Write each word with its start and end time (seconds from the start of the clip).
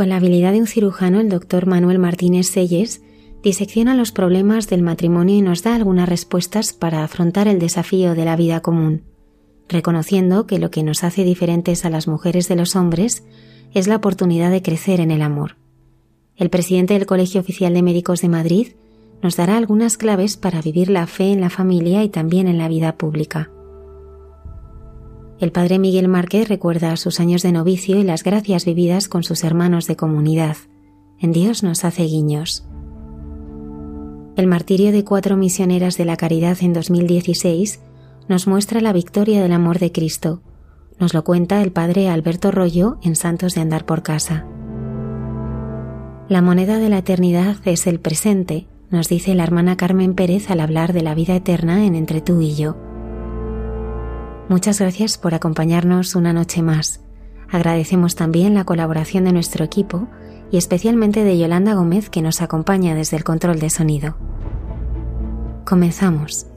Con 0.00 0.08
la 0.08 0.16
habilidad 0.16 0.52
de 0.52 0.60
un 0.60 0.66
cirujano, 0.66 1.20
el 1.20 1.28
doctor 1.28 1.66
Manuel 1.66 1.98
Martínez 1.98 2.46
Selles 2.46 3.02
disecciona 3.42 3.94
los 3.94 4.12
problemas 4.12 4.66
del 4.66 4.80
matrimonio 4.80 5.36
y 5.36 5.42
nos 5.42 5.62
da 5.62 5.74
algunas 5.74 6.08
respuestas 6.08 6.72
para 6.72 7.04
afrontar 7.04 7.48
el 7.48 7.58
desafío 7.58 8.14
de 8.14 8.24
la 8.24 8.34
vida 8.34 8.60
común, 8.60 9.02
reconociendo 9.68 10.46
que 10.46 10.58
lo 10.58 10.70
que 10.70 10.82
nos 10.82 11.04
hace 11.04 11.22
diferentes 11.22 11.84
a 11.84 11.90
las 11.90 12.08
mujeres 12.08 12.48
de 12.48 12.56
los 12.56 12.76
hombres 12.76 13.24
es 13.74 13.88
la 13.88 13.96
oportunidad 13.96 14.50
de 14.50 14.62
crecer 14.62 15.00
en 15.00 15.10
el 15.10 15.20
amor. 15.20 15.58
El 16.34 16.48
presidente 16.48 16.94
del 16.94 17.04
Colegio 17.04 17.42
Oficial 17.42 17.74
de 17.74 17.82
Médicos 17.82 18.22
de 18.22 18.30
Madrid 18.30 18.68
nos 19.20 19.36
dará 19.36 19.58
algunas 19.58 19.98
claves 19.98 20.38
para 20.38 20.62
vivir 20.62 20.88
la 20.88 21.06
fe 21.08 21.30
en 21.30 21.42
la 21.42 21.50
familia 21.50 22.02
y 22.04 22.08
también 22.08 22.48
en 22.48 22.56
la 22.56 22.68
vida 22.68 22.96
pública. 22.96 23.50
El 25.40 25.52
padre 25.52 25.78
Miguel 25.78 26.06
Márquez 26.06 26.50
recuerda 26.50 26.94
sus 26.98 27.18
años 27.18 27.42
de 27.42 27.50
novicio 27.50 27.98
y 27.98 28.02
las 28.02 28.22
gracias 28.24 28.66
vividas 28.66 29.08
con 29.08 29.22
sus 29.22 29.42
hermanos 29.42 29.86
de 29.86 29.96
comunidad. 29.96 30.58
En 31.18 31.32
Dios 31.32 31.62
nos 31.62 31.86
hace 31.86 32.02
guiños. 32.02 32.66
El 34.36 34.46
martirio 34.46 34.92
de 34.92 35.02
cuatro 35.02 35.38
misioneras 35.38 35.96
de 35.96 36.04
la 36.04 36.18
caridad 36.18 36.58
en 36.60 36.74
2016 36.74 37.80
nos 38.28 38.46
muestra 38.46 38.82
la 38.82 38.92
victoria 38.92 39.42
del 39.42 39.52
amor 39.52 39.78
de 39.78 39.92
Cristo. 39.92 40.42
Nos 40.98 41.14
lo 41.14 41.24
cuenta 41.24 41.62
el 41.62 41.72
padre 41.72 42.10
Alberto 42.10 42.50
Rollo 42.50 42.98
en 43.02 43.16
Santos 43.16 43.54
de 43.54 43.62
Andar 43.62 43.86
por 43.86 44.02
Casa. 44.02 44.46
La 46.28 46.42
moneda 46.42 46.78
de 46.78 46.90
la 46.90 46.98
eternidad 46.98 47.56
es 47.64 47.86
el 47.86 47.98
presente, 47.98 48.66
nos 48.90 49.08
dice 49.08 49.34
la 49.34 49.44
hermana 49.44 49.78
Carmen 49.78 50.12
Pérez 50.12 50.50
al 50.50 50.60
hablar 50.60 50.92
de 50.92 51.02
la 51.02 51.14
vida 51.14 51.34
eterna 51.34 51.86
en 51.86 51.94
Entre 51.94 52.20
tú 52.20 52.42
y 52.42 52.54
yo. 52.54 52.89
Muchas 54.50 54.80
gracias 54.80 55.16
por 55.16 55.32
acompañarnos 55.32 56.16
una 56.16 56.32
noche 56.32 56.60
más. 56.60 57.04
Agradecemos 57.52 58.16
también 58.16 58.52
la 58.52 58.64
colaboración 58.64 59.22
de 59.22 59.32
nuestro 59.32 59.64
equipo 59.64 60.08
y 60.50 60.56
especialmente 60.56 61.22
de 61.22 61.38
Yolanda 61.38 61.74
Gómez 61.74 62.10
que 62.10 62.20
nos 62.20 62.42
acompaña 62.42 62.96
desde 62.96 63.16
el 63.16 63.22
control 63.22 63.60
de 63.60 63.70
sonido. 63.70 64.16
Comenzamos. 65.64 66.49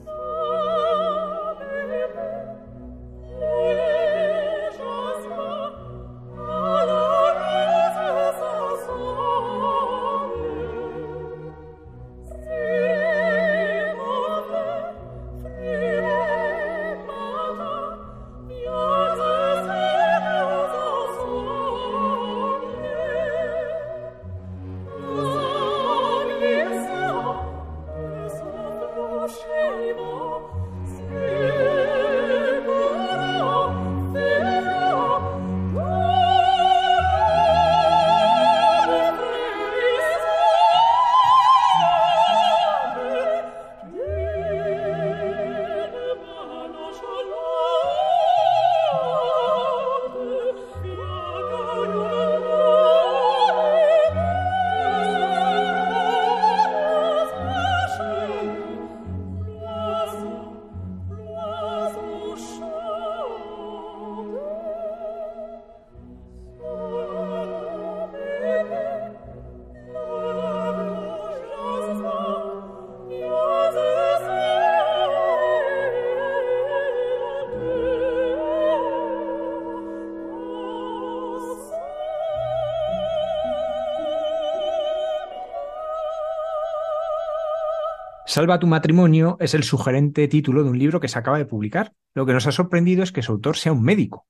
Salva 88.33 88.57
tu 88.57 88.65
matrimonio 88.65 89.37
es 89.39 89.53
el 89.53 89.61
sugerente 89.61 90.27
título 90.27 90.63
de 90.63 90.71
un 90.71 90.79
libro 90.79 90.99
que 90.99 91.07
se 91.07 91.19
acaba 91.19 91.37
de 91.37 91.45
publicar. 91.45 91.93
Lo 92.15 92.25
que 92.25 92.33
nos 92.33 92.47
ha 92.47 92.51
sorprendido 92.51 93.03
es 93.03 93.11
que 93.11 93.21
su 93.21 93.31
autor 93.31 93.57
sea 93.57 93.73
un 93.73 93.83
médico. 93.83 94.25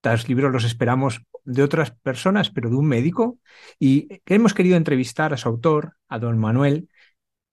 Tales 0.00 0.26
libros 0.26 0.50
los 0.50 0.64
esperamos 0.64 1.20
de 1.44 1.62
otras 1.62 1.90
personas, 1.90 2.48
pero 2.48 2.70
de 2.70 2.76
un 2.76 2.86
médico. 2.86 3.36
Y 3.78 4.08
hemos 4.24 4.54
querido 4.54 4.78
entrevistar 4.78 5.34
a 5.34 5.36
su 5.36 5.50
autor, 5.50 5.96
a 6.08 6.18
don 6.18 6.38
Manuel 6.38 6.88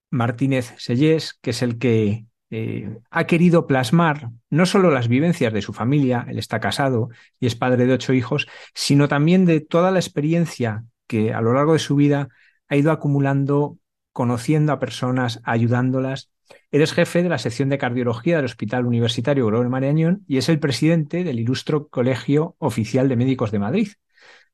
Martínez 0.08 0.72
Sellés, 0.78 1.34
que 1.42 1.50
es 1.50 1.60
el 1.60 1.76
que 1.76 2.24
eh, 2.48 2.96
ha 3.10 3.26
querido 3.26 3.66
plasmar 3.66 4.30
no 4.48 4.64
solo 4.64 4.90
las 4.90 5.06
vivencias 5.06 5.52
de 5.52 5.60
su 5.60 5.74
familia, 5.74 6.24
él 6.30 6.38
está 6.38 6.60
casado 6.60 7.10
y 7.38 7.46
es 7.46 7.56
padre 7.56 7.84
de 7.84 7.92
ocho 7.92 8.14
hijos, 8.14 8.48
sino 8.72 9.06
también 9.06 9.44
de 9.44 9.60
toda 9.60 9.90
la 9.90 9.98
experiencia 9.98 10.82
que 11.06 11.34
a 11.34 11.42
lo 11.42 11.52
largo 11.52 11.74
de 11.74 11.78
su 11.78 11.94
vida 11.94 12.30
ha 12.68 12.76
ido 12.76 12.90
acumulando 12.90 13.76
conociendo 14.20 14.74
a 14.74 14.78
personas, 14.78 15.40
ayudándolas. 15.44 16.30
Eres 16.70 16.92
jefe 16.92 17.22
de 17.22 17.30
la 17.30 17.38
sección 17.38 17.70
de 17.70 17.78
cardiología 17.78 18.36
del 18.36 18.44
Hospital 18.44 18.84
Universitario 18.84 19.46
Gregorio 19.46 19.70
Marañón 19.70 20.26
y 20.28 20.36
es 20.36 20.50
el 20.50 20.60
presidente 20.60 21.24
del 21.24 21.40
Ilustro 21.40 21.88
Colegio 21.88 22.54
Oficial 22.58 23.08
de 23.08 23.16
Médicos 23.16 23.50
de 23.50 23.60
Madrid. 23.60 23.88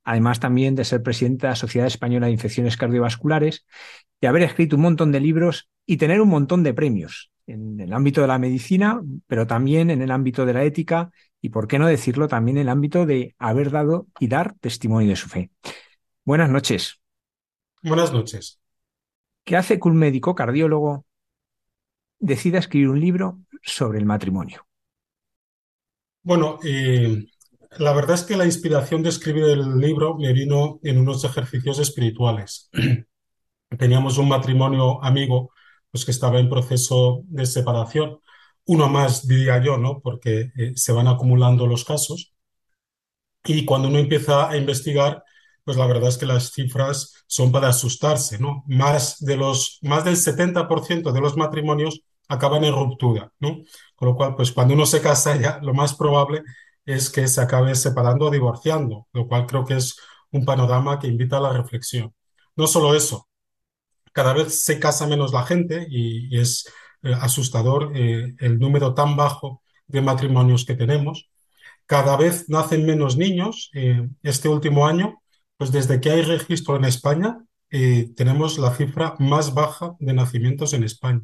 Además 0.05 0.39
también 0.39 0.77
de 0.77 0.85
ser 0.85 1.03
presidente 1.03 1.49
de 1.49 1.51
la 1.51 1.57
Sociedad 1.57 1.89
Española 1.89 2.27
de 2.27 2.35
Infecciones 2.35 2.77
Cardiovasculares 2.77 3.67
y 4.21 4.27
haber 4.27 4.43
escrito 4.43 4.77
un 4.77 4.83
montón 4.83 5.11
de 5.11 5.19
libros 5.19 5.69
y 5.85 5.97
tener 5.97 6.21
un 6.21 6.29
montón 6.29 6.63
de 6.63 6.73
premios 6.73 7.33
en 7.49 7.81
el 7.81 7.93
ámbito 7.93 8.21
de 8.21 8.29
la 8.29 8.39
medicina, 8.39 9.03
pero 9.27 9.49
también 9.49 9.91
en 9.91 10.01
el 10.01 10.13
ámbito 10.13 10.47
de 10.47 10.53
la 10.53 10.63
ética 10.63 11.11
y, 11.41 11.49
por 11.49 11.67
qué 11.67 11.81
no 11.81 11.89
decirlo, 11.89 12.29
también 12.29 12.59
en 12.59 12.63
el 12.63 12.69
ámbito 12.69 13.05
de 13.05 13.35
haber 13.41 13.73
dado 13.73 14.07
y 14.21 14.29
dar 14.29 14.55
testimonio 14.61 15.09
de 15.09 15.17
su 15.17 15.29
fe. 15.29 15.51
Buenas 16.25 16.51
noches. 16.51 17.01
Buenas 17.83 18.13
noches. 18.13 18.61
¿Qué 19.47 19.57
hace 19.57 19.79
que 19.79 19.89
un 19.89 19.97
médico 19.97 20.35
cardiólogo 20.35 21.07
decida 22.19 22.59
escribir 22.59 22.89
un 22.89 23.01
libro 23.01 23.39
sobre 23.63 24.01
el 24.01 24.05
matrimonio? 24.05 24.67
Bueno, 26.25 26.59
eh, 26.65 27.27
la 27.79 27.93
verdad 27.93 28.17
es 28.17 28.25
que 28.25 28.37
la 28.37 28.45
inspiración 28.45 29.05
de 29.05 29.11
escribir 29.11 29.45
el 29.45 29.79
libro 29.79 30.17
me 30.19 30.33
vino 30.33 30.81
en 30.83 30.99
unos 30.99 31.23
ejercicios 31.23 31.79
espirituales. 31.79 32.69
Teníamos 33.79 34.19
un 34.19 34.29
matrimonio 34.29 35.03
amigo 35.05 35.53
pues, 35.93 36.05
que 36.05 36.11
estaba 36.11 36.41
en 36.41 36.51
proceso 36.51 37.23
de 37.27 37.47
separación. 37.47 38.19
Uno 38.65 38.89
más, 38.89 39.29
diría 39.29 39.63
yo, 39.63 39.79
¿no? 39.79 40.01
Porque 40.01 40.51
eh, 40.57 40.73
se 40.75 40.91
van 40.91 41.07
acumulando 41.07 41.69
los 41.69 41.85
casos. 41.85 42.35
Y 43.45 43.65
cuando 43.65 43.87
uno 43.87 44.01
empieza 44.01 44.51
a 44.51 44.57
investigar, 44.57 45.23
pues 45.67 45.77
la 45.77 45.87
verdad 45.89 46.11
es 46.11 46.17
que 46.17 46.27
las 46.27 46.53
cifras 46.53 47.25
son 47.27 47.51
para 47.51 47.71
asustarse, 47.71 48.39
¿no? 48.39 48.63
Más, 48.69 49.19
de 49.19 49.37
los, 49.37 49.81
más 49.83 50.05
del 50.05 50.17
70% 50.17 51.11
de 51.11 51.21
los 51.21 51.37
matrimonios 51.37 52.03
acaban 52.29 52.63
en 52.63 52.73
ruptura, 52.73 53.33
¿no? 53.41 53.63
Con 53.97 54.09
lo 54.09 54.15
cual, 54.15 54.37
pues 54.37 54.53
cuando 54.53 54.75
uno 54.75 54.87
se 54.87 55.03
casa 55.03 55.35
ya, 55.37 55.59
lo 55.63 55.75
más 55.75 55.95
probable 55.95 56.45
es 56.85 57.11
que 57.11 57.27
se 57.27 57.41
acabe 57.41 57.75
separando 57.75 58.27
o 58.27 58.31
divorciando, 58.31 59.09
lo 59.13 59.27
cual 59.27 59.47
creo 59.47 59.65
que 59.65 59.75
es 59.75 59.97
un 60.31 60.45
panorama 60.45 61.01
que 61.01 61.09
invita 61.09 61.39
a 61.39 61.41
la 61.41 61.53
reflexión. 61.53 62.15
no 62.55 62.69
solo 62.69 62.95
eso, 62.95 63.29
cada 64.13 64.33
vez 64.35 64.65
se 64.65 64.79
casa 64.79 65.09
menos 65.09 65.33
la 65.33 65.45
gente 65.45 65.87
y, 65.91 66.39
es 66.39 66.73
eh, 67.03 67.13
asustador 67.21 67.91
eh, 67.97 68.37
el 68.39 68.59
número 68.61 68.95
tan 68.95 69.17
bajo 69.17 69.63
de 69.89 70.01
matrimonios 70.01 70.65
que 70.65 70.77
tenemos. 70.77 71.29
Cada 71.87 72.17
vez 72.17 72.49
nacen 72.49 72.87
menos 72.87 73.17
niños. 73.17 73.71
Eh, 73.75 74.09
este 74.23 74.49
último 74.49 74.87
año, 74.87 75.23
pues 75.57 75.73
desde 75.73 76.01
que 76.01 76.11
hay 76.11 76.23
registro 76.23 76.77
en 76.77 76.85
España, 76.85 77.39
tenemos 78.17 78.59
la 78.59 78.75
cifra 78.75 79.17
más 79.19 79.53
baja 79.53 79.97
de 79.99 80.15
nacimientos 80.15 80.73
en 80.73 80.85
España. 80.85 81.23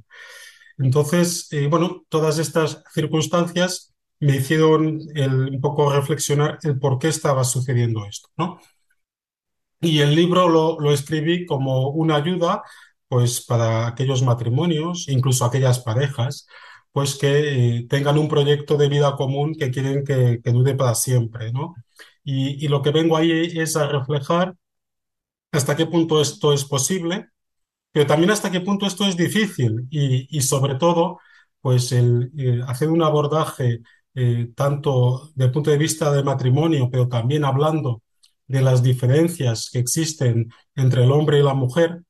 Entonces, 0.79 1.49
bueno, 1.71 2.05
todas 2.09 2.39
estas 2.39 2.83
circunstancias 2.93 3.93
me 4.21 4.37
hicieron 4.37 5.01
un 5.17 5.61
poco 5.61 5.93
reflexionar 5.93 6.59
el 6.63 6.79
por 6.79 6.99
qué 6.99 7.09
estaba 7.09 7.45
sucediendo 7.45 8.07
esto, 8.07 8.29
¿no? 8.37 8.61
Y 9.81 9.99
el 9.99 10.15
libro 10.15 10.49
lo, 10.49 10.93
escribí 10.93 11.45
como 11.45 11.89
una 11.91 12.17
ayuda 12.17 12.63
pues 13.09 13.45
para 13.45 13.89
aquellos 13.89 14.23
matrimonios, 14.23 15.09
incluso 15.09 15.45
aquellas 15.45 15.81
parejas, 15.81 16.47
pues 16.93 17.17
que 17.17 17.79
eh, 17.79 17.87
tengan 17.89 18.17
un 18.17 18.29
proyecto 18.29 18.77
de 18.77 18.89
vida 18.89 19.17
común 19.17 19.55
que 19.59 19.71
quieren 19.73 20.05
que, 20.05 20.41
que 20.43 20.53
dure 20.53 20.75
para 20.77 20.95
siempre, 20.95 21.53
¿no? 21.53 21.75
Y, 22.25 22.69
lo 22.69 22.83
que 22.83 22.91
vengo 22.91 23.17
ahí 23.17 23.33
es 23.59 23.77
a 23.77 23.89
reflejar 23.89 24.55
hasta 25.53 25.77
qué 25.77 25.87
punto 25.87 26.21
esto 26.21 26.53
es 26.53 26.65
posible, 26.65 27.29
pero 27.93 28.07
también 28.07 28.31
hasta 28.31 28.51
qué 28.51 28.61
punto 28.61 28.87
esto 28.87 29.07
es 29.07 29.17
difícil 29.17 29.87
y, 29.91 30.41
sobre 30.43 30.77
todo, 30.77 31.19
pues 31.61 31.93
el, 31.93 32.33
eh, 32.39 32.61
hacer 32.67 32.91
un 32.91 33.03
abordaje 33.03 33.83
eh, 34.15 34.53
tanto 34.57 35.31
desde 35.35 35.47
el 35.47 35.53
punto 35.53 35.71
de 35.71 35.79
vista 35.79 36.13
de 36.13 36.23
matrimonio, 36.23 36.89
pero 36.91 37.09
también 37.09 37.45
hablando 37.45 38.03
de 38.47 38.63
las 38.63 38.83
diferencias 38.83 39.71
que 39.73 39.79
existen 39.79 40.53
entre 40.75 41.05
el 41.05 41.13
hombre 41.13 41.39
y 41.39 41.43
la 41.43 41.55
mujer, 41.55 42.03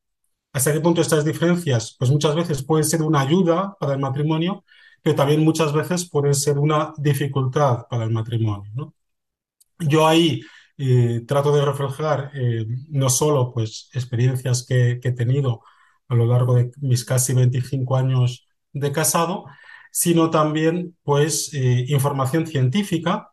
hasta 0.53 0.73
qué 0.73 0.81
punto 0.81 1.01
estas 1.01 1.25
diferencias, 1.25 1.97
pues 1.99 2.11
muchas 2.11 2.35
veces 2.35 2.65
pueden 2.65 2.85
ser 2.85 3.03
una 3.03 3.21
ayuda 3.21 3.77
para 3.81 3.95
el 3.95 4.01
matrimonio, 4.01 4.65
pero 5.03 5.17
también 5.17 5.45
muchas 5.45 5.73
veces 5.73 6.09
pueden 6.09 6.35
ser 6.35 6.59
una 6.59 6.93
dificultad 6.99 7.87
para 7.89 8.05
el 8.05 8.11
matrimonio. 8.11 8.95
Yo 9.79 10.07
ahí 10.07 10.43
eh, 10.79 11.23
trato 11.27 11.55
de 11.55 11.65
reflejar 11.65 12.31
eh, 12.35 12.67
no 12.89 13.09
solo 13.11 13.53
pues, 13.53 13.91
experiencias 13.93 14.67
que, 14.67 15.01
he 15.03 15.13
tenido 15.13 15.63
a 16.09 16.15
lo 16.15 16.27
largo 16.27 16.55
de 16.55 16.73
mis 16.81 17.05
casi 17.05 17.35
25 17.35 17.97
años 17.97 18.49
de 18.73 18.93
casado, 18.93 19.45
sino 19.91 20.31
también 20.31 20.97
pues, 21.03 21.53
eh, 21.55 21.85
información 21.89 22.47
científica, 22.47 23.31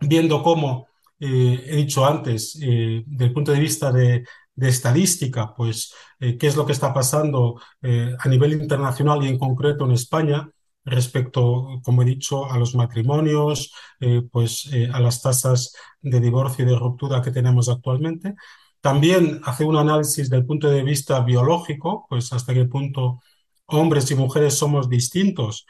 viendo 0.00 0.42
cómo 0.42 0.88
he 1.22 1.76
dicho 1.76 2.06
antes, 2.06 2.58
eh, 2.62 3.02
del 3.06 3.32
punto 3.32 3.52
de 3.52 3.60
vista 3.60 3.92
de, 3.92 4.24
estadística, 4.56 5.54
pues 5.54 5.94
qué 6.18 6.46
es 6.46 6.54
lo 6.54 6.66
que 6.66 6.72
está 6.72 6.92
pasando 6.92 7.58
a 7.82 8.28
nivel 8.28 8.52
internacional 8.52 9.24
y 9.24 9.28
en 9.28 9.38
concreto 9.38 9.86
en 9.86 9.92
España 9.92 10.50
respecto, 10.84 11.80
como 11.82 12.02
he 12.02 12.04
dicho, 12.04 12.50
a 12.50 12.58
los 12.58 12.74
matrimonios, 12.74 13.72
pues 14.32 14.70
a 14.92 15.00
las 15.00 15.22
tasas 15.22 15.74
de 16.00 16.20
divorcio 16.20 16.64
y 16.64 16.68
de 16.68 16.78
ruptura 16.78 17.22
que 17.22 17.30
tenemos 17.30 17.68
actualmente. 17.68 18.34
También 18.80 19.40
hace 19.44 19.64
un 19.64 19.76
análisis 19.76 20.30
del 20.30 20.46
punto 20.46 20.68
de 20.70 20.82
vista 20.82 21.20
biológico, 21.20 22.06
pues 22.08 22.32
hasta 22.32 22.54
qué 22.54 22.64
punto 22.64 23.20
hombres 23.66 24.10
y 24.10 24.14
mujeres 24.14 24.54
somos 24.54 24.88
distintos, 24.88 25.66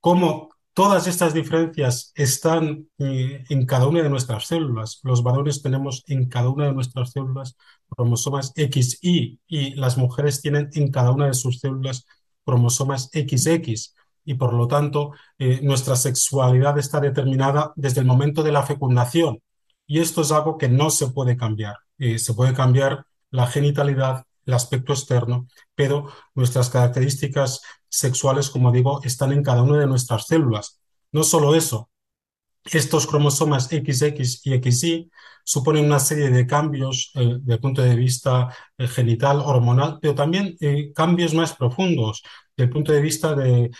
cómo 0.00 0.48
Todas 0.74 1.06
estas 1.06 1.32
diferencias 1.34 2.10
están 2.16 2.88
eh, 2.98 3.44
en 3.48 3.64
cada 3.64 3.86
una 3.86 4.02
de 4.02 4.10
nuestras 4.10 4.48
células. 4.48 4.98
Los 5.04 5.22
varones 5.22 5.62
tenemos 5.62 6.02
en 6.08 6.28
cada 6.28 6.48
una 6.48 6.66
de 6.66 6.72
nuestras 6.72 7.12
células 7.12 7.56
cromosomas 7.88 8.52
XY 8.56 9.38
y 9.46 9.74
las 9.76 9.96
mujeres 9.96 10.42
tienen 10.42 10.70
en 10.72 10.90
cada 10.90 11.12
una 11.12 11.28
de 11.28 11.34
sus 11.34 11.60
células 11.60 12.06
cromosomas 12.44 13.08
XX. 13.12 13.94
Y 14.24 14.34
por 14.34 14.54
lo 14.54 14.66
tanto, 14.66 15.12
eh, 15.38 15.60
nuestra 15.62 15.96
sexualidad 15.96 16.78
está 16.78 17.00
determinada 17.00 17.72
desde 17.76 18.00
el 18.00 18.06
momento 18.06 18.42
de 18.42 18.52
la 18.52 18.62
fecundación. 18.62 19.40
Y 19.86 20.00
esto 20.00 20.22
es 20.22 20.32
algo 20.32 20.56
que 20.58 20.68
no 20.68 20.90
se 20.90 21.08
puede 21.08 21.36
cambiar. 21.36 21.76
Eh, 21.98 22.18
se 22.18 22.34
puede 22.34 22.54
cambiar 22.54 23.06
la 23.30 23.46
genitalidad, 23.46 24.24
el 24.46 24.54
aspecto 24.54 24.92
externo, 24.92 25.46
pero 25.74 26.08
nuestras 26.34 26.70
características 26.70 27.60
sexuales, 27.88 28.50
como 28.50 28.72
digo, 28.72 29.00
están 29.04 29.32
en 29.32 29.42
cada 29.42 29.62
una 29.62 29.78
de 29.78 29.86
nuestras 29.86 30.26
células. 30.26 30.80
No 31.12 31.22
solo 31.22 31.54
eso, 31.54 31.90
estos 32.72 33.06
cromosomas 33.06 33.64
XX 33.64 34.40
y 34.44 34.60
XY 34.60 35.10
suponen 35.44 35.84
una 35.84 35.98
serie 35.98 36.30
de 36.30 36.46
cambios 36.46 37.12
eh, 37.14 37.36
desde 37.40 37.54
el 37.54 37.60
punto 37.60 37.82
de 37.82 37.94
vista 37.94 38.48
eh, 38.78 38.86
genital, 38.88 39.40
hormonal, 39.40 39.98
pero 40.00 40.14
también 40.14 40.56
eh, 40.60 40.92
cambios 40.94 41.34
más 41.34 41.52
profundos 41.54 42.22
desde 42.56 42.66
el 42.66 42.70
punto 42.70 42.92
de 42.92 43.00
vista 43.02 43.34
de, 43.34 43.70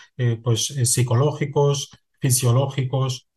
pues, 0.43 0.65
psicológicos, 0.83 1.89
fisiológicos, 2.19 3.27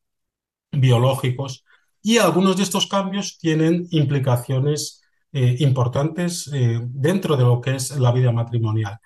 biológicos. 0.73 1.65
Y 2.03 2.19
algunos 2.19 2.57
de 2.57 2.65
estos 2.65 2.87
cambios 2.89 3.39
tienen 3.39 3.87
implicaciones 3.91 5.01
importantes 5.33 6.51
dentro 6.89 7.37
de 7.37 7.45
lo 7.45 7.61
que 7.61 7.77
es 7.77 7.91
la 8.01 8.11
vida 8.11 8.33
matrimonial. 8.33 8.99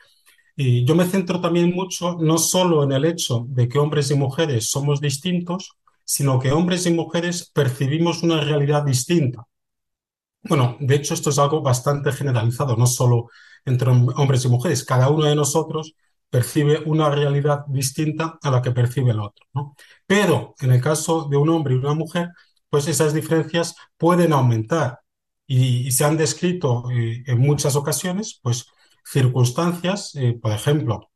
Y 0.56 0.86
yo 0.86 0.94
me 0.94 1.04
centro 1.04 1.40
también 1.40 1.74
mucho 1.74 2.16
no 2.18 2.38
solo 2.38 2.82
en 2.84 2.92
el 2.92 3.04
hecho 3.04 3.44
de 3.48 3.68
que 3.68 3.78
hombres 3.78 4.10
y 4.10 4.14
mujeres 4.14 4.70
somos 4.70 5.00
distintos, 5.02 5.76
sino 6.12 6.38
que 6.38 6.52
hombres 6.52 6.84
y 6.84 6.90
mujeres 6.92 7.50
percibimos 7.54 8.22
una 8.22 8.38
realidad 8.38 8.84
distinta. 8.84 9.44
Bueno, 10.42 10.76
de 10.78 10.96
hecho 10.96 11.14
esto 11.14 11.30
es 11.30 11.38
algo 11.38 11.62
bastante 11.62 12.12
generalizado, 12.12 12.76
no 12.76 12.86
solo 12.86 13.30
entre 13.64 13.88
hombres 13.90 14.44
y 14.44 14.48
mujeres. 14.48 14.84
Cada 14.84 15.08
uno 15.08 15.24
de 15.24 15.34
nosotros 15.34 15.94
percibe 16.28 16.82
una 16.84 17.08
realidad 17.08 17.64
distinta 17.66 18.38
a 18.42 18.50
la 18.50 18.60
que 18.60 18.72
percibe 18.72 19.12
el 19.12 19.20
otro. 19.20 19.46
Pero 20.06 20.54
en 20.60 20.72
el 20.72 20.82
caso 20.82 21.28
de 21.30 21.38
un 21.38 21.48
hombre 21.48 21.74
y 21.74 21.78
una 21.78 21.94
mujer, 21.94 22.28
pues 22.68 22.88
esas 22.88 23.14
diferencias 23.14 23.74
pueden 23.96 24.34
aumentar 24.34 25.00
y, 25.46 25.90
se 25.92 26.04
han 26.04 26.18
descrito 26.18 26.90
eh, 26.90 27.22
en 27.26 27.38
muchas 27.38 27.74
ocasiones, 27.74 28.38
pues 28.42 28.66
circunstancias, 29.02 30.14
eh, 30.16 30.38
por 30.40 30.52
ejemplo, 30.52 31.10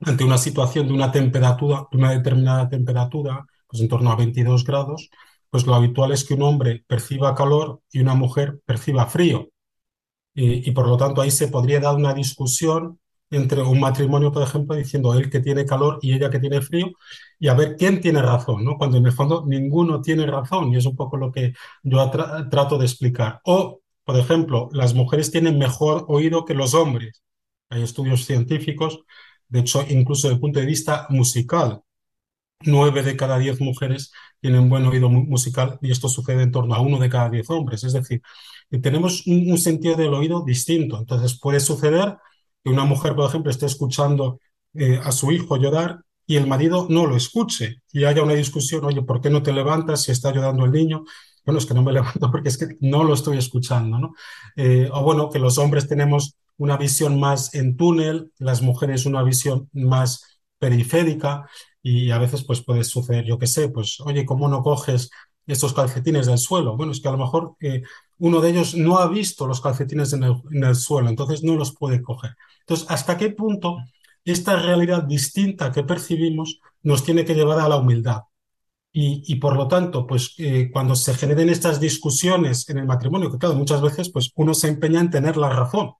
ante 0.00 0.24
una 0.24 0.38
situación 0.38 0.86
de 0.86 0.92
una 0.92 1.10
temperatura, 1.12 1.86
de 1.90 1.96
una 1.98 2.12
determinada 2.12 2.68
temperatura, 2.68 3.46
pues 3.68 3.82
en 3.82 3.88
torno 3.88 4.10
a 4.10 4.16
22 4.16 4.64
grados, 4.64 5.10
pues 5.50 5.66
lo 5.66 5.74
habitual 5.74 6.12
es 6.12 6.24
que 6.24 6.34
un 6.34 6.42
hombre 6.42 6.84
perciba 6.86 7.34
calor 7.34 7.82
y 7.92 8.00
una 8.00 8.14
mujer 8.14 8.60
perciba 8.66 9.06
frío. 9.06 9.50
Y, 10.34 10.70
por 10.70 10.86
lo 10.86 10.96
tanto 10.96 11.20
ahí 11.20 11.30
se 11.32 11.48
podría 11.48 11.80
dar 11.80 11.96
una 11.96 12.14
discusión 12.14 13.00
entre 13.30 13.62
un 13.62 13.80
matrimonio, 13.80 14.30
por 14.32 14.42
ejemplo, 14.42 14.76
diciendo 14.76 15.12
él 15.14 15.30
que 15.30 15.40
tiene 15.40 15.66
calor 15.66 15.98
y 16.00 16.14
ella 16.14 16.30
que 16.30 16.38
tiene 16.38 16.60
frío, 16.62 16.92
y 17.38 17.48
a 17.48 17.54
ver 17.54 17.76
quién 17.76 18.00
tiene 18.00 18.22
razón, 18.22 18.64
¿no? 18.64 18.76
Cuando 18.78 18.98
en 18.98 19.06
el 19.06 19.12
fondo 19.12 19.44
ninguno 19.46 20.00
tiene 20.00 20.26
razón, 20.26 20.72
y 20.72 20.76
es 20.76 20.86
un 20.86 20.96
poco 20.96 21.16
lo 21.16 21.32
que 21.32 21.52
yo 21.82 22.10
trato 22.50 22.78
de 22.78 22.86
explicar. 22.86 23.40
O 23.44 23.80
por 24.08 24.18
ejemplo, 24.18 24.70
las 24.72 24.94
mujeres 24.94 25.30
tienen 25.30 25.58
mejor 25.58 26.06
oído 26.08 26.46
que 26.46 26.54
los 26.54 26.72
hombres. 26.72 27.22
Hay 27.68 27.82
estudios 27.82 28.24
científicos, 28.24 29.00
de 29.48 29.60
hecho, 29.60 29.84
incluso 29.86 30.28
desde 30.28 30.36
el 30.36 30.40
punto 30.40 30.60
de 30.60 30.64
vista 30.66 31.06
musical. 31.10 31.82
Nueve 32.64 33.02
de 33.02 33.16
cada 33.16 33.38
diez 33.38 33.60
mujeres 33.60 34.12
tienen 34.40 34.68
buen 34.68 34.84
oído 34.86 35.08
musical 35.08 35.78
y 35.80 35.90
esto 35.90 36.08
sucede 36.08 36.42
en 36.42 36.52
torno 36.52 36.74
a 36.74 36.80
uno 36.80 36.98
de 36.98 37.08
cada 37.08 37.30
diez 37.30 37.48
hombres. 37.50 37.84
Es 37.84 37.92
decir, 37.92 38.22
tenemos 38.82 39.26
un, 39.26 39.56
sentido 39.58 39.96
del 39.96 40.14
oído 40.14 40.44
distinto. 40.44 40.98
Entonces 40.98 41.38
puede 41.38 41.60
suceder 41.60 42.16
que 42.62 42.70
una 42.70 42.84
mujer, 42.84 43.14
por 43.14 43.28
ejemplo, 43.28 43.50
esté 43.50 43.66
escuchando 43.66 44.40
eh, 44.74 45.00
a 45.02 45.12
su 45.12 45.32
hijo 45.32 45.56
llorar 45.56 46.00
y 46.26 46.36
el 46.36 46.46
marido 46.46 46.86
no 46.90 47.06
lo 47.06 47.16
escuche 47.16 47.82
y 47.92 48.04
haya 48.04 48.22
una 48.22 48.34
discusión, 48.34 48.84
oye, 48.84 49.02
¿por 49.02 49.20
qué 49.20 49.30
no 49.30 49.42
te 49.42 49.52
levantas 49.52 50.02
si 50.02 50.12
está 50.12 50.32
llorando 50.32 50.64
el 50.64 50.72
niño? 50.72 51.04
bueno, 51.48 51.60
es 51.60 51.66
que 51.66 51.72
no 51.72 51.82
me 51.82 51.92
levanto 51.94 52.30
porque 52.30 52.50
es 52.50 52.58
que 52.58 52.76
no 52.80 53.04
lo 53.04 53.14
estoy 53.14 53.38
escuchando, 53.38 53.98
¿no? 53.98 54.12
Eh, 54.54 54.90
o 54.92 55.02
bueno, 55.02 55.30
que 55.30 55.38
los 55.38 55.56
hombres 55.56 55.88
tenemos 55.88 56.36
una 56.58 56.76
visión 56.76 57.18
más 57.18 57.54
en 57.54 57.76
túnel, 57.76 58.32
las 58.38 58.60
mujeres 58.60 59.06
una 59.06 59.22
visión 59.22 59.70
más 59.72 60.40
periférica 60.58 61.48
y 61.82 62.10
a 62.10 62.18
veces 62.18 62.44
pues 62.44 62.62
puede 62.62 62.84
suceder, 62.84 63.24
yo 63.24 63.38
qué 63.38 63.46
sé, 63.46 63.68
pues 63.68 64.00
oye, 64.00 64.24
¿cómo 64.26 64.48
no 64.48 64.62
coges 64.62 65.10
estos 65.46 65.72
calcetines 65.72 66.26
del 66.26 66.38
suelo? 66.38 66.76
Bueno, 66.76 66.92
es 66.92 67.00
que 67.00 67.08
a 67.08 67.12
lo 67.12 67.18
mejor 67.18 67.54
eh, 67.60 67.82
uno 68.18 68.40
de 68.40 68.50
ellos 68.50 68.74
no 68.74 68.98
ha 68.98 69.08
visto 69.08 69.46
los 69.46 69.60
calcetines 69.60 70.12
en 70.12 70.24
el, 70.64 70.76
suelo, 70.76 71.08
entonces 71.08 71.42
no 71.42 71.54
los 71.54 71.74
puede 71.74 72.02
coger. 72.02 72.36
Entonces, 72.60 72.86
¿hasta 72.90 73.16
qué 73.16 73.30
punto 73.30 73.78
esta 74.24 74.56
realidad 74.56 75.04
distinta 75.04 75.72
que 75.72 75.84
percibimos 75.84 76.60
nos 76.82 77.04
tiene 77.04 77.24
que 77.24 77.34
llevar 77.34 77.60
a 77.60 77.68
la 77.68 77.76
humildad? 77.76 78.22
Y, 79.00 79.36
por 79.36 79.54
lo 79.54 79.68
tanto, 79.68 80.06
pues 80.08 80.34
eh, 80.38 80.70
cuando 80.72 80.96
se 80.96 81.14
generen 81.14 81.50
estas 81.50 81.78
discusiones 81.78 82.68
en 82.68 82.78
el 82.78 82.86
matrimonio, 82.86 83.30
que 83.30 83.38
claro, 83.38 83.54
muchas 83.54 83.80
veces 83.80 84.10
pues 84.10 84.32
uno 84.34 84.54
se 84.54 84.66
empeña 84.68 85.00
en 85.00 85.10
tener 85.10 85.36
la 85.36 85.50
razón, 85.50 85.92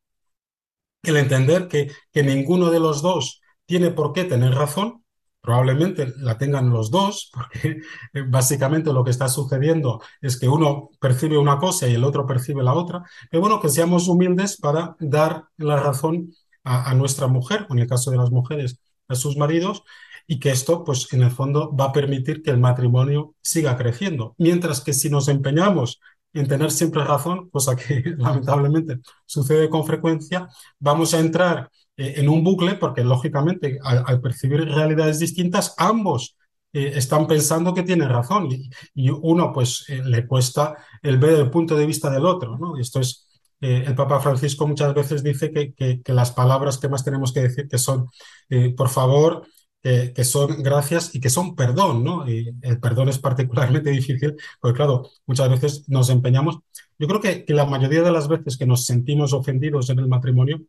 el 1.05 1.17
entender 1.17 1.69
que, 1.69 1.93
que 2.13 2.23
ninguno 2.25 2.71
de 2.71 2.81
los 2.81 3.03
dos 3.03 3.41
tiene 3.67 3.91
por 3.93 4.13
qué 4.13 4.25
tener 4.25 4.53
razón, 4.55 5.05
Probablemente 5.41 6.13
la 6.19 6.37
tengan 6.37 6.71
los 6.71 6.91
dos, 6.91 7.31
porque 7.35 7.81
eh, 8.13 8.23
básicamente 8.27 8.93
lo 8.93 9.05
que 9.05 9.11
está 9.11 9.29
sucediendo 9.29 10.01
es 10.21 10.39
que 10.39 10.49
uno 10.49 10.91
percibe 11.01 11.39
una 11.39 11.59
cosa 11.59 11.89
y 11.89 11.95
el 11.95 12.05
otro 12.05 12.27
percibe 12.27 12.63
la 12.63 12.75
otra. 12.75 13.03
Pero 13.31 13.41
bueno, 13.41 13.61
que 13.61 13.69
seamos 13.69 14.09
humildes 14.09 14.57
para 14.59 14.97
dar 15.01 15.45
la 15.57 15.77
razón 15.77 16.33
a, 16.65 16.95
nuestra 16.95 17.29
mujer, 17.29 17.67
o 17.69 17.73
en 17.75 17.81
el 17.81 17.87
caso 17.89 18.11
de 18.11 18.19
las 18.19 18.31
mujeres, 18.31 18.79
a 19.09 19.15
sus 19.15 19.37
maridos, 19.37 19.85
y 20.27 20.39
que 20.39 20.51
esto, 20.51 20.85
pues 20.85 21.11
en 21.13 21.23
el 21.23 21.31
fondo, 21.31 21.75
va 21.75 21.87
a 21.87 21.93
permitir 21.93 22.43
que 22.43 22.51
el 22.51 22.59
matrimonio 22.59 23.35
siga 23.41 23.77
creciendo. 23.77 24.35
Mientras 24.39 24.83
que 24.83 24.93
si 24.93 25.09
nos 25.09 25.29
empeñamos 25.29 26.01
en 26.35 26.47
tener 26.47 26.71
siempre 26.71 27.05
razón, 27.05 27.49
cosa 27.51 27.75
que 27.75 28.03
lamentablemente 28.19 29.01
sucede 29.25 29.71
con 29.71 29.87
frecuencia, 29.87 30.49
vamos 30.79 31.15
a 31.15 31.21
entrar 31.21 31.71
eh, 31.99 32.15
en 32.17 32.29
un 32.29 32.43
bucle 32.43 32.77
porque 32.77 33.05
lógicamente 33.05 33.79
al, 33.83 34.05
al 34.07 34.21
percibir 34.23 34.65
realidades 34.65 35.19
distintas, 35.19 35.75
ambos 35.77 36.37
eh, 36.73 36.93
están 36.97 37.27
pensando 37.27 37.75
que 37.75 37.83
tienen 37.83 38.09
razón 38.09 38.49
y, 38.51 38.71
y 38.95 39.11
uno 39.11 39.53
pues 39.53 39.85
eh, 39.89 40.03
le 40.05 40.27
cuesta 40.27 40.77
el 41.03 41.19
ver 41.19 41.35
el 41.35 41.51
punto 41.51 41.77
de 41.77 41.87
vista 41.87 42.11
del 42.11 42.25
otro, 42.27 42.57
¿no? 42.59 42.79
Esto 42.79 43.01
es, 43.01 43.27
eh, 43.61 43.85
el 43.87 43.95
Papa 43.95 44.21
Francisco 44.21 44.67
muchas 44.67 44.95
veces 44.95 45.23
dice 45.23 45.51
que, 45.53 45.75
que, 45.75 46.03
que, 46.03 46.13
las 46.15 46.33
palabras 46.33 46.79
que 46.79 46.89
más 46.89 47.05
tenemos 47.05 47.33
que 47.33 47.43
decir 47.43 47.69
que 47.69 47.79
son, 47.79 48.07
por 48.77 48.89
favor, 48.89 49.47
eh, 49.85 50.13
que 50.15 50.25
son 50.25 50.61
gracias 50.63 51.15
y 51.15 51.21
que 51.21 51.31
son 51.31 51.55
perdón, 51.55 52.03
¿no? 52.03 52.29
Y 52.29 52.53
el 52.63 52.81
perdón 52.81 53.09
es 53.09 53.19
particularmente 53.19 53.91
difícil, 54.01 54.35
porque 54.61 54.77
claro, 54.77 55.09
muchas 55.27 55.49
veces 55.51 55.89
nos 55.89 56.11
empeñamos. 56.11 56.59
Yo 56.99 57.07
creo 57.07 57.21
que, 57.21 57.45
que, 57.45 57.55
la 57.55 57.65
mayoría 57.65 58.03
de 58.03 58.11
las 58.11 58.27
veces 58.29 58.59
que 58.59 58.67
nos 58.67 58.85
sentimos 58.87 59.33
ofendidos 59.33 59.89
en 59.91 60.01
el 60.01 60.09
matrimonio, 60.09 60.61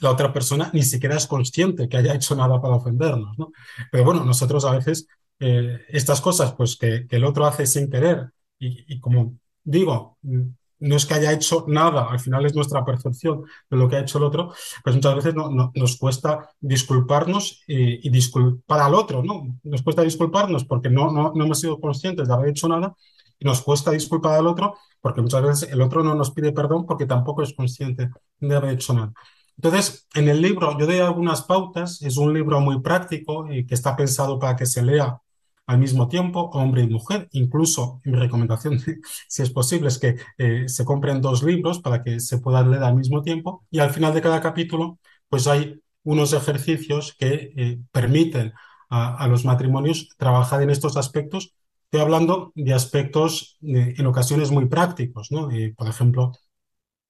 la 0.00 0.10
otra 0.10 0.32
persona 0.32 0.70
ni 0.72 0.82
siquiera 0.82 1.16
es 1.16 1.26
consciente 1.26 1.88
que 1.88 1.96
haya 1.96 2.14
hecho 2.14 2.36
nada 2.36 2.60
para 2.60 2.76
ofendernos, 2.76 3.38
¿no? 3.38 3.52
Pero 3.90 4.04
bueno, 4.04 4.24
nosotros 4.24 4.64
a 4.64 4.72
veces 4.72 5.06
eh, 5.40 5.80
estas 5.88 6.20
cosas, 6.20 6.52
pues 6.54 6.76
que, 6.76 7.06
el 7.08 7.24
otro 7.24 7.46
hace 7.46 7.66
sin 7.66 7.90
querer, 7.90 8.30
y, 8.60 8.98
como 8.98 9.38
digo, 9.62 10.18
no 10.22 10.96
es 10.96 11.06
que 11.06 11.14
haya 11.14 11.32
hecho 11.32 11.64
nada, 11.68 12.10
al 12.10 12.18
final 12.18 12.44
es 12.44 12.54
nuestra 12.54 12.84
percepción 12.84 13.44
de 13.70 13.76
lo 13.76 13.88
que 13.88 13.96
ha 13.96 14.00
hecho 14.00 14.18
el 14.18 14.24
otro, 14.24 14.52
pues 14.82 14.96
muchas 14.96 15.14
veces 15.14 15.34
no, 15.34 15.70
nos 15.74 15.96
cuesta 15.96 16.50
disculparnos 16.60 17.62
y, 17.66 18.06
y, 18.06 18.10
disculpar 18.10 18.80
al 18.80 18.94
otro, 18.94 19.22
¿no? 19.22 19.58
Nos 19.62 19.82
cuesta 19.82 20.02
disculparnos 20.02 20.64
porque 20.64 20.90
no, 20.90 21.12
no, 21.12 21.32
no 21.34 21.44
hemos 21.44 21.60
sido 21.60 21.80
conscientes 21.80 22.26
de 22.26 22.34
haber 22.34 22.50
hecho 22.50 22.68
nada 22.68 22.94
y 23.38 23.44
nos 23.44 23.62
cuesta 23.62 23.92
disculpar 23.92 24.38
al 24.38 24.46
otro 24.48 24.74
porque 25.00 25.20
muchas 25.22 25.42
veces 25.42 25.72
el 25.72 25.80
otro 25.80 26.02
no 26.02 26.14
nos 26.14 26.32
pide 26.32 26.52
perdón 26.52 26.84
porque 26.86 27.06
tampoco 27.06 27.42
es 27.42 27.54
consciente 27.54 28.10
de 28.40 28.56
haber 28.56 28.74
hecho 28.74 28.94
nada. 28.94 29.12
Entonces, 29.58 30.06
en 30.14 30.28
el 30.28 30.40
libro 30.40 30.78
yo 30.78 30.86
doy 30.86 30.98
algunas 31.00 31.42
pautas, 31.42 32.00
es 32.02 32.16
un 32.16 32.32
libro 32.32 32.60
muy 32.60 32.80
práctico 32.80 33.52
y 33.52 33.66
que 33.66 33.74
está 33.74 33.96
pensado 33.96 34.38
para 34.38 34.56
que 34.56 34.66
se 34.66 34.82
lea 34.82 35.20
al 35.66 35.78
mismo 35.78 36.08
tiempo, 36.08 36.50
hombre 36.54 36.82
y 36.82 36.88
mujer. 36.88 37.28
Incluso 37.32 38.00
mi 38.04 38.14
recomendación, 38.16 38.78
si 39.28 39.42
es 39.42 39.50
posible, 39.50 39.88
es 39.88 39.98
que 39.98 40.16
eh, 40.38 40.68
se 40.68 40.84
compren 40.84 41.20
dos 41.20 41.42
libros 41.42 41.80
para 41.80 42.02
que 42.02 42.20
se 42.20 42.38
puedan 42.38 42.70
leer 42.70 42.84
al 42.84 42.94
mismo 42.94 43.22
tiempo. 43.22 43.66
Y 43.70 43.80
al 43.80 43.90
final 43.90 44.14
de 44.14 44.22
cada 44.22 44.40
capítulo, 44.40 44.98
pues 45.28 45.46
hay 45.46 45.80
unos 46.04 46.32
ejercicios 46.32 47.14
que 47.18 47.52
eh, 47.56 47.78
permiten 47.92 48.52
a, 48.90 49.26
los 49.28 49.44
matrimonios 49.44 50.08
trabajar 50.16 50.62
en 50.62 50.70
estos 50.70 50.96
aspectos. 50.96 51.54
Estoy 51.84 52.00
hablando 52.00 52.52
de 52.54 52.72
aspectos 52.74 53.58
eh, 53.62 53.94
en 53.96 54.06
ocasiones 54.06 54.50
muy 54.50 54.66
prácticos, 54.66 55.30
¿no? 55.30 55.50
Eh, 55.50 55.74
por 55.76 55.88
ejemplo, 55.88 56.32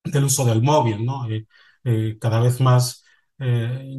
del 0.04 0.24
uso 0.24 0.44
del 0.44 0.62
móvil, 0.62 1.04
¿no? 1.04 1.26
Eh, 1.88 2.18
cada 2.20 2.40
vez 2.40 2.60
más 2.60 3.04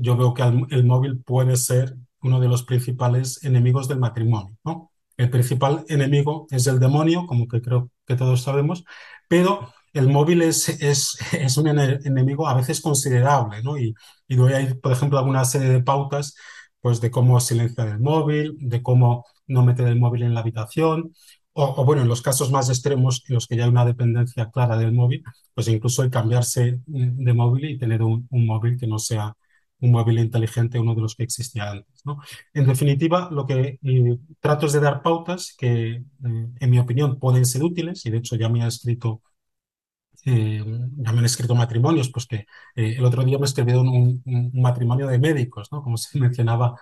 yo 0.01 0.17
veo 0.17 0.33
que 0.33 0.41
el, 0.43 0.65
el 0.71 0.83
móvil 0.85 1.21
puede 1.23 1.55
ser 1.55 1.95
uno 2.21 2.39
de 2.39 2.47
los 2.49 2.63
principales 2.63 3.43
enemigos 3.43 3.87
del 3.87 3.99
matrimonio, 3.99 4.57
¿no? 4.63 4.91
El 5.17 5.29
principal 5.29 5.85
enemigo 5.89 6.47
es 6.51 6.67
el 6.67 6.79
demonio, 6.79 7.25
como 7.27 7.47
que 7.47 7.61
creo 7.61 7.89
que 8.05 8.15
todos 8.15 8.41
sabemos, 8.41 8.83
pero 9.27 9.73
el 9.93 10.07
móvil 10.09 10.41
es, 10.41 10.69
es, 10.81 11.17
es 11.33 11.57
un 11.57 11.67
enemigo 11.67 12.47
a 12.47 12.53
veces 12.55 12.81
considerable, 12.81 13.61
¿no? 13.63 13.77
Y, 13.77 13.93
y 14.27 14.35
doy 14.35 14.53
ahí, 14.53 14.73
por 14.75 14.91
ejemplo, 14.91 15.17
alguna 15.19 15.45
serie 15.45 15.69
de 15.69 15.83
pautas, 15.83 16.35
pues 16.81 17.01
de 17.01 17.11
cómo 17.11 17.39
silenciar 17.39 17.89
el 17.89 17.99
móvil, 17.99 18.55
de 18.59 18.81
cómo 18.81 19.25
no 19.47 19.63
meter 19.65 19.87
el 19.87 19.99
móvil 19.99 20.23
en 20.23 20.33
la 20.33 20.41
habitación, 20.41 21.13
o, 21.59 21.85
bueno, 21.85 22.01
en 22.01 22.07
los 22.07 22.21
casos 22.21 22.51
más 22.51 22.69
extremos, 22.69 23.23
en 23.27 23.35
los 23.35 23.47
que 23.47 23.57
ya 23.57 23.65
hay 23.65 23.69
una 23.69 23.85
dependencia 23.85 24.49
clara 24.49 24.77
del 24.77 24.93
móvil, 24.93 25.23
pues 25.53 25.67
incluso 25.67 26.03
el 26.03 26.09
cambiarse 26.09 26.79
de 26.85 27.33
móvil 27.33 27.65
y 27.71 27.77
tener 27.77 28.01
un, 28.01 28.27
móvil 28.31 28.77
que 28.77 28.87
no 28.87 28.97
sea 28.99 29.35
un 29.81 29.91
móvil 29.91 30.19
inteligente, 30.19 30.79
uno 30.79 30.95
de 30.95 31.01
los 31.01 31.15
que 31.15 31.23
existía 31.23 31.71
antes. 31.71 32.03
En 32.53 32.65
definitiva, 32.65 33.29
lo 33.31 33.45
que 33.45 33.79
eh, 33.81 34.17
trato 34.39 34.65
es 34.67 34.73
de 34.73 34.79
dar 34.79 35.01
pautas 35.01 35.55
que, 35.57 35.91
eh, 35.91 36.03
en 36.21 36.69
mi 36.69 36.79
opinión, 36.79 37.19
pueden 37.19 37.45
ser 37.45 37.63
útiles, 37.63 38.05
y 38.05 38.09
de 38.09 38.17
hecho 38.17 38.35
ya 38.35 38.49
me 38.49 38.63
ha 38.63 38.67
escrito, 38.67 39.21
eh, 40.25 40.63
ya 40.97 41.11
me 41.11 41.19
han 41.19 41.25
escrito 41.25 41.55
matrimonios, 41.55 42.09
pues 42.11 42.25
que 42.25 42.45
el 42.75 43.03
otro 43.05 43.23
día 43.23 43.37
me 43.37 43.45
escribieron 43.45 43.87
un, 43.87 44.21
un, 44.25 44.51
matrimonio 44.61 45.07
de 45.07 45.19
médicos, 45.19 45.69
¿no? 45.71 45.81
como 45.83 45.97
se 45.97 46.19
mencionaba 46.19 46.75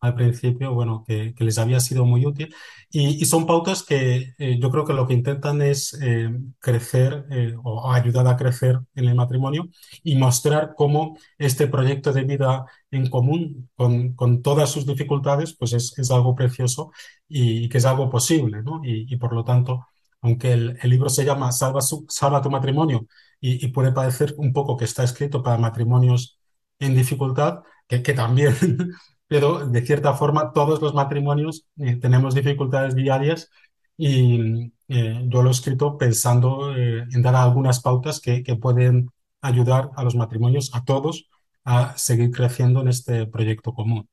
al 0.00 0.14
principio, 0.14 0.72
bueno, 0.74 1.04
que, 1.06 1.34
les 1.38 1.58
había 1.58 1.80
sido 1.80 2.04
muy 2.06 2.24
útil. 2.26 2.54
Y, 2.90 3.24
son 3.26 3.46
pautas 3.46 3.82
que 3.82 4.34
eh, 4.38 4.58
yo 4.60 4.70
creo 4.70 4.84
que 4.84 4.94
lo 4.94 5.06
que 5.06 5.14
intentan 5.14 5.60
es 5.62 5.94
eh, 6.02 6.30
crecer 6.58 7.26
eh, 7.30 7.54
o 7.62 7.92
ayudar 7.92 8.26
a 8.26 8.36
crecer 8.36 8.80
en 8.94 9.08
el 9.08 9.14
matrimonio 9.14 9.68
y 10.02 10.16
mostrar 10.16 10.74
cómo 10.76 11.16
este 11.38 11.66
proyecto 11.66 12.12
de 12.12 12.24
vida 12.24 12.64
en 12.90 13.08
común, 13.10 13.70
con, 13.76 14.14
con 14.14 14.42
todas 14.42 14.70
sus 14.70 14.86
dificultades, 14.86 15.54
pues 15.56 15.72
es, 15.74 15.96
es 15.98 16.10
algo 16.10 16.34
precioso 16.34 16.92
y, 17.28 17.68
que 17.68 17.78
es 17.78 17.84
algo 17.84 18.10
posible, 18.10 18.62
¿no? 18.62 18.80
Y, 18.84 19.16
por 19.16 19.32
lo 19.34 19.44
tanto, 19.44 19.86
aunque 20.22 20.52
el, 20.52 20.78
el, 20.82 20.90
libro 20.90 21.08
se 21.08 21.24
llama 21.24 21.52
Salva, 21.52 21.80
su, 21.80 22.06
Salva 22.08 22.42
tu 22.42 22.50
matrimonio 22.50 23.06
y, 23.40 23.64
y, 23.64 23.68
puede 23.68 23.92
parecer 23.92 24.34
un 24.38 24.52
poco 24.52 24.76
que 24.76 24.84
está 24.84 25.04
escrito 25.04 25.42
para 25.42 25.58
matrimonios 25.58 26.38
en 26.78 26.94
dificultad, 26.94 27.60
que, 27.86 28.02
que 28.02 28.14
también 28.14 28.54
pero 29.30 29.64
de 29.64 29.82
cierta 29.82 30.12
forma 30.14 30.52
todos 30.52 30.82
los 30.82 30.92
matrimonios 30.92 31.64
eh, 31.78 31.94
tenemos 31.94 32.34
dificultades 32.34 32.96
diarias 32.96 33.48
y 33.96 34.72
eh, 34.88 35.24
yo 35.28 35.42
lo 35.44 35.50
he 35.50 35.52
escrito 35.52 35.96
pensando 35.96 36.76
eh, 36.76 37.06
en 37.12 37.22
dar 37.22 37.36
algunas 37.36 37.78
pautas 37.80 38.20
que, 38.20 38.42
que, 38.42 38.56
pueden 38.56 39.08
ayudar 39.40 39.90
a 39.94 40.02
los 40.02 40.16
matrimonios, 40.16 40.72
a 40.74 40.82
todos, 40.82 41.30
a 41.64 41.96
seguir 41.96 42.32
creciendo 42.32 42.80
en 42.80 42.88
este 42.88 43.28
proyecto 43.28 43.72
común. 43.72 44.08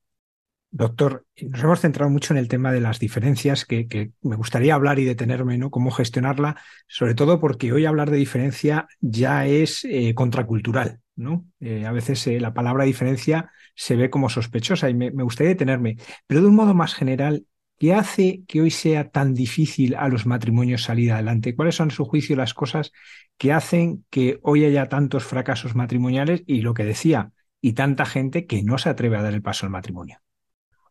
Doctor, 0.69 1.25
nos 1.41 1.63
hemos 1.63 1.79
centrado 1.79 2.11
mucho 2.11 2.35
en 2.35 2.37
el 2.37 2.47
tema 2.47 2.71
de 2.71 2.81
las 2.81 2.99
diferencias, 2.99 3.65
que, 3.65 3.87
que, 3.87 4.11
me 4.21 4.35
gustaría 4.35 4.75
hablar 4.75 4.99
y 4.99 5.05
detenerme, 5.05 5.57
¿no? 5.57 5.71
Cómo 5.71 5.89
gestionarla, 5.89 6.61
sobre 6.87 7.15
todo 7.15 7.39
porque 7.39 7.73
hoy 7.73 7.87
hablar 7.87 8.11
de 8.11 8.17
diferencia 8.17 8.87
ya 8.99 9.47
es 9.47 9.81
contracultural, 10.13 10.99
¿no? 11.17 11.45
Eh, 11.59 11.85
a 11.85 11.91
veces 11.91 12.25
eh, 12.27 12.39
la 12.39 12.53
palabra 12.53 12.85
diferencia 12.85 13.51
se 13.75 13.97
ve 13.97 14.09
como 14.09 14.29
sospechosa 14.29 14.89
y 14.89 14.93
me, 14.93 15.09
gustaría 15.09 15.49
detenerme. 15.49 15.97
Pero 16.25 16.41
de 16.41 16.47
un 16.47 16.55
modo 16.55 16.73
más 16.73 16.93
general, 16.93 17.45
¿qué 17.77 17.93
hace 17.93 18.43
que 18.47 18.61
hoy 18.61 18.71
sea 18.71 19.09
tan 19.09 19.33
difícil 19.33 19.95
a 19.95 20.07
los 20.07 20.25
matrimonios 20.25 20.83
salir 20.83 21.11
adelante? 21.11 21.55
¿Cuáles 21.55 21.75
son, 21.75 21.89
a 21.89 21.93
su 21.93 22.05
juicio, 22.05 22.35
las 22.35 22.53
cosas 22.53 22.93
que 23.37 23.51
hacen 23.51 24.05
que 24.09 24.39
hoy 24.43 24.63
haya 24.63 24.87
tantos 24.87 25.25
fracasos 25.25 25.75
matrimoniales 25.75 26.43
y 26.47 26.61
lo 26.61 26.73
que 26.73 26.85
decía, 26.85 27.31
y 27.59 27.73
tanta 27.73 28.05
gente 28.05 28.45
que 28.45 28.63
no 28.63 28.77
se 28.77 28.89
atreve 28.89 29.17
a 29.17 29.23
dar 29.23 29.33
el 29.33 29.41
paso 29.41 29.65
al 29.65 29.71
matrimonio? 29.71 30.19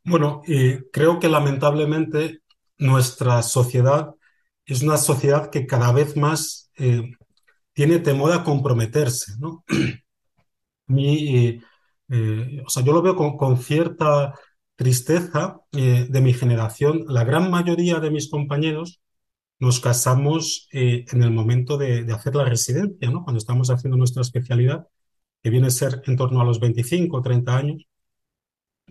Bueno, 0.04 0.42
creo 0.92 1.18
que 1.18 1.28
lamentablemente 1.28 2.42
nuestra 2.78 3.42
sociedad 3.42 4.14
es 4.66 4.82
una 4.82 4.96
sociedad 4.96 5.48
que 5.50 5.66
cada 5.66 5.92
vez 5.92 6.16
más 6.16 6.70
eh, 6.76 7.12
tiene 7.72 8.00
temor 8.00 8.32
a 8.32 8.42
comprometerse, 8.42 9.32
¿no? 9.38 9.64
Mi, 10.86 11.60
eh, 12.08 12.62
o 12.66 12.70
sea, 12.70 12.84
yo 12.84 12.92
lo 12.92 13.02
veo 13.02 13.16
con, 13.16 13.58
cierta 13.58 14.34
tristeza 14.76 15.60
eh, 15.72 16.06
de 16.08 16.20
mi 16.20 16.32
generación. 16.34 17.04
La 17.08 17.24
gran 17.24 17.50
mayoría 17.50 18.00
de 18.00 18.10
mis 18.10 18.30
compañeros 18.30 19.00
nos 19.60 19.80
casamos 19.80 20.68
eh, 20.72 21.04
en 21.12 21.22
el 21.22 21.30
momento 21.32 21.78
de, 21.78 22.12
hacer 22.12 22.34
la 22.36 22.44
residencia, 22.44 23.10
¿no? 23.10 23.24
Cuando 23.24 23.38
estamos 23.38 23.70
haciendo 23.70 23.96
nuestra 23.98 24.22
especialidad, 24.22 24.88
que 25.42 25.50
viene 25.50 25.68
a 25.68 25.70
ser 25.70 26.02
en 26.06 26.16
torno 26.16 26.40
a 26.40 26.44
los 26.44 26.60
25 26.60 27.18
o 27.18 27.22
30 27.22 27.56
años 27.56 27.86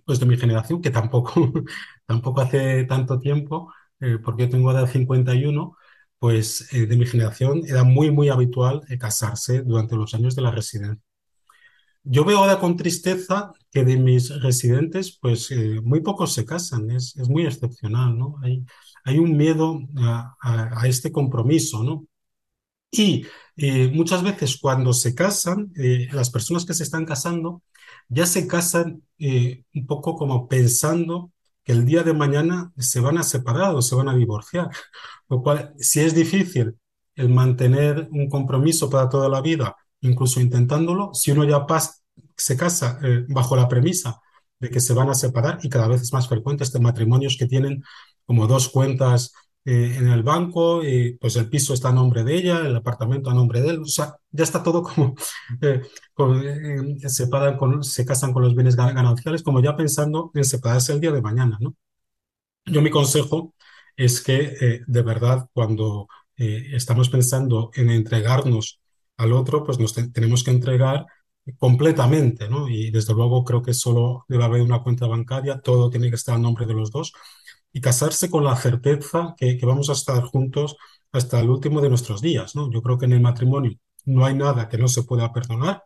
pues 0.06 0.20
de 0.20 0.26
mi 0.26 0.38
generación, 0.38 0.82
que 0.82 0.92
tampoco, 0.92 1.34
tampoco 2.06 2.42
hace 2.42 2.86
tanto 2.86 3.20
tiempo, 3.20 3.72
eh, 4.00 4.18
porque 4.24 4.44
yo 4.44 4.50
tengo 4.50 4.72
edad 4.72 4.88
51, 4.90 5.76
pues 6.20 6.74
eh, 6.74 6.86
de 6.88 6.98
mi 6.98 7.06
generación 7.06 7.62
era 7.68 7.84
muy, 7.84 8.12
muy 8.12 8.30
habitual 8.30 8.82
eh, 8.90 8.98
casarse 8.98 9.62
durante 9.64 9.96
los 9.96 10.14
años 10.14 10.36
de 10.36 10.42
la 10.42 10.52
residencia. 10.52 11.05
Yo 12.06 12.24
veo 12.26 12.40
ahora 12.40 12.60
con 12.60 12.78
tristeza 12.78 13.52
que 13.72 13.84
de 13.84 13.98
mis 13.98 14.30
residentes, 14.42 15.18
pues 15.22 15.52
eh, 15.52 15.82
muy 15.84 16.02
pocos 16.02 16.34
se 16.34 16.46
casan, 16.46 16.92
es, 16.92 17.16
es, 17.18 17.30
muy 17.30 17.46
excepcional, 17.46 18.18
¿no? 18.18 18.38
Hay, 18.44 18.66
hay 19.04 19.20
un 19.20 19.36
miedo 19.38 19.80
a, 19.98 20.36
a, 20.42 20.82
a 20.82 20.88
este 20.88 21.12
compromiso, 21.12 21.84
¿no? 21.84 22.08
Y 22.92 23.26
eh, 23.58 23.90
muchas 23.94 24.24
veces 24.24 24.58
cuando 24.62 24.94
se 24.94 25.16
casan, 25.16 25.72
eh, 25.78 26.08
las 26.12 26.30
personas 26.30 26.66
que 26.66 26.74
se 26.74 26.84
están 26.84 27.06
casando 27.06 27.62
ya 28.10 28.26
se 28.26 28.48
casan 28.48 29.04
eh, 29.20 29.64
un 29.74 29.86
poco 29.88 30.16
como 30.16 30.48
pensando 30.48 31.32
que 31.64 31.72
el 31.74 31.86
día 31.86 32.04
de 32.04 32.14
mañana 32.14 32.72
se 32.78 33.00
van 33.00 33.18
a 33.18 33.24
separar 33.24 33.76
o 33.76 33.82
se 33.82 33.96
van 33.96 34.10
a 34.10 34.16
divorciar. 34.16 34.70
Lo 35.30 35.42
cual, 35.42 35.74
si 35.80 36.00
es 36.02 36.14
difícil 36.16 36.76
el 37.16 37.30
mantener 37.30 38.08
un 38.12 38.30
compromiso 38.30 38.90
para 38.90 39.10
toda 39.10 39.30
la 39.30 39.42
vida, 39.42 39.76
incluso 40.06 40.40
intentándolo, 40.40 41.14
si 41.14 41.32
uno 41.32 41.44
ya 41.44 41.66
pasa, 41.66 41.96
se 42.36 42.58
casa 42.58 43.00
eh, 43.04 43.26
bajo 43.30 43.56
la 43.56 43.68
premisa 43.68 44.22
de 44.60 44.70
que 44.70 44.80
se 44.80 44.94
van 44.94 45.10
a 45.10 45.16
separar 45.16 45.60
y 45.64 45.70
cada 45.70 45.88
vez 45.88 46.02
es 46.02 46.14
más 46.14 46.28
frecuente 46.28 46.64
este 46.64 46.80
matrimonios 46.80 47.38
que 47.38 47.48
tienen 47.48 47.84
como 48.26 48.48
dos 48.48 48.70
cuentas 48.70 49.34
eh, 49.66 49.96
en 49.98 50.08
el 50.10 50.22
banco, 50.24 50.84
y 50.84 51.18
pues 51.18 51.36
el 51.38 51.50
piso 51.50 51.74
está 51.74 51.90
a 51.90 51.92
nombre 51.92 52.24
de 52.24 52.36
ella, 52.36 52.60
el 52.60 52.76
apartamento 52.76 53.30
a 53.32 53.34
nombre 53.34 53.62
de 53.62 53.70
él, 53.70 53.80
o 53.82 53.86
sea, 53.86 54.16
ya 54.32 54.44
está 54.44 54.62
todo 54.62 54.84
como, 54.84 55.16
eh, 55.62 55.82
se, 57.10 57.30
con, 57.58 57.84
se 57.84 58.06
casan 58.06 58.32
con 58.34 58.44
los 58.44 58.56
bienes 58.56 58.76
gananciales, 58.76 59.44
como 59.44 59.62
ya 59.62 59.76
pensando 59.76 60.32
en 60.36 60.46
separarse 60.46 60.94
el 60.94 61.02
día 61.02 61.12
de 61.12 61.22
mañana, 61.22 61.58
¿no? 61.60 61.76
Yo 62.66 62.82
mi 62.82 62.90
consejo 62.90 63.54
es 63.96 64.22
que 64.22 64.84
de 64.88 65.02
verdad 65.02 65.48
cuando 65.54 66.08
estamos 66.36 67.10
pensando 67.10 67.72
en 67.76 67.90
entregarnos 67.92 68.82
al 69.18 69.34
otro, 69.34 69.64
pues 69.64 69.80
nos 69.80 69.94
tenemos 69.94 70.44
que 70.44 70.52
entregar 70.52 71.06
completamente, 71.58 72.50
¿no? 72.50 72.68
Y 72.70 72.92
desde 72.92 73.14
luego 73.14 73.44
creo 73.44 73.62
que 73.62 73.74
solo 73.74 74.26
debe 74.28 74.44
haber 74.46 74.62
una 74.62 74.82
cuenta 74.84 75.08
bancaria, 75.08 75.60
todo 75.62 75.90
tiene 75.90 76.10
que 76.10 76.16
estar 76.16 76.36
a 76.36 76.40
nombre 76.40 76.66
de 76.66 76.74
los 76.74 76.92
dos 76.92 77.14
y 77.72 77.82
casarse 77.82 78.30
con 78.30 78.44
la 78.44 78.56
certeza 78.56 79.36
que, 79.38 79.60
vamos 79.64 79.90
a 79.90 79.94
estar 79.94 80.24
juntos 80.24 80.78
hasta 81.12 81.40
el 81.40 81.50
último 81.50 81.82
de 81.82 81.90
nuestros 81.90 82.22
días, 82.22 82.56
¿no? 82.56 82.72
Yo 82.72 82.82
creo 82.82 82.98
que 82.98 83.06
en 83.06 83.14
el 83.14 83.22
matrimonio 83.22 83.78
no 84.06 84.26
hay 84.26 84.36
nada 84.36 84.70
que 84.70 84.78
no 84.78 84.88
se 84.88 85.04
pueda 85.04 85.32
perdonar. 85.34 85.84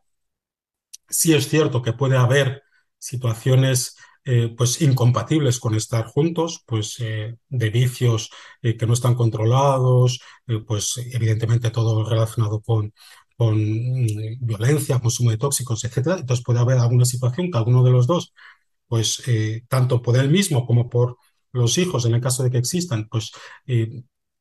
Sí 1.10 1.34
es 1.34 1.48
cierto 1.50 1.82
que 1.82 1.94
puede 1.94 2.18
haber 2.18 2.64
situaciones 3.00 3.96
eh, 4.26 4.54
pues 4.58 4.82
incompatibles 4.82 5.60
con 5.60 5.76
estar 5.76 6.06
juntos, 6.06 6.64
pues 6.66 6.98
eh, 7.00 7.38
de 7.50 7.70
vicios 7.70 8.30
eh, 8.62 8.78
que 8.78 8.86
no 8.86 8.94
están 8.94 9.16
controlados, 9.16 10.20
pues 10.68 10.98
evidentemente 11.14 11.72
todo 11.72 12.08
relacionado 12.08 12.62
con, 12.62 12.94
con 13.38 13.58
mm, 13.58 14.38
violencia, 14.42 15.00
consumo 15.00 15.32
de 15.32 15.38
tóxicos, 15.38 15.84
etcétera. 15.84 16.18
Entonces 16.20 16.44
puede 16.46 16.60
haber 16.60 16.78
alguna 16.80 17.06
situación 17.06 17.52
que 17.52 17.58
alguno 17.58 17.84
de 17.84 17.92
los 17.92 18.08
dos, 18.08 18.34
pues 18.88 19.24
tanto 19.68 20.02
por 20.02 20.18
él 20.18 20.30
mismo 20.30 20.66
como 20.66 20.90
por 20.90 21.18
los 21.52 21.78
hijos, 21.78 22.06
en 22.06 22.16
el 22.16 22.22
caso 22.22 22.44
de 22.44 22.52
que 22.52 22.58
existan, 22.60 23.08
pues 23.10 23.32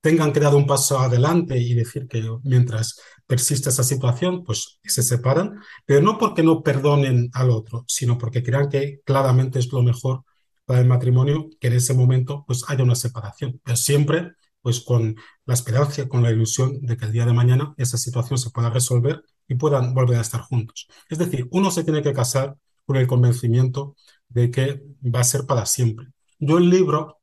tengan 0.01 0.33
que 0.33 0.41
dar 0.41 0.55
un 0.55 0.67
paso 0.67 0.99
adelante 0.99 1.59
y 1.59 1.75
decir 1.75 2.07
que 2.09 2.25
mientras 2.45 3.01
persiste 3.27 3.71
esa 3.71 3.85
situación, 3.85 4.45
pues 4.45 4.79
se 4.85 5.03
separan, 5.03 5.61
pero 5.85 6.01
no 6.03 6.19
porque 6.19 6.43
no 6.43 6.63
perdonen 6.63 7.31
al 7.33 7.51
otro, 7.51 7.85
sino 7.89 8.17
porque 8.19 8.43
crean 8.43 8.69
que 8.69 9.01
claramente 9.05 9.59
es 9.59 9.73
lo 9.73 9.83
mejor 9.83 10.23
para 10.65 10.81
el 10.81 10.87
matrimonio 10.87 11.49
que 11.61 11.69
en 11.69 11.75
ese 11.75 11.95
momento 11.95 12.45
pues 12.47 12.65
haya 12.69 12.85
una 12.85 12.95
separación, 12.95 13.61
pero 13.65 13.77
siempre 13.77 14.33
pues 14.61 14.81
con 14.81 15.17
la 15.47 15.55
esperanza, 15.55 16.09
con 16.09 16.23
la 16.23 16.31
ilusión 16.31 16.81
de 16.83 16.97
que 16.97 17.07
el 17.07 17.13
día 17.13 17.27
de 17.27 17.33
mañana 17.33 17.75
esa 17.77 17.97
situación 17.97 18.39
se 18.39 18.51
pueda 18.51 18.71
resolver 18.71 19.23
y 19.47 19.55
puedan 19.55 19.95
volver 19.95 20.19
a 20.19 20.23
estar 20.23 20.41
juntos. 20.43 20.89
Es 21.09 21.19
decir, 21.19 21.49
uno 21.53 21.71
se 21.71 21.85
tiene 21.85 22.03
que 22.03 22.13
casar 22.13 22.57
con 22.85 22.97
el 22.97 23.07
convencimiento 23.07 23.97
de 24.29 24.51
que 24.51 24.83
va 25.03 25.21
a 25.21 25.25
ser 25.25 25.47
para 25.47 25.65
siempre 25.67 26.09
yo 26.39 26.59
el 26.59 26.71
libro 26.71 27.18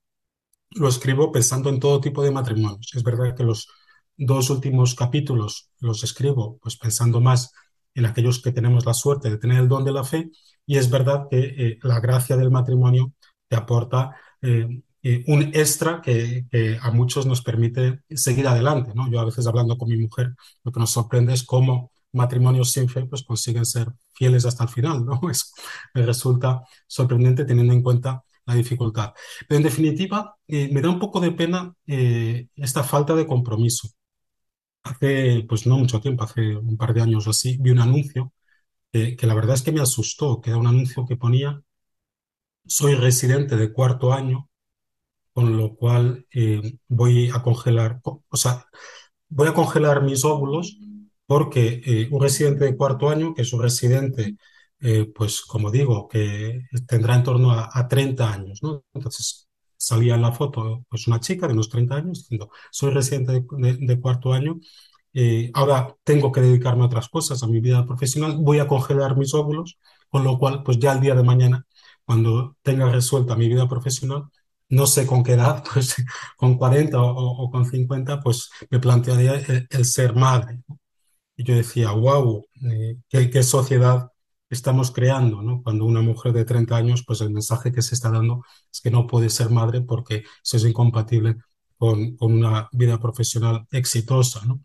lo 0.71 0.87
escribo 0.89 1.31
pensando 1.31 1.69
en 1.69 1.79
todo 1.79 2.01
tipo 2.01 2.23
de 2.23 2.31
matrimonios. 2.31 2.91
Es 2.93 3.03
verdad 3.03 3.35
que 3.35 3.43
los 3.43 3.67
dos 4.17 4.49
últimos 4.49 4.95
capítulos 4.95 5.69
los 5.79 6.03
escribo 6.03 6.57
pues 6.61 6.77
pensando 6.77 7.19
más 7.21 7.51
en 7.93 8.05
aquellos 8.05 8.41
que 8.41 8.51
tenemos 8.51 8.85
la 8.85 8.93
suerte 8.93 9.29
de 9.29 9.37
tener 9.37 9.59
el 9.59 9.67
don 9.67 9.83
de 9.83 9.91
la 9.91 10.03
fe 10.03 10.29
y 10.65 10.77
es 10.77 10.89
verdad 10.89 11.27
que 11.29 11.39
eh, 11.39 11.79
la 11.83 11.99
gracia 11.99 12.35
del 12.37 12.51
matrimonio 12.51 13.13
te 13.47 13.55
aporta 13.55 14.15
eh, 14.41 14.81
eh, 15.03 15.23
un 15.27 15.43
extra 15.53 16.01
que, 16.01 16.45
a 16.81 16.91
muchos 16.91 17.25
nos 17.25 17.41
permite 17.41 18.01
seguir 18.09 18.47
adelante. 18.47 18.91
¿no? 18.95 19.09
Yo 19.11 19.19
a 19.19 19.25
veces 19.25 19.45
hablando 19.47 19.77
con 19.77 19.89
mi 19.89 19.97
mujer 19.97 20.33
lo 20.63 20.71
que 20.71 20.79
nos 20.79 20.91
sorprende 20.91 21.33
es 21.33 21.43
cómo 21.43 21.91
matrimonios 22.11 22.71
sin 22.71 22.89
fe 22.89 23.05
pues 23.05 23.23
consiguen 23.23 23.65
ser 23.65 23.87
fieles 24.13 24.45
hasta 24.45 24.63
el 24.63 24.69
final. 24.69 25.05
¿no? 25.05 25.21
Eso 25.29 25.45
me 25.93 26.05
resulta 26.05 26.63
sorprendente 26.87 27.45
teniendo 27.45 27.73
en 27.73 27.83
cuenta 27.83 28.23
la 28.45 28.55
dificultad. 28.55 29.13
Pero 29.47 29.57
en 29.57 29.63
definitiva, 29.63 30.35
eh, 30.47 30.69
me 30.71 30.81
da 30.81 30.89
un 30.89 30.99
poco 30.99 31.19
de 31.19 31.31
pena 31.31 31.73
eh, 31.87 32.47
esta 32.55 32.83
falta 32.83 33.15
de 33.15 33.27
compromiso. 33.27 33.89
Hace, 34.83 35.45
pues 35.49 35.65
no 35.65 35.77
mucho 35.77 35.99
tiempo, 35.99 36.23
hace 36.23 36.55
un 36.55 36.77
par 36.77 36.93
de 36.93 37.01
años 37.01 37.25
o 37.27 37.31
así, 37.31 37.57
vi 37.59 37.71
un 37.71 37.79
anuncio 37.79 38.31
que 38.91 39.27
la 39.27 39.35
verdad 39.35 39.55
es 39.55 39.61
que 39.61 39.73
me 39.73 39.81
asustó, 39.81 40.39
que 40.39 40.51
era 40.51 40.59
un 40.59 40.67
anuncio 40.67 41.05
que 41.05 41.17
ponía, 41.17 41.61
soy 42.65 42.95
residente 42.95 43.57
de 43.57 43.73
cuarto 43.73 44.13
año, 44.13 44.49
con 45.33 45.57
lo 45.57 45.75
cual 45.75 46.25
eh, 46.31 46.77
voy 46.87 47.29
a 47.29 47.43
congelar, 47.43 47.99
o 48.03 48.37
sea, 48.37 48.65
voy 49.29 49.49
a 49.49 49.53
congelar 49.53 50.03
mis 50.03 50.23
óvulos 50.25 50.77
porque 51.25 52.07
un 52.11 52.21
residente 52.21 52.65
de 52.65 52.77
cuarto 52.77 53.09
año, 53.09 53.33
que 53.33 53.41
es 53.41 53.51
un 53.51 53.61
residente 53.61 54.37
eh, 54.81 55.11
pues 55.13 55.41
como 55.41 55.71
digo, 55.71 56.07
que 56.07 56.61
tendrá 56.87 57.15
en 57.15 57.23
torno 57.23 57.51
a, 57.51 57.87
30 57.87 58.31
años, 58.33 58.59
¿no? 58.61 58.83
Entonces 58.93 59.47
salía 59.77 60.15
en 60.15 60.21
la 60.21 60.31
foto 60.31 60.85
pues 60.89 61.07
una 61.07 61.19
chica 61.19 61.47
de 61.47 61.53
unos 61.53 61.69
30 61.69 61.95
años 61.95 62.19
diciendo, 62.19 62.49
soy 62.71 62.91
residente 62.91 63.45
de, 63.57 63.99
cuarto 64.01 64.33
año, 64.33 64.59
eh, 65.13 65.51
ahora 65.53 65.95
tengo 66.03 66.31
que 66.31 66.41
dedicarme 66.41 66.83
a 66.83 66.87
otras 66.87 67.09
cosas, 67.09 67.41
a 67.43 67.47
mi 67.47 67.59
vida 67.61 67.85
profesional, 67.85 68.37
voy 68.37 68.59
a 68.59 68.67
congelar 68.67 69.17
mis 69.17 69.33
óvulos, 69.33 69.79
con 70.09 70.23
lo 70.23 70.37
cual, 70.39 70.63
pues 70.63 70.79
ya 70.79 70.93
el 70.93 71.01
día 71.01 71.15
de 71.15 71.23
mañana, 71.23 71.65
cuando 72.05 72.57
tenga 72.61 72.89
resuelta 72.91 73.35
mi 73.35 73.47
vida 73.47 73.67
profesional, 73.67 74.25
no 74.69 74.87
sé 74.87 75.05
con 75.07 75.23
qué 75.23 75.33
edad, 75.33 75.63
pues 75.73 75.95
con 76.37 76.57
40 76.57 77.01
o, 77.01 77.49
con 77.51 77.65
50, 77.65 78.19
pues 78.21 78.49
me 78.69 78.79
plantearía 78.79 79.35
el, 79.69 79.85
ser 79.85 80.15
madre. 80.15 80.59
Y 81.37 81.43
yo 81.43 81.55
decía, 81.55 81.91
wow, 81.91 82.45
eh, 82.63 82.97
qué, 83.09 83.29
qué 83.29 83.43
sociedad 83.43 84.09
estamos 84.49 84.91
creando, 84.91 85.41
¿no? 85.41 85.61
Cuando 85.63 85.85
una 85.85 86.01
mujer 86.01 86.33
de 86.33 86.45
30 86.45 86.75
años, 86.75 87.03
pues 87.05 87.21
el 87.21 87.31
mensaje 87.31 87.71
que 87.71 87.81
se 87.81 87.95
está 87.95 88.11
dando 88.11 88.43
es 88.71 88.81
que 88.81 88.91
no 88.91 89.07
puede 89.07 89.29
ser 89.29 89.49
madre 89.49 89.81
porque 89.81 90.23
eso 90.43 90.57
es 90.57 90.65
incompatible 90.65 91.37
con, 91.77 92.15
una 92.19 92.69
vida 92.71 92.99
profesional 92.99 93.67
exitosa, 93.71 94.45
¿no? 94.45 94.61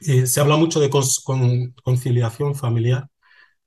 se 0.00 0.40
habla 0.40 0.56
mucho 0.56 0.80
de 0.80 0.90
conciliación 0.90 2.54
familiar. 2.54 3.08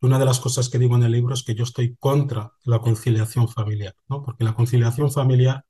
Una 0.01 0.17
de 0.19 0.25
las 0.25 0.39
cosas 0.39 0.69
que 0.69 0.79
digo 0.79 0.95
en 0.95 1.03
el 1.03 1.11
libro 1.11 1.33
es 1.33 1.43
que 1.43 1.55
yo 1.55 1.63
estoy 1.63 1.95
contra 1.97 2.53
la 2.63 2.79
conciliación 2.79 3.49
familiar, 3.49 3.93
¿no? 4.07 4.23
Porque 4.23 4.43
la 4.45 4.55
conciliación 4.55 5.11
familiar 5.11 5.65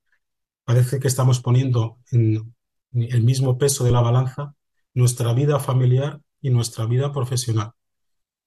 parece 0.64 1.00
que 1.00 1.08
estamos 1.08 1.40
poniendo 1.40 1.98
en 2.12 2.54
el 2.92 3.22
mismo 3.24 3.58
peso 3.58 3.84
de 3.84 3.90
la 3.92 4.00
balanza 4.00 4.54
nuestra 4.94 5.32
vida 5.32 5.58
familiar 5.58 6.20
y 6.40 6.50
nuestra 6.50 6.86
vida 6.86 7.12
profesional. 7.12 7.72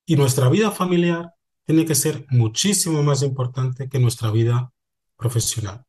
Y 0.05 0.15
nuestra 0.15 0.49
vida 0.49 0.71
familiar 0.71 1.33
tiene 1.65 1.85
que 1.85 1.95
ser 1.95 2.25
muchísimo 2.29 3.01
más 3.03 3.23
importante 3.23 3.89
que 3.89 3.99
nuestra 3.99 4.31
vida 4.31 4.71
profesional. 5.17 5.85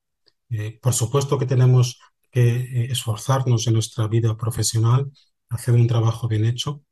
Eh, 0.50 0.79
por 0.81 0.94
supuesto 0.94 1.38
que 1.38 1.46
tenemos 1.46 2.00
que 2.31 2.48
eh, 2.48 2.88
esforzarnos 2.90 3.66
en 3.66 3.74
nuestra 3.74 4.07
vida 4.09 4.37
profesional, 4.37 5.11
hacer 5.48 5.74
un 5.74 5.87
trabajo 5.87 6.29
bien 6.29 6.44
hecho, 6.44 6.83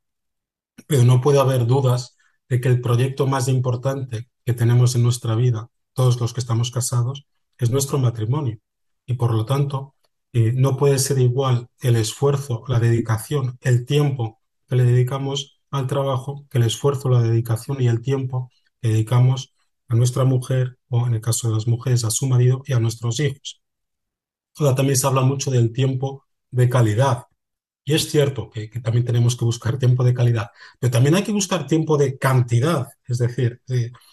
pero 0.87 1.03
no 1.03 1.21
puede 1.21 1.39
haber 1.39 1.65
dudas 1.65 2.17
de 2.49 2.61
que 2.61 2.67
el 2.69 2.81
proyecto 2.81 3.27
más 3.27 3.47
importante 3.47 4.29
que 4.45 4.53
tenemos 4.53 4.95
en 4.95 5.03
nuestra 5.03 5.35
vida, 5.35 5.69
todos 5.93 6.19
los 6.19 6.33
que 6.33 6.41
estamos 6.41 6.71
casados, 6.71 7.25
es 7.57 7.71
nuestro 7.71 7.97
matrimonio. 7.97 8.59
Y 9.05 9.15
por 9.15 9.33
lo 9.33 9.45
tanto, 9.45 9.95
eh, 10.33 10.51
no 10.53 10.77
puede 10.77 10.99
ser 10.99 11.19
igual 11.19 11.69
el 11.79 11.95
esfuerzo, 11.95 12.63
la 12.67 12.79
dedicación, 12.79 13.57
el 13.61 13.85
tiempo 13.85 14.41
que 14.67 14.75
le 14.75 14.83
dedicamos 14.83 15.54
al 15.77 15.87
trabajo 15.87 16.45
que 16.49 16.57
el 16.57 16.65
esfuerzo, 16.65 17.09
la 17.09 17.21
dedicación 17.21 17.81
y 17.81 17.87
el 17.87 18.01
tiempo 18.01 18.51
que 18.81 18.89
dedicamos 18.89 19.53
a 19.87 19.95
nuestra 19.95 20.25
mujer 20.25 20.77
o 20.89 21.05
en 21.07 21.15
el 21.15 21.21
caso 21.21 21.47
de 21.47 21.55
las 21.55 21.67
mujeres 21.67 22.03
a 22.03 22.11
su 22.11 22.27
marido 22.27 22.63
y 22.65 22.73
a 22.73 22.79
nuestros 22.79 23.19
hijos. 23.19 23.61
Ahora 24.57 24.75
también 24.75 24.97
se 24.97 25.07
habla 25.07 25.21
mucho 25.21 25.51
del 25.51 25.71
tiempo 25.73 26.25
de 26.51 26.69
calidad. 26.69 27.25
Y 27.83 27.93
es 27.93 28.09
cierto 28.09 28.49
que, 28.49 28.67
también 28.81 29.05
tenemos 29.05 29.35
que 29.35 29.45
buscar 29.45 29.77
tiempo 29.77 30.03
de 30.03 30.13
calidad, 30.13 30.49
pero 30.79 30.91
también 30.91 31.15
hay 31.15 31.23
que 31.23 31.31
buscar 31.31 31.67
tiempo 31.67 31.97
de 31.97 32.17
cantidad. 32.17 32.87
Es 33.07 33.19
decir, 33.19 33.61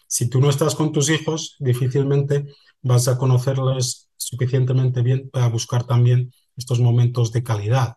si 0.07 0.29
tú 0.29 0.40
no 0.40 0.51
estás 0.51 0.75
con 0.75 0.92
tus 0.92 1.09
hijos, 1.09 1.57
difícilmente 1.59 2.46
vas 2.83 3.09
a 3.09 3.16
conocerles 3.16 4.11
suficientemente 4.16 5.01
bien 5.03 5.31
para 5.31 5.48
buscar 5.48 5.85
también 5.85 6.33
estos 6.57 6.81
momentos 6.81 7.33
de 7.33 7.42
calidad 7.42 7.96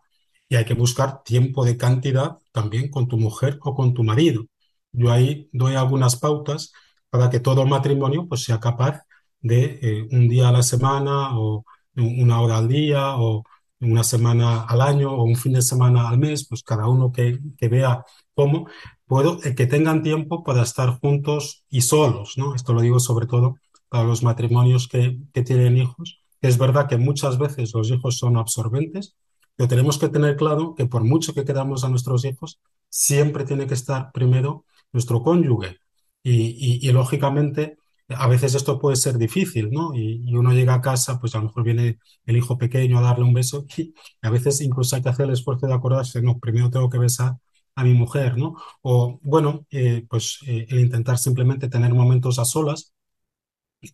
y 0.50 0.56
hay 0.56 0.66
que 0.66 0.74
buscar 0.74 1.24
tiempo 1.24 1.66
de 1.66 1.78
cantidad 1.78 2.38
también 2.52 2.90
con 2.90 3.08
tu 3.08 3.18
mujer 3.18 3.60
o 3.62 3.74
con 3.76 3.94
tu 3.94 4.04
marido. 4.04 4.46
Yo 4.92 5.12
ahí 5.12 5.50
doy 5.52 5.76
algunas 5.76 6.16
pautas 6.18 6.72
para 7.10 7.30
que 7.30 7.40
todo 7.40 7.66
matrimonio 7.66 8.28
pues, 8.28 8.44
sea 8.44 8.60
capaz 8.60 9.02
de 9.42 9.80
eh, 9.82 10.08
un 10.12 10.28
día 10.28 10.50
a 10.50 10.52
la 10.52 10.64
semana 10.64 11.38
o 11.40 11.66
una 11.96 12.42
hora 12.42 12.58
al 12.58 12.68
día 12.68 13.16
o 13.18 13.44
una 13.80 14.04
semana 14.04 14.64
al 14.64 14.82
año 14.82 15.12
o 15.12 15.24
un 15.24 15.36
fin 15.36 15.54
de 15.54 15.62
semana 15.62 16.10
al 16.10 16.18
mes, 16.18 16.48
pues 16.48 16.64
cada 16.64 16.88
uno 16.88 17.12
que, 17.12 17.40
que 17.58 17.68
vea 17.68 18.04
cómo, 18.34 18.68
puedo, 19.06 19.40
eh, 19.44 19.56
que 19.56 19.68
tengan 19.68 20.04
tiempo 20.04 20.44
para 20.44 20.64
estar 20.64 21.00
juntos 21.00 21.66
y 21.70 21.82
solos, 21.82 22.34
¿no? 22.38 22.56
Esto 22.56 22.74
lo 22.74 22.82
digo 22.82 23.00
sobre 23.00 23.28
todo 23.28 23.56
para 23.90 24.04
los 24.04 24.24
matrimonios 24.24 24.88
que, 24.88 25.20
que 25.34 25.44
tienen 25.44 25.78
hijos. 25.78 26.22
Es 26.42 26.58
verdad 26.58 26.88
que 26.88 26.98
muchas 26.98 27.38
veces 27.38 27.74
los 27.74 27.90
hijos 27.92 28.18
son 28.18 28.38
absorbentes, 28.38 29.16
pero 29.56 29.68
tenemos 29.70 29.98
que 29.98 30.10
tener 30.10 30.36
claro 30.36 30.76
que 30.76 30.86
por 30.86 31.04
mucho 31.04 31.34
que 31.34 31.46
queramos 31.46 31.84
a 31.84 31.90
nuestros 31.90 32.26
hijos, 32.26 32.60
siempre 32.90 33.46
tiene 33.46 33.68
que 33.68 33.74
estar 33.74 34.12
primero 34.12 34.66
nuestro 34.92 35.22
cónyuge. 35.24 35.78
Y, 36.24 36.80
y, 36.88 36.92
lógicamente, 36.92 37.78
a 38.10 38.28
veces 38.28 38.56
esto 38.56 38.80
puede 38.80 38.96
ser 38.96 39.18
difícil, 39.18 39.70
¿no? 39.72 39.94
Y, 39.96 40.24
y, 40.28 40.36
uno 40.36 40.54
llega 40.54 40.74
a 40.74 40.82
casa, 40.82 41.20
pues 41.20 41.36
a 41.36 41.40
lo 41.40 41.46
mejor 41.46 41.64
viene 41.64 42.00
el 42.26 42.38
hijo 42.38 42.58
pequeño 42.58 42.98
a 42.98 43.02
darle 43.02 43.26
un 43.26 43.34
beso 43.34 43.66
y 43.78 43.94
a 44.22 44.30
veces 44.30 44.62
incluso 44.62 44.96
hay 44.96 45.04
que 45.04 45.10
hacer 45.10 45.26
el 45.28 45.34
esfuerzo 45.34 45.68
de 45.68 45.74
acordarse, 45.74 46.22
no, 46.22 46.40
primero 46.40 46.70
tengo 46.72 46.90
que 46.90 46.98
besar 46.98 47.38
a 47.76 47.84
mi 47.84 47.94
mujer, 47.94 48.38
¿no? 48.38 48.56
O 48.82 49.20
bueno, 49.24 49.66
eh, 49.70 50.06
pues 50.10 50.40
eh, 50.48 50.66
el 50.70 50.80
intentar 50.80 51.18
simplemente 51.18 51.70
tener 51.70 51.94
momentos 51.94 52.40
a 52.40 52.46
solas, 52.46 52.94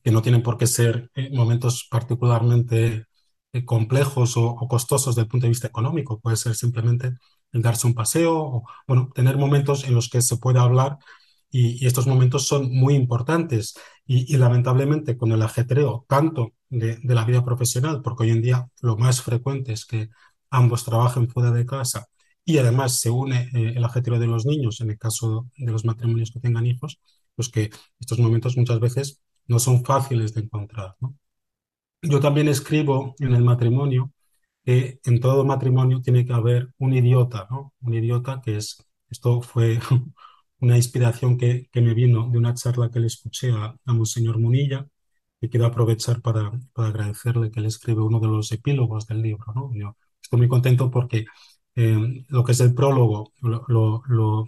que 0.04 0.12
no 0.12 0.22
tienen 0.22 0.44
por 0.44 0.58
qué 0.58 0.68
ser 0.68 1.12
eh, 1.16 1.30
momentos 1.34 1.88
particularmente 1.90 3.06
complejos 3.66 4.38
o, 4.38 4.56
costosos 4.70 5.16
desde 5.16 5.24
el 5.24 5.28
punto 5.28 5.46
de 5.46 5.50
vista 5.50 5.68
económico, 5.68 6.20
puede 6.20 6.38
ser 6.38 6.56
simplemente 6.56 7.14
el 7.52 7.62
darse 7.62 7.88
un 7.88 7.94
paseo, 7.94 8.34
o 8.38 8.64
bueno, 8.88 9.10
tener 9.14 9.38
momentos 9.38 9.84
en 9.84 9.96
los 9.96 10.10
que 10.10 10.22
se 10.22 10.38
pueda 10.38 10.62
hablar 10.62 10.98
y, 11.50 11.86
estos 11.86 12.08
momentos 12.08 12.48
son 12.48 12.72
muy 12.72 12.96
importantes 12.96 13.76
y, 14.06 14.38
lamentablemente 14.38 15.18
con 15.18 15.32
el 15.32 15.42
ajetreo 15.42 16.06
tanto 16.08 16.54
de, 16.70 17.00
la 17.04 17.26
vida 17.26 17.44
profesional, 17.44 18.02
porque 18.02 18.24
hoy 18.24 18.32
en 18.32 18.42
día 18.42 18.68
lo 18.82 18.98
más 18.98 19.22
frecuente 19.22 19.74
es 19.74 19.86
que 19.86 20.10
ambos 20.50 20.84
trabajen 20.86 21.30
fuera 21.30 21.52
de 21.52 21.66
casa 21.66 22.08
y 22.46 22.58
además 22.58 23.00
se 23.00 23.10
une 23.10 23.50
eh, 23.54 23.74
el 23.76 23.84
ajetreo 23.84 24.20
de 24.20 24.28
los 24.28 24.46
niños 24.46 24.82
en 24.82 24.90
el 24.92 24.98
caso 24.98 25.48
de 25.58 25.72
los 25.72 25.86
matrimonios 25.86 26.32
que 26.32 26.40
tengan 26.40 26.66
hijos, 26.66 27.00
pues 27.36 27.50
que 27.50 27.70
estos 28.00 28.20
momentos 28.20 28.58
muchas 28.58 28.80
veces 28.80 29.22
no 29.48 29.60
son 29.60 29.84
fáciles 29.86 30.34
de 30.34 30.42
encontrar. 30.42 30.96
Yo 32.02 32.20
también 32.20 32.48
escribo 32.48 33.16
en 33.20 33.34
el 33.36 33.44
matrimonio 33.44 34.12
que 34.66 35.00
en 35.06 35.20
todo 35.20 35.46
matrimonio 35.46 36.02
tiene 36.02 36.26
que 36.26 36.34
haber 36.34 36.74
un 36.80 36.94
idiota, 36.94 37.48
¿no? 37.52 37.74
Un 37.82 37.94
idiota 37.96 38.42
que 38.44 38.58
es, 38.58 38.86
esto 39.10 39.42
fue 39.42 39.80
una 40.60 40.78
inspiración 40.78 41.38
que, 41.38 41.68
que 41.72 41.82
me 41.82 41.94
vino 41.94 42.30
de 42.30 42.38
una 42.38 42.54
charla 42.56 42.92
que 42.92 43.00
le 43.00 43.08
escuché 43.08 43.52
a, 43.52 43.76
a 43.86 43.94
Monseñor 43.94 44.40
Munilla, 44.40 44.88
y 45.42 45.50
quiero 45.50 45.66
aprovechar 45.66 46.22
para, 46.22 46.52
para 46.74 46.90
agradecerle 46.90 47.52
que 47.52 47.62
le 47.62 47.68
escribe 47.68 48.02
uno 48.04 48.20
de 48.20 48.28
los 48.28 48.52
epílogos 48.52 49.08
del 49.08 49.22
libro, 49.24 49.46
¿no? 49.56 49.72
Yo 49.74 49.98
estoy 50.22 50.40
muy 50.40 50.48
contento 50.48 50.92
porque 50.92 51.26
eh, 51.76 52.26
lo 52.30 52.44
que 52.44 52.52
es 52.54 52.60
el 52.62 52.76
prólogo 52.76 53.34
lo, 53.42 53.66
lo, 53.68 54.04
lo 54.08 54.46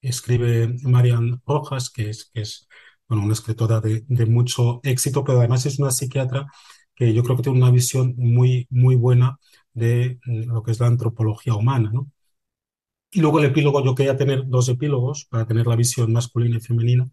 escribe 0.00 0.76
Marian 0.84 1.42
Rojas, 1.46 1.90
que 1.90 2.10
es, 2.10 2.30
que 2.32 2.42
es 2.42 2.68
bueno, 3.08 3.24
una 3.24 3.32
escritora 3.34 3.80
de, 3.80 4.04
de, 4.08 4.26
mucho 4.26 4.80
éxito, 4.84 5.24
pero 5.24 5.38
además 5.40 5.66
es 5.66 5.78
una 5.78 5.90
psiquiatra 5.90 6.46
que 6.98 7.14
yo 7.14 7.22
creo 7.22 7.36
que 7.36 7.44
tiene 7.44 7.58
una 7.58 7.70
visión 7.70 8.14
muy, 8.18 8.66
muy 8.70 8.96
buena 8.96 9.38
de 9.72 10.18
lo 10.24 10.62
que 10.62 10.72
es 10.72 10.80
la 10.80 10.88
antropología 10.88 11.54
humana, 11.54 11.90
¿no? 11.92 12.10
Y 13.10 13.20
luego 13.20 13.38
el 13.38 13.46
epílogo, 13.46 13.84
yo 13.84 13.94
quería 13.94 14.16
tener 14.16 14.46
dos 14.46 14.68
epílogos 14.68 15.24
para 15.26 15.46
tener 15.46 15.66
la 15.66 15.76
visión 15.76 16.12
masculina 16.12 16.58
y 16.58 16.60
femenina, 16.60 17.08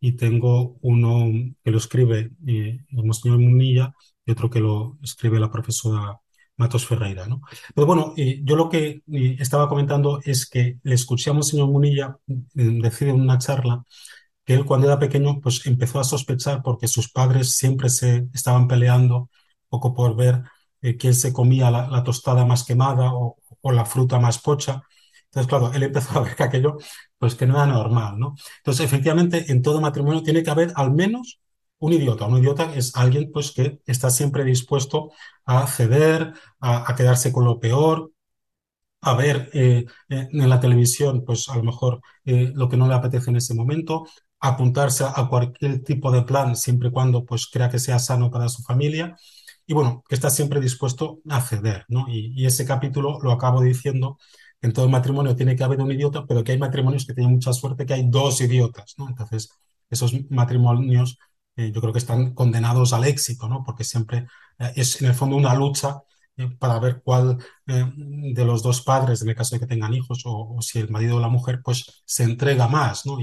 y 0.00 0.12
tengo 0.12 0.78
uno 0.82 1.54
que 1.64 1.70
lo 1.70 1.78
escribe 1.78 2.30
eh, 2.46 2.84
el 2.90 3.04
Monseñor 3.04 3.38
Munilla 3.38 3.92
y 4.24 4.32
otro 4.32 4.48
que 4.50 4.60
lo 4.60 4.98
escribe 5.02 5.40
la 5.40 5.50
profesora 5.50 6.20
Matos 6.60 6.86
Ferreira. 6.86 7.26
¿no? 7.26 7.40
Pero 7.74 7.86
bueno, 7.86 8.14
eh, 8.16 8.40
yo 8.44 8.54
lo 8.54 8.68
que 8.68 9.02
eh, 9.12 9.36
estaba 9.40 9.68
comentando 9.68 10.20
es 10.24 10.48
que 10.48 10.78
le 10.82 10.94
escuché 10.94 11.30
a 11.30 11.32
Monseñor 11.32 11.68
Munilla 11.68 12.18
eh, 12.28 12.36
decir 12.54 13.08
en 13.08 13.20
una 13.20 13.38
charla 13.38 13.82
él 14.54 14.64
cuando 14.64 14.86
era 14.86 14.98
pequeño 14.98 15.40
pues 15.40 15.64
empezó 15.66 16.00
a 16.00 16.04
sospechar 16.04 16.62
porque 16.62 16.88
sus 16.88 17.10
padres 17.10 17.56
siempre 17.56 17.88
se 17.90 18.28
estaban 18.34 18.68
peleando 18.68 19.30
poco 19.68 19.94
por 19.94 20.16
ver 20.16 20.42
eh, 20.82 20.96
quién 20.96 21.14
se 21.14 21.32
comía 21.32 21.70
la, 21.70 22.02
tostada 22.04 22.44
más 22.44 22.64
quemada 22.64 23.12
o, 23.14 23.36
o, 23.60 23.72
la 23.72 23.84
fruta 23.84 24.18
más 24.18 24.38
pocha. 24.38 24.82
Entonces, 25.26 25.48
claro, 25.48 25.72
él 25.72 25.82
empezó 25.84 26.10
a 26.18 26.22
ver 26.22 26.36
que 26.36 26.42
aquello 26.44 26.76
pues 27.18 27.34
que 27.34 27.46
no 27.46 27.54
era 27.56 27.66
normal, 27.66 28.18
¿no? 28.18 28.34
Entonces, 28.58 28.86
efectivamente, 28.86 29.52
en 29.52 29.62
todo 29.62 29.80
matrimonio 29.80 30.22
tiene 30.22 30.42
que 30.42 30.50
haber 30.50 30.72
al 30.76 30.92
menos 30.92 31.40
un 31.78 31.92
idiota. 31.92 32.26
Un 32.26 32.38
idiota 32.38 32.74
es 32.74 32.96
alguien 32.96 33.30
pues, 33.32 33.52
que 33.52 33.80
está 33.86 34.10
siempre 34.10 34.44
dispuesto 34.44 35.12
a 35.44 35.66
ceder, 35.66 36.32
a, 36.60 36.90
a 36.90 36.96
quedarse 36.96 37.32
con 37.32 37.44
lo 37.44 37.60
peor, 37.60 38.12
a 39.02 39.14
ver 39.14 39.50
eh, 39.52 39.86
eh, 40.08 40.28
en 40.30 40.48
la 40.48 40.60
televisión, 40.60 41.24
pues 41.24 41.48
a 41.48 41.56
lo 41.56 41.62
mejor 41.62 42.00
eh, 42.24 42.52
lo 42.54 42.68
que 42.68 42.76
no 42.76 42.86
le 42.86 42.94
apetece 42.94 43.30
en 43.30 43.36
ese 43.36 43.54
momento, 43.54 44.06
apuntarse 44.40 45.04
a, 45.04 45.28
cualquier 45.28 45.82
tipo 45.84 46.10
de 46.10 46.22
plan 46.22 46.56
siempre 46.56 46.88
y 46.88 46.92
cuando 46.92 47.24
pues 47.24 47.46
crea 47.46 47.70
que 47.70 47.78
sea 47.78 47.98
sano 47.98 48.30
para 48.30 48.48
su 48.48 48.62
familia 48.62 49.16
y 49.66 49.74
bueno, 49.74 50.02
que 50.08 50.14
está 50.16 50.30
siempre 50.30 50.60
dispuesto 50.60 51.20
a 51.28 51.40
ceder, 51.40 51.84
¿no? 51.88 52.06
Y, 52.08 52.44
ese 52.46 52.64
capítulo 52.66 53.20
lo 53.22 53.32
acabo 53.32 53.60
diciendo, 53.62 54.18
en 54.60 54.72
todo 54.72 54.88
matrimonio 54.88 55.36
tiene 55.36 55.56
que 55.56 55.64
haber 55.64 55.80
un 55.80 55.92
idiota, 55.92 56.26
pero 56.26 56.42
que 56.44 56.52
hay 56.52 56.58
matrimonios 56.58 57.06
que 57.06 57.14
tienen 57.14 57.34
mucha 57.34 57.52
suerte 57.52 57.86
que 57.86 57.94
hay 57.94 58.08
dos 58.10 58.40
idiotas, 58.40 58.94
¿no? 58.98 59.08
Entonces, 59.08 59.50
esos 59.90 60.12
matrimonios 60.30 61.18
eh, 61.56 61.72
yo 61.72 61.80
creo 61.80 61.92
que 61.92 61.98
están 61.98 62.34
condenados 62.34 62.92
al 62.92 63.04
éxito, 63.04 63.48
¿no? 63.48 63.62
Porque 63.64 63.84
siempre 63.84 64.26
eh, 64.58 64.72
es 64.76 65.00
en 65.02 65.08
el 65.08 65.14
fondo 65.14 65.36
una 65.36 65.54
lucha 65.54 66.02
eh, 66.36 66.48
para 66.58 66.78
ver 66.80 67.02
cuál 67.04 67.38
de 67.66 68.44
los 68.44 68.62
dos 68.62 68.82
padres, 68.82 69.22
en 69.22 69.28
el 69.28 69.34
caso 69.36 69.54
de 69.56 69.60
que 69.60 69.66
tengan 69.66 69.94
hijos, 69.94 70.22
o, 70.26 70.56
si 70.60 70.78
el 70.78 70.90
marido 70.90 71.16
o 71.16 71.20
la 71.20 71.28
mujer, 71.28 71.60
pues 71.62 72.02
se 72.04 72.24
entrega 72.24 72.66
más, 72.68 73.06
¿no? 73.06 73.18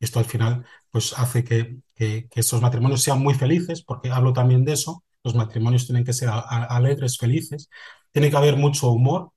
Esto 0.00 0.18
al 0.18 0.24
final, 0.24 0.64
pues 0.90 1.14
hace 1.16 1.44
que, 1.44 1.78
que, 1.94 2.28
esos 2.34 2.62
matrimonios 2.62 3.02
sean 3.02 3.20
muy 3.20 3.34
felices, 3.34 3.82
porque 3.82 4.10
hablo 4.10 4.32
también 4.32 4.64
de 4.64 4.72
eso, 4.72 5.04
los 5.22 5.34
matrimonios 5.34 5.86
tienen 5.86 6.04
que 6.04 6.14
ser 6.14 6.30
alegres, 6.30 7.18
felices, 7.18 7.68
tiene 8.12 8.30
que 8.30 8.36
haber 8.36 8.56
mucho 8.56 8.90
humor. 8.90 9.32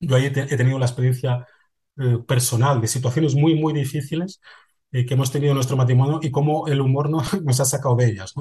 Yo 0.00 0.16
ahí 0.16 0.26
he 0.26 0.30
tenido 0.30 0.78
la 0.78 0.86
experiencia 0.86 1.46
eh, 1.98 2.18
personal 2.26 2.80
de 2.80 2.88
situaciones 2.88 3.34
muy, 3.34 3.54
muy 3.54 3.72
difíciles 3.74 4.40
eh, 4.92 5.06
que 5.06 5.14
hemos 5.14 5.30
tenido 5.30 5.52
en 5.52 5.56
nuestro 5.56 5.76
matrimonio 5.76 6.20
y 6.22 6.30
cómo 6.30 6.66
el 6.66 6.80
humor 6.80 7.10
no, 7.10 7.22
nos 7.44 7.60
ha 7.60 7.64
sacado 7.64 7.96
de 7.96 8.06
ellas. 8.10 8.34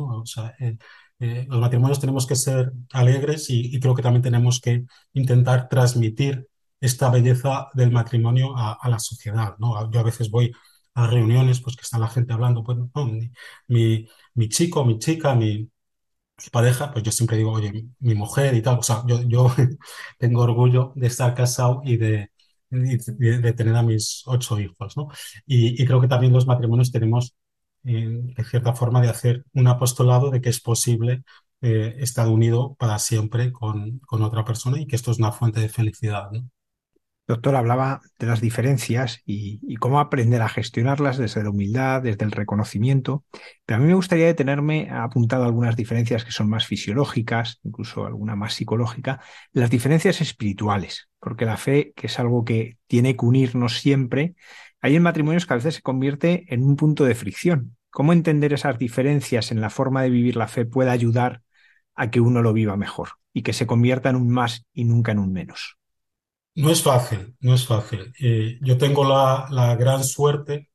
eh, 1.19 1.45
los 1.49 1.59
matrimonios 1.59 1.99
tenemos 1.99 2.25
que 2.27 2.35
ser 2.35 2.71
alegres 2.93 3.49
y, 3.49 3.79
creo 3.79 3.95
que 3.95 4.01
también 4.03 4.23
tenemos 4.23 4.61
que 4.61 4.85
intentar 5.13 5.67
transmitir 5.69 6.47
esta 6.79 7.09
belleza 7.09 7.67
del 7.73 7.91
matrimonio 7.91 8.55
a, 8.57 8.73
a, 8.73 8.89
la 8.89 8.99
sociedad. 8.99 9.55
¿no? 9.59 9.91
Yo 9.91 9.99
a 9.99 10.03
veces 10.03 10.29
voy 10.31 10.51
reuniones 11.07 11.61
pues 11.61 11.75
que 11.75 11.81
está 11.83 11.97
la 11.99 12.07
gente 12.09 12.33
hablando, 12.33 12.63
pues 12.63 12.77
no, 12.77 13.05
mi, 13.67 14.07
mi, 14.33 14.49
chico, 14.49 14.85
mi 14.85 14.97
chica, 14.99 15.35
mi, 15.35 15.69
pareja, 16.51 16.91
pues 16.91 17.03
yo 17.03 17.11
siempre 17.11 17.37
digo, 17.37 17.51
oye, 17.51 17.71
mi, 17.99 18.15
mujer 18.15 18.55
y 18.55 18.61
tal. 18.61 18.79
O 18.79 18.83
sea, 18.83 19.03
yo, 19.07 19.21
yo 19.23 19.47
tengo 20.19 20.41
orgullo 20.43 20.93
de 20.95 21.07
estar 21.07 21.33
casado 21.35 21.81
y 21.83 21.97
de, 21.97 22.31
de, 22.69 23.53
tener 23.53 23.75
a 23.75 23.83
mis 23.83 24.23
ocho 24.25 24.59
hijos, 24.59 24.95
¿no? 24.97 25.07
Y, 25.45 25.81
y 25.81 25.85
creo 25.85 26.01
que 26.01 26.07
también 26.07 26.33
los 26.33 26.47
matrimonios 26.47 26.91
tenemos, 26.91 27.35
eh, 27.85 28.07
de 28.35 28.43
cierta 28.45 28.73
forma, 28.73 29.01
de 29.01 29.09
hacer 29.09 29.45
un 29.53 29.67
apostolado 29.67 30.29
de 30.31 30.41
que 30.41 30.49
es 30.49 30.61
posible 30.61 31.23
eh, 31.61 31.95
estar 31.99 32.27
unido 32.27 32.75
para 32.75 32.99
siempre 32.99 33.51
con, 33.51 33.99
con, 33.99 34.23
otra 34.23 34.45
persona 34.45 34.79
y 34.79 34.87
que 34.87 34.95
esto 34.95 35.11
es 35.11 35.19
una 35.19 35.31
fuente 35.31 35.59
de 35.61 35.69
felicidad, 35.69 36.31
¿no? 36.31 36.49
Doctor, 37.29 37.55
hablaba 37.57 38.01
de 38.17 38.25
las 38.25 38.41
diferencias 38.41 39.21
y, 39.23 39.75
cómo 39.75 39.99
aprender 39.99 40.41
a 40.41 40.49
gestionarlas 40.49 41.19
desde 41.19 41.43
la 41.43 41.51
humildad, 41.51 42.01
desde 42.01 42.25
el 42.25 42.31
reconocimiento, 42.31 43.23
pero 43.67 43.77
a 43.77 43.79
mí 43.79 43.85
me 43.85 43.93
gustaría 43.93 44.25
detenerme, 44.25 44.89
apuntado 44.89 45.43
algunas 45.43 45.75
diferencias 45.75 46.25
que 46.25 46.31
son 46.31 46.49
más 46.49 46.65
fisiológicas, 46.65 47.59
incluso 47.63 48.07
alguna 48.07 48.35
más 48.35 48.55
psicológica, 48.55 49.21
las 49.51 49.69
diferencias 49.69 50.21
espirituales, 50.21 51.07
porque 51.19 51.45
la 51.45 51.57
fe, 51.57 51.93
que 51.95 52.07
es 52.07 52.17
algo 52.19 52.43
que 52.45 52.79
tiene 52.87 53.15
que 53.15 53.27
unirnos 53.27 53.77
siempre, 53.77 54.33
hay 54.81 54.95
en 54.95 55.03
matrimonios 55.03 55.45
que 55.45 55.53
a 55.53 55.57
veces 55.57 55.75
se 55.75 55.81
convierte 55.83 56.45
en 56.51 56.63
un 56.63 56.75
punto 56.77 57.05
de 57.05 57.13
fricción. 57.13 57.77
¿Cómo 57.91 58.11
entender 58.11 58.53
esas 58.53 58.79
diferencias 58.79 59.51
en 59.51 59.61
la 59.61 59.69
forma 59.69 60.01
de 60.01 60.09
vivir 60.09 60.35
la 60.35 60.47
fe 60.47 60.65
puede 60.65 60.89
ayudar 60.89 61.43
a 61.93 62.09
que 62.09 62.21
uno 62.21 62.41
lo 62.41 62.53
viva 62.53 62.75
mejor 62.75 63.09
y 63.33 63.43
que 63.43 63.53
se 63.53 63.67
convierta 63.67 64.09
en 64.09 64.15
un 64.15 64.31
más 64.31 64.65
y 64.73 64.85
nunca 64.85 65.11
en 65.11 65.19
un 65.19 65.31
menos? 65.31 65.78
No 66.63 66.69
es 66.71 66.81
fácil, 66.83 67.35
no 67.39 67.53
es 67.55 67.65
fácil. 67.65 68.13
Eh, 68.19 68.59
yo 68.61 68.77
tengo 68.77 69.03
la, 69.05 69.47
la 69.49 69.75
gran 69.75 70.03
suerte 70.03 70.69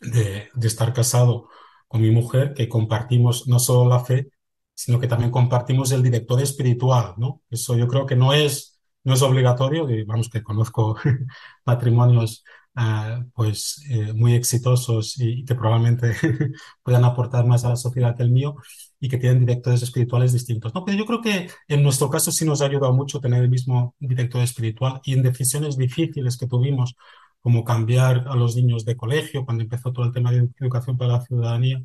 de, 0.00 0.48
de, 0.54 0.66
estar 0.68 0.92
casado 0.92 1.48
con 1.88 2.02
mi 2.02 2.10
mujer, 2.10 2.54
que 2.54 2.68
compartimos 2.68 3.48
no 3.48 3.58
solo 3.58 3.88
la 3.90 4.04
fe, 4.04 4.30
sino 4.74 5.00
que 5.00 5.08
también 5.08 5.30
compartimos 5.30 5.92
el 5.92 6.02
director 6.02 6.40
espiritual, 6.40 7.14
¿no? 7.18 7.42
Eso 7.50 7.76
yo 7.76 7.88
creo 7.88 8.06
que 8.06 8.16
no 8.16 8.32
es, 8.32 8.80
no 9.04 9.14
es 9.14 9.22
obligatorio, 9.22 9.88
vamos, 10.06 10.28
que 10.30 10.42
conozco 10.42 10.96
matrimonios 11.66 12.44
uh, 12.76 13.24
pues 13.34 13.84
eh, 13.90 14.12
muy 14.12 14.34
exitosos 14.34 15.18
y, 15.18 15.40
y 15.40 15.44
que 15.44 15.54
probablemente 15.54 16.14
puedan 16.82 17.04
aportar 17.04 17.46
más 17.46 17.64
a 17.64 17.70
la 17.70 17.76
sociedad 17.76 18.16
que 18.16 18.22
el 18.22 18.30
mío, 18.30 18.56
y 19.00 19.08
que 19.08 19.18
tienen 19.18 19.40
directores 19.40 19.82
espirituales 19.82 20.32
distintos. 20.32 20.74
No, 20.74 20.84
pero 20.84 20.96
yo 20.98 21.06
creo 21.06 21.20
que 21.20 21.48
en 21.68 21.82
nuestro 21.82 22.10
caso 22.10 22.32
sí 22.32 22.44
nos 22.44 22.62
ha 22.62 22.66
ayudado 22.66 22.92
mucho 22.94 23.20
tener 23.20 23.42
el 23.42 23.50
mismo 23.50 23.94
director 23.98 24.42
espiritual 24.42 25.00
y 25.04 25.12
en 25.14 25.22
decisiones 25.22 25.76
difíciles 25.76 26.36
que 26.36 26.46
tuvimos, 26.46 26.96
como 27.40 27.64
cambiar 27.64 28.26
a 28.28 28.34
los 28.36 28.56
niños 28.56 28.84
de 28.84 28.96
colegio, 28.96 29.44
cuando 29.44 29.62
empezó 29.62 29.92
todo 29.92 30.06
el 30.06 30.12
tema 30.12 30.32
de 30.32 30.48
educación 30.58 30.96
para 30.98 31.12
la 31.12 31.20
ciudadanía, 31.22 31.82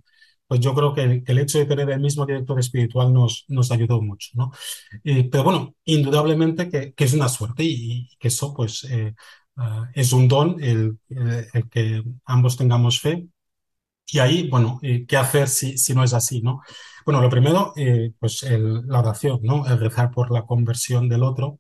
pues 0.48 0.60
yo 0.60 0.74
creo 0.74 0.94
que, 0.94 1.24
el 1.26 1.38
hecho 1.40 1.60
de 1.60 1.66
tener 1.66 1.90
el 1.92 2.02
mismo 2.02 2.26
director 2.26 2.60
espiritual 2.60 3.14
nos, 3.14 3.46
nos 3.48 3.72
ayudó 3.72 4.02
mucho, 4.02 4.30
¿no? 4.34 4.52
pero 5.04 5.44
bueno, 5.44 5.76
indudablemente 5.86 6.70
que, 6.70 6.94
es 6.98 7.14
una 7.14 7.30
suerte 7.30 7.64
y, 7.64 8.10
que 8.20 8.28
eso 8.30 8.54
pues 8.54 8.86
ah, 9.62 9.90
es 9.94 10.14
un 10.14 10.28
don 10.28 10.62
el, 10.64 11.00
el, 11.10 11.70
que 11.70 12.04
ambos 12.26 12.58
tengamos 12.58 13.00
fe. 13.02 13.28
Y 14.08 14.20
ahí, 14.20 14.50
bueno, 14.50 14.80
¿qué 15.08 15.18
hacer 15.18 15.48
si, 15.48 15.78
si 15.78 15.94
no 15.94 16.04
es 16.04 16.14
así, 16.14 16.42
no? 16.42 16.62
Bueno, 17.06 17.22
lo 17.22 17.30
primero, 17.30 17.74
pues 18.20 18.44
la 18.44 19.00
oración, 19.00 19.40
¿no? 19.44 19.66
El 19.68 19.80
rezar 19.80 20.12
por 20.12 20.32
la 20.32 20.46
conversión 20.46 21.08
del 21.10 21.24
otro. 21.24 21.60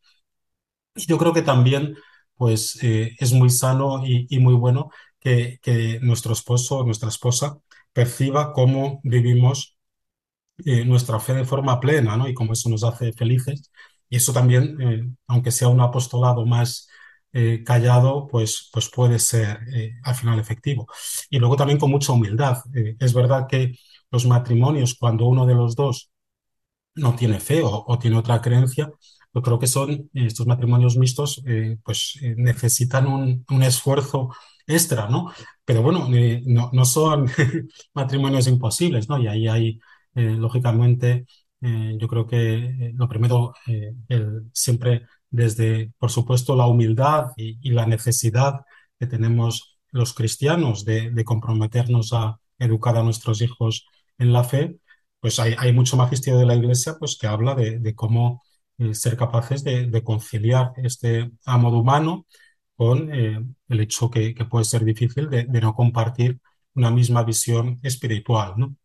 Y 0.96 1.06
yo 1.06 1.18
creo 1.18 1.34
que 1.34 1.42
también, 1.42 1.96
pues, 2.36 2.78
es 2.84 3.34
muy 3.34 3.50
sano 3.50 4.04
y, 4.06 4.40
muy 4.40 4.54
bueno 4.56 4.90
que, 5.20 5.60
que, 5.62 6.00
nuestro 6.02 6.34
esposo 6.34 6.80
o 6.80 6.86
nuestra 6.86 7.10
esposa 7.10 7.58
perciba 7.94 8.54
cómo 8.54 9.00
vivimos 9.04 9.78
eh, 10.66 10.86
nuestra 10.86 11.20
fe 11.20 11.34
de 11.34 11.46
forma 11.46 11.80
plena, 11.80 12.18
¿no? 12.18 12.28
Y 12.28 12.34
cómo 12.34 12.54
eso 12.54 12.70
nos 12.70 12.84
hace 12.84 13.14
felices. 13.14 13.72
Y 14.10 14.18
eso 14.18 14.34
también, 14.34 14.80
eh, 14.82 15.10
aunque 15.28 15.52
sea 15.52 15.70
un 15.70 15.82
apostolado 15.82 16.46
más 16.46 16.88
eh, 17.34 17.64
callado, 17.66 18.28
pues, 18.28 18.70
pues 18.74 18.90
puede 18.90 19.20
ser 19.20 19.60
al 20.04 20.16
final 20.16 20.40
efectivo. 20.40 20.88
Y 21.30 21.40
luego 21.40 21.56
también 21.56 21.80
con 21.80 21.92
mucha 21.92 22.14
humildad. 22.14 22.58
es 23.00 23.14
verdad 23.14 23.48
que 23.48 23.74
los 24.12 24.26
matrimonios, 24.26 24.96
cuando 24.96 25.26
uno 25.26 25.46
de 25.46 25.56
los 25.56 25.76
dos 25.76 26.12
no 26.96 27.16
tiene 27.16 27.40
fe 27.40 27.62
o, 27.64 27.98
tiene 28.00 28.18
otra 28.18 28.42
creencia, 28.42 28.92
yo 29.34 29.42
creo 29.42 29.60
que 29.60 29.68
son 29.68 30.10
estos 30.14 30.46
matrimonios 30.48 30.98
mixtos, 30.98 31.42
pues 31.84 32.20
necesitan 32.38 33.08
un, 33.08 33.46
un 33.50 33.64
esfuerzo 33.64 34.30
extra, 34.68 35.10
¿no? 35.10 35.32
Pero 35.66 35.82
bueno, 35.82 36.08
eh, 36.14 36.42
no, 36.46 36.70
no, 36.74 36.86
son 36.86 37.28
matrimonios 37.94 38.48
imposibles, 38.48 39.10
¿no? 39.10 39.18
Y 39.20 39.28
ahí 39.28 39.48
hay, 39.48 39.80
eh, 40.16 40.36
lógicamente, 40.38 41.26
eh, 41.62 41.98
yo 42.00 42.08
creo 42.08 42.28
que 42.28 42.92
lo 42.96 43.08
primero, 43.08 43.54
el, 44.08 44.50
siempre 44.54 45.06
desde, 45.32 45.94
por 45.98 46.12
supuesto, 46.12 46.56
la 46.56 46.68
humildad 46.68 47.32
y, 47.38 47.72
la 47.72 47.86
necesidad 47.88 48.62
que 49.00 49.08
tenemos 49.08 49.80
los 49.92 50.14
cristianos 50.14 50.86
de, 50.86 51.24
comprometernos 51.26 52.14
a 52.14 52.40
educar 52.60 52.98
a 52.98 53.04
nuestros 53.04 53.42
hijos 53.42 53.88
en 54.18 54.34
la 54.34 54.44
fe, 54.44 54.78
pues 55.20 55.40
hay, 55.40 55.56
hay 55.58 55.74
mucho 55.74 55.98
magisterio 55.98 56.40
de 56.40 56.46
la 56.46 56.56
Iglesia 56.56 56.96
pues, 57.00 57.18
que 57.20 57.28
habla 57.28 57.56
de, 57.56 57.96
cómo 57.96 58.44
ser 58.94 59.18
capaces 59.18 59.64
de, 59.64 59.88
de 59.88 60.04
conciliar 60.04 60.74
este 60.78 61.32
amor 61.46 61.74
humano 61.74 62.26
con 62.82 63.14
eh, 63.14 63.40
el 63.70 63.80
hecho 63.80 64.10
que, 64.10 64.34
puede 64.50 64.66
ser 64.66 64.84
difícil 64.84 65.30
de, 65.30 65.46
no 65.46 65.76
compartir 65.76 66.40
una 66.74 66.90
misma 66.90 67.24
visión 67.24 67.80
espiritual, 67.84 68.54
¿no? 68.58 68.76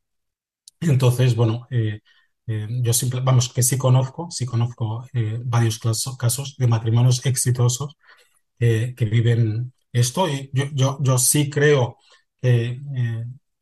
Entonces, 0.81 1.35
bueno, 1.35 1.67
eh, 1.71 2.01
eh, 2.47 2.67
yo 2.83 2.93
simple, 2.93 3.21
vamos, 3.21 3.53
que 3.53 3.63
sí 3.63 3.77
conozco, 3.79 4.31
sí 4.31 4.47
conozco 4.47 5.07
varios 5.45 5.81
casos 6.19 6.57
de 6.59 6.67
matrimonios 6.67 7.25
exitosos 7.27 7.97
que 8.59 9.09
viven 9.11 9.73
esto 9.93 10.29
y 10.29 10.51
yo, 10.53 10.65
yo, 10.73 10.99
yo 11.03 11.19
sí 11.19 11.51
creo 11.51 11.99
que 12.41 12.81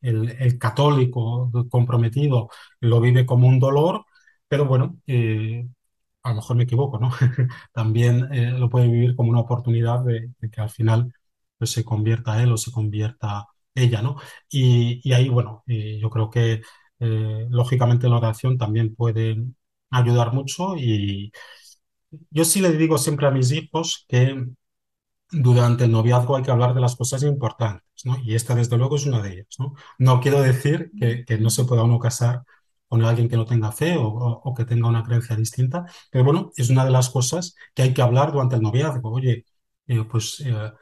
el, 0.01 0.59
católico 0.59 1.51
comprometido 1.71 2.49
lo 2.81 3.01
vive 3.01 3.27
como 3.27 3.49
un 3.49 3.59
dolor, 3.59 4.05
pero 4.49 4.67
bueno, 4.67 4.99
a 6.25 6.31
lo 6.31 6.37
mejor 6.37 6.57
me 6.57 6.65
equivoco, 6.65 6.99
¿no? 6.99 7.11
También 7.73 8.29
eh, 8.33 8.51
lo 8.59 8.69
puede 8.71 8.89
vivir 8.89 9.15
como 9.15 9.31
una 9.31 9.41
oportunidad 9.41 10.05
de, 10.05 10.31
que 10.51 10.61
al 10.61 10.71
final 10.71 11.13
pues, 11.59 11.71
se 11.73 11.85
convierta 11.85 12.43
él 12.43 12.51
o 12.53 12.57
se 12.57 12.73
convierta 12.73 13.47
ella, 13.75 14.03
¿no? 14.03 14.17
Y, 14.51 15.13
ahí, 15.13 15.29
bueno, 15.29 15.65
yo 15.67 16.11
creo 16.11 16.31
que 16.31 16.63
eh, 17.01 17.47
lógicamente 17.51 18.09
la 18.09 18.17
oración 18.19 18.59
también 18.59 18.95
puede 18.95 19.37
ayudar 19.91 20.33
mucho 20.33 20.77
y 20.77 21.33
yo 22.31 22.45
sí 22.45 22.61
le 22.61 22.73
digo 22.73 22.99
siempre 22.99 23.27
a 23.27 23.31
mis 23.31 23.53
hijos 23.53 24.05
que 24.09 24.47
durante 25.31 25.85
el 25.85 25.93
noviazgo 25.93 26.37
hay 26.37 26.43
que 26.43 26.51
hablar 26.51 26.75
de 26.75 26.81
las 26.81 26.97
cosas 26.97 27.23
importantes. 27.25 27.85
Y 28.25 28.35
esta 28.35 28.55
desde 28.55 28.77
luego 28.77 28.97
es 28.97 29.07
una 29.07 29.23
de 29.23 29.33
ellas, 29.33 29.57
¿no? 29.59 29.75
No 29.99 30.21
quiero 30.21 30.43
decir 30.43 30.91
que, 30.99 31.25
que 31.25 31.39
no 31.39 31.51
se 31.51 31.65
pueda 31.65 31.85
uno 31.85 31.99
casar 31.99 32.43
con 32.89 33.05
alguien 33.05 33.29
que 33.29 33.37
no 33.37 33.47
tenga 33.47 33.73
fe 33.73 33.97
o, 33.99 34.55
que 34.57 34.65
tenga 34.65 34.89
una 34.89 35.03
creencia 35.03 35.37
distinta. 35.37 35.85
Pero 36.11 36.25
bueno, 36.25 36.53
es 36.57 36.71
una 36.71 36.85
de 36.85 36.91
las 36.91 37.11
cosas 37.11 37.55
que 37.75 37.83
hay 37.83 37.95
que 37.95 38.03
hablar 38.03 38.33
durante 38.33 38.57
el 38.57 38.63
noviazgo. 38.63 39.11
Oye, 39.13 39.45
eh, 39.87 40.05
pues, 40.05 40.41
eh, 40.47 40.73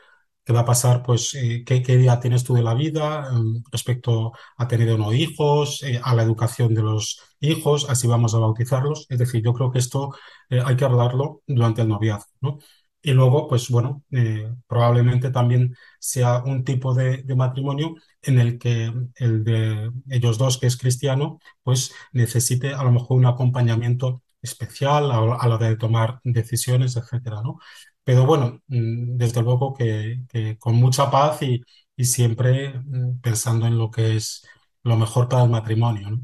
¿qué 0.44 0.52
va 0.52 0.60
a 0.60 0.64
pasar? 0.64 1.02
Pues, 1.02 1.34
eh, 1.34 1.62
¿qué, 1.66 1.82
¿qué, 1.82 1.94
idea 1.94 2.20
tienes 2.20 2.44
tú 2.44 2.54
de 2.54 2.62
la 2.62 2.74
vida 2.74 3.28
em, 3.32 3.62
respecto 3.70 4.32
a 4.56 4.68
tener 4.68 4.90
o 4.90 4.98
no 4.98 5.12
hijos, 5.12 5.82
a 6.02 6.14
la 6.14 6.22
educación 6.22 6.74
de 6.74 6.82
los 6.82 7.20
hijos, 7.40 7.88
así 7.88 8.06
vamos 8.06 8.34
a 8.34 8.38
bautizarlos? 8.38 9.06
Es 9.08 9.18
decir, 9.18 9.42
yo 9.42 9.52
creo 9.54 9.70
que 9.72 9.78
esto 9.78 10.14
hay 10.50 10.76
que 10.76 10.84
hablarlo 10.84 11.42
durante 11.46 11.82
el 11.82 11.88
noviazgo, 11.88 12.32
¿no? 12.40 12.58
Y 13.04 13.12
luego, 13.12 13.48
pues 13.48 13.68
bueno, 13.68 14.04
probablemente 14.68 15.30
también 15.30 15.74
sea 15.98 16.42
un 16.44 16.62
tipo 16.64 16.94
de, 16.94 17.22
de 17.24 17.34
matrimonio 17.34 17.96
en 18.22 18.38
el 18.38 18.58
que 18.58 18.92
el 19.16 19.44
de 19.44 19.90
ellos 20.08 20.38
dos, 20.38 20.58
que 20.58 20.68
es 20.68 20.76
cristiano, 20.76 21.40
pues 21.64 21.92
necesite 22.12 22.72
a 22.74 22.84
lo 22.84 22.92
mejor 22.92 23.16
un 23.18 23.26
acompañamiento 23.26 24.22
especial 24.42 25.10
a, 25.10 25.20
la 25.20 25.54
hora 25.56 25.68
de 25.68 25.76
tomar 25.76 26.20
decisiones, 26.24 26.96
etcétera, 26.96 27.42
¿no? 27.42 27.58
Pero 28.04 28.26
bueno, 28.26 28.60
mm, 28.68 29.16
desde 29.16 29.42
luego 29.42 29.74
que, 29.74 30.56
con 30.58 30.76
mucha 30.76 31.10
paz 31.10 31.42
y, 31.42 31.62
siempre 32.04 32.80
mm, 32.84 33.20
pensando 33.20 33.66
en 33.66 33.78
lo 33.78 33.90
que 33.90 34.16
es 34.16 34.44
lo 34.82 34.96
mejor 34.96 35.28
para 35.28 35.44
el 35.44 35.50
matrimonio. 35.50 36.20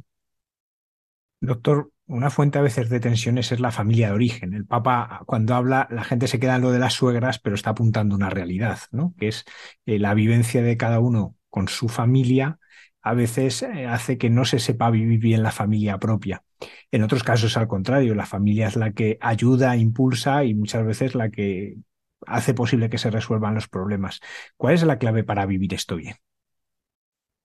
Doctor, 1.41 1.93
una 2.07 2.31
fuente 2.31 2.59
a 2.59 2.62
veces 2.62 2.88
de 2.88 3.01
tensiones 3.01 3.53
es 3.53 3.61
la 3.61 3.71
familia 3.71 4.09
de 4.09 4.14
origen. 4.14 4.55
El 4.55 4.67
Papa, 4.67 5.23
cuando 5.27 5.55
habla, 5.55 5.87
la 5.91 6.03
gente 6.05 6.27
se 6.27 6.41
queda 6.41 6.57
en 6.57 6.62
lo 6.62 6.73
de 6.73 6.79
las 6.81 6.95
suegras, 6.95 7.38
pero 7.38 7.55
está 7.55 7.71
apuntando 7.71 8.17
una 8.17 8.31
realidad, 8.31 8.81
¿no? 8.91 9.14
Que 9.19 9.29
es 9.29 9.45
eh, 9.87 9.99
la 9.99 10.14
vivencia 10.14 10.62
de 10.62 10.77
cada 10.77 10.99
uno 11.01 11.37
con 11.49 11.69
su 11.69 11.88
familia, 11.88 12.59
a 13.03 13.14
veces 13.14 13.62
eh, 13.62 13.87
hace 13.87 14.19
que 14.19 14.31
no 14.31 14.45
se 14.45 14.59
sepa 14.59 14.91
vivir 14.91 15.21
bien 15.21 15.43
la 15.43 15.53
familia 15.53 15.99
propia. 15.99 16.43
En 16.90 17.03
otros 17.03 17.23
casos, 17.23 17.57
al 17.57 17.68
contrario, 17.68 18.14
la 18.14 18.27
familia 18.27 18.68
es 18.68 18.77
la 18.77 18.92
que 18.92 19.18
ayuda, 19.21 19.77
impulsa 19.77 20.44
y 20.44 20.55
muchas 20.55 20.85
veces 20.85 21.14
la 21.14 21.31
que 21.31 21.77
hace 22.27 22.55
posible 22.55 22.90
que 22.90 22.99
se 22.99 23.11
resuelvan 23.11 23.55
los 23.55 23.68
problemas. 23.68 24.21
¿Cuál 24.57 24.75
es 24.75 24.83
la 24.83 24.99
clave 24.99 25.25
para 25.25 25.47
vivir 25.47 25.75
esto 25.75 25.97
bien? 25.97 26.16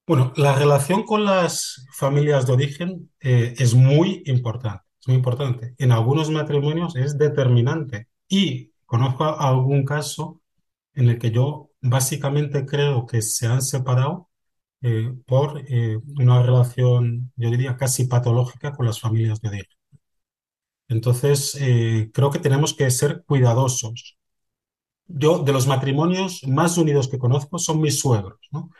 Bueno, 0.05 0.33
la 0.35 0.53
relación 0.53 1.03
con 1.03 1.23
las 1.23 1.85
familias 1.93 2.45
de 2.45 2.53
origen 2.53 3.11
eh, 3.21 3.53
es 3.57 3.73
muy 3.73 4.21
importante, 4.25 4.83
es 4.99 5.07
muy 5.07 5.15
importante. 5.15 5.75
En 5.77 5.93
algunos 5.93 6.29
matrimonios 6.29 6.95
es 6.97 7.17
determinante 7.17 8.09
y 8.27 8.71
conozco 8.85 9.23
algún 9.23 9.85
caso 9.85 10.41
en 10.93 11.09
el 11.09 11.19
que 11.19 11.31
yo 11.31 11.69
básicamente 11.81 12.65
creo 12.65 13.05
que 13.05 13.21
se 13.21 13.47
han 13.47 13.61
separado 13.61 14.29
eh, 14.83 15.13
por 15.25 15.63
eh, 15.69 15.97
una 16.19 16.43
relación, 16.43 17.31
yo 17.37 17.49
diría, 17.49 17.77
casi 17.77 18.05
patológica 18.05 18.73
con 18.73 18.85
las 18.85 18.99
familias 18.99 19.39
de 19.41 19.47
origen. 19.49 19.77
Entonces, 20.87 21.57
eh, 21.59 22.11
creo 22.13 22.29
que 22.29 22.39
tenemos 22.39 22.73
que 22.73 22.89
ser 22.91 23.23
cuidadosos. 23.25 24.17
Yo, 25.07 25.39
de 25.39 25.53
los 25.53 25.67
matrimonios 25.67 26.43
más 26.47 26.77
unidos 26.77 27.07
que 27.07 27.19
conozco, 27.19 27.59
son 27.59 27.81
mis 27.81 27.99
suegros. 27.99 28.39
¿no? 28.51 28.71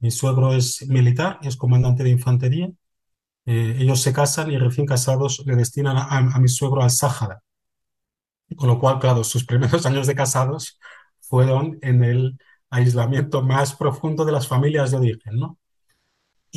Mi 0.00 0.10
suegro 0.10 0.54
es 0.54 0.86
militar, 0.88 1.38
es 1.42 1.56
comandante 1.56 2.04
de 2.04 2.10
infantería. 2.10 2.70
ellos 3.46 4.02
se 4.02 4.12
casan 4.12 4.50
y 4.52 4.58
recién 4.58 4.86
casados 4.86 5.42
le 5.46 5.56
destinan 5.56 5.96
a, 5.96 6.18
a 6.18 6.40
mi 6.40 6.48
suegro 6.48 6.82
al 6.82 6.90
Sáhara. 6.90 7.42
Con 8.56 8.68
lo 8.68 8.78
cual, 8.78 8.98
claro, 8.98 9.24
sus 9.24 9.44
primeros 9.44 9.86
años 9.86 10.06
de 10.06 10.14
casados 10.14 10.78
fueron 11.20 11.78
en 11.82 12.04
el 12.04 12.38
aislamiento 12.76 13.42
más 13.42 13.74
profundo 13.74 14.24
de 14.24 14.32
las 14.32 14.48
familias 14.48 14.90
de 14.90 14.98
origen, 14.98 15.36
¿no? 15.36 15.58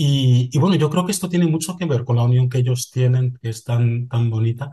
Y, 0.02 0.58
bueno, 0.60 0.76
yo 0.76 0.90
creo 0.90 1.06
que 1.06 1.12
esto 1.12 1.28
tiene 1.30 1.46
mucho 1.48 1.76
que 1.78 1.86
ver 1.86 2.06
con 2.06 2.16
la 2.16 2.24
unión 2.24 2.50
que 2.50 2.60
ellos 2.60 2.90
tienen, 2.92 3.38
que 3.42 3.50
es 3.50 3.64
tan, 3.66 4.08
tan 4.08 4.30
bonita. 4.30 4.72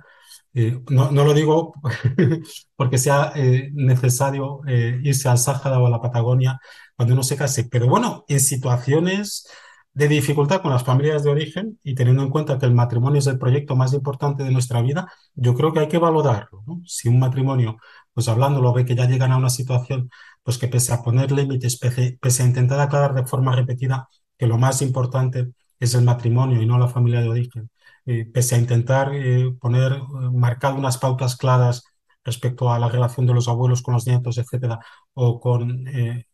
Eh, 0.54 0.80
no, 0.90 1.10
no, 1.10 1.24
lo 1.24 1.34
digo 1.34 1.74
porque 2.76 2.98
sea 2.98 3.32
eh, 3.34 3.70
necesario 3.74 4.60
eh, 4.66 5.00
irse 5.02 5.28
al 5.28 5.38
Sáhara 5.38 5.78
o 5.80 5.86
a 5.86 5.90
la 5.90 6.00
Patagonia 6.00 6.60
cuando 6.96 7.14
uno 7.14 7.22
se 7.22 7.36
case, 7.36 7.64
pero 7.70 7.88
bueno, 7.88 8.24
en 8.28 8.40
situaciones 8.40 9.48
de 9.92 10.08
dificultad 10.08 10.62
con 10.62 10.70
las 10.72 10.84
familias 10.84 11.24
de 11.24 11.30
origen 11.30 11.78
y 11.82 11.94
teniendo 11.94 12.22
en 12.22 12.30
cuenta 12.30 12.58
que 12.58 12.66
el 12.66 12.74
matrimonio 12.74 13.18
es 13.18 13.26
el 13.26 13.38
proyecto 13.38 13.76
más 13.76 13.94
importante 13.94 14.44
de 14.44 14.50
nuestra 14.50 14.82
vida, 14.82 15.10
yo 15.34 15.54
creo 15.54 15.72
que 15.72 15.80
hay 15.80 15.88
que 15.88 15.98
valorarlo. 15.98 16.62
Si 16.84 17.08
un 17.08 17.18
matrimonio, 17.18 17.78
pues 18.12 18.28
hablándolo, 18.28 18.72
ve 18.74 18.84
que 18.84 18.94
ya 18.94 19.06
llegan 19.06 19.32
a 19.32 19.38
una 19.38 19.50
situación 19.50 20.10
pues 20.46 20.58
que 20.58 20.68
pese 20.68 20.92
a 20.92 21.02
poner 21.02 21.32
límites, 21.32 21.78
pese, 21.78 22.18
a 22.42 22.46
intentar 22.46 22.80
aclarar 22.80 23.14
de 23.14 23.26
forma 23.26 23.54
repetida 23.56 24.08
que 24.38 24.46
lo 24.46 24.58
más 24.58 24.80
importante 24.82 25.48
es 25.80 25.94
el 25.94 26.04
matrimonio 26.04 26.62
y 26.62 26.66
no 26.66 26.78
la 26.78 26.88
familia 26.88 27.20
de 27.20 27.28
origen, 27.30 27.70
eh, 28.06 28.26
pese 28.32 28.54
a 28.54 28.58
intentar 28.58 29.12
eh, 29.12 29.52
poner, 29.60 29.92
eh, 29.94 30.00
marcar 30.32 30.74
unas 30.74 30.98
pautas 30.98 31.36
claras 31.36 31.84
respecto 32.24 32.72
a 32.72 32.78
la 32.78 32.88
relación 32.88 33.26
de 33.26 33.34
los 33.34 33.48
abuelos 33.48 33.82
con 33.82 33.94
los 33.94 34.06
nietos, 34.06 34.38
etcétera, 34.38 34.78
o 35.14 35.40
con 35.40 35.84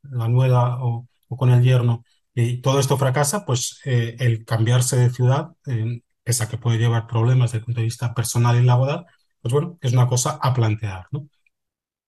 la 0.02 0.28
nuera 0.28 0.76
o, 0.82 1.06
con 1.28 1.50
el 1.50 1.62
yerno, 1.62 2.04
y 2.34 2.60
todo 2.62 2.80
esto 2.80 2.96
fracasa, 2.98 3.44
pues 3.46 3.80
el 3.84 4.44
cambiarse 4.44 4.96
de 4.96 5.10
ciudad, 5.10 5.52
eh, 5.66 6.02
esa 6.24 6.48
que 6.48 6.58
puede 6.58 6.78
llevar 6.78 7.06
problemas 7.06 7.50
desde 7.52 7.58
el 7.58 7.64
punto 7.64 7.80
de 7.80 7.86
vista 7.86 8.14
personal 8.14 8.60
y 8.60 8.64
laboral, 8.64 9.06
pues 9.40 9.52
bueno, 9.52 9.78
es 9.80 9.92
una 9.92 10.06
cosa 10.06 10.38
a 10.40 10.54
plantear, 10.54 11.06
¿no? 11.10 11.28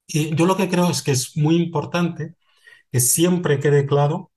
Y 0.07 0.35
yo 0.35 0.47
lo 0.47 0.57
que 0.57 0.69
creo 0.69 0.91
es 0.91 1.03
que 1.03 1.13
es 1.13 1.37
muy 1.37 1.57
importante 1.57 2.37
que 2.93 3.01
siempre 3.01 3.61
quede 3.61 3.87
claro 3.87 4.33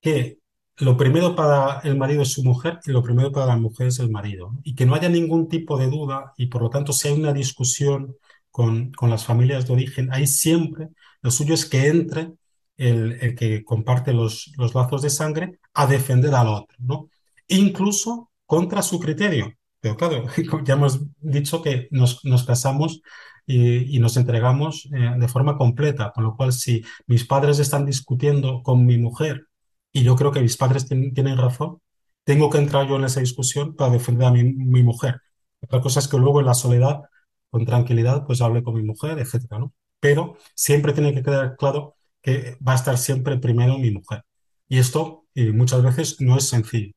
que 0.00 0.38
lo 0.78 0.96
primero 0.96 1.36
para 1.36 1.80
el 1.80 1.96
marido 1.96 2.22
es 2.22 2.32
su 2.32 2.42
mujer 2.42 2.80
y 2.86 2.92
lo 2.92 3.02
primero 3.02 3.32
para 3.32 3.46
la 3.46 3.56
mujer 3.56 3.88
es 3.88 3.98
el 3.98 4.10
marido. 4.10 4.52
Y 4.64 4.74
que 4.74 4.86
no 4.86 4.94
haya 4.94 5.08
ningún 5.08 5.48
tipo 5.48 5.78
de 5.78 5.88
duda 5.88 6.32
y 6.36 6.46
por 6.46 6.62
lo 6.62 6.70
tanto 6.70 6.92
si 6.92 7.08
hay 7.08 7.14
una 7.14 7.32
discusión 7.32 8.16
con, 8.50 8.92
con 8.92 9.10
las 9.10 9.24
familias 9.24 9.66
de 9.66 9.74
origen, 9.74 10.12
ahí 10.12 10.26
siempre 10.26 10.88
lo 11.22 11.30
suyo 11.30 11.54
es 11.54 11.66
que 11.66 11.88
entre 11.88 12.32
el, 12.76 13.12
el 13.20 13.34
que 13.34 13.64
comparte 13.64 14.12
los, 14.12 14.52
los, 14.56 14.74
lazos 14.74 15.02
de 15.02 15.10
sangre 15.10 15.60
a 15.74 15.86
defender 15.86 16.34
al 16.34 16.48
otro, 16.48 16.76
¿no? 16.78 17.10
Incluso 17.48 18.30
contra 18.46 18.82
su 18.82 18.98
criterio. 18.98 19.52
Pero 19.80 19.96
claro, 19.96 20.24
ya 20.64 20.74
hemos 20.74 21.00
dicho 21.20 21.62
que 21.62 21.88
nos, 21.90 22.24
nos 22.24 22.44
casamos 22.44 23.02
y, 23.50 23.98
nos 23.98 24.16
entregamos 24.16 24.88
eh, 24.92 25.14
de 25.18 25.28
forma 25.28 25.56
completa, 25.56 26.12
con 26.14 26.24
lo 26.24 26.36
cual 26.36 26.52
si 26.52 26.82
mis 27.06 27.26
padres 27.26 27.58
están 27.58 27.84
discutiendo 27.86 28.62
con 28.62 28.86
mi 28.86 28.98
mujer 28.98 29.46
y 29.92 30.02
yo 30.04 30.16
creo 30.16 30.30
que 30.30 30.40
mis 30.40 30.56
padres 30.56 30.86
tienen 30.88 31.36
razón, 31.36 31.80
tengo 32.24 32.50
que 32.50 32.58
entrar 32.58 32.88
yo 32.88 32.96
en 32.96 33.04
esa 33.04 33.20
discusión 33.20 33.74
para 33.74 33.92
defender 33.92 34.28
a 34.28 34.30
mi, 34.30 34.44
mujer. 34.82 35.20
Otra 35.60 35.80
cosa 35.80 36.00
es 36.00 36.08
que 36.08 36.18
luego 36.18 36.40
en 36.40 36.46
la 36.46 36.54
soledad, 36.54 37.00
con 37.50 37.66
tranquilidad, 37.66 38.24
pues 38.26 38.40
hable 38.40 38.62
con 38.62 38.74
mi 38.74 38.82
mujer, 38.84 39.18
etcétera. 39.18 39.66
Pero 40.00 40.36
siempre 40.54 40.92
tiene 40.92 41.12
que 41.14 41.22
quedar 41.22 41.56
claro 41.56 41.96
que 42.22 42.56
va 42.66 42.72
a 42.72 42.76
estar 42.76 42.98
siempre 42.98 43.38
primero 43.38 43.78
mi 43.78 43.90
mujer. 43.90 44.24
Y 44.68 44.78
esto 44.78 45.26
eh, 45.34 45.52
muchas 45.52 45.82
veces 45.82 46.20
no 46.20 46.36
es 46.36 46.48
sencillo. 46.48 46.92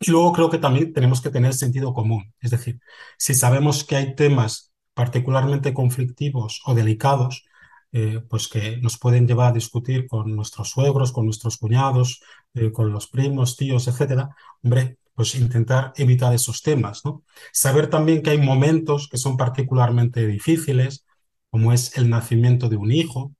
Y 0.00 0.10
luego 0.10 0.32
creo 0.32 0.50
que 0.50 0.58
también 0.58 0.92
tenemos 0.92 1.20
que 1.20 1.30
tener 1.30 1.54
sentido 1.54 1.92
común. 1.92 2.32
Es 2.40 2.50
decir, 2.52 2.80
si 3.18 3.34
sabemos 3.34 3.84
que 3.84 3.96
hay 3.96 4.14
temas 4.14 4.67
particularmente 4.98 5.72
conflictivos 5.80 6.60
o 6.66 6.74
delicados, 6.74 7.44
eh, 7.92 8.20
pues 8.28 8.48
que 8.48 8.78
nos 8.78 8.98
pueden 8.98 9.28
llevar 9.28 9.50
a 9.50 9.58
discutir 9.60 10.08
con 10.08 10.34
nuestros 10.34 10.70
suegros, 10.70 11.12
con 11.12 11.24
nuestros 11.24 11.56
cuñados, 11.56 12.20
eh, 12.54 12.72
con 12.72 12.90
los 12.92 13.06
primos, 13.06 13.56
tíos, 13.56 13.86
etcétera, 13.86 14.30
hombre, 14.60 14.98
pues 15.14 15.36
intentar 15.36 15.92
evitar 15.96 16.34
esos 16.34 16.62
temas, 16.62 17.04
¿no? 17.04 17.22
Saber 17.52 17.88
también 17.88 18.22
que 18.22 18.30
hay 18.30 18.38
momentos 18.38 19.08
que 19.08 19.18
son 19.18 19.36
particularmente 19.36 20.26
difíciles, 20.26 21.06
como 21.48 21.72
es 21.72 21.96
el 21.96 22.10
nacimiento 22.10 22.68
de 22.68 22.76
un 22.76 22.90
hijo. 22.90 23.32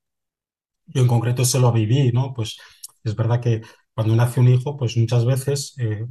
Yo 0.86 1.02
en 1.02 1.08
concreto 1.08 1.44
se 1.44 1.58
lo 1.58 1.72
viví, 1.72 2.12
¿no? 2.12 2.34
Pues 2.34 2.56
es 3.02 3.16
verdad 3.16 3.40
que 3.40 3.62
cuando 3.94 4.14
nace 4.14 4.38
un 4.38 4.48
hijo, 4.48 4.76
pues 4.76 4.96
muchas 4.96 5.24
veces 5.24 5.74
eh, 5.78 6.06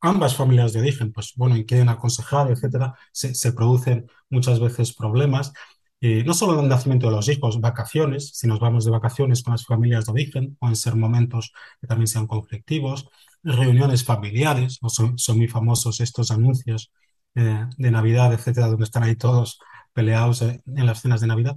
ambas 0.00 0.36
familias 0.36 0.72
de 0.72 0.80
origen, 0.80 1.12
pues 1.12 1.32
bueno, 1.36 1.56
y 1.56 1.66
quieren 1.66 1.88
aconsejar, 1.88 2.50
etcétera, 2.50 2.94
se, 3.12 3.52
producen 3.52 4.06
muchas 4.30 4.60
veces 4.60 4.94
problemas. 4.94 5.52
Eh, 6.00 6.22
no 6.24 6.34
solo 6.34 6.54
en 6.54 6.60
el 6.64 6.68
nacimiento 6.68 7.08
de 7.08 7.16
los 7.16 7.28
hijos, 7.28 7.60
vacaciones, 7.60 8.30
si 8.34 8.46
nos 8.46 8.60
vamos 8.60 8.84
de 8.84 8.92
vacaciones 8.92 9.42
con 9.42 9.52
las 9.52 9.64
familias 9.66 10.06
de 10.06 10.12
origen, 10.12 10.56
pueden 10.56 10.76
ser 10.76 10.94
momentos 10.94 11.52
que 11.80 11.86
también 11.88 12.06
sean 12.06 12.26
conflictivos, 12.26 13.08
reuniones 13.42 14.04
familiares, 14.04 14.78
¿no? 14.82 14.88
son, 14.90 15.16
muy 15.36 15.48
famosos 15.48 16.00
estos 16.00 16.30
anuncios 16.30 16.92
eh, 17.34 17.66
de 17.76 17.90
Navidad, 17.90 18.32
etcétera, 18.32 18.68
donde 18.68 18.84
están 18.84 19.02
ahí 19.04 19.16
todos 19.16 19.58
peleados 19.92 20.42
en 20.42 20.62
las 20.66 21.00
cenas 21.02 21.20
de 21.20 21.26
Navidad. 21.26 21.56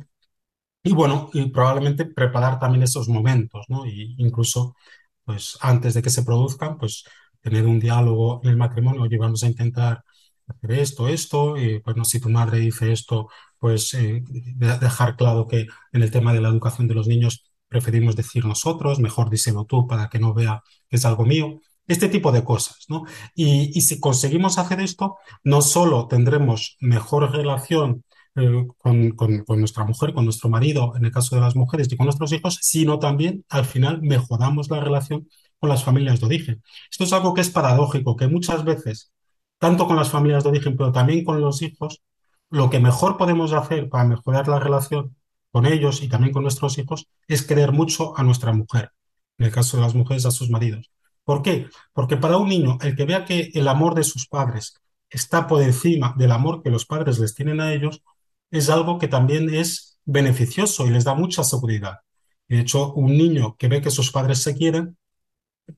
Y 0.84 0.94
bueno, 0.94 1.30
y 1.34 1.50
probablemente 1.52 2.06
preparar 2.06 2.60
también 2.60 2.84
esos 2.84 3.08
momentos, 3.08 3.66
¿no? 3.70 3.86
Y 3.86 4.16
incluso, 4.18 4.76
pues 5.24 5.58
antes 5.62 5.94
de 5.94 6.02
que 6.02 6.10
se 6.10 6.24
produzcan, 6.24 6.78
pues 6.78 7.04
tener 7.42 7.66
un 7.66 7.80
diálogo 7.80 8.42
en 8.44 8.50
el 8.52 8.58
matrimonio, 8.58 9.02
oye, 9.04 9.18
vamos 9.18 9.44
a 9.44 9.48
intentar 9.48 10.04
hacer 10.48 10.72
esto, 10.74 11.08
esto, 11.08 11.58
y 11.58 11.80
bueno, 11.80 12.06
si 12.06 12.20
tu 12.20 12.30
madre 12.30 12.60
dice 12.60 12.92
esto, 12.92 13.30
pues 13.60 13.94
eh, 13.94 14.24
dejar 14.26 15.16
claro 15.16 15.48
que 15.48 15.68
en 15.94 16.04
el 16.04 16.12
tema 16.12 16.34
de 16.34 16.42
la 16.42 16.50
educación 16.50 16.88
de 16.88 16.96
los 16.96 17.08
niños 17.08 17.52
preferimos 17.72 18.16
decir 18.16 18.46
nosotros, 18.46 19.00
mejor 19.00 19.30
díselo 19.30 19.66
tú 19.66 19.88
para 19.88 20.10
que 20.10 20.20
no 20.20 20.34
vea 20.34 20.62
que 20.90 20.98
es 20.98 21.06
algo 21.06 21.26
mío. 21.26 21.62
Este 21.88 22.10
tipo 22.10 22.32
de 22.32 22.44
cosas, 22.44 22.86
¿no? 22.90 23.04
Y, 23.36 23.82
si 23.82 24.00
conseguimos 24.00 24.58
hacer 24.58 24.82
esto, 24.82 25.18
no 25.44 25.62
solo 25.62 26.08
tendremos 26.08 26.78
mejor 26.80 27.32
relación 27.32 28.04
eh, 28.36 28.68
con, 28.78 29.16
nuestra 29.48 29.86
mujer, 29.86 30.14
con 30.14 30.26
nuestro 30.26 30.50
marido, 30.50 30.94
en 30.96 31.06
el 31.06 31.12
caso 31.12 31.36
de 31.36 31.42
las 31.42 31.56
mujeres 31.56 31.92
y 31.92 31.98
con 31.98 32.06
nuestros 32.06 32.32
hijos, 32.34 32.60
sino 32.62 33.00
también 33.00 33.46
al 33.50 33.66
final 33.66 34.02
mejoramos 34.02 34.70
la 34.70 34.80
relación 34.80 35.28
con 35.62 35.70
las 35.70 35.84
familias 35.84 36.20
de 36.20 36.26
origen. 36.26 36.64
Esto 36.90 37.04
es 37.04 37.14
algo 37.14 37.36
que 37.36 37.42
es 37.42 37.52
paradójico, 37.52 38.16
que 38.16 38.28
muchas 38.28 38.66
veces, 38.66 39.12
tanto 39.60 39.86
con 39.86 39.96
las 39.96 40.10
familias 40.10 40.44
de 40.44 40.50
origen, 40.50 40.76
pero 40.76 40.92
también 40.92 41.24
con 41.24 41.40
los 41.40 41.62
hijos, 41.62 42.02
lo 42.50 42.72
que 42.72 42.80
mejor 42.80 43.16
podemos 43.16 43.54
hacer 43.54 43.88
para 43.88 44.06
mejorar 44.06 44.48
la 44.48 44.60
relación 44.60 45.16
con 45.52 45.68
ellos 45.68 46.02
y 46.02 46.10
también 46.10 46.34
con 46.34 46.42
nuestros 46.42 46.80
hijos 46.80 47.08
es 47.28 47.44
querer 47.44 47.72
mucho 47.74 48.18
a 48.18 48.24
nuestra 48.24 48.52
mujer, 48.54 48.92
en 49.38 49.46
el 49.46 49.52
caso 49.52 49.78
de 49.78 49.84
las 49.84 49.94
mujeres 49.94 50.26
a 50.26 50.32
sus 50.32 50.50
maridos. 50.50 50.90
¿Por 51.24 51.44
qué? 51.44 51.68
Porque 51.94 52.18
para 52.18 52.38
un 52.38 52.50
niño, 52.50 52.80
el 52.82 52.96
que 52.96 53.06
vea 53.06 53.24
que 53.24 53.52
el 53.54 53.68
amor 53.68 53.94
de 53.94 54.04
sus 54.04 54.28
padres 54.28 54.82
está 55.12 55.46
por 55.46 55.62
encima 55.62 56.16
del 56.18 56.32
amor 56.32 56.64
que 56.64 56.72
los 56.72 56.88
padres 56.88 57.20
les 57.20 57.36
tienen 57.36 57.62
a 57.62 57.72
ellos, 57.72 58.02
es 58.50 58.72
algo 58.72 58.98
que 58.98 59.08
también 59.08 59.54
es 59.54 60.00
beneficioso 60.06 60.88
y 60.88 60.90
les 60.90 61.04
da 61.04 61.14
mucha 61.14 61.44
seguridad. 61.44 62.00
De 62.48 62.60
hecho, 62.60 62.94
un 62.94 63.16
niño 63.16 63.56
que 63.58 63.68
ve 63.68 63.80
que 63.80 63.92
sus 63.92 64.12
padres 64.12 64.42
se 64.42 64.56
quieren, 64.56 64.98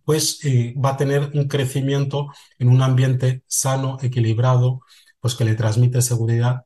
pues 0.03 0.43
eh, 0.45 0.73
va 0.84 0.91
a 0.91 0.97
tener 0.97 1.32
un 1.34 1.47
crecimiento 1.47 2.27
en 2.60 2.69
un 2.69 2.82
ambiente 2.82 3.43
sano, 3.47 3.97
equilibrado, 4.01 4.82
pues 5.19 5.36
que 5.36 5.45
le 5.45 5.56
transmite 5.56 6.01
seguridad. 6.01 6.65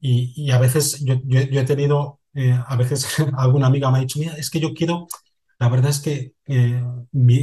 Y, 0.00 0.50
a 0.50 0.58
veces 0.58 1.04
yo 1.04 1.16
he 1.38 1.64
tenido, 1.64 2.20
eh, 2.34 2.58
a 2.66 2.76
veces 2.76 3.06
alguna 3.36 3.68
amiga 3.68 3.90
me 3.90 3.98
ha 3.98 4.00
dicho, 4.02 4.18
mira, 4.18 4.34
es 4.36 4.50
que 4.50 4.60
yo 4.60 4.74
quiero, 4.74 5.06
la 5.58 5.68
verdad 5.68 5.90
es 5.90 6.00
que 6.00 6.34
eh, 6.46 6.82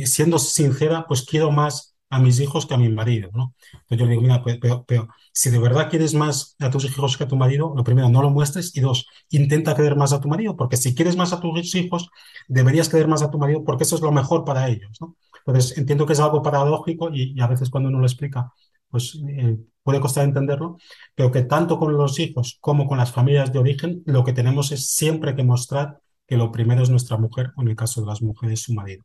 siendo 0.05 0.39
sincera, 0.39 1.05
pues 1.07 1.23
quiero 1.23 1.51
más 1.51 1.88
a 2.09 2.19
mis 2.19 2.39
hijos 2.39 2.65
que 2.65 2.73
a 2.73 2.77
mi 2.77 2.89
marido, 2.89 3.29
¿no? 3.33 3.53
Entonces 3.73 3.99
yo 3.99 4.05
le 4.05 4.11
digo, 4.11 4.21
mira, 4.21 4.43
pero, 4.87 5.07
si 5.31 5.49
de 5.49 5.59
verdad 5.59 5.89
quieres 5.89 6.13
más 6.13 6.55
a 6.59 6.69
tus 6.69 6.85
hijos 6.85 7.17
que 7.17 7.23
a 7.23 7.27
tu 7.27 7.35
marido, 7.35 7.73
lo 7.75 7.83
primero, 7.83 8.09
no 8.09 8.21
lo 8.21 8.29
muestres 8.31 8.75
y 8.75 8.81
dos, 8.81 9.07
intenta 9.29 9.75
querer 9.75 9.95
más 9.95 10.13
a 10.13 10.19
tu 10.19 10.27
marido, 10.27 10.55
porque 10.55 10.77
si 10.77 10.95
quieres 10.95 11.15
más 11.15 11.33
a 11.33 11.39
tus 11.39 11.75
hijos, 11.75 12.09
deberías 12.47 12.89
querer 12.89 13.07
más 13.07 13.21
a 13.21 13.29
tu 13.31 13.37
marido 13.37 13.63
porque 13.63 13.83
eso 13.83 13.95
es 13.95 14.01
lo 14.01 14.11
mejor 14.11 14.43
para 14.45 14.67
ellos, 14.69 14.97
¿no? 15.01 15.15
Entonces 15.45 15.77
entiendo 15.77 16.05
que 16.05 16.13
es 16.13 16.19
algo 16.19 16.41
paradójico 16.41 17.09
y, 17.13 17.33
y 17.35 17.41
a 17.41 17.47
veces 17.47 17.69
cuando 17.69 17.89
uno 17.89 17.99
lo 17.99 18.05
explica, 18.05 18.51
pues 18.89 19.19
eh, 19.27 19.57
puede 19.83 19.99
costar 19.99 20.25
entenderlo, 20.25 20.77
pero 21.15 21.31
que 21.31 21.43
tanto 21.43 21.79
con 21.79 21.93
los 21.93 22.19
hijos 22.19 22.57
como 22.61 22.87
con 22.87 22.97
las 22.97 23.11
familias 23.11 23.51
de 23.53 23.59
origen, 23.59 24.03
lo 24.05 24.23
que 24.23 24.33
tenemos 24.33 24.71
es 24.71 24.87
siempre 24.91 25.35
que 25.35 25.43
mostrar 25.43 25.99
que 26.27 26.37
lo 26.37 26.51
primero 26.51 26.83
es 26.83 26.89
nuestra 26.89 27.17
mujer, 27.17 27.51
o 27.55 27.61
en 27.61 27.69
el 27.69 27.75
caso 27.75 28.01
de 28.01 28.07
las 28.07 28.21
mujeres, 28.21 28.61
su 28.61 28.73
marido. 28.73 29.03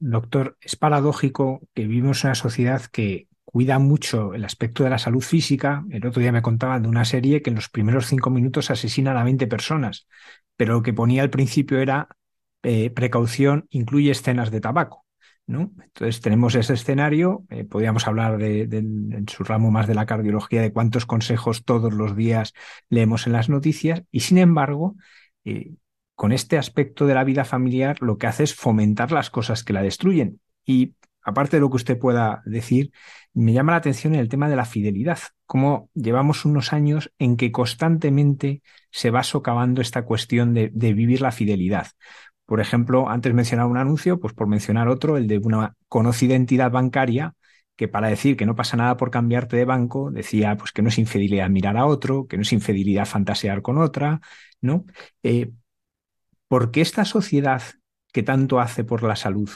Doctor, 0.00 0.56
es 0.60 0.76
paradójico 0.76 1.60
que 1.74 1.82
vivimos 1.82 2.22
una 2.24 2.34
sociedad 2.36 2.82
que 2.92 3.28
cuida 3.44 3.78
mucho 3.78 4.34
el 4.34 4.44
aspecto 4.44 4.84
de 4.84 4.90
la 4.90 4.98
salud 4.98 5.22
física. 5.22 5.84
El 5.90 6.06
otro 6.06 6.20
día 6.20 6.30
me 6.32 6.42
contaban 6.42 6.82
de 6.82 6.88
una 6.88 7.04
serie 7.04 7.42
que 7.42 7.50
en 7.50 7.56
los 7.56 7.68
primeros 7.68 8.06
cinco 8.06 8.30
minutos 8.30 8.70
asesinan 8.70 9.16
a 9.16 9.24
20 9.24 9.46
personas, 9.48 10.06
pero 10.56 10.74
lo 10.74 10.82
que 10.82 10.92
ponía 10.92 11.22
al 11.22 11.30
principio 11.30 11.80
era 11.80 12.08
eh, 12.62 12.90
precaución, 12.90 13.66
incluye 13.70 14.10
escenas 14.12 14.50
de 14.50 14.60
tabaco. 14.60 15.04
¿no? 15.46 15.72
Entonces 15.82 16.20
tenemos 16.20 16.54
ese 16.54 16.74
escenario, 16.74 17.44
eh, 17.48 17.64
podríamos 17.64 18.06
hablar 18.06 18.36
de, 18.38 18.66
de, 18.66 18.78
en 18.78 19.26
su 19.28 19.44
ramo 19.44 19.70
más 19.70 19.86
de 19.86 19.94
la 19.94 20.06
cardiología, 20.06 20.60
de 20.60 20.72
cuántos 20.72 21.06
consejos 21.06 21.64
todos 21.64 21.94
los 21.94 22.14
días 22.14 22.52
leemos 22.90 23.26
en 23.26 23.32
las 23.32 23.48
noticias, 23.48 24.02
y 24.12 24.20
sin 24.20 24.38
embargo, 24.38 24.94
eh, 25.44 25.72
con 26.18 26.32
este 26.32 26.58
aspecto 26.58 27.06
de 27.06 27.14
la 27.14 27.22
vida 27.22 27.44
familiar 27.44 27.98
lo 28.00 28.18
que 28.18 28.26
hace 28.26 28.42
es 28.42 28.52
fomentar 28.52 29.12
las 29.12 29.30
cosas 29.30 29.62
que 29.62 29.72
la 29.72 29.82
destruyen. 29.82 30.40
Y 30.66 30.96
aparte 31.22 31.58
de 31.58 31.60
lo 31.60 31.70
que 31.70 31.76
usted 31.76 31.96
pueda 31.96 32.42
decir, 32.44 32.90
me 33.34 33.52
llama 33.52 33.70
la 33.70 33.78
atención 33.78 34.16
el 34.16 34.28
tema 34.28 34.48
de 34.48 34.56
la 34.56 34.64
fidelidad, 34.64 35.20
cómo 35.46 35.90
llevamos 35.94 36.44
unos 36.44 36.72
años 36.72 37.12
en 37.20 37.36
que 37.36 37.52
constantemente 37.52 38.62
se 38.90 39.12
va 39.12 39.22
socavando 39.22 39.80
esta 39.80 40.04
cuestión 40.04 40.54
de, 40.54 40.70
vivir 40.70 41.20
la 41.20 41.30
fidelidad. 41.30 41.86
Por 42.46 42.60
ejemplo, 42.60 43.08
antes 43.08 43.32
mencionaba 43.32 43.70
un 43.70 43.76
anuncio, 43.78 44.18
pues 44.18 44.34
por 44.34 44.48
mencionar 44.48 44.88
otro, 44.88 45.18
el 45.18 45.28
de 45.28 45.38
una 45.38 45.76
conocida 45.86 46.34
entidad 46.34 46.72
bancaria 46.72 47.36
que 47.76 47.86
para 47.86 48.08
decir 48.08 48.36
que 48.36 48.44
no 48.44 48.56
pasa 48.56 48.76
nada 48.76 48.96
por 48.96 49.12
cambiarte 49.12 49.56
de 49.56 49.64
banco, 49.64 50.10
decía 50.10 50.56
pues 50.56 50.72
que 50.72 50.82
no 50.82 50.88
es 50.88 50.98
infidelidad 50.98 51.48
mirar 51.48 51.76
a 51.76 51.86
otro, 51.86 52.26
que 52.26 52.36
no 52.36 52.42
es 52.42 52.52
infidelidad 52.52 53.06
fantasear 53.06 53.62
con 53.62 53.78
otra, 53.78 54.20
¿no? 54.60 54.84
Eh, 55.22 55.52
¿Por 56.48 56.70
qué 56.70 56.80
esta 56.80 57.04
sociedad 57.04 57.62
que 58.12 58.22
tanto 58.22 58.58
hace 58.58 58.82
por 58.84 59.02
la 59.02 59.16
salud, 59.16 59.50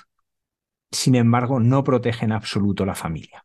sin 0.90 1.14
embargo, 1.14 1.58
no 1.58 1.82
protege 1.82 2.26
en 2.26 2.32
absoluto 2.32 2.84
la 2.84 2.94
familia? 2.94 3.44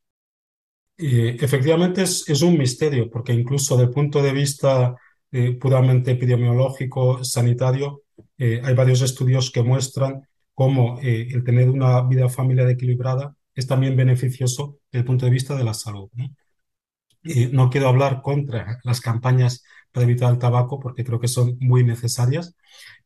Efectivamente 0.97 2.01
es, 2.01 2.41
un 2.41 2.57
misterio, 2.57 3.09
porque 3.09 3.31
incluso 3.31 3.75
desde 3.75 3.89
el 3.89 3.93
punto 3.93 4.21
de 4.21 4.33
vista 4.33 4.95
eh, 5.31 5.53
puramente 5.53 6.11
epidemiológico, 6.11 7.23
sanitario, 7.23 8.01
eh, 8.37 8.61
hay 8.63 8.73
varios 8.73 9.01
estudios 9.01 9.51
que 9.51 9.61
muestran 9.61 10.27
cómo 10.55 10.99
eh, 11.01 11.27
el 11.31 11.43
tener 11.43 11.69
una 11.69 12.01
vida 12.01 12.29
familiar 12.29 12.67
equilibrada 12.69 13.35
es 13.53 13.67
también 13.67 13.95
beneficioso 13.95 14.79
desde 14.91 15.01
el 15.01 15.05
punto 15.05 15.25
de 15.25 15.31
vista 15.31 15.55
de 15.55 15.63
la 15.63 15.73
salud. 15.73 16.09
no 17.51 17.69
quiero 17.69 17.89
hablar 17.89 18.21
contra 18.21 18.79
las 18.83 19.01
campañas 19.01 19.63
para 19.91 20.05
evitar 20.05 20.31
el 20.31 20.39
tabaco 20.39 20.79
porque 20.79 21.03
creo 21.03 21.19
que 21.19 21.27
son 21.27 21.57
muy 21.59 21.83
necesarias, 21.83 22.55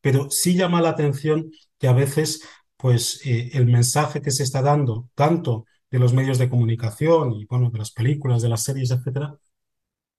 pero 0.01 0.29
sí 0.29 0.55
llama 0.55 0.81
la 0.81 0.89
atención 0.89 1.51
que 1.79 1.87
a 1.87 1.93
veces 1.93 2.43
pues 2.77 3.21
eh, 3.25 3.51
el 3.53 3.67
mensaje 3.67 4.21
que 4.21 4.31
se 4.31 4.43
está 4.43 4.61
dando 4.61 5.09
tanto 5.15 5.65
de 5.91 5.99
los 5.99 6.13
medios 6.13 6.37
de 6.39 6.49
comunicación 6.49 7.33
y 7.33 7.45
bueno 7.45 7.69
de 7.69 7.79
las 7.79 7.91
películas, 7.91 8.41
de 8.41 8.49
las 8.49 8.63
series, 8.63 8.91
etcétera, 8.91 9.37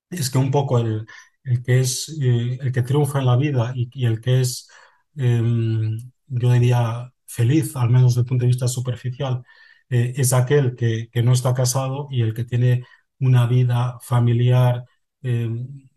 es 0.09 0.29
que 0.29 0.37
un 0.37 0.51
poco 0.51 0.79
el, 0.79 1.05
el 1.43 1.63
que 1.63 1.79
es 1.81 2.09
eh, 2.21 2.57
el 2.61 2.71
que 2.71 2.81
triunfa 2.83 3.19
en 3.19 3.25
la 3.25 3.35
vida 3.37 3.73
y, 3.75 4.05
el 4.05 4.21
que 4.21 4.41
es 4.41 4.69
em, 5.15 5.97
yo 6.27 6.51
diría 6.51 7.11
feliz, 7.25 7.75
al 7.75 7.89
menos 7.89 8.13
desde 8.13 8.21
el 8.21 8.27
punto 8.27 8.43
de 8.43 8.47
vista 8.47 8.67
superficial, 8.67 9.43
eh, 9.89 10.13
es 10.17 10.33
aquel 10.33 10.75
que, 10.75 11.09
que, 11.11 11.23
no 11.23 11.33
está 11.33 11.53
casado 11.53 12.07
y 12.11 12.21
el 12.21 12.33
que 12.33 12.45
tiene 12.45 12.85
una 13.19 13.47
vida 13.47 13.97
familiar, 14.01 14.85
eh, 15.21 15.49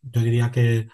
yo 0.03 0.21
diría 0.21 0.51
que 0.51 0.89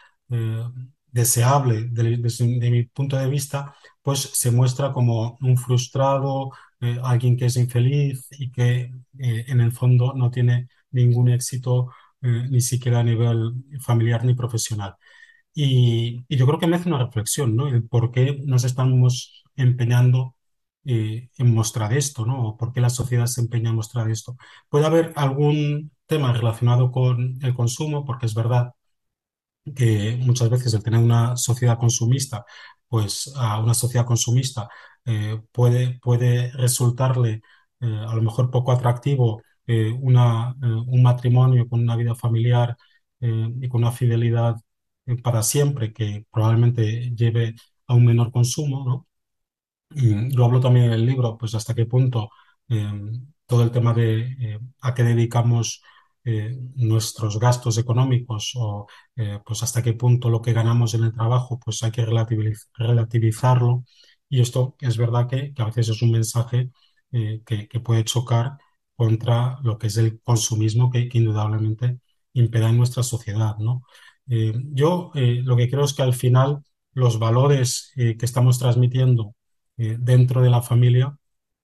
deseable 1.13 1.85
desde, 1.91 2.71
mi 2.71 2.85
punto 2.85 3.17
de 3.17 3.29
vista, 3.29 3.75
pues 4.03 4.21
se 4.21 4.51
muestra 4.51 4.93
como 4.93 5.39
un 5.41 5.57
frustrado, 5.59 6.51
eh, 6.81 6.99
alguien 7.05 7.37
que 7.37 7.47
es 7.47 7.57
infeliz 7.57 8.27
y 8.33 8.51
que 8.51 8.93
en 9.19 9.61
el 9.61 9.73
fondo 9.73 10.15
no 10.15 10.31
tiene 10.31 10.69
ningún 10.91 11.29
éxito 11.29 11.91
ni 12.23 12.61
siquiera 12.61 13.01
a 13.01 13.05
nivel 13.05 13.53
familiar 13.81 14.25
ni 14.25 14.35
profesional. 14.35 14.95
Y, 15.55 16.25
yo 16.29 16.47
creo 16.47 16.59
que 16.59 16.67
me 16.67 16.77
hace 16.77 16.89
una 16.89 17.05
reflexión, 17.05 17.57
¿no? 17.57 17.69
Por 17.89 18.11
qué 18.11 18.39
nos 18.45 18.65
estamos 18.65 19.45
empeñando 19.57 20.37
eh, 20.85 21.29
en 21.39 21.55
mostrar 21.55 21.93
esto, 21.93 22.27
¿no? 22.27 22.57
¿Por 22.59 22.73
qué 22.73 22.81
la 22.81 22.91
sociedad 22.91 23.27
se 23.27 23.41
empeña 23.43 23.71
en 23.71 23.77
mostrar 23.77 24.11
esto? 24.11 24.37
Puede 24.69 24.87
haber 24.87 25.13
algún 25.17 25.93
tema 26.07 26.33
relacionado 26.33 26.91
con 26.91 27.39
el 27.43 27.55
consumo, 27.55 28.05
porque 28.05 28.27
es 28.27 28.35
verdad 28.35 28.73
que 29.77 30.17
muchas 30.21 30.51
veces 30.51 30.75
el 30.75 30.83
tener 30.83 31.01
una 31.01 31.37
sociedad 31.37 31.79
consumista, 31.79 32.45
pues 32.89 33.33
a 33.37 33.61
una 33.61 33.75
sociedad 33.75 34.07
consumista 34.07 34.69
eh, 35.05 35.41
puede, 35.53 35.99
puede 36.01 36.51
resultarle 36.53 37.43
eh, 37.81 37.87
a 38.09 38.15
lo 38.15 38.23
mejor 38.23 38.51
poco 38.51 38.73
atractivo 38.73 39.43
eh, 39.67 39.91
una, 40.01 40.55
eh, 40.63 40.67
un 40.67 41.03
matrimonio 41.03 41.69
con 41.69 41.81
una 41.81 41.97
vida 41.97 42.15
familiar 42.15 42.77
eh, 43.21 43.49
y 43.61 43.69
con 43.69 43.83
una 43.83 43.93
fidelidad 43.93 44.57
para 45.23 45.43
siempre 45.43 45.93
que 45.93 46.27
probablemente 46.31 47.11
lleve 47.15 47.55
a 47.87 47.95
un 47.95 48.05
menor 48.07 48.31
consumo, 48.33 48.85
¿no? 48.85 49.07
Y 49.95 50.35
lo 50.35 50.45
hablo 50.47 50.61
también 50.61 50.87
en 50.87 50.93
el 50.93 51.07
libro, 51.07 51.37
pues 51.39 51.55
hasta 51.55 51.75
qué 51.75 51.87
punto 51.87 52.31
eh, 52.69 52.91
todo 53.47 53.63
el 53.65 53.71
tema 53.71 53.93
de 53.95 54.21
eh, 54.41 54.59
a 54.81 54.95
qué 54.95 55.03
dedicamos 55.05 55.83
eh, 56.25 56.57
nuestros 56.77 57.41
gastos 57.41 57.79
económicos 57.79 58.53
o 58.55 58.87
eh, 59.17 59.41
pues 59.45 59.63
hasta 59.65 59.83
qué 59.83 59.95
punto 59.95 60.31
lo 60.31 60.41
que 60.41 60.53
ganamos 60.53 60.95
en 60.95 61.03
el 61.05 61.13
trabajo, 61.13 61.59
pues 61.59 61.83
hay 61.83 61.91
que 61.91 62.05
relativiz 62.05 62.69
relativizarlo. 62.75 63.85
Y 64.29 64.41
esto 64.41 64.77
es 64.81 64.97
verdad 64.97 65.29
que, 65.29 65.53
a 65.57 65.65
veces 65.67 65.89
es 65.91 66.03
un 66.03 66.13
mensaje 66.13 66.71
eh, 67.13 67.43
que, 67.45 67.67
puede 67.81 68.05
chocar 68.05 68.57
contra 68.97 69.59
lo 69.63 69.79
que 69.79 69.89
es 69.89 69.97
el 69.97 70.21
consumismo 70.21 70.91
que, 70.91 71.09
que 71.09 71.19
indudablemente 71.19 71.99
impera 72.35 72.69
en 72.71 72.79
nuestra 72.79 73.03
sociedad, 73.03 73.57
¿no? 73.59 73.83
Yo 74.27 75.11
lo 75.15 75.57
que 75.57 75.69
creo 75.69 75.85
es 75.85 75.95
que 75.95 76.03
al 76.03 76.15
final 76.15 76.63
los 76.95 77.19
valores 77.19 77.93
que 77.97 78.17
estamos 78.21 78.59
transmitiendo 78.59 79.35
dentro 79.77 80.41
de 80.43 80.51
la 80.51 80.63
familia 80.63 81.19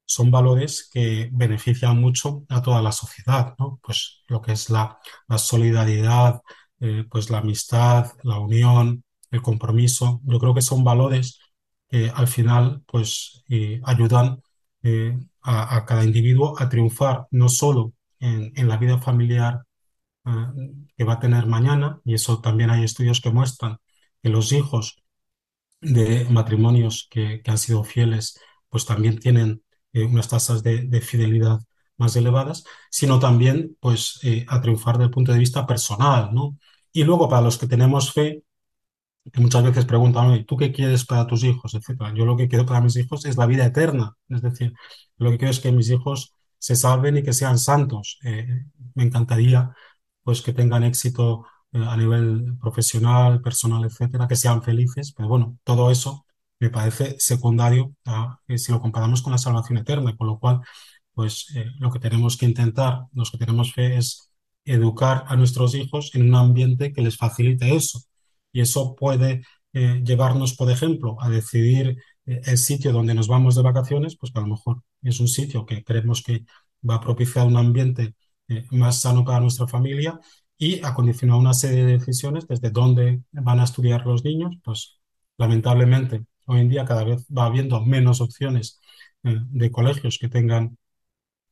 son 0.09 0.31
valores 0.31 0.89
que 0.93 1.29
benefician 1.33 2.01
mucho 2.01 2.45
a 2.49 2.63
toda 2.63 2.81
la 2.83 2.93
sociedad, 2.93 3.55
¿no? 3.59 3.79
Pues 3.83 4.23
lo 4.29 4.41
que 4.41 4.53
es 4.53 4.71
la, 4.71 4.99
solidaridad, 5.37 6.41
eh, 6.81 7.05
pues 7.11 7.29
la 7.31 7.39
amistad, 7.39 8.13
la 8.23 8.39
unión, 8.41 9.05
el 9.31 9.43
compromiso. 9.43 10.21
Yo 10.25 10.39
creo 10.39 10.55
que 10.55 10.63
son 10.63 10.83
valores 10.83 11.39
que 11.89 12.11
al 12.15 12.27
final 12.29 12.83
pues 12.87 13.45
eh, 13.51 13.81
ayudan 13.85 14.43
eh, 14.83 15.19
a, 15.43 15.85
cada 15.87 16.05
individuo 16.05 16.55
a 16.59 16.69
triunfar 16.71 17.27
no 17.31 17.49
solo 17.51 17.93
en, 18.21 18.69
la 18.69 18.77
vida 18.79 18.99
familiar 18.99 19.65
que 20.97 21.05
va 21.05 21.15
a 21.15 21.21
tener 21.21 21.47
mañana, 21.47 22.01
y 22.05 22.15
eso 22.15 22.41
también 22.41 22.71
hay 22.71 22.85
estudios 22.85 23.21
que 23.21 23.31
muestran 23.31 23.79
que 24.23 24.29
los 24.29 24.53
hijos 24.53 24.97
de 25.81 26.27
matrimonios 26.31 27.09
que, 27.11 27.41
que 27.43 27.51
han 27.51 27.59
sido 27.59 27.85
fieles, 27.85 28.39
pues 28.69 28.85
también 28.87 29.19
tienen 29.21 29.63
eh, 30.03 30.05
unas 30.05 30.29
tasas 30.29 30.63
de, 30.63 30.83
de, 30.85 31.01
fidelidad 31.01 31.61
más 31.97 32.17
elevadas, 32.17 32.65
sino 32.91 33.19
también 33.19 33.77
pues 33.81 34.21
eh, 34.23 34.45
a 34.49 34.61
triunfar 34.61 34.97
desde 34.97 35.07
el 35.07 35.11
punto 35.11 35.33
de 35.33 35.39
vista 35.39 35.67
personal, 35.67 36.31
¿no? 36.33 36.59
Y 36.93 37.05
luego 37.05 37.29
para 37.29 37.43
los 37.43 37.59
que 37.59 37.67
tenemos 37.67 38.13
fe, 38.13 38.45
que 39.33 39.41
muchas 39.41 39.63
veces 39.65 39.85
preguntan, 39.85 40.45
¿tú 40.47 40.57
qué 40.57 40.73
quieres 40.73 41.05
para 41.05 41.27
tus 41.27 41.45
hijos? 41.45 41.75
etcétera. 41.75 42.13
Yo 42.15 42.25
lo 42.25 42.37
que 42.37 42.49
quiero 42.49 42.65
para 42.67 42.81
mis 42.81 42.97
hijos 42.97 43.25
es 43.27 43.37
la 43.37 43.47
vida 43.47 43.67
eterna, 43.67 44.15
es 44.29 44.43
decir, 44.43 44.73
lo 45.19 45.31
que 45.31 45.39
quiero 45.39 45.51
es 45.51 45.61
que 45.61 45.73
mis 45.73 45.91
hijos 45.91 46.35
se 46.59 46.77
salven 46.77 47.19
y 47.19 47.23
que 47.23 47.33
sean 47.33 47.59
santos. 47.59 48.19
Eh, 48.25 48.47
me 48.95 49.05
encantaría 49.05 49.75
pues 50.23 50.43
que 50.43 50.53
tengan 50.53 50.85
éxito 50.85 51.45
a 51.73 51.97
nivel 51.97 52.57
profesional, 52.61 53.41
personal, 53.43 53.85
etcétera, 53.85 54.27
que 54.29 54.37
sean 54.37 54.63
felices, 54.63 55.13
pero 55.17 55.29
bueno, 55.29 55.59
todo 55.65 55.91
eso 55.91 56.27
me 56.61 56.71
parece 56.71 57.17
secundario 57.19 57.95
a, 58.07 58.39
eh, 58.49 58.59
si 58.59 58.73
lo 58.73 58.81
comparamos 58.81 59.23
con 59.23 59.33
la 59.33 59.39
salvación 59.39 59.79
eterna, 59.79 60.17
con 60.17 60.27
lo 60.27 60.39
cual, 60.39 60.61
pues 61.15 61.53
eh, 61.57 61.67
lo 61.79 61.91
que 61.91 61.99
tenemos 62.01 62.37
que 62.37 62.47
intentar, 62.47 63.05
los 63.13 63.31
que 63.31 63.39
tenemos 63.39 63.73
fe, 63.73 63.97
es 63.97 64.31
educar 64.65 65.25
a 65.29 65.37
nuestros 65.37 65.75
hijos 65.75 66.15
en 66.15 66.29
un 66.29 66.35
ambiente 66.35 66.93
que 66.93 67.03
les 67.03 67.17
facilite 67.17 67.75
eso. 67.75 68.01
Y 68.53 68.61
eso 68.61 68.95
puede 68.97 69.43
eh, 69.73 70.03
llevarnos, 70.05 70.55
por 70.55 70.71
ejemplo, 70.71 71.17
a 71.21 71.29
decidir 71.29 71.99
eh, 72.27 72.41
el 72.45 72.59
sitio 72.59 72.93
donde 72.93 73.15
nos 73.15 73.29
vamos 73.29 73.55
de 73.55 73.63
vacaciones, 73.63 74.17
pues 74.17 74.33
que 74.33 74.39
a 74.39 74.43
lo 74.43 74.49
mejor 74.49 74.83
es 75.03 75.21
un 75.21 75.29
sitio 75.29 75.67
que 75.67 75.85
creemos 75.85 76.23
que 76.23 76.45
va 76.89 76.97
a 76.97 77.01
propiciar 77.01 77.47
un 77.47 77.57
ambiente 77.57 78.15
eh, 78.49 78.67
más 78.71 79.01
sano 79.01 79.25
para 79.25 79.41
nuestra 79.41 79.69
familia 79.69 80.19
y 80.57 80.85
a 80.85 80.95
condicionar 80.95 81.37
una 81.39 81.55
serie 81.55 81.85
de 81.85 81.99
decisiones 81.99 82.47
desde 82.49 82.71
dónde 82.71 83.23
van 83.33 83.61
a 83.61 83.65
estudiar 83.65 84.07
los 84.07 84.25
niños, 84.25 84.57
pues 84.65 85.01
lamentablemente 85.37 86.25
hoy 86.49 86.61
en 86.61 86.69
día 86.71 86.85
cada 86.85 87.05
vez 87.05 87.27
va 87.27 87.47
habiendo 87.47 87.81
menos 87.85 88.21
opciones 88.21 88.81
eh, 89.25 89.37
de 89.51 89.71
colegios 89.71 90.19
que 90.19 90.29
tengan 90.29 90.79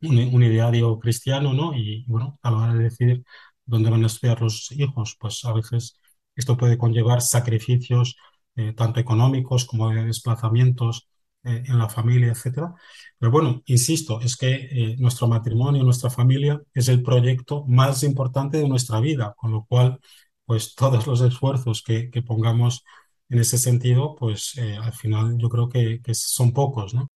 un, 0.03 0.19
un, 0.19 0.43
ideario 0.43 0.99
cristiano, 0.99 1.53
¿no? 1.55 1.75
Y 1.75 2.05
bueno, 2.09 2.39
a 2.43 2.51
la 2.51 2.57
hora 2.59 2.75
de 2.75 2.85
decidir 2.85 3.25
dónde 3.65 3.91
van 3.91 4.05
a 4.05 4.07
estudiar 4.09 4.41
los 4.43 4.73
hijos, 4.73 5.17
pues 5.21 5.45
a 5.45 5.53
veces 5.53 6.01
esto 6.35 6.57
puede 6.57 6.79
conllevar 6.79 7.23
sacrificios 7.23 8.17
eh, 8.57 8.73
tanto 8.75 9.01
económicos 9.01 9.65
como 9.67 9.91
de 9.91 10.05
desplazamientos 10.05 11.09
eh, 11.45 11.65
en 11.67 11.79
la 11.79 11.89
familia, 11.89 12.29
etcétera. 12.33 12.75
Pero 13.19 13.33
bueno, 13.33 13.63
insisto, 13.67 14.21
es 14.21 14.37
que 14.37 14.97
nuestro 14.99 15.29
matrimonio, 15.29 15.83
nuestra 15.85 16.11
familia 16.11 16.61
es 16.75 16.89
el 16.89 17.03
proyecto 17.03 17.65
más 17.67 18.03
importante 18.03 18.59
de 18.59 18.69
nuestra 18.69 19.01
vida, 19.01 19.35
con 19.37 19.53
lo 19.53 19.65
cual, 19.67 20.01
pues 20.45 20.75
todos 20.75 21.07
los 21.07 21.21
esfuerzos 21.23 21.83
que 21.83 22.23
pongamos 22.27 22.85
en 23.29 23.39
ese 23.41 23.59
sentido, 23.59 24.15
pues 24.15 24.57
eh, 24.57 24.77
al 24.81 24.93
final 24.93 25.37
yo 25.39 25.49
creo 25.49 25.69
que, 25.69 26.01
son 26.15 26.53
pocos, 26.53 26.95
¿no? 26.95 27.11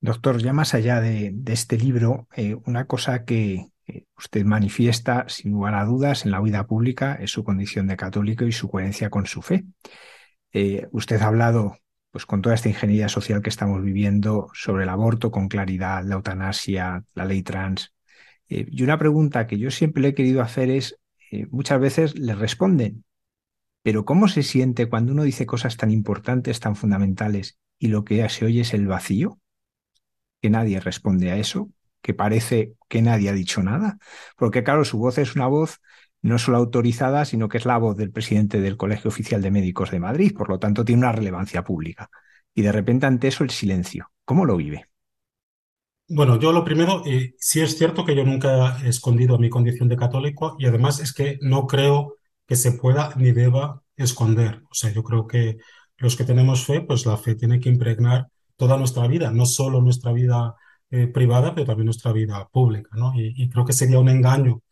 Doctor, 0.00 0.42
ya 0.42 0.52
más 0.52 0.74
allá 0.74 1.00
de, 1.00 1.34
este 1.46 1.78
libro, 1.78 2.28
eh, 2.36 2.56
una 2.66 2.86
cosa 2.86 3.24
que 3.24 3.66
usted 4.16 4.44
manifiesta 4.44 5.26
sin 5.28 5.52
lugar 5.52 5.74
a 5.74 5.84
dudas 5.84 6.24
en 6.24 6.30
la 6.30 6.40
vida 6.40 6.66
pública 6.66 7.14
es 7.14 7.30
su 7.30 7.44
condición 7.44 7.86
de 7.86 7.96
católico 7.96 8.44
y 8.44 8.52
su 8.52 8.68
coherencia 8.68 9.08
con 9.08 9.26
su 9.26 9.40
fe. 9.40 9.64
Eh, 10.52 10.88
usted 10.92 11.20
ha 11.22 11.28
hablado 11.28 11.78
pues 12.10 12.26
con 12.26 12.42
toda 12.42 12.54
esta 12.54 12.68
ingeniería 12.68 13.08
social 13.08 13.42
que 13.42 13.50
estamos 13.50 13.82
viviendo 13.82 14.48
sobre 14.52 14.84
el 14.84 14.88
aborto 14.88 15.30
con 15.30 15.48
claridad, 15.48 16.04
la 16.04 16.14
eutanasia, 16.14 17.02
la 17.14 17.24
ley 17.24 17.42
trans. 17.42 17.92
Y 18.46 18.82
una 18.82 18.98
pregunta 18.98 19.46
que 19.46 19.58
yo 19.58 19.70
siempre 19.70 20.02
le 20.02 20.08
he 20.08 20.14
querido 20.14 20.42
hacer 20.42 20.70
es, 20.70 20.96
muchas 21.50 21.80
veces 21.80 22.16
le 22.16 22.34
responden, 22.34 23.04
pero 23.84 24.06
¿cómo 24.06 24.28
se 24.28 24.42
siente 24.42 24.88
cuando 24.88 25.12
uno 25.12 25.24
dice 25.24 25.44
cosas 25.44 25.76
tan 25.76 25.90
importantes, 25.90 26.58
tan 26.58 26.74
fundamentales, 26.74 27.58
y 27.78 27.88
lo 27.88 28.02
que 28.02 28.26
se 28.30 28.46
oye 28.46 28.62
es 28.62 28.72
el 28.72 28.86
vacío? 28.86 29.38
Que 30.40 30.48
nadie 30.48 30.80
responde 30.80 31.30
a 31.30 31.36
eso, 31.36 31.68
que 32.00 32.14
parece 32.14 32.72
que 32.88 33.02
nadie 33.02 33.28
ha 33.28 33.34
dicho 33.34 33.62
nada, 33.62 33.98
porque 34.38 34.64
claro, 34.64 34.86
su 34.86 34.96
voz 34.96 35.18
es 35.18 35.36
una 35.36 35.48
voz 35.48 35.82
no 36.22 36.38
solo 36.38 36.56
autorizada, 36.56 37.26
sino 37.26 37.50
que 37.50 37.58
es 37.58 37.66
la 37.66 37.76
voz 37.76 37.94
del 37.98 38.10
presidente 38.10 38.58
del 38.62 38.78
Colegio 38.78 39.08
Oficial 39.08 39.42
de 39.42 39.50
Médicos 39.50 39.90
de 39.90 40.00
Madrid, 40.00 40.32
por 40.34 40.48
lo 40.48 40.58
tanto 40.58 40.82
tiene 40.82 41.00
una 41.00 41.12
relevancia 41.12 41.62
pública. 41.62 42.08
Y 42.54 42.62
de 42.62 42.72
repente 42.72 43.04
ante 43.04 43.28
eso 43.28 43.44
el 43.44 43.50
silencio. 43.50 44.10
¿Cómo 44.24 44.46
lo 44.46 44.56
vive? 44.56 44.86
Bueno, 46.08 46.38
yo 46.38 46.52
lo 46.52 46.64
primero, 46.64 47.02
eh, 47.04 47.34
sí 47.38 47.60
es 47.60 47.76
cierto 47.76 48.06
que 48.06 48.16
yo 48.16 48.24
nunca 48.24 48.78
he 48.82 48.88
escondido 48.88 49.38
mi 49.38 49.50
condición 49.50 49.90
de 49.90 49.98
católico 49.98 50.56
y 50.58 50.64
además 50.64 51.00
es 51.00 51.12
que 51.12 51.36
no 51.42 51.66
creo 51.66 52.16
que 52.46 52.56
se 52.56 52.72
pueda 52.72 53.12
ni 53.16 53.32
deba 53.32 53.82
esconder. 53.96 54.62
O 54.70 54.74
sea, 54.74 54.92
yo 54.92 55.02
creo 55.02 55.26
que 55.26 55.58
los 55.98 56.16
que 56.16 56.24
tenemos 56.24 56.64
fe, 56.64 56.80
pues 56.82 57.06
la 57.06 57.16
fe 57.16 57.34
tiene 57.34 57.60
que 57.60 57.68
impregnar 57.68 58.28
toda 58.56 58.76
nuestra 58.76 59.06
vida, 59.06 59.30
no 59.30 59.46
solo 59.46 59.80
nuestra 59.80 60.12
vida 60.12 60.54
eh, 60.90 61.06
privada, 61.08 61.54
pero 61.54 61.66
también 61.66 61.86
nuestra 61.86 62.12
vida 62.12 62.48
pública, 62.52 62.90
¿no? 62.94 63.12
Y, 63.16 63.48
creo 63.48 63.64
que 63.64 63.72
sería 63.72 63.98
un 63.98 64.08
engaño 64.08 64.62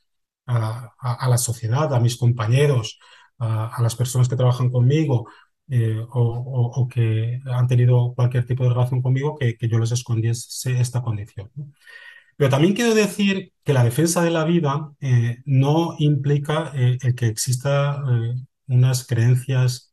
a, 0.46 1.28
la 1.28 1.38
sociedad, 1.38 1.92
a 1.94 2.00
mis 2.00 2.16
compañeros, 2.16 2.98
a, 3.38 3.80
las 3.82 3.96
personas 3.96 4.28
que 4.28 4.36
trabajan 4.36 4.70
conmigo 4.70 5.26
eh, 5.68 6.04
o, 6.10 6.88
que 6.88 7.40
han 7.46 7.66
tenido 7.66 8.14
cualquier 8.14 8.46
tipo 8.46 8.64
de 8.64 8.70
relación 8.70 9.02
conmigo, 9.02 9.36
que, 9.38 9.56
yo 9.68 9.78
les 9.78 9.92
escondiese 9.92 10.78
esta 10.80 11.02
condición. 11.02 11.50
Pero 12.36 12.50
también 12.50 12.74
quiero 12.74 12.94
decir 12.94 13.52
que 13.64 13.72
la 13.72 13.84
defensa 13.84 14.22
de 14.22 14.30
la 14.30 14.44
vida 14.44 14.92
eh, 15.00 15.38
no 15.44 15.94
implica 15.98 16.72
el 16.74 17.14
que 17.14 17.26
exista 17.26 18.02
unas 18.66 19.06
creencias 19.06 19.92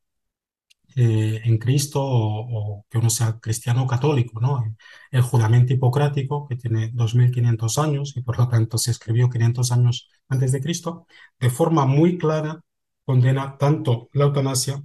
eh, 0.95 1.41
en 1.45 1.57
Cristo 1.59 2.01
o, 2.03 2.85
que 2.89 2.97
uno 2.97 3.09
sea 3.09 3.39
cristiano 3.39 3.83
o 3.83 3.87
católico, 3.87 4.39
¿no? 4.41 4.75
El 5.11 5.21
juramento 5.21 5.71
hipocrático, 5.73 6.47
que 6.47 6.55
tiene 6.55 6.89
2500 6.93 7.77
años 7.77 8.17
y 8.17 8.21
por 8.21 8.37
lo 8.37 8.47
tanto 8.47 8.77
se 8.77 8.91
escribió 8.91 9.29
500 9.29 9.71
años 9.71 10.09
antes 10.27 10.51
de 10.51 10.61
Cristo, 10.61 11.07
de 11.39 11.49
forma 11.49 11.85
muy 11.85 12.17
clara 12.17 12.61
condena 13.05 13.57
tanto 13.57 14.09
la 14.13 14.25
eutanasia 14.25 14.83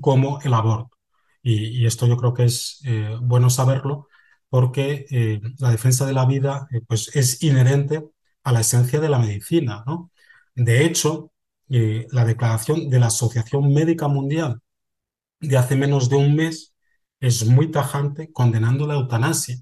como 0.00 0.40
el 0.42 0.54
aborto. 0.54 0.96
Y, 1.42 1.86
esto 1.86 2.06
yo 2.06 2.16
creo 2.16 2.34
que 2.34 2.44
es 2.44 2.80
eh, 2.84 3.16
bueno 3.20 3.50
saberlo 3.50 4.08
porque 4.48 5.06
eh, 5.10 5.40
la 5.58 5.70
defensa 5.70 6.06
de 6.06 6.12
la 6.14 6.26
vida 6.26 6.68
pues 6.86 7.14
es 7.16 7.42
inherente 7.42 8.04
a 8.44 8.52
la 8.52 8.60
esencia 8.60 9.00
de 9.00 9.08
la 9.08 9.18
medicina, 9.18 9.84
¿no? 9.86 10.10
De 10.54 10.84
hecho, 10.84 11.32
la 11.68 12.24
declaración 12.24 12.88
de 12.88 12.98
la 12.98 13.08
Asociación 13.08 13.72
Médica 13.74 14.08
Mundial 14.08 14.60
de 15.40 15.56
hace 15.56 15.76
menos 15.76 16.08
de 16.08 16.16
un 16.16 16.34
mes 16.34 16.74
es 17.20 17.46
muy 17.46 17.70
tajante 17.70 18.32
condenando 18.32 18.86
la 18.86 18.94
eutanasia 18.94 19.56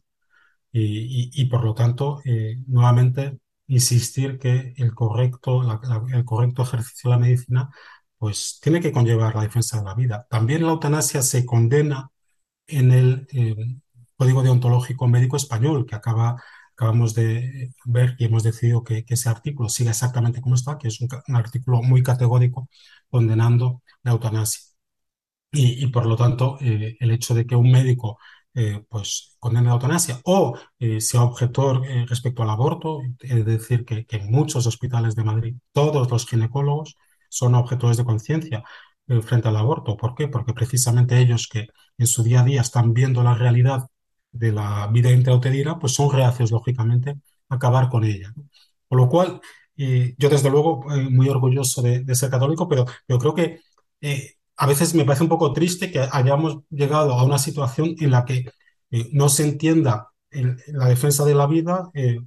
y, 0.72 1.44
por 1.46 1.64
lo 1.64 1.74
tanto, 1.74 2.20
eh, 2.24 2.58
nuevamente, 2.66 3.38
insistir 3.66 4.38
que 4.38 4.74
el 4.76 4.94
correcto, 4.94 5.62
el 6.12 6.24
correcto 6.24 6.62
ejercicio 6.62 7.10
de 7.10 7.16
la 7.16 7.22
medicina 7.22 7.70
pues 8.18 8.60
tiene 8.62 8.80
que 8.80 8.92
conllevar 8.92 9.34
la 9.34 9.42
defensa 9.42 9.78
de 9.78 9.84
la 9.84 9.94
vida. 9.94 10.26
También 10.30 10.62
la 10.64 10.72
eutanasia 10.72 11.22
se 11.22 11.44
condena 11.46 12.10
en 12.66 12.92
el 12.92 13.26
eh, 13.32 13.56
Código 14.16 14.42
Deontológico 14.42 15.08
Médico 15.08 15.36
Español, 15.36 15.86
que 15.86 15.94
acaba, 15.94 16.42
acabamos 16.72 17.14
de 17.14 17.70
ver 17.84 18.16
y 18.18 18.24
hemos 18.26 18.42
decidido 18.42 18.84
que, 18.84 19.04
ese 19.08 19.28
artículo 19.28 19.68
siga 19.68 19.90
exactamente 19.90 20.40
como 20.40 20.54
está, 20.54 20.78
que 20.78 20.88
es 20.88 21.00
un 21.00 21.36
artículo 21.36 21.82
muy 21.82 22.02
categórico 22.02 22.68
condenando 23.10 23.82
la 24.02 24.12
eutanasia 24.12 24.76
y, 25.52 25.86
por 25.88 26.06
lo 26.06 26.16
tanto 26.16 26.58
eh, 26.60 26.96
el 27.00 27.10
hecho 27.10 27.34
de 27.34 27.46
que 27.46 27.56
un 27.56 27.70
médico 27.70 28.18
eh, 28.54 28.84
pues 28.88 29.36
condene 29.38 29.68
la 29.68 29.74
eutanasia 29.74 30.20
o 30.24 30.58
eh, 30.78 31.00
sea 31.00 31.22
objetor 31.22 31.82
respecto 32.08 32.42
al 32.42 32.50
aborto, 32.50 33.00
es 33.20 33.44
decir, 33.44 33.84
que, 33.84 34.06
en 34.08 34.30
muchos 34.30 34.66
hospitales 34.66 35.14
de 35.14 35.24
Madrid 35.24 35.56
todos 35.72 36.10
los 36.10 36.26
ginecólogos 36.26 36.96
son 37.28 37.54
objetores 37.54 37.96
de 37.96 38.04
conciencia 38.04 38.64
frente 39.22 39.48
al 39.48 39.56
aborto. 39.56 39.96
¿Por 39.96 40.14
qué? 40.14 40.28
Porque 40.28 40.52
precisamente 40.52 41.18
ellos 41.18 41.48
que 41.48 41.68
en 41.98 42.06
su 42.06 42.22
día 42.24 42.40
a 42.40 42.44
día 42.44 42.60
están 42.60 42.92
viendo 42.92 43.22
la 43.22 43.34
realidad 43.34 43.86
de 44.38 44.52
la 44.52 44.88
vida 44.88 45.10
intrauterina, 45.10 45.78
pues 45.78 45.94
son 45.94 46.10
reacios, 46.12 46.50
lógicamente, 46.50 47.10
a 47.48 47.54
acabar 47.56 47.88
con 47.88 48.04
ella. 48.04 48.32
Con 48.88 48.98
lo 48.98 49.08
cual, 49.08 49.40
yo 49.76 50.28
desde 50.30 50.50
luego 50.50 50.84
muy 51.10 51.28
orgulloso 51.28 51.82
de, 51.82 52.14
ser 52.14 52.30
católico, 52.30 52.68
pero 52.68 52.86
yo 53.08 53.18
creo 53.18 53.34
que 53.34 53.60
a 54.56 54.66
veces 54.66 54.94
me 54.94 55.04
parece 55.04 55.24
un 55.24 55.28
poco 55.28 55.52
triste 55.52 55.90
que 55.90 56.06
hayamos 56.10 56.58
llegado 56.70 57.14
a 57.14 57.24
una 57.24 57.38
situación 57.38 57.94
en 58.00 58.10
la 58.10 58.24
que 58.24 58.46
eh, 58.90 59.08
no 59.12 59.28
se 59.28 59.44
entienda 59.44 60.12
la 60.30 60.88
defensa 60.88 61.24
de 61.24 61.34
la 61.34 61.46
vida 61.46 61.90
eh, 61.94 62.18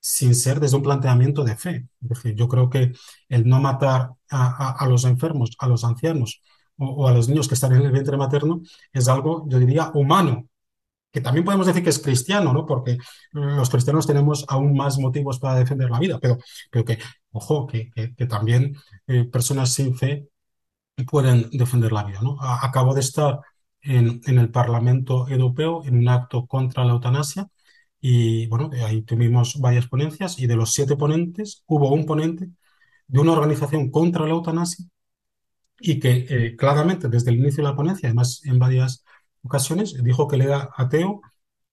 sin 0.00 0.34
ser 0.34 0.60
desde 0.60 0.76
un 0.76 0.82
planteamiento 0.82 1.44
de 1.44 1.56
fe. 1.56 1.88
Yo 2.34 2.48
creo 2.48 2.70
que 2.70 2.92
el 3.28 3.46
no 3.48 3.60
matar 3.60 4.12
a, 4.30 4.86
los 4.88 5.04
enfermos, 5.04 5.50
a 5.58 5.68
los 5.68 5.84
ancianos 5.84 6.42
o, 6.76 7.08
a 7.08 7.12
los 7.12 7.28
niños 7.28 7.48
que 7.48 7.54
están 7.54 7.74
en 7.74 7.82
el 7.82 7.92
vientre 7.92 8.16
materno 8.16 8.62
es 8.92 9.08
algo, 9.08 9.46
yo 9.48 9.58
diría, 9.58 9.90
humano, 9.94 10.46
que 11.10 11.20
también 11.20 11.44
podemos 11.44 11.66
decir 11.66 11.82
que 11.82 11.90
es 11.90 11.98
cristiano, 11.98 12.52
¿no? 12.52 12.66
Porque 12.66 12.98
los 13.32 13.70
cristianos 13.70 14.06
tenemos 14.06 14.44
aún 14.48 14.76
más 14.76 14.98
motivos 14.98 15.38
para 15.38 15.58
defender 15.58 15.90
la 15.90 15.98
vida, 15.98 16.18
pero, 16.20 16.38
pero 16.70 16.84
que, 16.84 16.98
ojo, 17.32 17.66
que, 17.66 17.90
también 18.28 18.76
eh, 19.06 19.24
personas 19.24 19.72
sin 19.72 19.96
fe 19.96 20.28
pueden 21.06 21.48
defender 21.50 21.92
la 21.92 22.04
vida. 22.04 22.20
¿no? 22.22 22.36
Acabo 22.40 22.94
de 22.94 23.00
estar 23.00 23.40
en, 23.82 24.20
el 24.26 24.50
Parlamento 24.50 25.28
Europeo 25.28 25.82
en 25.84 25.98
un 25.98 26.08
acto 26.08 26.46
contra 26.46 26.84
la 26.84 26.92
eutanasia 26.92 27.48
y 28.00 28.46
bueno, 28.46 28.70
ahí 28.84 29.02
tuvimos 29.02 29.58
varias 29.60 29.88
ponencias 29.88 30.38
y 30.38 30.46
de 30.46 30.56
los 30.56 30.72
siete 30.72 30.96
ponentes 30.96 31.64
hubo 31.66 31.92
un 31.92 32.06
ponente 32.06 32.48
de 33.06 33.20
una 33.20 33.32
organización 33.32 33.90
contra 33.90 34.24
la 34.24 34.32
eutanasia 34.32 34.84
y 35.80 35.98
que 36.00 36.26
eh, 36.28 36.56
claramente 36.56 37.08
desde 37.08 37.30
el 37.30 37.38
inicio 37.38 37.62
de 37.64 37.70
la 37.70 37.76
ponencia, 37.76 38.08
además 38.08 38.42
en 38.44 38.58
varias 38.58 39.04
ocasiones, 39.42 40.02
dijo 40.02 40.28
que 40.28 40.36
le 40.36 40.44
era 40.44 40.70
ateo, 40.76 41.20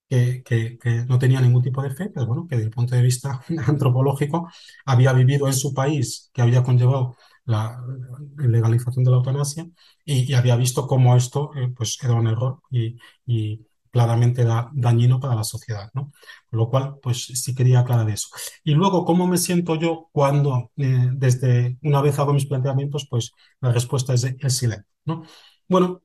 que, 0.09 0.43
que, 0.43 1.05
no 1.07 1.19
tenía 1.19 1.41
ningún 1.41 1.63
tipo 1.63 1.81
de 1.81 1.91
fe, 1.91 2.09
pero 2.09 2.27
bueno, 2.27 2.47
que 2.47 2.55
desde 2.55 2.67
el 2.67 2.73
punto 2.73 2.95
de 2.95 3.01
vista 3.01 3.41
antropológico 3.67 4.49
había 4.85 5.13
vivido 5.13 5.47
en 5.47 5.53
su 5.53 5.73
país, 5.73 6.29
que 6.33 6.41
había 6.41 6.63
conllevado 6.63 7.17
la 7.45 7.79
legalización 8.37 9.03
de 9.03 9.11
la 9.11 9.17
eutanasia 9.17 9.67
y, 10.03 10.33
había 10.33 10.55
visto 10.55 10.87
cómo 10.87 11.15
esto 11.15 11.51
eh, 11.55 11.71
pues 11.75 11.97
era 12.03 12.13
un 12.13 12.27
error 12.27 12.61
y, 12.71 12.97
claramente 13.91 14.41
era 14.41 14.69
dañino 14.73 15.21
para 15.21 15.35
la 15.35 15.45
sociedad, 15.45 15.89
¿no? 15.93 16.11
Con 16.49 16.59
lo 16.59 16.69
cual, 16.69 16.99
pues 17.01 17.27
sí 17.27 17.55
quería 17.55 17.79
aclarar 17.79 18.09
eso. 18.09 18.27
Y 18.61 18.73
luego, 18.73 19.05
¿cómo 19.05 19.25
me 19.25 19.37
siento 19.37 19.75
yo 19.75 20.09
cuando 20.11 20.71
eh, 20.75 21.11
desde 21.13 21.77
una 21.81 22.01
vez 22.01 22.19
hago 22.19 22.33
mis 22.33 22.45
planteamientos, 22.45 23.07
pues 23.09 23.31
la 23.61 23.71
respuesta 23.71 24.13
es 24.13 24.25
el 24.25 24.51
silencio, 24.51 24.85
¿no? 25.05 25.23
Bueno, 25.69 26.01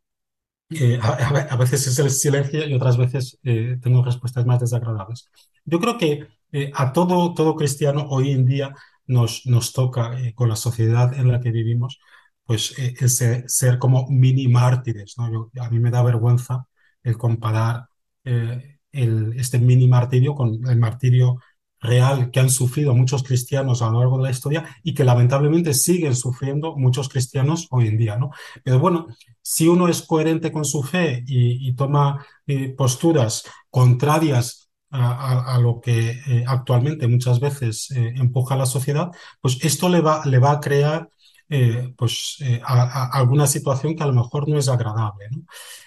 eh, 0.71 0.99
a, 1.03 1.57
veces 1.57 1.87
es 1.87 1.99
el 1.99 2.11
silencio 2.11 2.67
y 2.67 2.75
otras 2.75 2.97
veces 2.97 3.39
tengo 3.43 4.05
respuestas 4.05 4.47
más 4.47 4.61
desagradables. 4.61 5.31
Yo 5.65 5.81
creo 5.81 5.99
que 5.99 6.27
a 6.75 6.93
todo, 6.93 7.35
todo 7.35 7.55
cristiano 7.55 8.07
hoy 8.09 8.33
en 8.33 8.47
día 8.47 8.75
nos, 9.11 9.47
nos 9.47 9.73
toca 9.73 10.19
eh, 10.21 10.35
con 10.35 10.49
la 10.49 10.57
sociedad 10.57 11.13
en 11.15 11.29
la 11.29 11.41
que 11.41 11.51
vivimos, 11.51 12.01
pues 12.45 12.75
eh, 12.79 13.09
ser, 13.49 13.79
como 13.79 14.07
mini 14.09 14.49
mártires. 14.49 15.17
¿no? 15.19 15.51
a 15.61 15.71
mí 15.71 15.79
me 15.81 15.91
da 15.91 16.03
vergüenza 16.03 16.67
el 17.03 17.17
comparar 17.17 17.89
eh, 18.25 18.79
el, 18.93 19.35
este 19.39 19.59
mini 19.59 19.89
martirio 19.89 20.35
con 20.35 20.61
el 20.69 20.79
martirio 20.79 21.39
real 21.81 22.31
que 22.31 22.41
han 22.41 22.51
sufrido 22.51 22.95
muchos 22.95 23.23
cristianos 23.23 23.83
a 23.83 23.91
lo 23.91 24.01
largo 24.01 24.19
de 24.19 24.25
la 24.25 24.31
historia 24.31 24.65
y 24.83 24.95
que 24.95 25.05
lamentablemente 25.05 25.75
siguen 25.75 26.15
sufriendo 26.15 26.77
muchos 26.77 27.09
cristianos 27.09 27.67
hoy 27.71 27.89
en 27.89 27.99
día, 27.99 28.17
¿no? 28.17 28.31
Pero 28.63 28.79
bueno, 28.79 29.07
si 29.43 29.67
uno 29.69 29.89
es 29.89 30.03
coherente 30.03 30.53
con 30.53 30.65
su 30.65 30.83
fe 30.83 31.25
y, 31.27 31.73
toma 31.75 32.25
posturas 32.77 33.45
contrarias 33.71 34.71
a, 34.91 35.59
lo 35.63 35.81
que 35.81 36.11
eh, 36.11 36.45
actualmente 36.47 37.07
muchas 37.07 37.39
veces 37.39 37.91
eh, 37.93 38.13
empuja 38.17 38.57
la 38.57 38.67
sociedad, 38.67 39.11
pues 39.41 39.59
esto 39.63 39.89
le 39.89 40.01
va, 40.01 40.25
le 40.27 40.39
va 40.39 40.53
a 40.53 40.61
crear 40.61 41.09
eh, 41.49 41.95
pues, 41.97 42.39
alguna 42.65 43.47
situación 43.47 43.97
que 43.97 44.03
a 44.03 44.07
lo 44.07 44.13
mejor 44.13 44.49
no 44.49 44.59
es 44.59 44.69
agradable. 44.69 45.29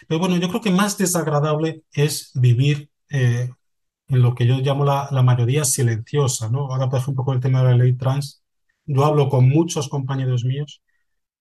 Pero 0.07 0.19
bueno, 0.19 0.37
yo 0.37 0.47
creo 0.49 0.61
que 0.61 0.71
más 0.71 0.97
desagradable 0.97 1.83
es 1.93 2.31
vivir 2.33 2.89
en 4.13 4.21
lo 4.21 4.35
que 4.35 4.45
yo 4.47 4.57
llamo 4.59 4.85
la, 4.85 5.09
mayoría 5.23 5.65
silenciosa. 5.65 6.49
¿no? 6.49 6.71
Ahora, 6.71 6.89
por 6.89 6.99
ejemplo, 6.99 7.23
con 7.25 7.35
el 7.35 7.41
tema 7.41 7.63
de 7.63 7.71
la 7.71 7.77
ley 7.83 7.95
trans, 7.97 8.43
yo 8.85 9.05
hablo 9.05 9.29
con 9.29 9.49
muchos 9.49 9.89
compañeros 9.89 10.45
míos 10.45 10.81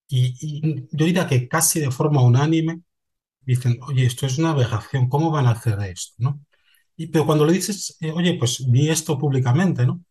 y, 0.09 0.35
y 0.41 0.89
yo 0.93 1.07
diría 1.07 1.27
que 1.27 1.49
casi 1.49 1.81
de 1.81 1.91
forma 1.91 2.23
unánime 2.23 2.83
dicen, 3.43 3.79
oye, 3.83 4.07
esto 4.07 4.27
es 4.27 4.39
una 4.39 4.51
aberración, 4.53 5.09
¿cómo 5.09 5.31
van 5.31 5.47
a 5.47 5.53
hacer 5.53 5.79
esto? 5.83 6.14
¿no? 6.18 6.41
pero 7.11 7.27
cuando 7.27 7.47
le 7.47 7.53
dices, 7.53 7.97
eh, 8.01 8.12
oye, 8.12 8.35
pues 8.39 8.70
vi 8.70 8.91
esto 8.91 9.18
públicamente, 9.18 9.87
¿no? 9.87 10.05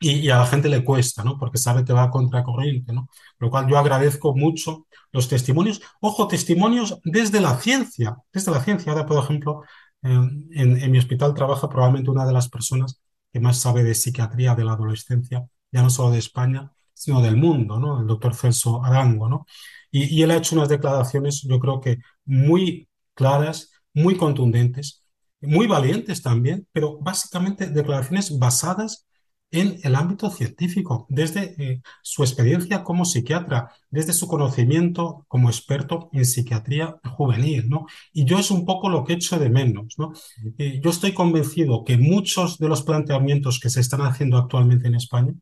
Y, 0.00 0.30
a 0.30 0.38
la 0.38 0.46
gente 0.46 0.68
le 0.68 0.84
cuesta, 0.84 1.24
¿no? 1.24 1.38
Porque 1.38 1.58
sabe 1.58 1.84
que 1.84 1.92
va 1.92 2.10
contracorriente, 2.10 2.92
¿no? 2.92 3.08
Lo 3.38 3.50
cual 3.50 3.68
yo 3.68 3.78
agradezco 3.78 4.34
mucho 4.34 4.86
los 5.12 5.28
testimonios. 5.28 5.80
Ojo, 6.00 6.26
testimonios 6.28 6.98
desde 7.04 7.40
la 7.40 7.56
ciencia, 7.58 8.16
desde 8.32 8.50
la 8.50 8.62
ciencia. 8.64 8.92
Ahora, 8.92 9.06
por 9.06 9.22
ejemplo, 9.22 9.62
en, 10.02 10.48
en, 10.52 10.90
mi 10.90 10.98
hospital 10.98 11.34
trabaja 11.34 11.68
probablemente 11.68 12.10
una 12.10 12.26
de 12.26 12.32
las 12.32 12.48
personas 12.48 13.00
que 13.32 13.40
más 13.40 13.60
sabe 13.60 13.84
de 13.84 13.94
psiquiatría 13.94 14.54
de 14.54 14.64
la 14.64 14.72
adolescencia, 14.72 15.46
ya 15.70 15.82
no 15.82 15.90
solo 15.90 16.10
de 16.10 16.18
España, 16.18 16.72
sino 16.92 17.22
del 17.22 17.36
mundo, 17.36 17.78
¿no? 17.78 18.00
El 18.00 18.06
doctor 18.06 18.34
Celso 18.34 18.84
Arango, 18.84 19.28
¿no? 19.28 19.46
Y, 19.90 20.04
y 20.14 20.22
él 20.22 20.30
ha 20.30 20.36
hecho 20.36 20.56
unas 20.56 20.68
declaraciones, 20.68 21.42
yo 21.42 21.58
creo 21.58 21.80
que 21.80 21.98
muy 22.24 22.88
claras, 23.14 23.72
muy 23.94 24.16
contundentes, 24.16 25.04
muy 25.40 25.66
valientes 25.66 26.22
también, 26.22 26.66
pero 26.72 26.98
básicamente 26.98 27.68
declaraciones 27.68 28.38
basadas 28.38 29.06
en 29.52 29.78
el 29.82 29.94
ámbito 29.94 30.30
científico, 30.30 31.06
desde 31.08 31.54
eh, 31.62 31.82
su 32.02 32.22
experiencia 32.22 32.82
como 32.82 33.04
psiquiatra, 33.04 33.70
desde 33.90 34.14
su 34.14 34.26
conocimiento 34.26 35.24
como 35.28 35.50
experto 35.50 36.08
en 36.12 36.24
psiquiatría 36.24 36.96
juvenil, 37.16 37.68
¿no? 37.68 37.86
Y 38.12 38.24
yo 38.24 38.38
es 38.38 38.50
un 38.50 38.64
poco 38.64 38.88
lo 38.88 39.04
que 39.04 39.12
echo 39.14 39.38
de 39.38 39.50
menos, 39.50 39.94
¿no? 39.98 40.12
Eh, 40.58 40.80
yo 40.82 40.90
estoy 40.90 41.12
convencido 41.12 41.84
que 41.84 41.98
muchos 41.98 42.58
de 42.58 42.68
los 42.68 42.82
planteamientos 42.82 43.60
que 43.60 43.70
se 43.70 43.80
están 43.80 44.00
haciendo 44.00 44.38
actualmente 44.38 44.88
en 44.88 44.94
España, 44.96 45.34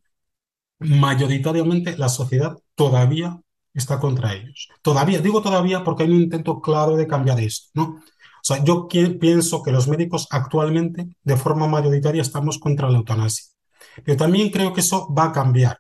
mayoritariamente 0.81 1.97
la 1.97 2.09
sociedad 2.09 2.57
todavía 2.75 3.41
está 3.75 4.01
contra 4.01 4.35
ellos. 4.35 4.69
Todavía, 4.83 5.21
digo 5.21 5.43
todavía 5.43 5.85
porque 5.85 6.03
hay 6.05 6.11
un 6.11 6.23
intento 6.23 6.61
claro 6.61 6.97
de 6.97 7.07
cambiar 7.07 7.41
esto. 7.41 7.81
O 7.81 8.01
sea, 8.43 8.65
yo 8.65 8.89
pienso 8.89 9.63
que 9.63 9.73
los 9.73 9.87
médicos 9.89 10.27
actualmente, 10.31 11.09
de 11.23 11.37
forma 11.37 11.69
mayoritaria, 11.69 12.23
estamos 12.23 12.59
contra 12.59 12.91
la 12.91 12.99
eutanasia. 12.99 13.51
Pero 14.05 14.17
también 14.17 14.51
creo 14.51 14.73
que 14.73 14.81
eso 14.81 15.13
va 15.13 15.25
a 15.27 15.33
cambiar. 15.33 15.79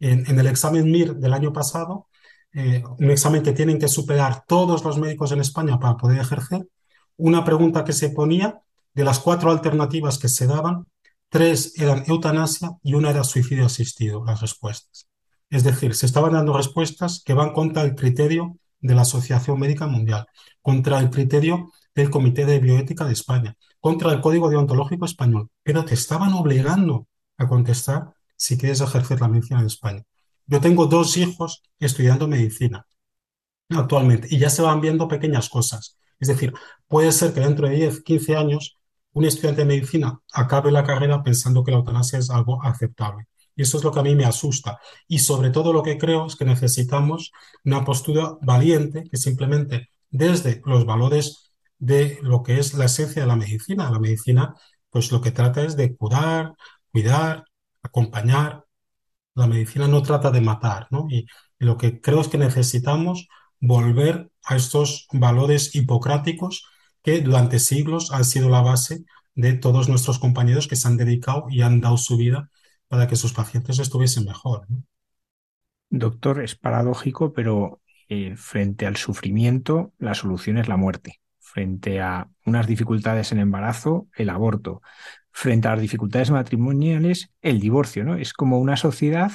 En, 0.00 0.38
el 0.38 0.46
examen 0.46 0.90
MIR 0.90 1.16
del 1.16 1.32
año 1.32 1.52
pasado, 1.52 2.08
eh, 2.52 2.82
un 2.98 3.10
examen 3.10 3.42
que 3.42 3.52
tienen 3.52 3.78
que 3.78 3.88
superar 3.88 4.44
todos 4.46 4.84
los 4.84 4.98
médicos 4.98 5.32
en 5.32 5.40
España 5.40 5.78
para 5.78 5.96
poder 5.96 6.20
ejercer, 6.20 6.68
una 7.16 7.44
pregunta 7.44 7.84
que 7.84 7.92
se 7.92 8.10
ponía, 8.10 8.60
de 8.94 9.04
las 9.04 9.18
cuatro 9.18 9.50
alternativas 9.50 10.18
que 10.18 10.28
se 10.28 10.46
daban, 10.46 10.86
tres 11.28 11.74
eran 11.80 12.04
eutanasia 12.06 12.72
y 12.82 12.94
una 12.94 13.10
era 13.10 13.24
suicidio 13.24 13.66
asistido, 13.66 14.24
las 14.24 14.40
respuestas. 14.40 15.08
Es 15.50 15.64
decir, 15.64 15.94
se 15.94 16.06
estaban 16.06 16.32
dando 16.32 16.56
respuestas 16.56 17.22
que 17.24 17.34
van 17.34 17.52
contra 17.52 17.82
el 17.82 17.94
criterio 17.94 18.56
de 18.80 18.94
la 18.94 19.02
Asociación 19.02 19.58
Médica 19.58 19.86
Mundial, 19.86 20.26
contra 20.62 20.98
el 21.00 21.10
criterio 21.10 21.72
del 21.94 22.10
Comité 22.10 22.44
de 22.44 22.60
Bioética 22.60 23.04
de 23.04 23.12
España, 23.12 23.56
contra 23.80 24.12
el 24.12 24.20
Código 24.20 24.50
Deontológico 24.50 25.04
Español, 25.06 25.50
pero 25.62 25.84
te 25.84 25.94
estaban 25.94 26.32
obligando 26.34 27.06
a 27.36 27.48
contestar 27.48 28.14
si 28.36 28.58
quieres 28.58 28.80
ejercer 28.80 29.20
la 29.20 29.28
medicina 29.28 29.60
en 29.60 29.66
España. 29.66 30.02
Yo 30.46 30.60
tengo 30.60 30.86
dos 30.86 31.16
hijos 31.16 31.62
estudiando 31.78 32.28
medicina 32.28 32.86
actualmente 33.70 34.28
y 34.30 34.38
ya 34.38 34.50
se 34.50 34.62
van 34.62 34.80
viendo 34.80 35.08
pequeñas 35.08 35.48
cosas. 35.48 35.98
Es 36.20 36.28
decir, 36.28 36.52
puede 36.86 37.12
ser 37.12 37.32
que 37.32 37.40
dentro 37.40 37.68
de 37.68 37.76
10, 37.76 38.02
15 38.02 38.36
años 38.36 38.78
un 39.12 39.24
estudiante 39.24 39.62
de 39.62 39.68
medicina 39.68 40.20
acabe 40.32 40.70
la 40.70 40.84
carrera 40.84 41.22
pensando 41.22 41.64
que 41.64 41.70
la 41.70 41.78
eutanasia 41.78 42.18
es 42.18 42.30
algo 42.30 42.62
aceptable. 42.62 43.26
Y 43.56 43.62
eso 43.62 43.78
es 43.78 43.84
lo 43.84 43.92
que 43.92 44.00
a 44.00 44.02
mí 44.02 44.14
me 44.14 44.24
asusta. 44.24 44.80
Y 45.06 45.20
sobre 45.20 45.50
todo 45.50 45.72
lo 45.72 45.82
que 45.82 45.96
creo 45.96 46.26
es 46.26 46.34
que 46.36 46.44
necesitamos 46.44 47.30
una 47.64 47.84
postura 47.84 48.36
valiente 48.42 49.04
que 49.08 49.16
simplemente 49.16 49.90
desde 50.10 50.60
los 50.64 50.84
valores 50.84 51.52
de 51.78 52.18
lo 52.22 52.42
que 52.42 52.58
es 52.58 52.74
la 52.74 52.86
esencia 52.86 53.22
de 53.22 53.28
la 53.28 53.36
medicina. 53.36 53.90
La 53.90 53.98
medicina, 54.00 54.54
pues 54.90 55.12
lo 55.12 55.20
que 55.20 55.30
trata 55.30 55.62
es 55.62 55.76
de 55.76 55.96
curar, 55.96 56.54
cuidar, 56.94 57.44
acompañar. 57.82 58.64
La 59.34 59.48
medicina 59.48 59.88
no 59.88 60.00
trata 60.02 60.30
de 60.30 60.40
matar, 60.40 60.86
¿no? 60.90 61.08
Y, 61.10 61.26
lo 61.58 61.78
que 61.78 62.00
creo 62.00 62.20
es 62.20 62.28
que 62.28 62.36
necesitamos 62.36 63.26
volver 63.58 64.30
a 64.44 64.54
estos 64.56 65.06
valores 65.12 65.74
hipocráticos 65.74 66.66
que 67.02 67.22
durante 67.22 67.58
siglos 67.58 68.12
han 68.12 68.24
sido 68.24 68.50
la 68.50 68.60
base 68.60 69.04
de 69.34 69.54
todos 69.54 69.88
nuestros 69.88 70.18
compañeros 70.18 70.68
que 70.68 70.76
se 70.76 70.86
han 70.88 70.98
dedicado 70.98 71.46
y 71.48 71.62
han 71.62 71.80
dado 71.80 71.96
su 71.96 72.18
vida 72.18 72.50
para 72.88 73.06
que 73.06 73.16
sus 73.16 73.32
pacientes 73.32 73.78
estuviesen 73.78 74.26
mejor. 74.26 74.66
Doctor, 75.88 76.42
es 76.42 76.54
paradójico, 76.54 77.32
pero 77.32 77.80
eh, 78.08 78.36
frente 78.36 78.86
al 78.86 78.96
sufrimiento, 78.96 79.94
la 79.98 80.14
solución 80.14 80.58
es 80.58 80.68
la 80.68 80.76
muerte. 80.76 81.20
Frente 81.38 82.00
a 82.00 82.28
unas 82.44 82.66
dificultades 82.66 83.32
en 83.32 83.38
embarazo, 83.38 84.08
el 84.16 84.28
aborto 84.28 84.82
frente 85.34 85.66
a 85.68 85.72
las 85.72 85.80
dificultades 85.80 86.30
matrimoniales 86.30 87.30
el 87.42 87.60
divorcio, 87.60 88.04
¿no? 88.04 88.14
Es 88.14 88.32
como 88.32 88.60
una 88.60 88.76
sociedad 88.76 89.32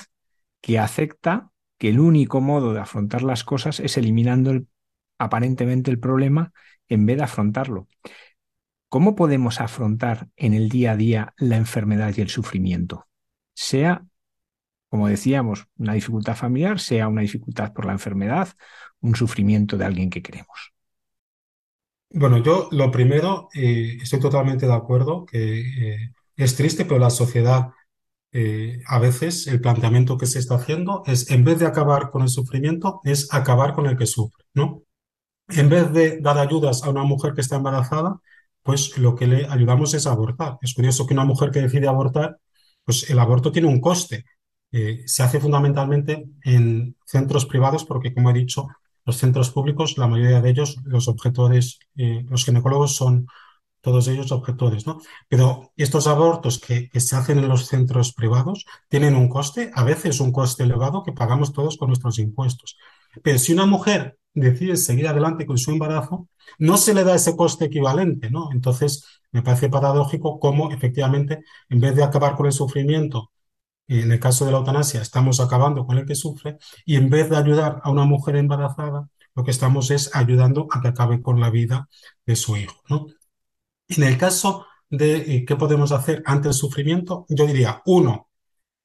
que 0.62 0.80
acepta 0.80 1.52
que 1.78 1.90
el 1.90 2.00
único 2.00 2.42
modo 2.42 2.74
de 2.74 2.80
afrontar 2.80 3.22
las 3.22 3.44
cosas 3.44 3.80
es 3.82 3.98
eliminando 3.98 4.62
aparentemente 5.18 5.92
el 5.92 6.00
problema 6.00 6.54
en 6.88 7.06
vez 7.06 7.18
de 7.18 7.24
afrontarlo. 7.24 7.88
¿Cómo 8.88 9.16
podemos 9.16 9.60
afrontar 9.62 10.30
en 10.38 10.54
el 10.54 10.70
día 10.70 10.94
a 10.94 10.96
día 10.96 11.34
la 11.38 11.58
enfermedad 11.58 12.14
y 12.16 12.22
el 12.22 12.30
sufrimiento? 12.30 13.08
Sea, 13.54 14.06
como 14.88 15.10
decíamos, 15.10 15.68
una 15.78 15.94
dificultad 15.94 16.36
familiar, 16.36 16.80
sea 16.80 17.10
una 17.10 17.22
dificultad 17.22 17.74
por 17.74 17.86
la 17.86 17.92
enfermedad, 17.92 18.50
un 19.02 19.16
sufrimiento 19.16 19.78
de 19.78 19.86
alguien 19.86 20.10
que 20.10 20.22
queremos. 20.22 20.74
Bueno, 22.12 22.40
yo 22.40 22.70
lo 22.72 22.90
primero, 22.92 23.50
eh, 23.54 23.98
estoy 24.02 24.20
totalmente 24.20 24.66
de 24.66 24.74
acuerdo 24.74 25.26
que 25.26 25.94
eh, 25.94 26.12
es 26.36 26.56
triste, 26.56 26.86
pero 26.86 27.00
la 27.00 27.12
sociedad, 27.12 27.70
eh, 28.32 28.82
a 28.88 29.00
veces 29.00 29.48
el 29.48 29.62
planteamiento 29.62 30.18
que 30.18 30.26
se 30.28 30.40
está 30.40 30.56
haciendo 30.56 31.04
es, 31.06 31.30
en 31.32 31.44
vez 31.44 31.60
de 31.60 31.68
acabar 31.68 32.12
con 32.12 32.24
el 32.24 32.30
sufrimiento, 32.30 33.02
es 33.04 33.34
acabar 33.34 33.74
con 33.76 33.88
el 33.88 33.98
que 33.98 34.08
sufre, 34.08 34.46
¿no? 34.56 34.84
En 35.50 35.70
vez 35.70 35.94
de 35.94 36.20
dar 36.22 36.38
ayudas 36.40 36.84
a 36.84 36.92
una 36.92 37.04
mujer 37.04 37.34
que 37.36 37.42
está 37.42 37.58
embarazada, 37.58 38.20
pues 38.64 38.98
lo 38.98 39.16
que 39.16 39.28
le 39.28 39.48
ayudamos 39.48 39.94
es 39.96 40.08
abortar. 40.08 40.58
Es 40.62 40.74
curioso 40.76 41.08
que 41.08 41.14
una 41.16 41.26
mujer 41.26 41.52
que 41.52 41.62
decide 41.62 41.88
abortar, 41.88 42.40
pues 42.86 43.10
el 43.10 43.20
aborto 43.20 43.52
tiene 43.52 43.68
un 43.70 43.82
coste. 43.82 44.26
se 45.06 45.24
hace 45.24 45.40
fundamentalmente 45.40 46.26
en 46.44 46.96
centros 47.06 47.46
privados 47.46 47.86
porque, 47.86 48.14
como 48.14 48.30
he 48.32 48.34
dicho, 48.34 48.68
los 49.10 49.18
centros 49.18 49.50
públicos, 49.50 49.98
la 49.98 50.08
mayoría 50.08 50.40
de 50.40 50.50
ellos, 50.52 50.78
los 50.86 51.08
objetores, 51.08 51.80
eh, 51.98 52.24
los 52.30 52.46
ginecólogos 52.46 52.96
son 52.96 53.26
todos 53.82 54.08
ellos 54.08 54.32
objetores, 54.32 54.86
¿no? 54.86 55.00
Pero 55.28 55.72
estos 55.78 56.06
abortos 56.06 56.60
que, 56.60 56.92
se 57.00 57.16
hacen 57.16 57.40
en 57.40 57.48
los 57.48 57.66
centros 57.66 58.14
privados 58.14 58.66
tienen 58.88 59.16
un 59.16 59.28
coste, 59.28 59.72
a 59.74 59.84
veces 59.84 60.20
un 60.20 60.32
coste 60.32 60.64
elevado 60.64 61.02
que 61.04 61.12
pagamos 61.12 61.54
todos 61.54 61.76
con 61.78 61.88
nuestros 61.88 62.20
impuestos. 62.20 62.78
Pero 63.24 63.40
si 63.40 63.52
una 63.52 63.66
mujer 63.66 64.20
decide 64.36 64.78
seguir 64.78 65.08
adelante 65.08 65.48
con 65.48 65.58
su 65.58 65.72
embarazo, 65.72 66.28
no 66.60 66.78
se 66.78 66.94
le 66.94 67.04
da 67.04 67.16
ese 67.16 67.36
coste 67.36 67.66
equivalente, 67.66 68.30
¿no? 68.30 68.50
Entonces, 68.52 69.06
me 69.32 69.42
parece 69.42 69.70
paradójico 69.70 70.40
cómo 70.40 70.72
efectivamente, 70.72 71.44
en 71.70 71.80
vez 71.80 71.96
de 71.96 72.04
acabar 72.04 72.36
con 72.36 72.46
el 72.46 72.54
sufrimiento 72.54 73.32
en 73.90 74.12
el 74.12 74.20
caso 74.20 74.46
de 74.46 74.52
la 74.52 74.60
eutanasia 74.60 75.02
estamos 75.02 75.40
acabando 75.40 75.86
con 75.86 75.98
el 75.98 76.06
que 76.06 76.16
sufre 76.16 76.58
y 76.86 76.96
en 76.96 77.10
vez 77.10 77.30
de 77.30 77.38
ayudar 77.38 77.82
a 77.84 77.90
una 77.90 78.06
mujer 78.06 78.36
embarazada, 78.36 79.10
lo 79.36 79.44
que 79.44 79.52
estamos 79.52 79.90
es 79.92 80.16
ayudando 80.16 80.68
a 80.72 80.82
que 80.82 80.90
acabe 80.90 81.22
con 81.22 81.40
la 81.40 81.50
vida 81.50 81.90
de 82.26 82.36
su 82.36 82.58
hijo. 82.58 82.82
¿no? 82.90 83.08
En 83.88 84.04
el 84.04 84.18
caso 84.18 84.66
de 84.90 85.18
eh, 85.18 85.46
qué 85.46 85.56
podemos 85.56 85.92
hacer 85.92 86.22
ante 86.26 86.50
el 86.50 86.54
sufrimiento, 86.54 87.26
yo 87.30 87.46
diría, 87.46 87.82
uno, 87.86 88.30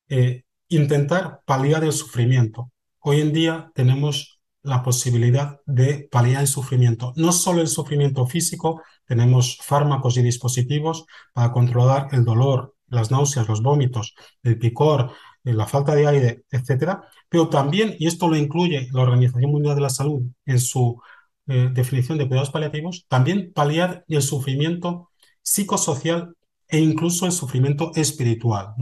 eh, 0.09 0.45
intentar 0.69 1.41
paliar 1.45 1.85
el 1.85 1.93
sufrimiento. 1.93 2.71
Hoy 3.01 3.21
en 3.21 3.33
día 3.33 3.71
tenemos 3.75 4.41
la 4.63 4.83
posibilidad 4.83 5.61
de 5.67 6.09
paliar 6.11 6.41
el 6.41 6.49
sufrimiento. 6.49 7.13
No 7.17 7.33
solo 7.33 7.61
el 7.61 7.69
sufrimiento 7.69 8.27
físico, 8.27 8.83
tenemos 9.07 9.59
fármacos 9.63 10.17
y 10.17 10.23
dispositivos 10.23 11.05
para 11.33 11.53
controlar 11.53 12.09
el 12.13 12.25
dolor, 12.25 12.74
las 12.95 13.11
náuseas, 13.11 13.49
los 13.49 13.63
vómitos, 13.63 14.15
el 14.43 14.59
picor, 14.59 15.13
eh, 15.45 15.53
la 15.53 15.67
falta 15.67 15.95
de 15.95 16.07
aire, 16.07 16.45
etcétera, 16.51 17.03
pero 17.29 17.49
también, 17.49 17.97
y 17.99 18.07
esto 18.07 18.29
lo 18.29 18.37
incluye 18.37 18.89
la 18.93 19.03
Organización 19.03 19.51
Mundial 19.51 19.75
de 19.75 19.83
la 19.83 19.91
Salud 19.91 20.23
en 20.47 20.61
su 20.61 21.01
eh, 21.47 21.71
definición 21.73 22.19
de 22.19 22.27
cuidados 22.27 22.51
paliativos, 22.51 23.07
también 23.09 23.53
paliar 23.53 24.05
el 24.09 24.23
sufrimiento 24.23 25.11
psicosocial 25.43 26.35
e 26.69 26.79
incluso 26.81 27.27
el 27.27 27.33
sufrimiento 27.33 27.93
espiritual. 27.95 28.75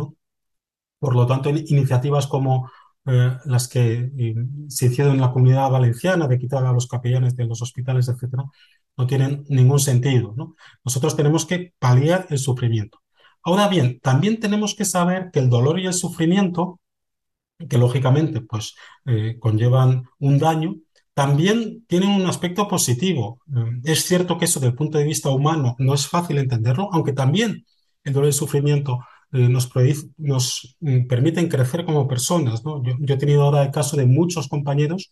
Por 0.98 1.16
lo 1.16 1.26
tanto, 1.26 1.50
iniciativas 1.50 2.26
como 2.28 2.70
eh, 3.06 3.36
las 3.46 3.66
que 3.66 4.10
se 4.68 4.86
hicieron 4.86 5.14
en 5.14 5.20
la 5.20 5.32
comunidad 5.32 5.70
valenciana 5.70 6.28
de 6.28 6.38
quitar 6.38 6.64
a 6.64 6.72
los 6.72 6.86
capellanes 6.86 7.34
de 7.34 7.46
los 7.46 7.60
hospitales, 7.62 8.08
etcétera, 8.08 8.44
no 8.96 9.06
tienen 9.06 9.44
ningún 9.48 9.80
sentido. 9.80 10.34
¿no? 10.36 10.54
Nosotros 10.84 11.16
tenemos 11.16 11.46
que 11.46 11.74
paliar 11.78 12.26
el 12.30 12.38
sufrimiento. 12.38 13.01
Ahora 13.44 13.68
bien, 13.68 13.98
también 14.00 14.38
tenemos 14.40 14.74
que 14.74 14.84
saber 14.84 15.30
que 15.32 15.40
el 15.40 15.50
dolor 15.50 15.80
y 15.80 15.86
el 15.86 15.94
sufrimiento, 15.94 16.80
que 17.68 17.78
lógicamente 17.78 18.40
pues 18.40 18.74
eh, 19.06 19.36
conllevan 19.40 20.04
un 20.18 20.38
daño, 20.38 20.76
también 21.14 21.84
tienen 21.88 22.10
un 22.10 22.26
aspecto 22.26 22.68
positivo. 22.68 23.40
Eh, 23.54 23.80
es 23.84 24.04
cierto 24.04 24.38
que 24.38 24.46
eso 24.46 24.60
desde 24.60 24.70
el 24.70 24.76
punto 24.76 24.98
de 24.98 25.04
vista 25.04 25.30
humano 25.30 25.76
no 25.78 25.94
es 25.94 26.06
fácil 26.08 26.38
entenderlo, 26.38 26.88
aunque 26.92 27.12
también 27.12 27.66
el 28.04 28.12
dolor 28.12 28.26
y 28.26 28.28
el 28.28 28.34
sufrimiento 28.34 29.00
eh, 29.32 29.48
nos, 29.48 30.76
mm, 30.80 31.06
permiten 31.06 31.48
crecer 31.48 31.84
como 31.84 32.08
personas. 32.08 32.62
Yo, 32.64 33.14
he 33.14 33.16
tenido 33.18 33.42
ahora 33.42 33.62
el 33.64 33.70
caso 33.72 33.96
de 33.96 34.06
muchos 34.06 34.48
compañeros 34.48 35.10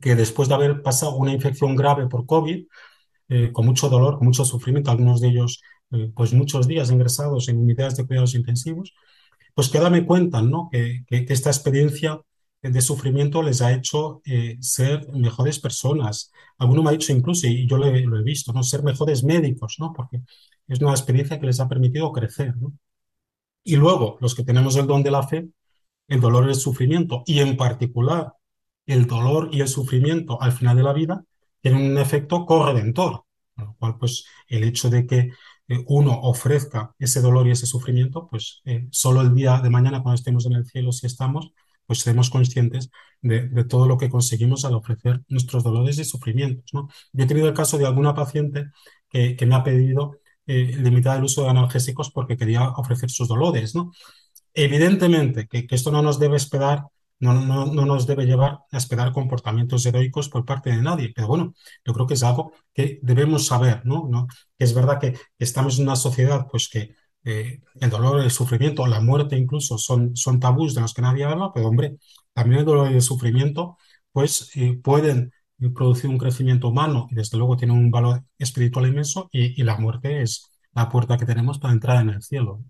que 0.00 0.14
después 0.14 0.48
de 0.48 0.54
haber 0.54 0.82
pasado 0.82 1.16
una 1.16 1.32
infección 1.32 1.74
grave 1.76 2.06
por 2.08 2.26
COVID, 2.26 2.66
con 3.52 3.64
mucho 3.64 3.88
dolor, 3.88 4.18
con 4.18 4.26
mucho 4.26 4.44
sufrimiento, 4.44 4.90
algunos 4.90 5.20
de 5.20 5.28
ellos 5.28 5.62
pues 6.14 6.32
muchos 6.32 6.66
días 6.68 6.90
ingresados 6.90 7.48
en 7.48 7.58
unidades 7.58 7.96
de 7.96 8.06
cuidados 8.06 8.34
intensivos, 8.34 8.94
pues 9.54 9.68
que 9.68 9.78
ahora 9.78 9.90
me 9.90 10.06
cuentan 10.06 10.50
¿no? 10.50 10.68
que, 10.70 11.04
esta 11.08 11.50
experiencia 11.50 12.20
de 12.62 12.80
sufrimiento 12.82 13.42
les 13.42 13.62
ha 13.62 13.72
hecho 13.72 14.20
eh, 14.24 14.56
ser 14.60 15.10
mejores 15.12 15.58
personas. 15.58 16.30
Alguno 16.58 16.82
me 16.82 16.90
ha 16.90 16.92
dicho 16.92 17.12
incluso, 17.12 17.46
y 17.46 17.66
yo 17.66 17.76
lo 17.78 17.86
he, 17.86 18.22
visto, 18.22 18.52
¿no? 18.52 18.62
ser 18.62 18.82
mejores 18.82 19.24
médicos, 19.24 19.76
¿no? 19.78 19.92
porque 19.92 20.22
es 20.68 20.80
una 20.80 20.92
experiencia 20.92 21.40
que 21.40 21.46
les 21.46 21.60
ha 21.60 21.68
permitido 21.68 22.12
crecer. 22.12 22.56
¿no? 22.56 22.72
Y 23.64 23.76
luego, 23.76 24.18
los 24.20 24.34
que 24.34 24.44
tenemos 24.44 24.76
el 24.76 24.86
don 24.86 25.02
de 25.02 25.10
la 25.10 25.26
fe, 25.26 25.48
el 26.08 26.20
dolor 26.20 26.46
y 26.46 26.50
el 26.50 26.54
sufrimiento, 26.56 27.22
y 27.26 27.40
en 27.40 27.56
particular 27.56 28.34
el 28.86 29.06
dolor 29.06 29.48
y 29.52 29.60
el 29.60 29.68
sufrimiento 29.68 30.40
al 30.40 30.52
final 30.52 30.76
de 30.76 30.82
la 30.82 30.92
vida, 30.92 31.24
tienen 31.60 31.92
un 31.92 31.98
efecto 31.98 32.46
corredentor, 32.46 33.24
con 33.54 33.64
lo 33.66 33.74
cual, 33.78 33.98
pues, 33.98 34.24
el 34.48 34.64
hecho 34.64 34.90
de 34.90 35.06
que 35.06 35.30
eh, 35.70 35.84
uno 35.86 36.18
ofrezca 36.22 36.94
ese 36.98 37.20
dolor 37.20 37.46
y 37.46 37.52
ese 37.52 37.64
sufrimiento, 37.66 38.26
pues, 38.28 38.60
eh, 38.64 38.88
solo 38.90 39.20
el 39.22 39.32
día 39.34 39.60
de 39.62 39.70
mañana, 39.70 40.02
cuando 40.02 40.16
estemos 40.16 40.44
en 40.46 40.54
el 40.54 40.66
cielo, 40.66 40.90
si 40.92 41.06
estamos, 41.06 41.52
pues 41.86 42.00
seremos 42.00 42.28
conscientes 42.30 42.90
de, 43.22 43.64
todo 43.64 43.86
lo 43.86 43.96
que 43.96 44.08
conseguimos 44.08 44.64
al 44.64 44.74
ofrecer 44.74 45.22
nuestros 45.28 45.62
dolores 45.64 45.98
y 45.98 46.04
sufrimientos, 46.04 46.70
¿no? 46.72 46.88
Yo 47.12 47.24
he 47.24 47.26
tenido 47.28 47.48
el 47.48 47.54
caso 47.54 47.78
de 47.78 47.86
alguna 47.86 48.14
paciente 48.14 48.66
que, 49.10 49.36
me 49.46 49.54
ha 49.54 49.64
pedido 49.64 50.18
eh, 50.46 50.76
limitar 50.78 51.18
el 51.18 51.24
uso 51.24 51.44
de 51.44 51.50
analgésicos 51.50 52.10
porque 52.10 52.36
quería 52.36 52.68
ofrecer 52.70 53.10
sus 53.10 53.28
dolores, 53.28 53.74
¿no? 53.74 53.92
Evidentemente 54.54 55.46
que 55.48 55.66
esto 55.70 55.92
no 55.92 56.02
nos 56.02 56.18
debe 56.18 56.36
esperar 56.36 56.84
no, 57.20 57.34
no, 57.34 57.66
no, 57.66 57.86
nos 57.86 58.06
debe 58.06 58.24
llevar 58.26 58.60
a 58.70 58.76
esperar 58.78 59.12
comportamientos 59.12 59.84
heroicos 59.86 60.28
por 60.28 60.44
parte 60.44 60.70
de 60.70 60.82
nadie. 60.82 61.12
Pero 61.14 61.28
bueno, 61.28 61.54
yo 61.84 61.92
creo 61.92 62.06
que 62.06 62.14
es 62.14 62.22
algo 62.22 62.52
que 62.74 62.98
debemos 63.02 63.46
saber, 63.46 63.82
¿no? 63.84 64.08
¿No? 64.10 64.26
Que 64.58 64.64
es 64.64 64.74
verdad 64.74 64.98
que 65.00 65.18
estamos 65.38 65.78
en 65.78 65.84
una 65.86 65.96
sociedad 65.96 66.46
pues 66.50 66.68
que 66.68 66.94
eh, 67.24 67.60
el 67.80 67.90
dolor, 67.90 68.20
el 68.20 68.30
sufrimiento, 68.30 68.86
la 68.86 69.00
muerte 69.00 69.36
incluso 69.36 69.76
son, 69.78 70.16
son 70.16 70.40
tabús 70.40 70.74
de 70.74 70.80
los 70.80 70.94
que 70.94 71.02
nadie 71.02 71.24
habla, 71.24 71.50
pero 71.54 71.68
hombre, 71.68 71.98
también 72.32 72.60
el 72.60 72.66
dolor 72.66 72.90
y 72.90 72.94
el 72.94 73.02
sufrimiento 73.02 73.76
pues 74.12 74.50
eh, 74.56 74.78
pueden 74.82 75.32
producir 75.74 76.08
un 76.08 76.18
crecimiento 76.18 76.68
humano 76.68 77.06
y 77.10 77.14
desde 77.16 77.36
luego 77.36 77.56
tienen 77.56 77.76
un 77.76 77.90
valor 77.90 78.24
espiritual 78.38 78.86
inmenso 78.86 79.28
y, 79.30 79.60
y 79.60 79.64
la 79.64 79.76
muerte 79.76 80.22
es 80.22 80.50
la 80.72 80.88
puerta 80.88 81.18
que 81.18 81.26
tenemos 81.26 81.58
para 81.58 81.74
entrar 81.74 82.00
en 82.02 82.10
el 82.10 82.22
cielo. 82.22 82.64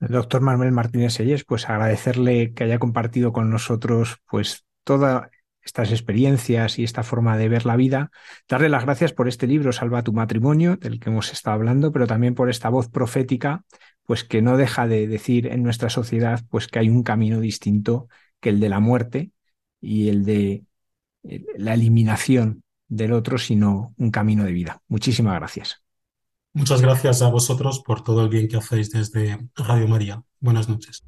Doctor 0.00 0.40
Manuel 0.40 0.72
Martínez 0.72 1.14
Selles, 1.14 1.44
pues 1.44 1.68
agradecerle 1.68 2.52
que 2.54 2.64
haya 2.64 2.78
compartido 2.78 3.32
con 3.32 3.50
nosotros 3.50 4.18
pues 4.26 4.64
todas 4.84 5.28
estas 5.62 5.90
experiencias 5.90 6.78
y 6.78 6.84
esta 6.84 7.02
forma 7.02 7.36
de 7.36 7.48
ver 7.48 7.66
la 7.66 7.76
vida, 7.76 8.10
darle 8.48 8.68
las 8.68 8.84
gracias 8.84 9.12
por 9.12 9.28
este 9.28 9.46
libro 9.46 9.72
Salva 9.72 10.02
tu 10.02 10.12
matrimonio, 10.12 10.76
del 10.76 10.98
que 10.98 11.10
hemos 11.10 11.32
estado 11.32 11.56
hablando, 11.56 11.92
pero 11.92 12.06
también 12.06 12.34
por 12.34 12.48
esta 12.48 12.68
voz 12.68 12.88
profética, 12.88 13.64
pues 14.04 14.24
que 14.24 14.40
no 14.40 14.56
deja 14.56 14.86
de 14.86 15.06
decir 15.06 15.46
en 15.46 15.62
nuestra 15.62 15.90
sociedad 15.90 16.40
pues 16.48 16.68
que 16.68 16.78
hay 16.78 16.88
un 16.88 17.02
camino 17.02 17.40
distinto 17.40 18.08
que 18.40 18.48
el 18.48 18.60
de 18.60 18.68
la 18.68 18.80
muerte 18.80 19.32
y 19.80 20.08
el 20.08 20.24
de 20.24 20.64
la 21.22 21.74
eliminación 21.74 22.62
del 22.88 23.12
otro, 23.12 23.36
sino 23.36 23.94
un 23.98 24.10
camino 24.10 24.44
de 24.44 24.52
vida. 24.52 24.80
Muchísimas 24.88 25.34
gracias. 25.34 25.82
Muchas 26.58 26.82
gracias 26.82 27.22
a 27.22 27.28
vosotros 27.28 27.84
por 27.86 28.02
todo 28.02 28.20
el 28.20 28.28
bien 28.28 28.48
que 28.48 28.56
hacéis 28.56 28.90
desde 28.90 29.48
Radio 29.54 29.86
María. 29.86 30.24
Buenas 30.40 30.68
noches. 30.68 31.07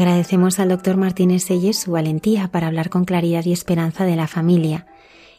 Agradecemos 0.00 0.58
al 0.58 0.70
doctor 0.70 0.96
Martínez 0.96 1.44
Selles 1.44 1.80
su 1.80 1.90
valentía 1.90 2.48
para 2.50 2.68
hablar 2.68 2.88
con 2.88 3.04
claridad 3.04 3.44
y 3.44 3.52
esperanza 3.52 4.06
de 4.06 4.16
la 4.16 4.28
familia. 4.28 4.86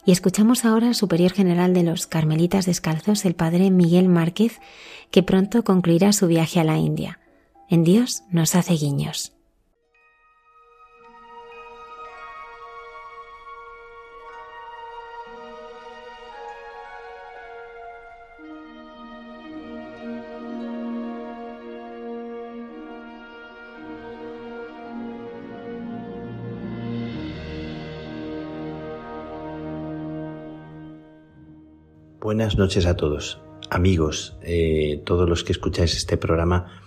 Y 0.06 0.12
escuchamos 0.12 0.66
ahora 0.66 0.90
al 0.90 0.94
superior 0.94 1.32
general 1.32 1.74
de 1.74 1.82
los 1.82 2.06
Carmelitas 2.06 2.68
Descalzos, 2.68 3.26
el 3.26 3.34
padre 3.34 3.72
Miguel 3.72 4.08
Márquez, 4.08 4.60
que 5.10 5.24
pronto 5.24 5.64
concluirá 5.64 6.14
su 6.14 6.28
viaje 6.28 6.60
a 6.60 6.64
la 6.64 6.78
India. 6.78 7.18
En 7.70 7.84
Dios 7.84 8.22
nos 8.30 8.54
hace 8.54 8.74
guiños. 8.74 9.34
Buenas 32.32 32.58
noches 32.58 32.86
a 32.86 32.96
todos, 32.96 33.42
amigos, 33.70 34.38
eh, 34.42 35.02
todos 35.04 35.28
los 35.28 35.44
que 35.44 35.52
escucháis 35.52 35.98
este 35.98 36.16
programa 36.16 36.82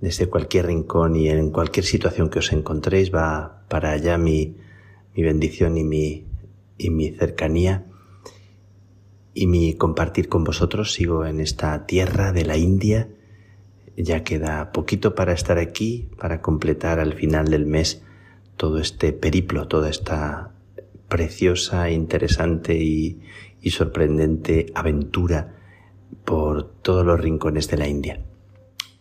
desde 0.00 0.28
cualquier 0.28 0.66
rincón 0.66 1.16
y 1.16 1.28
en 1.28 1.50
cualquier 1.50 1.84
situación 1.84 2.30
que 2.30 2.38
os 2.38 2.52
encontréis, 2.52 3.12
va 3.12 3.64
para 3.66 3.90
allá 3.90 4.16
mi, 4.16 4.54
mi 5.12 5.24
bendición 5.24 5.76
y 5.76 5.82
mi, 5.82 6.28
y 6.78 6.90
mi 6.90 7.10
cercanía 7.10 7.84
y 9.34 9.48
mi 9.48 9.74
compartir 9.74 10.28
con 10.28 10.44
vosotros. 10.44 10.92
Sigo 10.92 11.26
en 11.26 11.40
esta 11.40 11.84
tierra 11.86 12.30
de 12.30 12.44
la 12.44 12.56
India. 12.56 13.08
Ya 13.96 14.22
queda 14.22 14.70
poquito 14.70 15.16
para 15.16 15.32
estar 15.32 15.58
aquí, 15.58 16.10
para 16.16 16.40
completar 16.40 17.00
al 17.00 17.14
final 17.14 17.48
del 17.48 17.66
mes 17.66 18.04
todo 18.56 18.78
este 18.78 19.12
periplo, 19.12 19.66
toda 19.66 19.90
esta 19.90 20.52
preciosa, 21.08 21.90
interesante 21.90 22.76
y, 22.76 23.20
y 23.66 23.70
sorprendente 23.70 24.66
aventura 24.76 25.56
por 26.24 26.70
todos 26.82 27.04
los 27.04 27.18
rincones 27.18 27.68
de 27.68 27.76
la 27.76 27.88
India. 27.88 28.22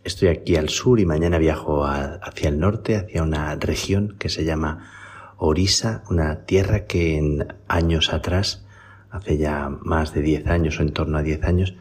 Estoy 0.04 0.30
aquí 0.30 0.56
al 0.56 0.70
sur 0.70 1.00
y 1.00 1.06
mañana 1.06 1.38
viajo 1.38 1.86
hacia 1.86 2.50
el 2.50 2.58
norte, 2.58 2.96
hacia 2.96 3.22
una 3.22 3.54
región 3.58 4.16
que 4.18 4.28
se 4.28 4.44
llama 4.44 4.90
Orisa, 5.38 6.04
una 6.10 6.46
tierra 6.46 6.88
que 6.88 7.16
en 7.16 7.46
años 7.68 8.12
atrás, 8.12 8.66
hace 9.12 9.38
ya 9.38 9.70
más 9.70 10.16
de 10.16 10.24
10 10.24 10.48
años 10.48 10.80
o 10.80 10.82
en 10.82 10.94
torno 10.94 11.20
a 11.20 11.22
10 11.22 11.44
años, 11.44 11.76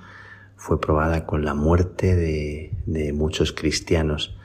fue 0.54 0.78
probada 0.78 1.24
con 1.24 1.42
la 1.42 1.54
muerte 1.54 2.14
de, 2.14 3.12
muchos 3.14 3.52
cristianos 3.52 4.36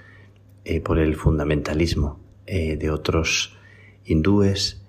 eh, 0.64 0.80
por 0.80 0.98
el 0.98 1.18
fundamentalismo 1.18 2.22
eh, 2.46 2.78
de 2.78 2.90
otros 2.90 3.58
hindúes 4.06 4.82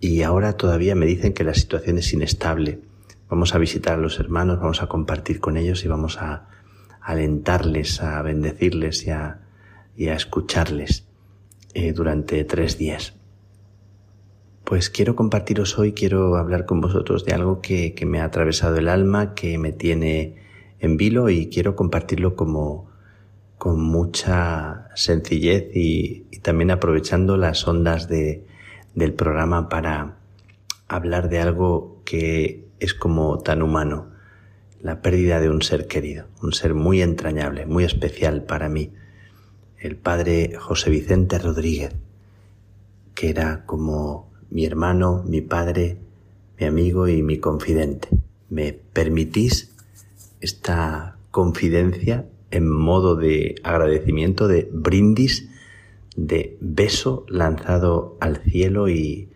y 0.00 0.20
ahora 0.20 0.58
todavía 0.58 0.94
me 0.94 1.06
dicen 1.06 1.32
que 1.32 1.44
la 1.44 1.54
situación 1.54 1.96
es 1.96 2.12
inestable 2.12 2.89
Vamos 3.30 3.54
a 3.54 3.58
visitar 3.58 3.94
a 3.94 4.02
los 4.02 4.18
hermanos, 4.18 4.58
vamos 4.58 4.82
a 4.82 4.88
compartir 4.88 5.38
con 5.38 5.56
ellos 5.56 5.84
y 5.84 5.88
vamos 5.88 6.18
a 6.18 6.48
alentarles, 7.00 8.02
a 8.02 8.20
bendecirles 8.22 9.06
y 9.06 9.10
a, 9.10 9.38
escucharles 9.96 11.06
eh, 11.74 11.92
durante 11.92 12.42
tres 12.42 12.76
días. 12.76 13.14
Pues 14.64 14.90
quiero 14.90 15.14
compartiros 15.14 15.78
hoy, 15.78 15.92
quiero 15.92 16.34
hablar 16.36 16.66
con 16.66 16.80
vosotros 16.80 17.24
de 17.24 17.32
algo 17.32 17.60
que, 17.60 17.94
me 18.04 18.20
ha 18.20 18.24
atravesado 18.24 18.76
el 18.78 18.88
alma, 18.88 19.34
que 19.36 19.58
me 19.58 19.70
tiene 19.70 20.34
en 20.80 20.96
vilo 20.96 21.30
y 21.30 21.50
quiero 21.50 21.76
compartirlo 21.76 22.34
como 22.34 22.90
con 23.58 23.80
mucha 23.80 24.88
sencillez 24.96 25.70
y, 25.72 26.26
también 26.42 26.72
aprovechando 26.72 27.36
las 27.36 27.68
ondas 27.68 28.08
de, 28.08 28.44
del 28.96 29.12
programa 29.12 29.68
para 29.68 30.16
hablar 30.88 31.28
de 31.28 31.38
algo 31.38 32.02
que 32.04 32.69
es 32.80 32.94
como 32.94 33.38
tan 33.38 33.62
humano, 33.62 34.08
la 34.80 35.02
pérdida 35.02 35.40
de 35.40 35.50
un 35.50 35.62
ser 35.62 35.86
querido, 35.86 36.26
un 36.42 36.52
ser 36.52 36.74
muy 36.74 37.02
entrañable, 37.02 37.66
muy 37.66 37.84
especial 37.84 38.44
para 38.44 38.68
mí, 38.68 38.92
el 39.78 39.96
padre 39.96 40.54
José 40.58 40.90
Vicente 40.90 41.38
Rodríguez, 41.38 41.94
que 43.14 43.30
era 43.30 43.64
como 43.66 44.30
mi 44.50 44.64
hermano, 44.64 45.22
mi 45.26 45.42
padre, 45.42 45.98
mi 46.58 46.66
amigo 46.66 47.08
y 47.08 47.22
mi 47.22 47.38
confidente. 47.38 48.08
¿Me 48.48 48.72
permitís 48.72 49.74
esta 50.40 51.16
confidencia 51.30 52.26
en 52.50 52.68
modo 52.68 53.16
de 53.16 53.54
agradecimiento, 53.62 54.48
de 54.48 54.68
brindis, 54.72 55.48
de 56.16 56.56
beso 56.60 57.24
lanzado 57.28 58.16
al 58.20 58.38
cielo 58.38 58.88
y, 58.88 59.30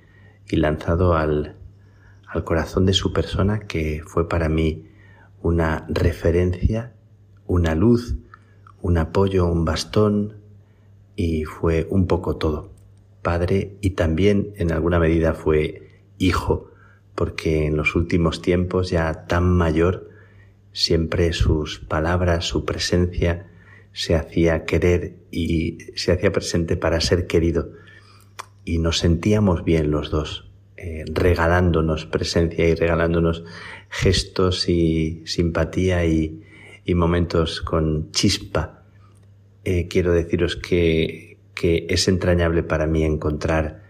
y 0.49 0.57
lanzado 0.57 1.15
al, 1.15 1.54
al 2.35 2.43
corazón 2.43 2.85
de 2.85 2.93
su 2.93 3.13
persona 3.13 3.61
que 3.61 4.03
fue 4.05 4.29
para 4.29 4.49
mí 4.49 4.89
una 5.41 5.87
referencia, 5.89 6.93
una 7.47 7.77
luz, 7.77 8.17
un 8.83 8.99
apoyo, 8.99 9.47
un 9.47 9.65
bastón 9.65 10.39
y 11.15 11.45
fue 11.45 11.87
un 11.91 12.09
poco 12.09 12.37
todo. 12.37 12.73
Padre 13.23 13.77
y 13.81 13.91
también 13.91 14.53
en 14.57 14.73
alguna 14.73 14.99
medida 14.99 15.35
fue 15.35 15.89
hijo, 16.19 16.71
porque 17.15 17.67
en 17.67 17.77
los 17.77 17.95
últimos 17.95 18.43
tiempos 18.43 18.91
ya 18.91 19.27
tan 19.27 19.49
mayor, 19.49 20.11
siempre 20.73 21.33
sus 21.33 21.79
palabras, 21.79 22.47
su 22.47 22.65
presencia 22.65 23.47
se 23.93 24.17
hacía 24.17 24.65
querer 24.65 25.19
y 25.31 25.79
se 25.95 26.11
hacía 26.11 26.33
presente 26.33 26.77
para 26.77 27.01
ser 27.01 27.29
querido. 27.29 27.71
Y 28.65 28.79
nos 28.79 28.99
sentíamos 28.99 29.63
bien 29.63 29.93
los 29.93 30.11
dos. 30.11 30.44
Eh, 30.87 31.07
regalándonos 31.11 32.05
presencia 32.05 32.69
y 32.69 32.75
regalándonos 32.75 33.43
gestos 33.89 34.69
y 34.69 35.23
simpatía 35.25 36.05
y, 36.05 36.43
momentos 36.95 37.63
con 37.63 38.13
chispa. 38.13 38.83
Eh, 39.65 39.89
quiero 39.89 40.13
deciros 40.13 40.57
que, 40.57 41.39
que 41.55 41.87
es 41.89 42.07
entrañable 42.07 42.63
para 42.63 42.87
mí 42.87 43.03
encontrar 43.03 43.83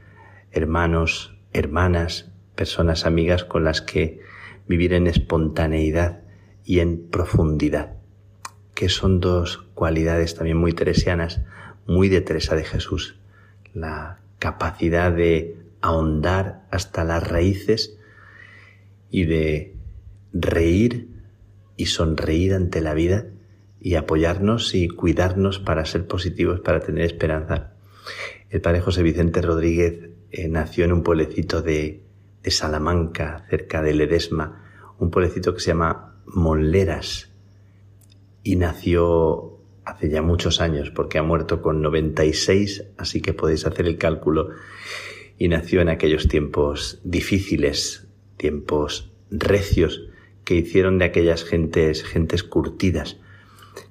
hermanos, 0.52 1.36
hermanas, 1.52 2.30
personas 2.54 3.06
amigas 3.06 3.42
con 3.42 3.64
las 3.64 3.82
que 3.82 4.20
vivir 4.68 4.92
en 4.92 5.08
espontaneidad 5.08 6.20
y 6.64 6.78
en 6.78 7.08
profundidad, 7.08 7.96
que 8.76 8.88
son 8.88 9.18
dos 9.18 9.66
cualidades 9.74 10.36
también 10.36 10.58
muy 10.58 10.72
teresianas, 10.72 11.40
muy 11.88 12.08
de 12.08 12.20
Teresa 12.20 12.54
de 12.54 12.62
Jesús, 12.62 13.18
la 13.72 14.20
capacidad 14.38 15.10
de 15.10 15.63
ahondar 15.84 16.66
hasta 16.70 17.04
las 17.04 17.28
raíces 17.28 17.98
y 19.10 19.26
de 19.26 19.76
reír 20.32 21.08
y 21.76 21.86
sonreír 21.86 22.54
ante 22.54 22.80
la 22.80 22.94
vida 22.94 23.26
y 23.80 23.96
apoyarnos 23.96 24.74
y 24.74 24.88
cuidarnos 24.88 25.58
para 25.58 25.84
ser 25.84 26.06
positivos, 26.06 26.60
para 26.60 26.80
tener 26.80 27.04
esperanza. 27.04 27.74
El 28.48 28.62
padre 28.62 28.80
José 28.80 29.02
Vicente 29.02 29.42
Rodríguez 29.42 30.08
eh, 30.30 30.48
nació 30.48 30.86
en 30.86 30.92
un 30.92 31.02
pueblecito 31.02 31.60
de, 31.60 32.02
de, 32.42 32.50
Salamanca, 32.50 33.44
cerca 33.50 33.82
de 33.82 33.92
Ledesma, 33.92 34.64
un 34.98 35.10
pueblecito 35.10 35.52
que 35.52 35.60
se 35.60 35.72
llama 35.72 36.16
Monleras, 36.24 37.30
y 38.42 38.56
nació 38.56 39.58
hace 39.84 40.08
ya 40.08 40.22
muchos 40.22 40.62
años, 40.62 40.90
porque 40.90 41.18
ha 41.18 41.22
muerto 41.22 41.60
con 41.60 41.82
96, 41.82 42.84
así 42.96 43.20
que 43.20 43.34
podéis 43.34 43.66
hacer 43.66 43.86
el 43.86 43.98
cálculo 43.98 44.48
y 45.38 45.48
nació 45.48 45.80
en 45.80 45.88
aquellos 45.88 46.28
tiempos 46.28 47.00
difíciles, 47.04 48.06
tiempos 48.36 49.12
recios 49.30 50.08
que 50.44 50.54
hicieron 50.54 50.98
de 50.98 51.06
aquellas 51.06 51.44
gentes 51.44 52.04
gentes 52.04 52.42
curtidas. 52.44 53.18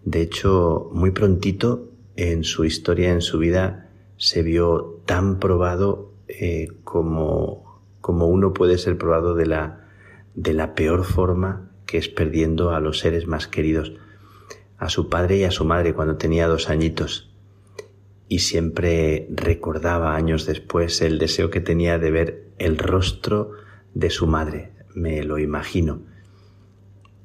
De 0.05 0.21
hecho, 0.21 0.89
muy 0.93 1.11
prontito 1.11 1.89
en 2.15 2.43
su 2.43 2.63
historia, 2.65 3.11
en 3.11 3.21
su 3.21 3.39
vida, 3.39 3.89
se 4.17 4.43
vio 4.43 5.01
tan 5.05 5.39
probado 5.39 6.13
eh, 6.27 6.67
como, 6.83 7.81
como 7.99 8.27
uno 8.27 8.53
puede 8.53 8.77
ser 8.77 8.97
probado 8.97 9.35
de 9.35 9.47
la, 9.47 9.89
de 10.35 10.53
la 10.53 10.75
peor 10.75 11.03
forma 11.03 11.71
que 11.85 11.97
es 11.97 12.07
perdiendo 12.07 12.71
a 12.71 12.79
los 12.79 12.99
seres 12.99 13.27
más 13.27 13.47
queridos, 13.47 13.93
a 14.77 14.89
su 14.89 15.09
padre 15.09 15.37
y 15.37 15.43
a 15.43 15.51
su 15.51 15.65
madre 15.65 15.93
cuando 15.93 16.15
tenía 16.15 16.47
dos 16.47 16.69
añitos 16.69 17.32
y 18.27 18.39
siempre 18.39 19.27
recordaba 19.29 20.15
años 20.15 20.45
después 20.45 21.01
el 21.01 21.19
deseo 21.19 21.49
que 21.49 21.61
tenía 21.61 21.99
de 21.99 22.11
ver 22.11 22.43
el 22.57 22.77
rostro 22.77 23.51
de 23.93 24.09
su 24.09 24.27
madre, 24.27 24.71
me 24.95 25.23
lo 25.23 25.39
imagino. 25.39 26.01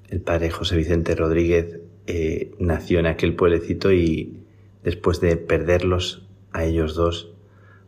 El 0.08 0.20
padre 0.20 0.50
José 0.50 0.76
Vicente 0.76 1.14
Rodríguez 1.14 1.80
eh, 2.06 2.52
nació 2.58 2.98
en 2.98 3.06
aquel 3.06 3.36
pueblecito 3.36 3.92
y 3.92 4.42
después 4.82 5.20
de 5.20 5.36
perderlos 5.36 6.26
a 6.52 6.64
ellos 6.64 6.94
dos, 6.94 7.32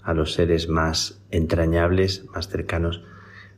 a 0.02 0.14
los 0.14 0.32
seres 0.32 0.68
más 0.68 1.22
entrañables, 1.30 2.26
más 2.32 2.48
cercanos, 2.48 3.02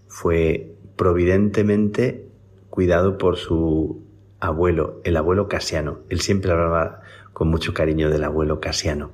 fue 0.07 0.74
providentemente 0.96 2.26
cuidado 2.70 3.18
por 3.18 3.36
su 3.36 4.03
abuelo, 4.40 5.00
el 5.05 5.16
abuelo 5.16 5.48
Casiano. 5.48 6.00
Él 6.09 6.20
siempre 6.20 6.53
hablaba 6.53 7.03
con 7.32 7.48
mucho 7.48 7.74
cariño 7.74 8.11
del 8.11 8.24
abuelo 8.24 8.61
Casiano 8.61 9.12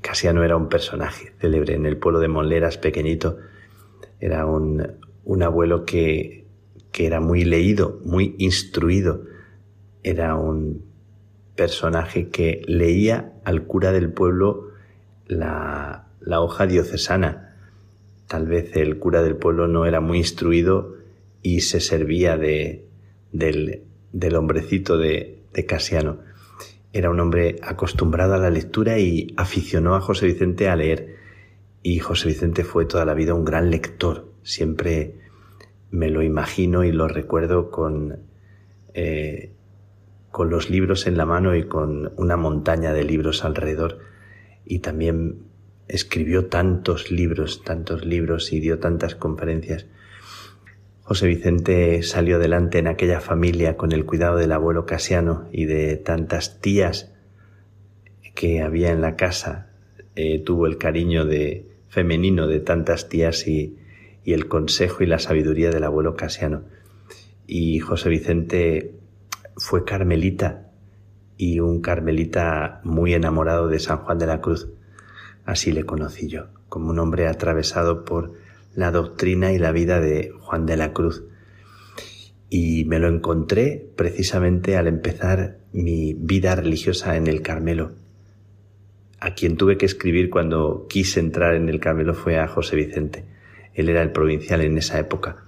Casiano 0.00 0.44
era 0.44 0.56
un 0.56 0.68
personaje 0.68 1.32
célebre 1.40 1.74
en 1.74 1.86
el 1.86 1.96
pueblo 1.96 2.20
de 2.20 2.28
Monleras, 2.28 2.78
pequeñito. 2.78 3.38
Era 4.20 4.46
un, 4.46 4.86
un 5.24 5.42
abuelo 5.42 5.84
que, 5.84 6.46
que 6.92 7.06
era 7.06 7.20
muy 7.20 7.44
leído, 7.44 8.00
muy 8.04 8.34
instruido. 8.38 9.24
Era 10.02 10.36
un 10.36 10.84
personaje 11.54 12.28
que 12.28 12.62
leía 12.66 13.32
al 13.44 13.64
cura 13.64 13.92
del 13.92 14.12
pueblo 14.12 14.70
la, 15.26 16.08
la 16.20 16.40
hoja 16.40 16.66
diocesana. 16.66 17.56
Tal 18.26 18.46
vez 18.46 18.76
el 18.76 18.98
cura 18.98 19.22
del 19.22 19.36
pueblo 19.36 19.68
no 19.68 19.86
era 19.86 20.00
muy 20.00 20.18
instruido 20.18 20.96
y 21.42 21.60
se 21.60 21.80
servía 21.80 22.36
de, 22.36 22.86
del, 23.32 23.82
del 24.12 24.36
hombrecito 24.36 24.98
de, 24.98 25.42
de 25.52 25.66
Casiano. 25.66 26.18
Era 26.98 27.10
un 27.10 27.20
hombre 27.20 27.60
acostumbrado 27.62 28.34
a 28.34 28.38
la 28.38 28.50
lectura 28.50 28.98
y 28.98 29.32
aficionó 29.36 29.94
a 29.94 30.00
José 30.00 30.26
Vicente 30.26 30.68
a 30.68 30.74
leer. 30.74 31.14
Y 31.80 32.00
José 32.00 32.26
Vicente 32.26 32.64
fue 32.64 32.86
toda 32.86 33.04
la 33.04 33.14
vida 33.14 33.34
un 33.34 33.44
gran 33.44 33.70
lector. 33.70 34.32
Siempre 34.42 35.14
me 35.92 36.10
lo 36.10 36.24
imagino 36.24 36.82
y 36.82 36.90
lo 36.90 37.06
recuerdo 37.06 37.70
con, 37.70 38.18
eh, 38.94 39.52
con 40.32 40.50
los 40.50 40.70
libros 40.70 41.06
en 41.06 41.16
la 41.16 41.24
mano 41.24 41.54
y 41.54 41.68
con 41.68 42.14
una 42.16 42.36
montaña 42.36 42.92
de 42.92 43.04
libros 43.04 43.44
alrededor. 43.44 44.00
Y 44.64 44.80
también 44.80 45.44
escribió 45.86 46.46
tantos 46.46 47.12
libros, 47.12 47.62
tantos 47.62 48.04
libros 48.04 48.52
y 48.52 48.58
dio 48.58 48.80
tantas 48.80 49.14
conferencias. 49.14 49.86
José 51.08 51.26
Vicente 51.26 52.02
salió 52.02 52.36
adelante 52.36 52.76
en 52.76 52.86
aquella 52.86 53.22
familia 53.22 53.78
con 53.78 53.92
el 53.92 54.04
cuidado 54.04 54.36
del 54.36 54.52
abuelo 54.52 54.84
Casiano 54.84 55.48
y 55.50 55.64
de 55.64 55.96
tantas 55.96 56.60
tías 56.60 57.14
que 58.34 58.60
había 58.60 58.90
en 58.90 59.00
la 59.00 59.16
casa. 59.16 59.70
Eh, 60.16 60.38
tuvo 60.38 60.66
el 60.66 60.76
cariño 60.76 61.24
de 61.24 61.66
femenino 61.88 62.46
de 62.46 62.60
tantas 62.60 63.08
tías 63.08 63.48
y, 63.48 63.78
y 64.22 64.34
el 64.34 64.48
consejo 64.48 65.02
y 65.02 65.06
la 65.06 65.18
sabiduría 65.18 65.70
del 65.70 65.84
abuelo 65.84 66.14
Casiano. 66.14 66.64
Y 67.46 67.78
José 67.78 68.10
Vicente 68.10 68.92
fue 69.56 69.86
carmelita 69.86 70.72
y 71.38 71.60
un 71.60 71.80
carmelita 71.80 72.82
muy 72.84 73.14
enamorado 73.14 73.68
de 73.68 73.78
San 73.78 74.00
Juan 74.00 74.18
de 74.18 74.26
la 74.26 74.42
Cruz. 74.42 74.68
Así 75.46 75.72
le 75.72 75.84
conocí 75.84 76.28
yo, 76.28 76.48
como 76.68 76.90
un 76.90 76.98
hombre 76.98 77.28
atravesado 77.28 78.04
por 78.04 78.34
la 78.78 78.92
doctrina 78.92 79.52
y 79.52 79.58
la 79.58 79.72
vida 79.72 79.98
de 79.98 80.30
Juan 80.38 80.64
de 80.64 80.76
la 80.76 80.92
Cruz. 80.92 81.24
Y 82.48 82.84
me 82.84 83.00
lo 83.00 83.08
encontré 83.08 83.90
precisamente 83.96 84.76
al 84.76 84.86
empezar 84.86 85.58
mi 85.72 86.14
vida 86.14 86.54
religiosa 86.54 87.16
en 87.16 87.26
el 87.26 87.42
Carmelo. 87.42 87.90
A 89.18 89.34
quien 89.34 89.56
tuve 89.56 89.78
que 89.78 89.86
escribir 89.86 90.30
cuando 90.30 90.86
quise 90.88 91.18
entrar 91.18 91.56
en 91.56 91.68
el 91.68 91.80
Carmelo 91.80 92.14
fue 92.14 92.38
a 92.38 92.46
José 92.46 92.76
Vicente. 92.76 93.24
Él 93.74 93.88
era 93.88 94.00
el 94.00 94.12
provincial 94.12 94.60
en 94.60 94.78
esa 94.78 95.00
época. 95.00 95.38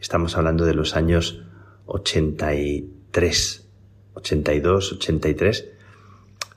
Estamos 0.00 0.36
hablando 0.36 0.64
de 0.64 0.74
los 0.74 0.96
años 0.96 1.44
83, 1.86 3.68
82, 4.14 4.92
83. 4.94 5.68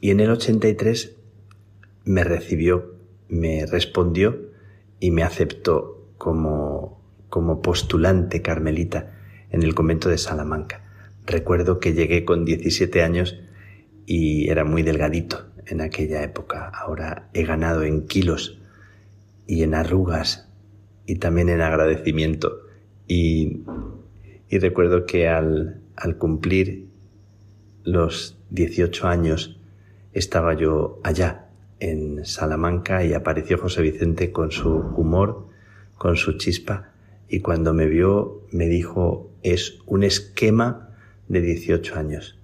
Y 0.01 0.09
en 0.09 0.19
el 0.19 0.31
83 0.31 1.15
me 2.05 2.23
recibió, 2.23 2.95
me 3.27 3.67
respondió 3.67 4.49
y 4.99 5.11
me 5.11 5.21
aceptó 5.21 6.02
como, 6.17 7.01
como 7.29 7.61
postulante 7.61 8.41
carmelita 8.41 9.13
en 9.49 9.63
el 9.63 9.75
convento 9.75 10.09
de 10.09 10.17
Salamanca. 10.17 10.81
Recuerdo 11.25 11.79
que 11.79 11.93
llegué 11.93 12.25
con 12.25 12.45
17 12.45 13.01
años 13.01 13.39
y 14.05 14.49
era 14.49 14.65
muy 14.65 14.83
delgadito 14.83 15.45
en 15.65 15.81
aquella 15.81 16.23
época. 16.23 16.69
Ahora 16.69 17.29
he 17.33 17.43
ganado 17.43 17.83
en 17.83 18.07
kilos 18.07 18.59
y 19.47 19.63
en 19.63 19.73
arrugas 19.73 20.49
y 21.05 21.15
también 21.15 21.49
en 21.49 21.61
agradecimiento. 21.61 22.59
Y, 23.07 23.63
y 24.49 24.57
recuerdo 24.59 25.05
que 25.05 25.29
al, 25.29 25.81
al 25.95 26.17
cumplir 26.17 26.87
los 27.83 28.37
18 28.49 29.07
años 29.07 29.59
estaba 30.13 30.53
yo 30.53 30.99
allá 31.03 31.49
en 31.79 32.25
Salamanca 32.25 33.03
y 33.03 33.13
apareció 33.13 33.57
José 33.57 33.81
Vicente 33.81 34.31
con 34.31 34.51
su 34.51 34.69
humor 34.69 35.52
con 36.03 36.17
su 36.17 36.33
chispa 36.33 36.89
y 37.29 37.39
cuando 37.39 37.73
me 37.73 37.85
vio 37.85 38.41
me 38.51 38.67
dijo 38.67 39.31
es 39.41 39.79
un 39.85 40.03
esquema 40.03 40.89
de 41.29 41.39
18 41.39 41.95
años. 41.95 42.37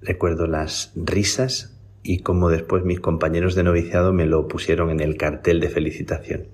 Recuerdo 0.00 0.46
las 0.46 0.92
risas 0.94 1.76
y 2.04 2.20
cómo 2.20 2.50
después 2.50 2.84
mis 2.84 3.00
compañeros 3.00 3.56
de 3.56 3.64
noviciado 3.64 4.12
me 4.12 4.26
lo 4.26 4.46
pusieron 4.46 4.90
en 4.90 5.00
el 5.00 5.16
cartel 5.16 5.58
de 5.58 5.70
felicitación. 5.70 6.46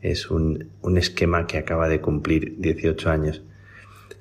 Es 0.00 0.30
un, 0.30 0.70
un 0.80 0.96
esquema 0.96 1.46
que 1.46 1.58
acaba 1.58 1.86
de 1.86 2.00
cumplir 2.00 2.54
18 2.60 3.10
años. 3.10 3.42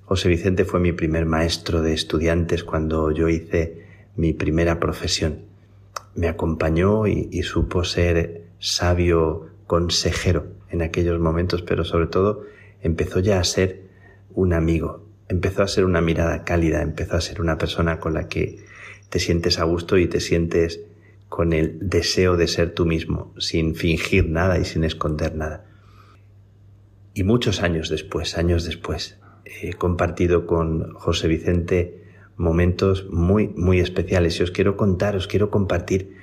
José 0.03 0.27
Vicente 0.27 0.65
fue 0.65 0.81
mi 0.81 0.91
primer 0.91 1.25
maestro 1.25 1.81
de 1.81 1.93
estudiantes 1.93 2.65
cuando 2.65 3.09
yo 3.11 3.29
hice 3.29 3.85
mi 4.17 4.33
primera 4.33 4.81
profesión. 4.81 5.43
Me 6.13 6.27
acompañó 6.27 7.07
y, 7.07 7.29
y 7.31 7.43
supo 7.43 7.85
ser 7.85 8.47
sabio 8.59 9.55
consejero 9.67 10.47
en 10.69 10.81
aquellos 10.81 11.19
momentos, 11.19 11.61
pero 11.61 11.83
sobre 11.83 12.07
todo 12.07 12.43
empezó 12.81 13.19
ya 13.19 13.39
a 13.39 13.43
ser 13.43 13.83
un 14.33 14.53
amigo, 14.53 15.05
empezó 15.29 15.63
a 15.63 15.67
ser 15.67 15.85
una 15.85 16.01
mirada 16.01 16.43
cálida, 16.43 16.81
empezó 16.81 17.17
a 17.17 17.21
ser 17.21 17.41
una 17.41 17.57
persona 17.57 17.99
con 17.99 18.13
la 18.13 18.27
que 18.27 18.65
te 19.09 19.19
sientes 19.19 19.59
a 19.59 19.65
gusto 19.65 19.97
y 19.97 20.07
te 20.07 20.19
sientes 20.19 20.81
con 21.29 21.53
el 21.53 21.89
deseo 21.89 22.37
de 22.37 22.47
ser 22.47 22.73
tú 22.73 22.85
mismo, 22.85 23.33
sin 23.37 23.75
fingir 23.75 24.29
nada 24.29 24.57
y 24.57 24.65
sin 24.65 24.83
esconder 24.83 25.35
nada. 25.35 25.65
Y 27.13 27.23
muchos 27.23 27.61
años 27.61 27.89
después, 27.89 28.37
años 28.37 28.63
después, 28.63 29.17
he 29.45 29.73
compartido 29.73 30.45
con 30.45 30.93
José 30.93 31.27
Vicente 31.27 32.03
momentos 32.37 33.07
muy, 33.09 33.47
muy 33.49 33.79
especiales 33.79 34.39
y 34.39 34.43
os 34.43 34.51
quiero 34.51 34.77
contar, 34.77 35.15
os 35.15 35.27
quiero 35.27 35.49
compartir 35.49 36.16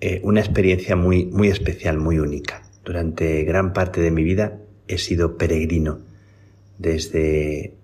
eh, 0.00 0.20
una 0.24 0.40
experiencia 0.40 0.96
muy, 0.96 1.26
muy 1.26 1.48
especial, 1.48 1.98
muy 1.98 2.18
única. 2.18 2.62
Durante 2.84 3.44
gran 3.44 3.72
parte 3.74 4.00
de 4.00 4.10
mi 4.10 4.24
vida 4.24 4.58
he 4.88 4.96
sido 4.96 5.36
peregrino. 5.36 6.00
Desde 6.78 7.74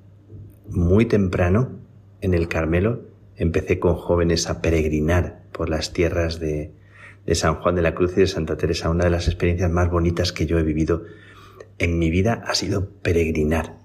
muy 0.69 1.05
temprano 1.05 1.79
en 2.23 2.33
el 2.33 2.49
Carmelo 2.49 3.03
empecé 3.37 3.79
con 3.79 3.97
jóvenes 3.97 4.49
a 4.49 4.63
peregrinar 4.63 5.43
por 5.53 5.69
las 5.69 5.93
tierras 5.93 6.41
de, 6.41 6.73
de 7.27 7.35
San 7.35 7.57
Juan 7.57 7.75
de 7.75 7.83
la 7.83 7.95
Cruz 7.95 8.13
y 8.17 8.21
de 8.21 8.27
Santa 8.27 8.57
Teresa. 8.57 8.89
Una 8.89 9.05
de 9.05 9.11
las 9.11 9.29
experiencias 9.29 9.71
más 9.71 9.91
bonitas 9.91 10.33
que 10.33 10.47
yo 10.47 10.59
he 10.59 10.63
vivido 10.63 11.05
en 11.79 11.99
mi 11.99 12.11
vida 12.11 12.43
ha 12.47 12.55
sido 12.55 12.89
peregrinar. 13.03 13.77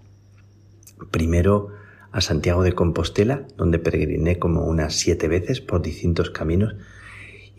Primero 1.12 1.70
a 2.14 2.22
Santiago 2.22 2.64
de 2.64 2.72
Compostela, 2.72 3.46
donde 3.58 3.80
peregriné 3.80 4.40
como 4.40 4.66
unas 4.66 4.96
siete 4.96 5.28
veces 5.28 5.60
por 5.60 5.82
distintos 5.82 6.30
caminos 6.30 6.76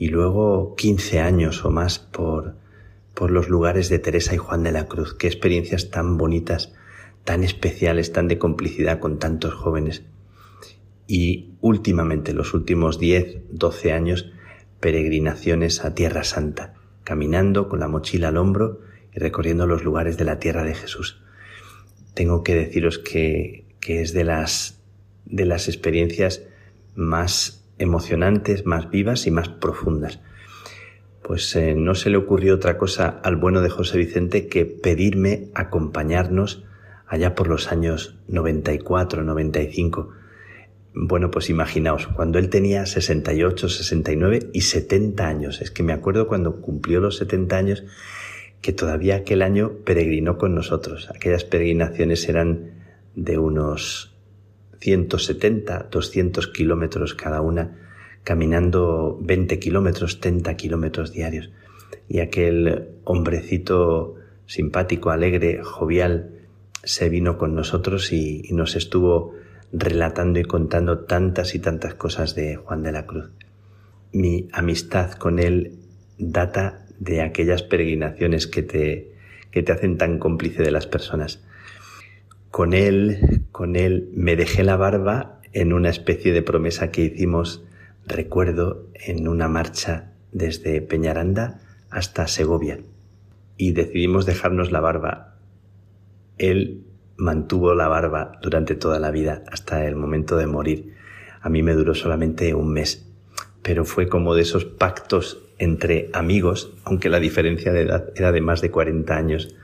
y 0.03 0.09
luego 0.09 0.75
15 0.75 1.21
años 1.21 1.65
o 1.65 1.71
más 1.71 2.01
por, 2.01 2.57
por 3.15 3.31
los 3.31 3.49
lugares 3.49 3.89
de 3.89 4.01
Teresa 4.01 4.35
y 4.35 4.37
Juan 4.37 4.65
de 4.65 4.73
la 4.73 4.89
Cruz. 4.89 5.15
Qué 5.15 5.29
experiencias 5.29 5.91
tan 5.91 6.19
bonitas, 6.19 6.73
tan 7.23 7.45
especiales, 7.45 8.11
tan 8.11 8.27
de 8.27 8.37
complicidad 8.37 8.99
con 8.99 9.21
tantos 9.21 9.55
jóvenes. 9.55 10.03
Y 11.07 11.51
últimamente, 11.61 12.33
los 12.33 12.53
últimos 12.53 12.99
10, 12.99 13.43
12 13.53 13.93
años, 13.93 14.33
peregrinaciones 14.81 15.85
a 15.85 15.95
Tierra 15.95 16.25
Santa, 16.25 16.75
caminando 17.05 17.69
con 17.69 17.79
la 17.79 17.87
mochila 17.87 18.27
al 18.27 18.39
hombro 18.39 18.81
y 19.15 19.21
recorriendo 19.21 19.69
los 19.69 19.85
lugares 19.85 20.17
de 20.17 20.25
la 20.25 20.41
tierra 20.41 20.65
de 20.65 20.75
Jesús. 20.75 21.23
Tengo 22.15 22.43
que 22.43 22.57
deciros 22.57 22.99
que, 22.99 23.67
que 23.79 24.03
es 24.03 24.13
de 24.13 24.25
las, 24.25 24.83
de 25.27 25.47
las 25.47 25.69
experiencias 25.69 26.43
más 26.97 27.62
emocionantes, 27.83 28.65
más 28.65 28.91
vivas 28.91 29.27
y 29.27 29.31
más 29.31 29.49
profundas. 29.49 30.21
Pues 31.23 31.55
eh, 31.57 31.75
no 31.75 31.95
se 31.95 32.11
le 32.11 32.17
ocurrió 32.17 32.55
otra 32.55 32.79
cosa 32.79 33.21
al 33.23 33.37
bueno 33.37 33.61
de 33.61 33.71
José 33.71 33.99
Vicente 33.99 34.49
que 34.49 34.65
pedirme 34.65 35.49
acompañarnos 35.55 36.65
allá 37.07 37.35
por 37.35 37.49
los 37.49 37.71
años 37.71 38.17
94, 38.29 39.23
95. 39.23 40.11
Bueno, 40.95 41.31
pues 41.31 41.49
imaginaos, 41.49 42.07
cuando 42.09 42.39
él 42.39 42.51
tenía 42.51 42.87
68, 42.87 43.69
69 43.69 44.51
y 44.53 44.63
70 44.63 45.27
años. 45.27 45.61
Es 45.61 45.71
que 45.71 45.83
me 45.83 45.93
acuerdo 45.93 46.27
cuando 46.27 46.61
cumplió 46.61 47.01
los 47.01 47.17
70 47.17 47.57
años 47.57 47.85
que 48.61 48.73
todavía 48.73 49.17
aquel 49.17 49.43
año 49.43 49.73
peregrinó 49.85 50.39
con 50.39 50.55
nosotros. 50.55 51.11
Aquellas 51.15 51.45
peregrinaciones 51.45 52.29
eran 52.29 52.71
de 53.15 53.39
unos 53.39 54.12
170, 54.83 55.89
200 55.91 56.49
kilómetros 56.49 57.15
cada 57.15 57.41
una, 57.41 57.79
caminando 58.25 59.17
20 59.23 59.61
kilómetros, 59.61 60.19
30 60.19 60.57
kilómetros 60.57 61.13
diarios. 61.13 61.51
Y 62.09 62.19
aquel 62.19 62.89
hombrecito 63.05 64.17
simpático, 64.47 65.11
alegre, 65.11 65.63
jovial, 65.63 66.31
se 66.83 67.09
vino 67.09 67.39
con 67.39 67.55
nosotros 67.55 68.13
y, 68.13 68.43
nos 68.51 68.75
estuvo 68.75 69.35
relatando 69.73 70.41
y 70.41 70.45
contando 70.45 71.01
tantas 71.05 71.55
y 71.55 71.61
tantas 71.61 71.95
cosas 71.95 72.35
de 72.35 72.57
Juan 72.57 72.83
de 72.83 72.93
la 72.93 73.07
Cruz. 73.07 73.31
mi 74.13 74.49
amistad 74.53 75.13
con 75.13 75.39
él 75.39 75.79
data 76.19 76.85
de 76.99 77.23
aquellas 77.23 77.63
peregrinaciones 77.63 78.47
que 78.47 78.63
te, 78.63 79.13
que 79.51 79.63
te 79.63 79.73
hacen 79.73 79.97
tan 79.97 80.19
cómplice 80.19 80.63
de 80.63 80.71
las 80.71 80.87
personas. 80.87 81.43
Con 82.53 82.75
él, 82.75 83.47
con 83.51 83.77
él 83.77 84.11
me 84.13 84.37
dejé 84.37 84.63
la 84.63 84.77
barba 84.77 85.41
en 85.55 85.73
una 85.73 85.89
especie 85.89 86.35
de 86.35 86.43
promesa 86.43 86.91
que 86.91 87.01
hicimos, 87.01 87.65
recuerdo, 88.07 88.89
en 88.93 89.27
una 89.27 89.49
marcha 89.49 90.13
desde 90.33 90.83
Peñaranda 90.83 91.63
hasta 91.89 92.27
Segovia. 92.27 92.79
Y 93.57 93.73
decidimos 93.73 94.27
dejarnos 94.27 94.71
la 94.71 94.81
barba. 94.81 95.39
Él 96.37 96.85
mantuvo 97.17 97.75
la 97.75 97.89
barba 97.89 98.39
durante 98.43 98.75
toda 98.75 99.01
la 99.01 99.11
vida, 99.11 99.45
hasta 99.51 99.87
el 99.87 99.97
momento 99.97 100.37
de 100.37 100.47
morir. 100.47 100.93
A 101.41 101.49
mí 101.49 101.63
me 101.63 101.73
duró 101.73 101.95
solamente 101.95 102.53
un 102.53 102.71
mes, 102.71 103.11
pero 103.63 103.87
fue 103.87 104.11
como 104.11 104.35
de 104.35 104.43
esos 104.43 104.67
pactos 104.67 105.43
entre 105.57 106.11
amigos, 106.13 106.75
aunque 106.85 107.09
la 107.09 107.19
diferencia 107.19 107.73
de 107.73 107.81
edad 107.81 108.11
era 108.15 108.31
de 108.31 108.43
más 108.43 108.61
de 108.61 108.71
40 108.71 109.17
años. 109.17 109.57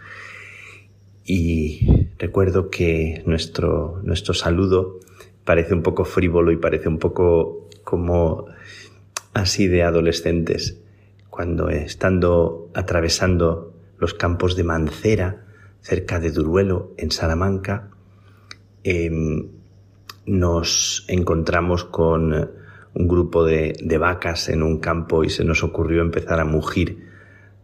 Y 1.31 2.09
recuerdo 2.19 2.71
que 2.71 3.23
nuestro, 3.27 4.01
nuestro 4.03 4.33
saludo 4.33 4.99
parece 5.45 5.75
un 5.75 5.83
poco 5.83 6.07
frívolo 6.07 6.53
y 6.53 6.57
parece 6.57 6.89
un 6.89 6.99
poco 6.99 7.69
como 7.85 8.47
así 9.35 9.69
de 9.69 9.83
adolescentes, 9.83 10.81
cuando 11.29 11.69
estando 11.69 12.71
atravesando 12.73 13.75
los 13.99 14.15
campos 14.15 14.57
de 14.57 14.65
Mancera, 14.65 15.45
cerca 15.83 16.19
de 16.19 16.31
Duruelo, 16.31 16.95
en 16.97 17.11
Salamanca, 17.11 17.91
em, 18.83 19.49
nos 20.25 21.05
encontramos 21.09 21.85
con 21.85 22.33
un 22.95 23.07
grupo 23.07 23.45
de, 23.45 23.99
vacas 24.01 24.49
en 24.49 24.63
un 24.63 24.79
campo 24.81 25.25
y 25.25 25.29
se 25.29 25.45
nos 25.45 25.63
ocurrió 25.63 26.01
empezar 26.01 26.41
a 26.41 26.47
mugir, 26.47 27.07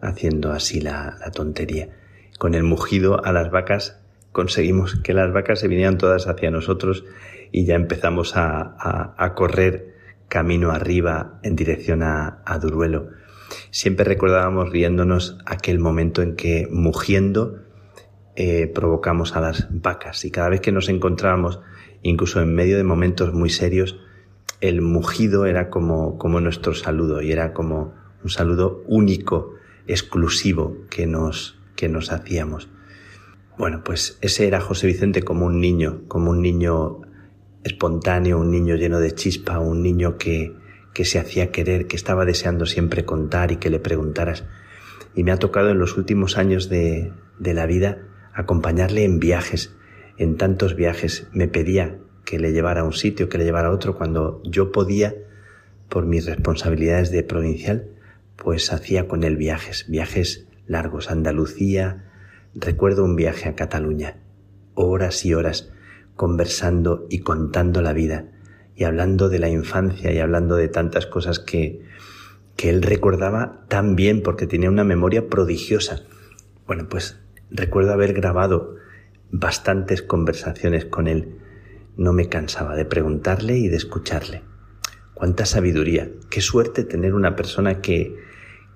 haciendo 0.03 0.53
así 0.53 0.83
la, 0.83 1.17
tontería. 1.35 2.04
Con 2.39 2.55
el 2.55 2.63
mugido 2.63 3.25
a 3.25 3.33
las 3.33 3.51
vacas 3.51 4.01
conseguimos 4.33 4.97
que 4.97 5.15
las 5.15 5.33
vacas 5.33 5.61
se 5.61 5.69
vinieran 5.69 5.99
todas 5.99 6.27
hacia 6.27 6.51
nosotros 6.51 7.05
y 7.53 7.65
ya 7.65 7.77
empezamos 7.77 8.33
a, 8.37 9.33
correr 9.37 9.95
camino 10.29 10.71
arriba 10.73 11.39
en 11.43 11.55
dirección 11.55 12.03
a, 12.03 12.43
a 12.45 12.59
Duruelo. 12.59 13.11
Siempre 13.71 14.05
recordábamos 14.05 14.71
riéndonos 14.71 15.39
aquel 15.47 15.79
momento 15.79 16.23
en 16.23 16.35
que 16.35 16.67
mugiendo 16.71 17.65
eh, 18.37 18.67
provocamos 18.67 19.37
a 19.37 19.41
las 19.41 19.69
vacas 19.71 20.25
y 20.25 20.33
cada 20.33 20.49
vez 20.49 20.61
que 20.61 20.73
nos 20.73 20.89
encontrábamos, 20.89 21.61
incluso 22.03 22.41
en 22.43 22.53
medio 22.53 22.77
de 22.77 22.83
momentos 22.83 23.33
muy 23.33 23.49
serios, 23.49 24.01
el 24.61 24.81
mugido 24.83 25.47
era 25.47 25.71
como, 25.71 26.19
como 26.19 26.41
nuestro 26.41 26.75
saludo 26.75 27.23
y 27.23 27.31
era 27.31 27.53
como 27.53 27.95
un 28.25 28.31
saludo 28.31 28.83
único, 28.89 29.55
exclusivo 29.87 30.79
que 30.91 31.07
nos, 31.07 31.54
que 31.77 31.89
nos 31.89 32.13
hacíamos. 32.13 32.69
Bueno, 33.57 33.83
pues 33.85 34.19
ese 34.21 34.47
era 34.47 34.61
José 34.61 34.87
Vicente 34.87 35.23
como 35.23 35.47
un 35.47 35.61
niño, 35.61 36.03
como 36.09 36.31
un 36.31 36.43
niño 36.43 37.03
espontáneo, 37.63 38.39
un 38.39 38.51
niño 38.51 38.75
lleno 38.75 38.99
de 39.01 39.13
chispa, 39.13 39.59
un 39.59 39.83
niño 39.83 40.19
que, 40.19 40.55
que 40.93 41.05
se 41.05 41.19
hacía 41.19 41.53
querer, 41.53 41.87
que 41.87 41.97
estaba 41.97 42.25
deseando 42.25 42.67
siempre 42.67 43.05
contar 43.05 43.53
y 43.53 43.57
que 43.57 43.71
le 43.71 43.79
preguntaras. 43.79 44.45
Y 45.15 45.23
me 45.23 45.31
ha 45.33 45.39
tocado 45.39 45.71
en 45.71 45.79
los 45.79 45.97
últimos 45.97 46.37
años 46.37 46.69
de, 46.69 47.13
de 47.39 47.55
la 47.55 47.67
vida 47.67 48.03
acompañarle 48.33 49.05
en 49.05 49.21
viajes, 49.21 49.75
en 50.19 50.37
tantos 50.37 50.75
viajes. 50.75 51.29
Me 51.33 51.47
pedía 51.47 51.99
que 52.25 52.39
le 52.39 52.53
llevara 52.53 52.81
a 52.81 52.85
un 52.85 52.93
sitio, 52.93 53.29
que 53.29 53.39
le 53.39 53.45
llevara 53.45 53.69
a 53.69 53.73
otro, 53.73 53.97
cuando 53.97 54.43
yo 54.45 54.73
podía, 54.73 55.15
por 55.89 56.07
mis 56.07 56.27
responsabilidades 56.27 57.11
de 57.11 57.23
provincial, 57.23 57.89
pues 58.37 58.73
hacía 58.73 59.07
con 59.07 59.23
él 59.23 59.37
viajes, 59.37 59.87
viajes 59.89 60.49
largos, 60.67 61.11
Andalucía, 61.11 62.11
recuerdo 62.55 63.05
un 63.05 63.17
viaje 63.17 63.49
a 63.49 63.55
Cataluña, 63.55 64.19
horas 64.75 65.25
y 65.25 65.35
horas 65.35 65.73
conversando 66.17 67.07
y 67.11 67.21
contando 67.21 67.83
la 67.83 67.93
vida, 67.93 68.27
y 68.77 68.85
hablando 68.85 69.29
de 69.29 69.39
la 69.39 69.49
infancia 69.49 70.13
y 70.13 70.19
hablando 70.19 70.57
de 70.57 70.69
tantas 70.69 71.07
cosas 71.07 71.39
que, 71.39 71.83
que 72.57 72.71
él 72.71 72.83
recordaba 72.83 73.65
tan 73.69 73.97
bien 73.97 74.23
porque 74.23 74.47
tenía 74.47 74.71
una 74.71 74.85
memoria 74.85 75.29
prodigiosa. 75.29 76.03
Bueno, 76.67 76.89
pues 76.89 77.19
Recuerdo 77.57 77.93
haber 77.93 78.15
grabado 78.15 78.75
bastantes 79.31 80.03
conversaciones 80.03 80.87
con 80.87 81.07
él. 81.07 81.39
No 81.97 82.13
me 82.13 82.29
cansaba 82.29 82.75
de 82.75 82.85
preguntarle 82.85 83.57
y 83.57 83.69
de 83.69 83.77
escucharle. 83.77 84.43
Cuánta 85.15 85.47
sabiduría, 85.47 86.11
qué 86.31 86.41
suerte 86.41 86.83
tener 86.83 87.15
una 87.15 87.37
persona 87.37 87.81
que, 87.81 88.17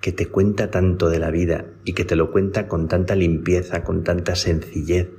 que 0.01 0.11
te 0.11 0.27
cuenta 0.27 0.71
tanto 0.71 1.09
de 1.09 1.19
la 1.19 1.31
vida 1.31 1.65
y 1.83 1.93
que 1.93 2.05
te 2.05 2.15
lo 2.15 2.31
cuenta 2.31 2.67
con 2.67 2.87
tanta 2.87 3.15
limpieza, 3.15 3.83
con 3.83 4.03
tanta 4.03 4.35
sencillez, 4.35 5.09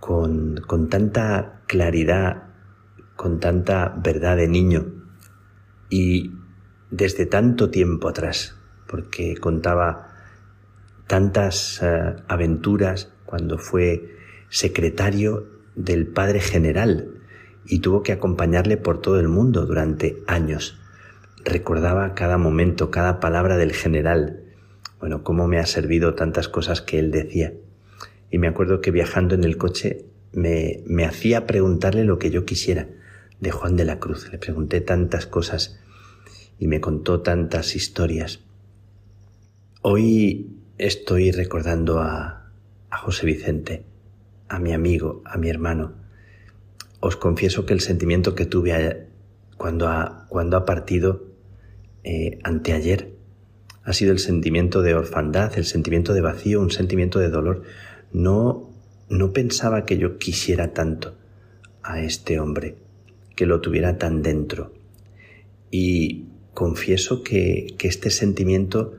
con, 0.00 0.60
con 0.66 0.88
tanta 0.88 1.62
claridad, 1.66 2.44
con 3.16 3.38
tanta 3.38 3.94
verdad 4.02 4.36
de 4.36 4.48
niño 4.48 4.86
y 5.88 6.32
desde 6.90 7.26
tanto 7.26 7.70
tiempo 7.70 8.08
atrás, 8.08 8.56
porque 8.86 9.36
contaba 9.36 10.08
tantas 11.06 11.80
eh, 11.82 12.16
aventuras 12.28 13.12
cuando 13.26 13.58
fue 13.58 14.16
secretario 14.48 15.46
del 15.74 16.06
padre 16.06 16.40
general 16.40 17.20
y 17.66 17.80
tuvo 17.80 18.02
que 18.02 18.12
acompañarle 18.12 18.76
por 18.76 19.00
todo 19.00 19.20
el 19.20 19.28
mundo 19.28 19.66
durante 19.66 20.22
años. 20.26 20.81
Recordaba 21.44 22.14
cada 22.14 22.38
momento, 22.38 22.90
cada 22.90 23.20
palabra 23.20 23.56
del 23.56 23.72
general. 23.72 24.44
Bueno, 25.00 25.24
cómo 25.24 25.48
me 25.48 25.58
ha 25.58 25.66
servido 25.66 26.14
tantas 26.14 26.48
cosas 26.48 26.80
que 26.80 26.98
él 26.98 27.10
decía. 27.10 27.52
Y 28.30 28.38
me 28.38 28.48
acuerdo 28.48 28.80
que 28.80 28.90
viajando 28.90 29.34
en 29.34 29.44
el 29.44 29.56
coche 29.56 30.06
me, 30.32 30.82
me 30.86 31.04
hacía 31.04 31.46
preguntarle 31.46 32.04
lo 32.04 32.18
que 32.18 32.30
yo 32.30 32.44
quisiera 32.44 32.88
de 33.40 33.50
Juan 33.50 33.76
de 33.76 33.84
la 33.84 33.98
Cruz. 33.98 34.30
Le 34.30 34.38
pregunté 34.38 34.80
tantas 34.80 35.26
cosas 35.26 35.80
y 36.58 36.68
me 36.68 36.80
contó 36.80 37.22
tantas 37.22 37.74
historias. 37.74 38.40
Hoy 39.82 40.56
estoy 40.78 41.32
recordando 41.32 41.98
a, 41.98 42.52
a 42.88 42.96
José 42.98 43.26
Vicente, 43.26 43.84
a 44.48 44.60
mi 44.60 44.72
amigo, 44.72 45.22
a 45.24 45.38
mi 45.38 45.50
hermano. 45.50 45.94
Os 47.00 47.16
confieso 47.16 47.66
que 47.66 47.74
el 47.74 47.80
sentimiento 47.80 48.36
que 48.36 48.46
tuve 48.46 49.08
cuando 49.56 49.88
ha, 49.88 50.26
cuando 50.28 50.56
ha 50.56 50.64
partido 50.64 51.31
eh, 52.04 52.38
anteayer 52.42 53.12
ha 53.84 53.92
sido 53.92 54.12
el 54.12 54.18
sentimiento 54.18 54.82
de 54.82 54.94
orfandad, 54.94 55.56
el 55.56 55.64
sentimiento 55.64 56.14
de 56.14 56.20
vacío, 56.20 56.60
un 56.60 56.70
sentimiento 56.70 57.18
de 57.18 57.30
dolor. 57.30 57.62
No, 58.12 58.70
no 59.08 59.32
pensaba 59.32 59.84
que 59.84 59.98
yo 59.98 60.18
quisiera 60.18 60.72
tanto 60.72 61.16
a 61.82 62.00
este 62.00 62.38
hombre, 62.38 62.76
que 63.34 63.46
lo 63.46 63.60
tuviera 63.60 63.98
tan 63.98 64.22
dentro. 64.22 64.72
Y 65.70 66.26
confieso 66.54 67.22
que, 67.22 67.74
que 67.78 67.88
este 67.88 68.10
sentimiento 68.10 68.94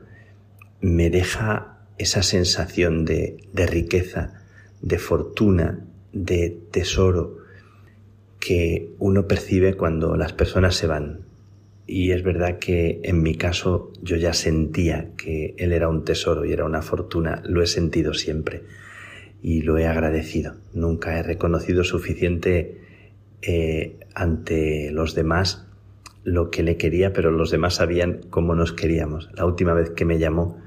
me 0.80 1.08
deja 1.08 1.78
esa 1.96 2.22
sensación 2.22 3.04
de, 3.04 3.38
de 3.52 3.66
riqueza, 3.66 4.42
de 4.82 4.98
fortuna, 4.98 5.86
de 6.12 6.58
tesoro 6.70 7.38
que 8.38 8.94
uno 8.98 9.26
percibe 9.26 9.74
cuando 9.74 10.16
las 10.16 10.32
personas 10.32 10.74
se 10.74 10.86
van. 10.86 11.33
Y 11.86 12.12
es 12.12 12.22
verdad 12.22 12.58
que 12.58 13.00
en 13.04 13.22
mi 13.22 13.34
caso 13.34 13.92
yo 14.02 14.16
ya 14.16 14.32
sentía 14.32 15.10
que 15.16 15.54
él 15.58 15.72
era 15.72 15.88
un 15.88 16.04
tesoro 16.04 16.44
y 16.44 16.52
era 16.52 16.64
una 16.64 16.82
fortuna, 16.82 17.42
lo 17.44 17.62
he 17.62 17.66
sentido 17.66 18.14
siempre 18.14 18.62
y 19.42 19.62
lo 19.62 19.76
he 19.76 19.86
agradecido. 19.86 20.54
Nunca 20.72 21.18
he 21.18 21.22
reconocido 21.22 21.84
suficiente 21.84 22.80
eh, 23.42 23.98
ante 24.14 24.90
los 24.90 25.14
demás 25.14 25.66
lo 26.24 26.50
que 26.50 26.62
le 26.62 26.78
quería, 26.78 27.12
pero 27.12 27.30
los 27.30 27.50
demás 27.50 27.74
sabían 27.74 28.20
cómo 28.30 28.54
nos 28.54 28.72
queríamos. 28.72 29.28
La 29.34 29.44
última 29.44 29.74
vez 29.74 29.90
que 29.90 30.06
me 30.06 30.18
llamó 30.18 30.58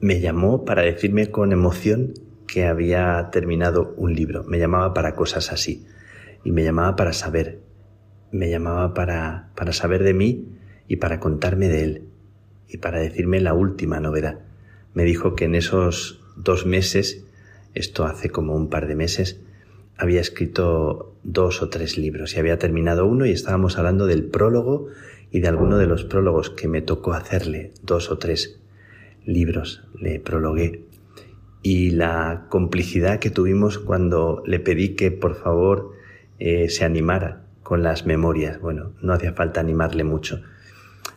me 0.00 0.20
llamó 0.20 0.64
para 0.64 0.82
decirme 0.82 1.30
con 1.30 1.52
emoción 1.52 2.12
que 2.46 2.66
había 2.66 3.28
terminado 3.32 3.94
un 3.96 4.14
libro. 4.14 4.44
Me 4.44 4.58
llamaba 4.58 4.94
para 4.94 5.14
cosas 5.14 5.52
así. 5.52 5.86
Y 6.44 6.52
me 6.52 6.62
llamaba 6.62 6.96
para 6.96 7.12
saber. 7.12 7.60
Me 8.30 8.50
llamaba 8.50 8.94
para, 8.94 9.50
para 9.54 9.72
saber 9.72 10.02
de 10.02 10.14
mí 10.14 10.46
y 10.88 10.96
para 10.96 11.20
contarme 11.20 11.68
de 11.68 11.84
él. 11.84 12.02
Y 12.68 12.78
para 12.78 12.98
decirme 12.98 13.40
la 13.40 13.54
última 13.54 14.00
novedad. 14.00 14.40
Me 14.94 15.04
dijo 15.04 15.34
que 15.34 15.44
en 15.44 15.54
esos 15.54 16.20
dos 16.36 16.66
meses, 16.66 17.24
esto 17.74 18.04
hace 18.04 18.30
como 18.30 18.54
un 18.54 18.68
par 18.68 18.86
de 18.86 18.96
meses, 18.96 19.40
había 19.96 20.20
escrito 20.20 21.14
dos 21.22 21.62
o 21.62 21.68
tres 21.68 21.96
libros 21.96 22.34
y 22.34 22.38
había 22.38 22.58
terminado 22.58 23.06
uno 23.06 23.26
y 23.26 23.30
estábamos 23.30 23.78
hablando 23.78 24.06
del 24.06 24.24
prólogo 24.24 24.88
y 25.30 25.40
de 25.40 25.48
alguno 25.48 25.78
de 25.78 25.86
los 25.86 26.04
prólogos 26.04 26.50
que 26.50 26.68
me 26.68 26.82
tocó 26.82 27.14
hacerle, 27.14 27.72
dos 27.82 28.10
o 28.10 28.18
tres 28.18 28.60
libros 29.24 29.82
le 29.98 30.20
prologué 30.20 30.84
y 31.62 31.90
la 31.90 32.46
complicidad 32.48 33.18
que 33.18 33.30
tuvimos 33.30 33.78
cuando 33.78 34.42
le 34.46 34.60
pedí 34.60 34.94
que 34.94 35.10
por 35.10 35.34
favor 35.34 35.92
eh, 36.38 36.68
se 36.68 36.84
animara 36.84 37.45
con 37.66 37.82
las 37.82 38.06
memorias. 38.06 38.60
Bueno, 38.60 38.92
no 39.02 39.12
hacía 39.12 39.32
falta 39.32 39.58
animarle 39.58 40.04
mucho. 40.04 40.40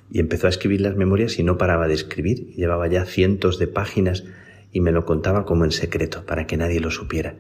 Y 0.10 0.20
empezó 0.20 0.48
a 0.48 0.50
escribir 0.50 0.82
las 0.82 0.96
memorias 0.96 1.38
y 1.38 1.44
no 1.44 1.60
paraba 1.60 1.88
de 1.88 1.94
escribir. 1.94 2.56
Llevaba 2.56 2.88
ya 2.88 3.06
cientos 3.06 3.60
de 3.60 3.68
páginas 3.68 4.24
y 4.72 4.82
me 4.82 4.92
lo 4.92 5.06
contaba 5.06 5.46
como 5.46 5.64
en 5.64 5.72
secreto, 5.72 6.26
para 6.26 6.48
que 6.48 6.58
nadie 6.58 6.80
lo 6.80 6.90
supiera. 6.90 7.36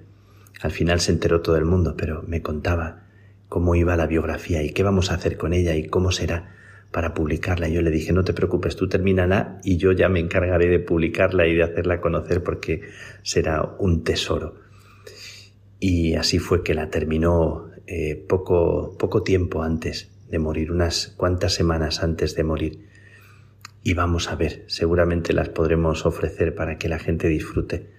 Al 0.61 0.69
final 0.69 0.99
se 0.99 1.11
enteró 1.11 1.41
todo 1.41 1.57
el 1.57 1.65
mundo, 1.65 1.95
pero 1.97 2.21
me 2.27 2.43
contaba 2.43 3.07
cómo 3.47 3.73
iba 3.73 3.95
la 3.95 4.05
biografía 4.05 4.61
y 4.61 4.73
qué 4.73 4.83
vamos 4.83 5.09
a 5.09 5.15
hacer 5.15 5.37
con 5.37 5.53
ella 5.53 5.73
y 5.73 5.87
cómo 5.87 6.11
será 6.11 6.55
para 6.91 7.15
publicarla. 7.15 7.67
Yo 7.67 7.81
le 7.81 7.89
dije, 7.89 8.13
no 8.13 8.23
te 8.23 8.33
preocupes, 8.33 8.75
tú 8.75 8.87
termínala 8.89 9.59
y 9.63 9.77
yo 9.77 9.91
ya 9.91 10.07
me 10.07 10.19
encargaré 10.19 10.67
de 10.67 10.77
publicarla 10.77 11.47
y 11.47 11.55
de 11.55 11.63
hacerla 11.63 11.99
conocer 11.99 12.43
porque 12.43 12.81
será 13.23 13.75
un 13.79 14.03
tesoro. 14.03 14.53
Y 15.79 16.13
así 16.13 16.37
fue 16.37 16.61
que 16.61 16.75
la 16.75 16.91
terminó 16.91 17.68
eh, 17.91 18.23
poco, 18.27 18.95
poco 18.99 19.23
tiempo 19.23 19.63
antes 19.63 20.11
de 20.29 20.37
morir, 20.37 20.71
unas 20.71 21.07
cuantas 21.17 21.55
semanas 21.55 22.03
antes 22.03 22.35
de 22.35 22.43
morir. 22.43 22.87
Y 23.81 23.95
vamos 23.95 24.29
a 24.29 24.35
ver, 24.35 24.63
seguramente 24.67 25.33
las 25.33 25.49
podremos 25.49 26.05
ofrecer 26.05 26.53
para 26.53 26.77
que 26.77 26.87
la 26.87 26.99
gente 26.99 27.27
disfrute. 27.27 27.89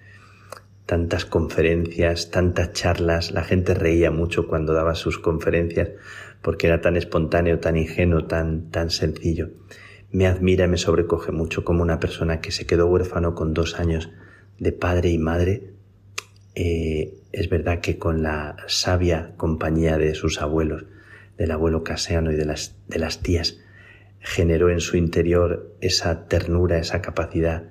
Tantas 0.85 1.25
conferencias, 1.25 2.31
tantas 2.31 2.71
charlas, 2.71 3.31
la 3.31 3.43
gente 3.43 3.73
reía 3.73 4.11
mucho 4.11 4.47
cuando 4.47 4.71
daba 4.71 4.95
sus 4.95 5.19
conferencias 5.19 5.89
porque 6.41 6.67
era 6.67 6.79
tan 6.79 6.95
espontáneo, 6.95 7.59
tan 7.59 7.75
ingenuo, 7.75 8.27
tan, 8.27 8.71
tan 8.71 8.91
sencillo. 8.91 9.49
Me 10.09 10.25
admira 10.25 10.67
me 10.67 10.77
sobrecoge 10.77 11.33
mucho 11.33 11.65
como 11.65 11.83
una 11.83 11.99
persona 11.99 12.39
que 12.39 12.51
se 12.51 12.65
quedó 12.65 12.87
huérfano 12.87 13.35
con 13.35 13.53
dos 13.53 13.77
años 13.77 14.09
de 14.57 14.71
padre 14.71 15.09
y 15.09 15.17
madre, 15.17 15.73
eh, 16.63 17.13
es 17.31 17.49
verdad 17.49 17.79
que 17.79 17.97
con 17.97 18.21
la 18.21 18.55
sabia 18.67 19.33
compañía 19.35 19.97
de 19.97 20.13
sus 20.13 20.41
abuelos, 20.41 20.85
del 21.37 21.49
abuelo 21.49 21.83
Caseano 21.83 22.31
y 22.31 22.35
de 22.35 22.45
las, 22.45 22.75
de 22.87 22.99
las 22.99 23.23
tías, 23.23 23.59
generó 24.19 24.69
en 24.69 24.79
su 24.79 24.95
interior 24.95 25.75
esa 25.81 26.27
ternura, 26.27 26.77
esa 26.77 27.01
capacidad 27.01 27.63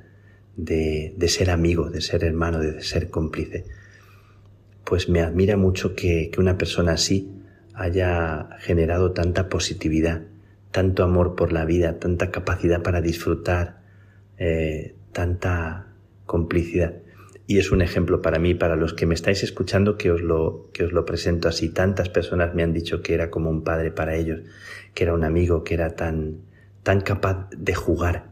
de, 0.57 1.15
de 1.17 1.29
ser 1.29 1.51
amigo, 1.51 1.89
de 1.89 2.01
ser 2.01 2.25
hermano, 2.25 2.59
de 2.59 2.83
ser 2.83 3.11
cómplice. 3.11 3.65
Pues 4.83 5.09
me 5.09 5.21
admira 5.21 5.57
mucho 5.57 5.95
que, 5.95 6.31
que 6.33 6.41
una 6.41 6.59
persona 6.59 6.93
así 6.93 7.31
haya 7.75 8.49
generado 8.59 9.13
tanta 9.13 9.49
positividad, 9.49 10.23
tanto 10.73 11.05
amor 11.05 11.37
por 11.37 11.53
la 11.53 11.65
vida, 11.65 12.01
tanta 12.01 12.33
capacidad 12.33 12.83
para 12.83 13.01
disfrutar, 13.01 13.83
eh, 14.37 14.97
tanta 15.13 15.95
complicidad. 16.27 16.95
Y 17.51 17.59
es 17.59 17.73
un 17.73 17.83
ejemplo 17.83 18.23
para 18.23 18.39
mí, 18.39 18.55
para 18.55 18.77
los 18.77 18.95
que 18.95 19.07
me 19.07 19.15
estáis 19.15 19.43
escuchando, 19.43 19.97
que 19.97 20.13
os 20.13 20.23
lo, 20.23 20.71
que 20.73 20.85
os 20.85 20.93
lo 20.93 21.05
presento 21.05 21.49
así. 21.49 21.69
Tantas 21.69 22.09
personas 22.09 22.55
me 22.55 22.63
han 22.63 22.73
dicho 22.73 23.03
que 23.03 23.13
era 23.13 23.29
como 23.29 23.51
un 23.51 23.65
padre 23.65 23.91
para 23.91 24.15
ellos, 24.15 24.43
que 24.95 25.03
era 25.03 25.15
un 25.15 25.25
amigo, 25.25 25.65
que 25.65 25.75
era 25.75 25.97
tan, 25.97 26.43
tan 26.85 27.01
capaz 27.01 27.49
de 27.51 27.75
jugar, 27.75 28.31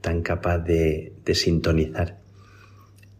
tan 0.00 0.22
capaz 0.22 0.58
de, 0.58 1.12
de 1.24 1.34
sintonizar. 1.34 2.20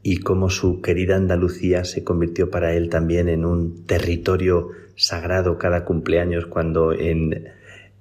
Y 0.05 0.19
como 0.19 0.49
su 0.49 0.81
querida 0.81 1.17
Andalucía 1.17 1.83
se 1.83 2.05
convirtió 2.05 2.49
para 2.49 2.75
él 2.75 2.89
también 2.89 3.29
en 3.29 3.45
un 3.45 3.85
territorio 3.85 4.69
sagrado 4.95 5.59
cada 5.59 5.85
cumpleaños 5.85 6.47
cuando 6.47 6.93
en, 6.93 7.49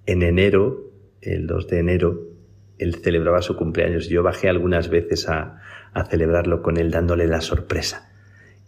en 0.05 0.22
enero, 0.22 0.91
el 1.22 1.47
2 1.47 1.68
de 1.69 1.80
enero, 1.80 2.22
él 2.77 2.97
celebraba 3.01 3.41
su 3.41 3.55
cumpleaños. 3.55 4.09
Yo 4.09 4.22
bajé 4.22 4.47
algunas 4.47 4.89
veces 4.91 5.27
a, 5.27 5.57
a 5.93 6.05
celebrarlo 6.05 6.61
con 6.61 6.77
él 6.77 6.91
dándole 6.91 7.27
la 7.27 7.41
sorpresa. 7.41 8.09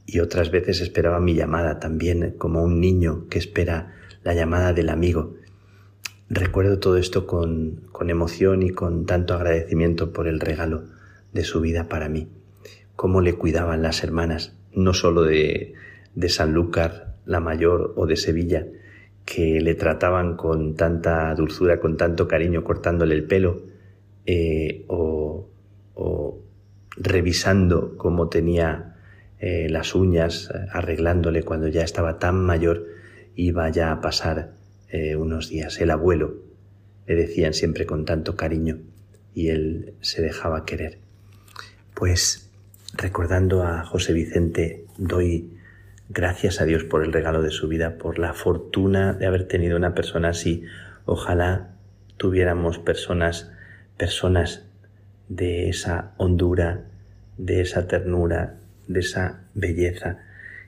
Y 0.06 0.20
otras 0.20 0.52
veces 0.52 0.82
esperaba 0.82 1.20
mi 1.20 1.34
llamada 1.34 1.80
también, 1.80 2.36
como 2.38 2.64
un 2.64 2.80
niño 2.80 3.28
que 3.30 3.40
espera 3.40 3.94
la 4.24 4.34
llamada 4.34 4.74
del 4.74 4.90
amigo. 4.90 5.36
Recuerdo 6.30 6.80
todo 6.80 6.98
esto 6.98 7.26
con, 7.26 7.82
con 7.92 8.10
emoción 8.10 8.64
y 8.64 8.72
con 8.72 9.06
tanto 9.06 9.34
agradecimiento 9.34 10.12
por 10.12 10.28
el 10.28 10.40
regalo 10.40 10.86
de 11.32 11.44
su 11.44 11.62
vida 11.62 11.88
para 11.88 12.10
mí. 12.10 12.28
Cómo 12.96 13.22
le 13.22 13.36
cuidaban 13.36 13.82
las 13.82 14.04
hermanas, 14.04 14.56
no 14.74 14.94
solo 14.94 15.24
de, 15.24 15.74
de 16.16 16.30
Sanlúcar 16.30 17.16
la 17.26 17.40
mayor 17.40 17.94
o 17.96 18.06
de 18.06 18.16
Sevilla, 18.16 18.66
que 19.26 19.62
le 19.62 19.76
trataban 19.76 20.36
con 20.36 20.76
tanta 20.76 21.34
dulzura, 21.36 21.80
con 21.80 21.98
tanto 21.98 22.28
cariño, 22.28 22.64
cortándole 22.64 23.16
el 23.16 23.26
pelo 23.26 23.62
eh, 24.26 24.86
o, 24.88 25.50
revisando 26.96 27.98
cómo 27.98 28.30
tenía 28.30 28.96
eh, 29.40 29.68
las 29.70 29.96
uñas, 29.96 30.50
arreglándole 30.72 31.44
cuando 31.44 31.68
ya 31.68 31.84
estaba 31.84 32.20
tan 32.20 32.40
mayor, 32.44 32.88
iba 33.36 33.70
ya 33.70 33.92
a 33.92 34.02
pasar 34.02 34.54
eh, 34.90 35.16
unos 35.16 35.50
días. 35.50 35.80
El 35.82 35.92
abuelo 35.92 36.36
le 37.08 37.16
decían 37.16 37.54
siempre 37.54 37.86
con 37.86 38.06
tanto 38.06 38.36
cariño 38.36 38.80
y 39.34 39.50
él 39.50 39.96
se 40.02 40.22
dejaba 40.22 40.66
querer. 40.66 41.00
Pues 41.94 42.52
recordando 42.94 43.64
a 43.64 43.84
José 43.84 44.14
Vicente, 44.14 44.86
doy 44.98 45.54
Gracias 46.10 46.62
a 46.62 46.66
Dios 46.66 46.84
por 46.84 47.04
el 47.04 47.14
regalo 47.14 47.42
de 47.42 47.50
su 47.50 47.68
vida, 47.68 47.98
por 47.98 48.20
la 48.20 48.34
fortuna 48.34 49.14
de 49.14 49.26
haber 49.26 49.48
tenido 49.48 49.78
una 49.78 49.96
persona 49.96 50.30
así. 50.30 50.64
Ojalá 51.06 51.72
tuviéramos 52.18 52.78
personas, 52.78 53.52
personas 53.98 54.68
de 55.30 55.70
esa 55.70 56.14
hondura, 56.18 56.86
de 57.38 57.62
esa 57.62 57.88
ternura, 57.88 58.58
de 58.88 59.00
esa 59.00 59.42
belleza 59.54 60.20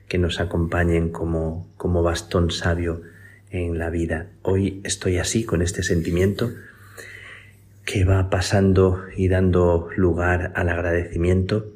que 0.08 0.18
nos 0.18 0.40
acompañen 0.40 1.10
como, 1.10 1.68
como 1.76 2.02
bastón 2.02 2.50
sabio 2.50 3.02
en 3.50 3.78
la 3.78 3.90
vida. 3.90 4.28
Hoy 4.42 4.80
estoy 4.84 5.18
así 5.18 5.44
con 5.44 5.62
este 5.62 5.82
sentimiento 5.82 6.50
que 7.84 8.04
va 8.04 8.30
pasando 8.30 9.04
y 9.16 9.28
dando 9.28 9.88
lugar 9.96 10.52
al 10.56 10.68
agradecimiento. 10.68 11.72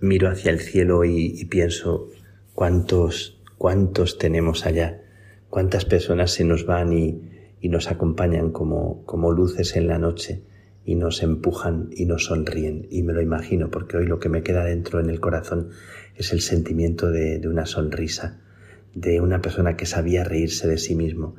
Miro 0.00 0.28
hacia 0.28 0.50
el 0.50 0.60
cielo 0.60 1.04
y, 1.04 1.40
y 1.40 1.44
pienso, 1.46 2.10
cuántos, 2.54 3.40
cuántos 3.56 4.18
tenemos 4.18 4.66
allá, 4.66 5.00
cuántas 5.48 5.84
personas 5.84 6.32
se 6.32 6.44
nos 6.44 6.66
van 6.66 6.92
y, 6.92 7.22
y 7.60 7.68
nos 7.68 7.90
acompañan 7.90 8.50
como, 8.50 9.04
como 9.06 9.32
luces 9.32 9.76
en 9.76 9.88
la 9.88 9.98
noche 9.98 10.42
y 10.88 10.94
nos 10.94 11.22
empujan 11.22 11.90
y 11.94 12.06
nos 12.06 12.24
sonríen. 12.24 12.86
Y 12.90 13.02
me 13.02 13.12
lo 13.12 13.20
imagino, 13.20 13.70
porque 13.70 13.98
hoy 13.98 14.06
lo 14.06 14.18
que 14.18 14.30
me 14.30 14.42
queda 14.42 14.64
dentro 14.64 15.00
en 15.00 15.10
el 15.10 15.20
corazón 15.20 15.68
es 16.16 16.32
el 16.32 16.40
sentimiento 16.40 17.10
de, 17.10 17.38
de, 17.38 17.46
una 17.46 17.66
sonrisa, 17.66 18.40
de 18.94 19.20
una 19.20 19.42
persona 19.42 19.76
que 19.76 19.84
sabía 19.84 20.24
reírse 20.24 20.66
de 20.66 20.78
sí 20.78 20.94
mismo. 20.94 21.36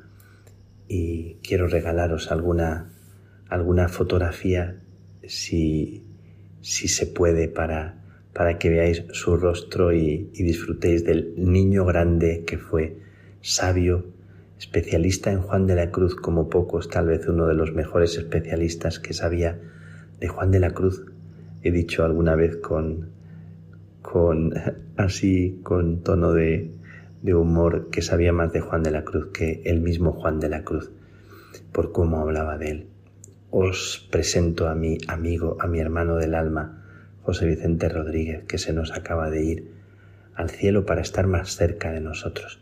Y 0.88 1.38
quiero 1.42 1.66
regalaros 1.66 2.32
alguna, 2.32 2.94
alguna 3.48 3.88
fotografía, 3.88 4.84
si, 5.28 6.04
si 6.62 6.88
se 6.88 7.08
puede, 7.08 7.48
para, 7.48 8.04
para 8.34 8.60
que 8.60 8.70
veáis 8.70 9.04
su 9.14 9.36
rostro 9.36 9.92
y, 9.92 10.30
disfrutéis 10.32 11.04
del 11.04 11.34
niño 11.38 11.86
grande 11.86 12.44
que 12.46 12.60
fue, 12.60 12.98
sabio, 13.42 14.14
especialista 14.60 15.32
en 15.32 15.42
Juan 15.42 15.66
de 15.68 15.76
la 15.76 15.90
Cruz 15.90 16.16
como 16.16 16.50
pocos, 16.50 16.90
tal 16.90 17.08
vez 17.08 17.28
uno 17.28 17.48
de 17.48 17.56
los 17.56 17.74
mejores 17.74 18.18
especialistas 18.18 19.00
que 19.00 19.14
sabía 19.14 19.58
de 20.20 20.28
Juan 20.28 20.52
de 20.52 20.60
la 20.60 20.72
Cruz. 20.72 21.06
He 21.64 21.72
dicho 21.72 22.04
alguna 22.04 22.36
vez 22.36 22.58
con, 22.58 23.10
con 24.02 24.54
así, 24.98 25.62
con 25.64 26.04
tono 26.04 26.34
de, 26.34 26.72
de 27.22 27.34
humor, 27.34 27.90
que 27.90 28.02
sabía 28.02 28.34
más 28.34 28.52
de 28.52 28.60
Juan 28.60 28.84
de 28.84 28.92
la 28.92 29.06
Cruz 29.06 29.30
que 29.34 29.62
el 29.66 29.80
mismo 29.80 30.12
Juan 30.12 30.42
de 30.42 30.50
la 30.50 30.64
Cruz, 30.64 30.92
por 31.72 31.94
cómo 31.94 32.20
hablaba 32.20 32.58
de 32.58 32.70
él. 32.70 32.88
Os 33.52 34.08
presento 34.12 34.68
a 34.68 34.76
mi 34.76 34.98
amigo, 35.08 35.58
a 35.60 35.68
mi 35.68 35.80
hermano 35.80 36.18
del 36.18 36.36
alma, 36.36 36.84
José 37.24 37.46
Vicente 37.48 37.88
Rodríguez, 37.88 38.44
que 38.44 38.58
se 38.58 38.74
nos 38.74 38.92
acaba 38.92 39.30
de 39.30 39.44
ir 39.44 39.72
al 40.36 40.50
cielo 40.50 40.86
para 40.86 41.02
estar 41.02 41.28
más 41.28 41.56
cerca 41.56 41.92
de 41.92 42.02
nosotros, 42.02 42.62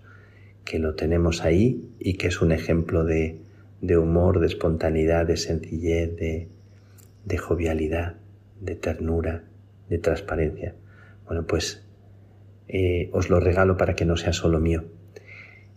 que 0.68 0.80
lo 0.80 0.96
tenemos 0.96 1.46
ahí 1.46 1.94
y 1.98 2.16
que 2.16 2.28
es 2.28 2.42
un 2.42 2.52
ejemplo 2.52 3.06
de, 3.06 3.40
de 3.80 3.98
humor, 3.98 4.42
de 4.42 4.48
espontaneidad, 4.48 5.26
de 5.26 5.38
sencillez, 5.38 6.14
de, 6.18 6.50
de 7.24 7.38
jovialidad, 7.38 8.18
de 8.60 8.76
ternura, 8.76 9.46
de 9.88 9.98
transparencia. 9.98 10.76
Bueno, 11.26 11.48
pues 11.48 11.88
eh, 12.68 13.10
os 13.14 13.30
lo 13.30 13.40
regalo 13.40 13.78
para 13.78 13.96
que 13.96 14.04
no 14.04 14.18
sea 14.18 14.34
solo 14.34 14.60
mío. 14.60 14.84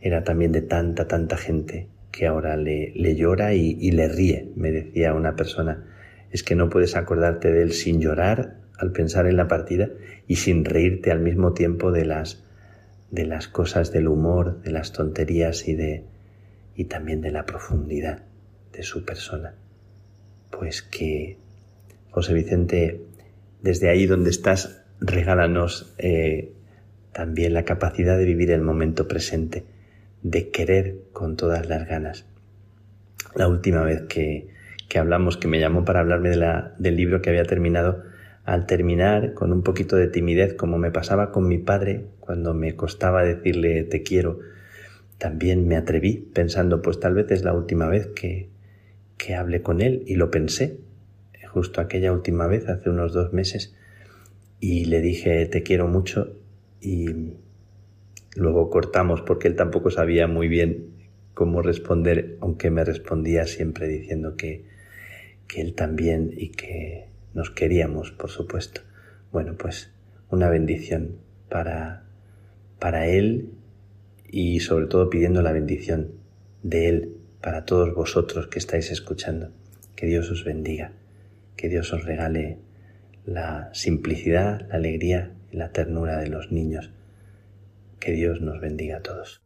Era 0.00 0.24
también 0.24 0.50
de 0.50 0.62
tanta, 0.62 1.06
tanta 1.06 1.36
gente 1.36 1.86
que 2.10 2.26
ahora 2.26 2.56
le, 2.56 2.92
le 2.96 3.14
llora 3.14 3.54
y, 3.54 3.76
y, 3.80 3.92
le 3.92 4.08
ríe, 4.08 4.50
me 4.56 4.72
decía 4.72 5.14
una 5.14 5.36
persona. 5.36 5.84
Es 6.32 6.42
que 6.42 6.56
no 6.56 6.68
puedes 6.68 6.96
acordarte 6.96 7.52
de 7.52 7.62
él 7.62 7.72
sin 7.72 8.00
llorar 8.00 8.56
al 8.76 8.90
pensar 8.90 9.26
en 9.26 9.36
la 9.36 9.46
partida 9.46 9.88
y 10.26 10.36
sin 10.36 10.64
reírte 10.64 11.12
al 11.12 11.20
mismo 11.20 11.52
tiempo 11.52 11.92
de 11.92 12.06
las 12.06 12.44
de 13.10 13.26
las 13.26 13.48
cosas 13.48 13.92
del 13.92 14.08
humor, 14.08 14.62
de 14.62 14.70
las 14.70 14.92
tonterías 14.92 15.66
y 15.68 15.74
de 15.74 16.04
y 16.74 16.84
también 16.84 17.20
de 17.20 17.30
la 17.30 17.44
profundidad 17.44 18.22
de 18.72 18.82
su 18.82 19.04
persona. 19.04 19.54
Pues 20.50 20.82
que 20.82 21.36
José 22.10 22.32
Vicente, 22.34 23.02
desde 23.60 23.90
ahí 23.90 24.06
donde 24.06 24.30
estás, 24.30 24.82
regálanos 25.00 25.94
eh, 25.98 26.52
también 27.12 27.54
la 27.54 27.64
capacidad 27.64 28.16
de 28.16 28.24
vivir 28.24 28.50
el 28.50 28.62
momento 28.62 29.08
presente, 29.08 29.64
de 30.22 30.50
querer 30.50 31.02
con 31.12 31.36
todas 31.36 31.68
las 31.68 31.86
ganas. 31.86 32.26
La 33.34 33.48
última 33.48 33.82
vez 33.82 34.02
que, 34.02 34.48
que 34.88 34.98
hablamos, 34.98 35.36
que 35.36 35.48
me 35.48 35.60
llamó 35.60 35.84
para 35.84 36.00
hablarme 36.00 36.30
de 36.30 36.36
la, 36.36 36.74
del 36.78 36.96
libro 36.96 37.20
que 37.20 37.30
había 37.30 37.44
terminado, 37.44 38.02
al 38.44 38.66
terminar 38.66 39.34
con 39.34 39.52
un 39.52 39.62
poquito 39.62 39.96
de 39.96 40.08
timidez, 40.08 40.54
como 40.54 40.78
me 40.78 40.90
pasaba 40.90 41.30
con 41.30 41.46
mi 41.46 41.58
padre 41.58 42.06
cuando 42.20 42.54
me 42.54 42.74
costaba 42.76 43.22
decirle 43.22 43.84
te 43.84 44.02
quiero, 44.02 44.40
también 45.18 45.68
me 45.68 45.76
atreví 45.76 46.28
pensando, 46.32 46.80
pues 46.82 46.98
tal 46.98 47.14
vez 47.14 47.30
es 47.30 47.44
la 47.44 47.52
última 47.52 47.88
vez 47.88 48.06
que, 48.08 48.48
que 49.18 49.34
hable 49.34 49.62
con 49.62 49.80
él 49.80 50.02
y 50.06 50.14
lo 50.14 50.30
pensé, 50.30 50.78
justo 51.48 51.80
aquella 51.80 52.12
última 52.12 52.46
vez, 52.46 52.68
hace 52.68 52.90
unos 52.90 53.12
dos 53.12 53.32
meses, 53.32 53.74
y 54.60 54.86
le 54.86 55.00
dije 55.00 55.44
te 55.46 55.62
quiero 55.62 55.88
mucho 55.88 56.36
y 56.80 57.34
luego 58.36 58.70
cortamos 58.70 59.20
porque 59.22 59.48
él 59.48 59.56
tampoco 59.56 59.90
sabía 59.90 60.26
muy 60.26 60.48
bien 60.48 60.90
cómo 61.34 61.62
responder, 61.62 62.36
aunque 62.40 62.70
me 62.70 62.84
respondía 62.84 63.46
siempre 63.46 63.88
diciendo 63.88 64.36
que, 64.36 64.64
que 65.46 65.60
él 65.60 65.74
también 65.74 66.30
y 66.36 66.50
que 66.50 67.09
nos 67.35 67.51
queríamos, 67.51 68.11
por 68.11 68.31
supuesto. 68.31 68.82
Bueno, 69.32 69.55
pues 69.57 69.93
una 70.31 70.48
bendición 70.48 71.19
para, 71.48 72.05
para 72.78 73.07
él 73.07 73.51
y 74.28 74.61
sobre 74.61 74.86
todo 74.86 75.11
pidiendo 75.11 75.43
la 75.43 75.52
bendición 75.52 76.12
de 76.62 76.89
él 76.89 77.16
para 77.40 77.65
todos 77.65 77.94
vosotros 77.94 78.47
que 78.48 78.59
estáis 78.59 78.90
escuchando. 78.90 79.51
Que 79.97 80.07
Dios 80.07 80.31
os 80.31 80.44
bendiga, 80.44 80.93
que 81.57 81.69
Dios 81.69 81.93
os 81.93 82.05
regale 82.05 82.59
la 83.27 83.70
simplicidad, 83.74 84.66
la 84.69 84.77
alegría 84.77 85.32
y 85.52 85.57
la 85.57 85.73
ternura 85.73 86.19
de 86.19 86.28
los 86.28 86.52
niños. 86.52 86.90
Que 87.98 88.12
Dios 88.12 88.40
nos 88.40 88.61
bendiga 88.61 88.98
a 88.98 89.02
todos. 89.02 89.43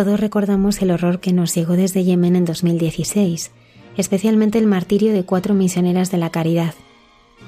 Todos 0.00 0.18
recordamos 0.18 0.80
el 0.80 0.92
horror 0.92 1.20
que 1.20 1.34
nos 1.34 1.54
llegó 1.54 1.74
desde 1.74 2.04
Yemen 2.04 2.34
en 2.34 2.46
2016, 2.46 3.50
especialmente 3.98 4.56
el 4.56 4.66
martirio 4.66 5.12
de 5.12 5.24
cuatro 5.24 5.52
misioneras 5.52 6.10
de 6.10 6.16
la 6.16 6.30
caridad. 6.30 6.72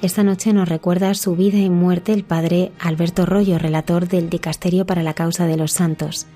Esta 0.03 0.21
noche 0.21 0.53
nos 0.53 0.69
recuerda 0.69 1.15
su 1.15 1.35
vida 1.35 1.57
y 1.57 1.71
muerte 1.71 2.13
el 2.13 2.23
padre 2.23 2.71
Alberto 2.77 3.25
Rollo, 3.25 3.57
relator 3.57 4.07
del 4.07 4.29
Dicasterio 4.29 4.85
para 4.85 5.01
la 5.01 5.15
Causa 5.15 5.47
de 5.47 5.57
los 5.57 5.71
Santos, 5.71 6.27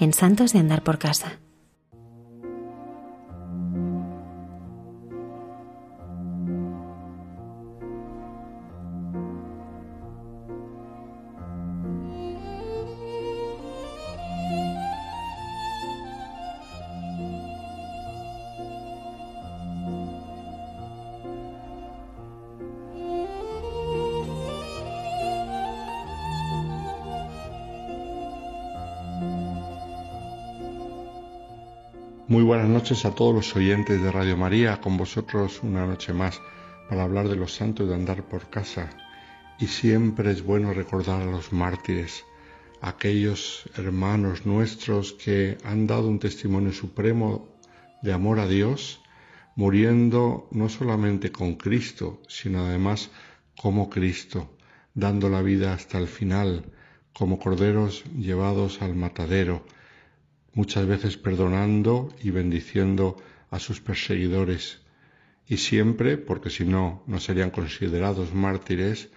en 0.00 0.14
Santos 0.14 0.54
de 0.54 0.60
Andar 0.60 0.82
por 0.82 0.96
Casa. 0.98 1.40
Buenas 32.66 32.82
noches 32.82 33.04
a 33.04 33.14
todos 33.14 33.32
los 33.32 33.54
oyentes 33.54 34.02
de 34.02 34.10
Radio 34.10 34.36
María, 34.36 34.80
con 34.80 34.96
vosotros 34.96 35.60
una 35.62 35.86
noche 35.86 36.12
más 36.12 36.42
para 36.88 37.04
hablar 37.04 37.28
de 37.28 37.36
los 37.36 37.54
santos 37.54 37.88
de 37.88 37.94
andar 37.94 38.24
por 38.24 38.50
casa. 38.50 38.90
Y 39.60 39.68
siempre 39.68 40.32
es 40.32 40.42
bueno 40.42 40.74
recordar 40.74 41.22
a 41.22 41.30
los 41.30 41.52
mártires, 41.52 42.24
aquellos 42.80 43.70
hermanos 43.76 44.46
nuestros 44.46 45.12
que 45.12 45.58
han 45.62 45.86
dado 45.86 46.08
un 46.08 46.18
testimonio 46.18 46.72
supremo 46.72 47.46
de 48.02 48.12
amor 48.12 48.40
a 48.40 48.48
Dios, 48.48 49.00
muriendo 49.54 50.48
no 50.50 50.68
solamente 50.68 51.30
con 51.30 51.54
Cristo, 51.54 52.20
sino 52.26 52.66
además 52.66 53.10
como 53.56 53.88
Cristo, 53.88 54.50
dando 54.92 55.30
la 55.30 55.40
vida 55.40 55.72
hasta 55.72 55.98
el 55.98 56.08
final, 56.08 56.64
como 57.12 57.38
corderos 57.38 58.02
llevados 58.18 58.82
al 58.82 58.96
matadero, 58.96 59.64
muchas 60.56 60.86
veces 60.86 61.18
perdonando 61.18 62.08
y 62.22 62.30
bendiciendo 62.30 63.18
a 63.50 63.58
sus 63.58 63.82
perseguidores, 63.82 64.80
y 65.46 65.58
siempre, 65.58 66.16
porque 66.16 66.48
si 66.48 66.64
no, 66.64 67.04
no 67.06 67.20
serían 67.20 67.50
considerados 67.50 68.32
mártires, 68.34 69.10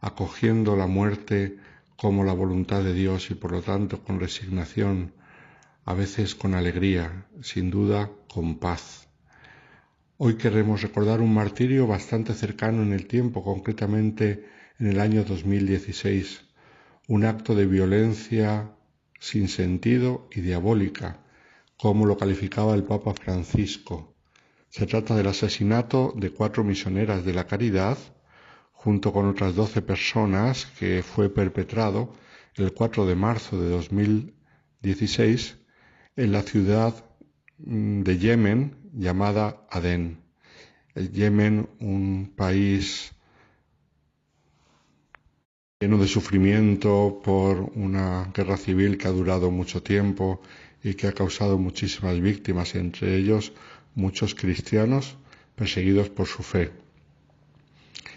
acogiendo 0.00 0.76
la 0.76 0.86
muerte 0.86 1.58
como 1.96 2.22
la 2.22 2.32
voluntad 2.32 2.84
de 2.84 2.94
Dios 2.94 3.30
y 3.32 3.34
por 3.34 3.50
lo 3.50 3.60
tanto 3.60 4.04
con 4.04 4.20
resignación, 4.20 5.12
a 5.84 5.94
veces 5.94 6.36
con 6.36 6.54
alegría, 6.54 7.26
sin 7.42 7.70
duda 7.70 8.08
con 8.32 8.60
paz. 8.60 9.08
Hoy 10.16 10.36
queremos 10.36 10.82
recordar 10.82 11.20
un 11.20 11.34
martirio 11.34 11.88
bastante 11.88 12.34
cercano 12.34 12.82
en 12.84 12.92
el 12.92 13.08
tiempo, 13.08 13.42
concretamente 13.42 14.46
en 14.78 14.86
el 14.86 15.00
año 15.00 15.24
2016, 15.24 16.44
un 17.08 17.24
acto 17.24 17.56
de 17.56 17.66
violencia 17.66 18.70
sin 19.18 19.48
sentido 19.48 20.28
y 20.32 20.40
diabólica, 20.40 21.20
como 21.76 22.06
lo 22.06 22.16
calificaba 22.16 22.74
el 22.74 22.84
Papa 22.84 23.14
Francisco. 23.14 24.14
Se 24.68 24.86
trata 24.86 25.14
del 25.14 25.28
asesinato 25.28 26.12
de 26.16 26.30
cuatro 26.30 26.64
misioneras 26.64 27.24
de 27.24 27.32
la 27.32 27.46
caridad, 27.46 27.96
junto 28.72 29.12
con 29.12 29.26
otras 29.26 29.54
doce 29.54 29.82
personas, 29.82 30.66
que 30.78 31.02
fue 31.02 31.30
perpetrado 31.30 32.12
el 32.56 32.72
4 32.72 33.06
de 33.06 33.14
marzo 33.14 33.60
de 33.60 33.70
2016 33.70 35.56
en 36.16 36.32
la 36.32 36.42
ciudad 36.42 36.94
mm, 37.58 38.02
de 38.02 38.18
Yemen 38.18 38.76
llamada 38.92 39.66
Adén. 39.70 40.22
el 40.94 41.10
Yemen, 41.10 41.68
un 41.80 42.32
país 42.36 43.13
lleno 45.84 45.98
de 45.98 46.08
sufrimiento 46.08 47.20
por 47.22 47.70
una 47.74 48.30
guerra 48.32 48.56
civil 48.56 48.96
que 48.96 49.06
ha 49.06 49.10
durado 49.10 49.50
mucho 49.50 49.82
tiempo 49.82 50.40
y 50.82 50.94
que 50.94 51.08
ha 51.08 51.12
causado 51.12 51.58
muchísimas 51.58 52.18
víctimas, 52.22 52.74
entre 52.74 53.16
ellos 53.16 53.52
muchos 53.94 54.34
cristianos 54.34 55.18
perseguidos 55.54 56.08
por 56.08 56.26
su 56.26 56.42
fe. 56.42 56.72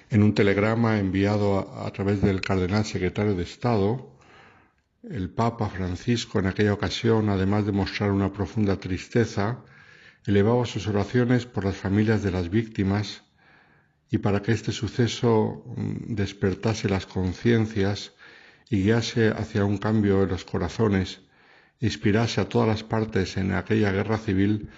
En 0.10 0.24
un 0.24 0.34
telegrama 0.34 0.98
enviado 0.98 1.60
a, 1.60 1.88
a 1.88 1.92
través 1.92 2.22
del 2.22 2.40
cardenal 2.40 2.86
secretario 2.86 3.36
de 3.36 3.44
Estado, 3.44 4.14
el 5.04 5.30
Papa 5.30 5.68
Francisco 5.68 6.40
en 6.40 6.48
aquella 6.48 6.74
ocasión, 6.74 7.28
además 7.28 7.66
de 7.66 7.74
mostrar 7.74 8.12
una 8.12 8.32
profunda 8.32 8.78
tristeza, 8.78 9.60
elevaba 10.26 10.66
sus 10.66 10.88
oraciones 10.88 11.46
por 11.46 11.66
las 11.66 11.76
familias 11.76 12.24
de 12.24 12.32
las 12.32 12.50
víctimas 12.50 13.27
y 14.10 14.20
para 14.20 14.42
que 14.42 14.52
este 14.52 14.72
suceso 14.72 15.64
mm, 15.76 16.16
despertase 16.16 16.90
las 16.90 17.06
conciencias 17.06 18.14
y 18.70 18.84
guiase 18.84 19.30
hacia 19.30 19.66
un 19.66 19.78
cambio 19.78 20.24
en 20.24 20.30
los 20.30 20.46
corazones, 20.46 21.22
inspirase 21.80 22.42
a 22.42 22.50
todas 22.50 22.68
las 22.68 22.84
partes 22.84 23.38
en 23.38 23.54
aquella 23.54 23.92
guerra 23.92 24.18
civil 24.18 24.70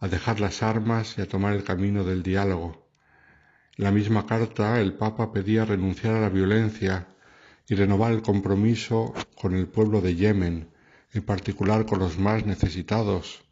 a 0.00 0.08
dejar 0.08 0.40
las 0.40 0.62
armas 0.62 1.16
y 1.18 1.22
a 1.22 1.28
tomar 1.28 1.54
el 1.54 1.64
camino 1.64 2.04
del 2.04 2.22
diálogo. 2.22 2.88
En 3.76 3.84
la 3.84 3.90
misma 3.90 4.26
carta 4.26 4.80
el 4.80 4.94
Papa 4.94 5.32
pedía 5.32 5.64
renunciar 5.64 6.14
a 6.14 6.20
la 6.20 6.28
violencia 6.28 7.08
y 7.68 7.74
renovar 7.74 8.12
el 8.12 8.22
compromiso 8.22 9.14
con 9.34 9.54
el 9.54 9.68
pueblo 9.68 10.00
de 10.00 10.16
Yemen, 10.16 10.68
en 11.12 11.22
particular 11.22 11.86
con 11.86 11.98
los 11.98 12.18
más 12.18 12.44
necesitados, 12.46 13.44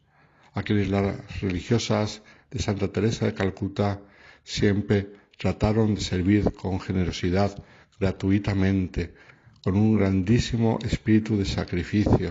a 0.54 0.62
quienes 0.62 0.88
las 0.88 1.40
religiosas 1.40 2.22
de 2.50 2.58
Santa 2.58 2.88
Teresa 2.88 3.26
de 3.26 3.34
Calcuta 3.34 4.00
siempre 4.42 5.10
trataron 5.36 5.94
de 5.94 6.00
servir 6.00 6.52
con 6.52 6.80
generosidad, 6.80 7.56
gratuitamente, 7.98 9.14
con 9.62 9.76
un 9.76 9.96
grandísimo 9.96 10.78
espíritu 10.84 11.36
de 11.36 11.44
sacrificio, 11.44 12.30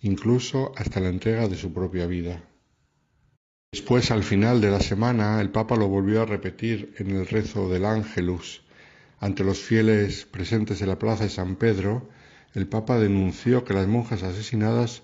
incluso 0.00 0.72
hasta 0.76 1.00
la 1.00 1.08
entrega 1.08 1.48
de 1.48 1.56
su 1.56 1.72
propia 1.72 2.06
vida. 2.06 2.42
Después, 3.72 4.10
al 4.10 4.22
final 4.22 4.60
de 4.60 4.70
la 4.70 4.80
semana, 4.80 5.40
el 5.40 5.50
Papa 5.50 5.76
lo 5.76 5.88
volvió 5.88 6.22
a 6.22 6.26
repetir 6.26 6.94
en 6.98 7.10
el 7.10 7.26
rezo 7.26 7.68
del 7.68 7.84
Ángelus. 7.84 8.62
Ante 9.20 9.44
los 9.44 9.58
fieles 9.58 10.24
presentes 10.24 10.80
en 10.80 10.88
la 10.88 10.98
plaza 10.98 11.24
de 11.24 11.30
San 11.30 11.56
Pedro, 11.56 12.08
el 12.54 12.66
Papa 12.66 12.98
denunció 12.98 13.64
que 13.64 13.74
las 13.74 13.86
monjas 13.86 14.22
asesinadas 14.22 15.02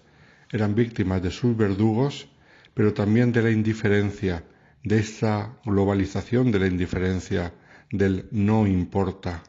eran 0.51 0.75
víctimas 0.75 1.23
de 1.23 1.31
sus 1.31 1.57
verdugos, 1.57 2.29
pero 2.75 2.95
también 2.95 3.33
de 3.33 3.43
la 3.43 3.51
indiferencia, 3.51 4.45
de 4.85 4.99
esta 4.99 5.59
globalización 5.65 6.53
de 6.53 6.59
la 6.59 6.67
indiferencia, 6.67 7.55
del 7.91 8.29
no 8.33 8.67
importa. 8.67 9.43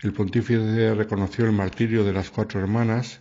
El 0.00 0.12
pontífice 0.12 0.94
reconoció 0.94 1.46
el 1.46 1.52
martirio 1.52 2.04
de 2.04 2.12
las 2.12 2.30
cuatro 2.30 2.60
hermanas, 2.60 3.20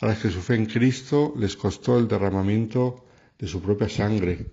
a 0.00 0.06
las 0.06 0.18
que 0.20 0.30
su 0.30 0.40
fe 0.40 0.54
en 0.54 0.66
Cristo 0.66 1.34
les 1.36 1.56
costó 1.56 1.98
el 1.98 2.06
derramamiento 2.06 3.04
de 3.38 3.48
su 3.48 3.60
propia 3.60 3.88
sangre, 3.88 4.46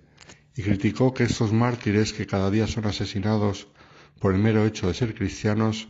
y 0.56 0.62
criticó 0.62 1.14
que 1.14 1.24
estos 1.24 1.52
mártires 1.52 2.12
que 2.12 2.26
cada 2.26 2.50
día 2.50 2.66
son 2.66 2.86
asesinados 2.86 3.68
por 4.18 4.34
el 4.34 4.40
mero 4.40 4.66
hecho 4.66 4.88
de 4.88 4.94
ser 4.94 5.14
cristianos, 5.14 5.88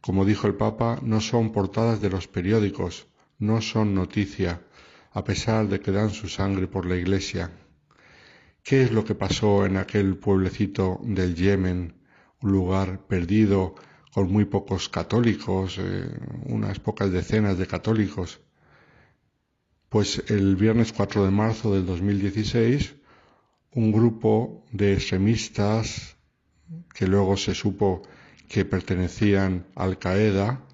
como 0.00 0.24
dijo 0.24 0.48
el 0.48 0.54
Papa, 0.54 0.98
no 1.02 1.20
son 1.20 1.52
portadas 1.52 2.00
de 2.00 2.10
los 2.10 2.26
periódicos, 2.26 3.06
no 3.38 3.60
son 3.60 3.94
noticia, 3.94 4.60
a 5.12 5.22
pesar 5.22 5.68
de 5.68 5.78
que 5.80 5.92
dan 5.92 6.10
su 6.10 6.28
sangre 6.28 6.66
por 6.66 6.84
la 6.84 6.96
Iglesia. 6.96 7.50
¿Qué 8.66 8.82
es 8.82 8.90
lo 8.90 9.04
que 9.04 9.14
pasó 9.14 9.64
en 9.64 9.76
aquel 9.76 10.16
pueblecito 10.16 10.98
del 11.04 11.36
Yemen, 11.36 11.94
un 12.42 12.50
lugar 12.50 13.06
perdido 13.06 13.76
con 14.12 14.28
muy 14.32 14.44
pocos 14.44 14.88
católicos, 14.88 15.78
eh, 15.78 16.10
unas 16.46 16.80
pocas 16.80 17.12
decenas 17.12 17.58
de 17.58 17.68
católicos? 17.68 18.40
Pues 19.88 20.20
el 20.30 20.56
viernes 20.56 20.92
4 20.92 21.24
de 21.24 21.30
marzo 21.30 21.72
del 21.72 21.86
2016, 21.86 22.96
un 23.70 23.92
grupo 23.92 24.64
de 24.72 24.94
extremistas 24.94 26.16
que 26.92 27.06
luego 27.06 27.36
se 27.36 27.54
supo 27.54 28.02
que 28.48 28.64
pertenecían 28.64 29.64
a 29.76 29.84
Al 29.84 30.00
Qaeda 30.00 30.66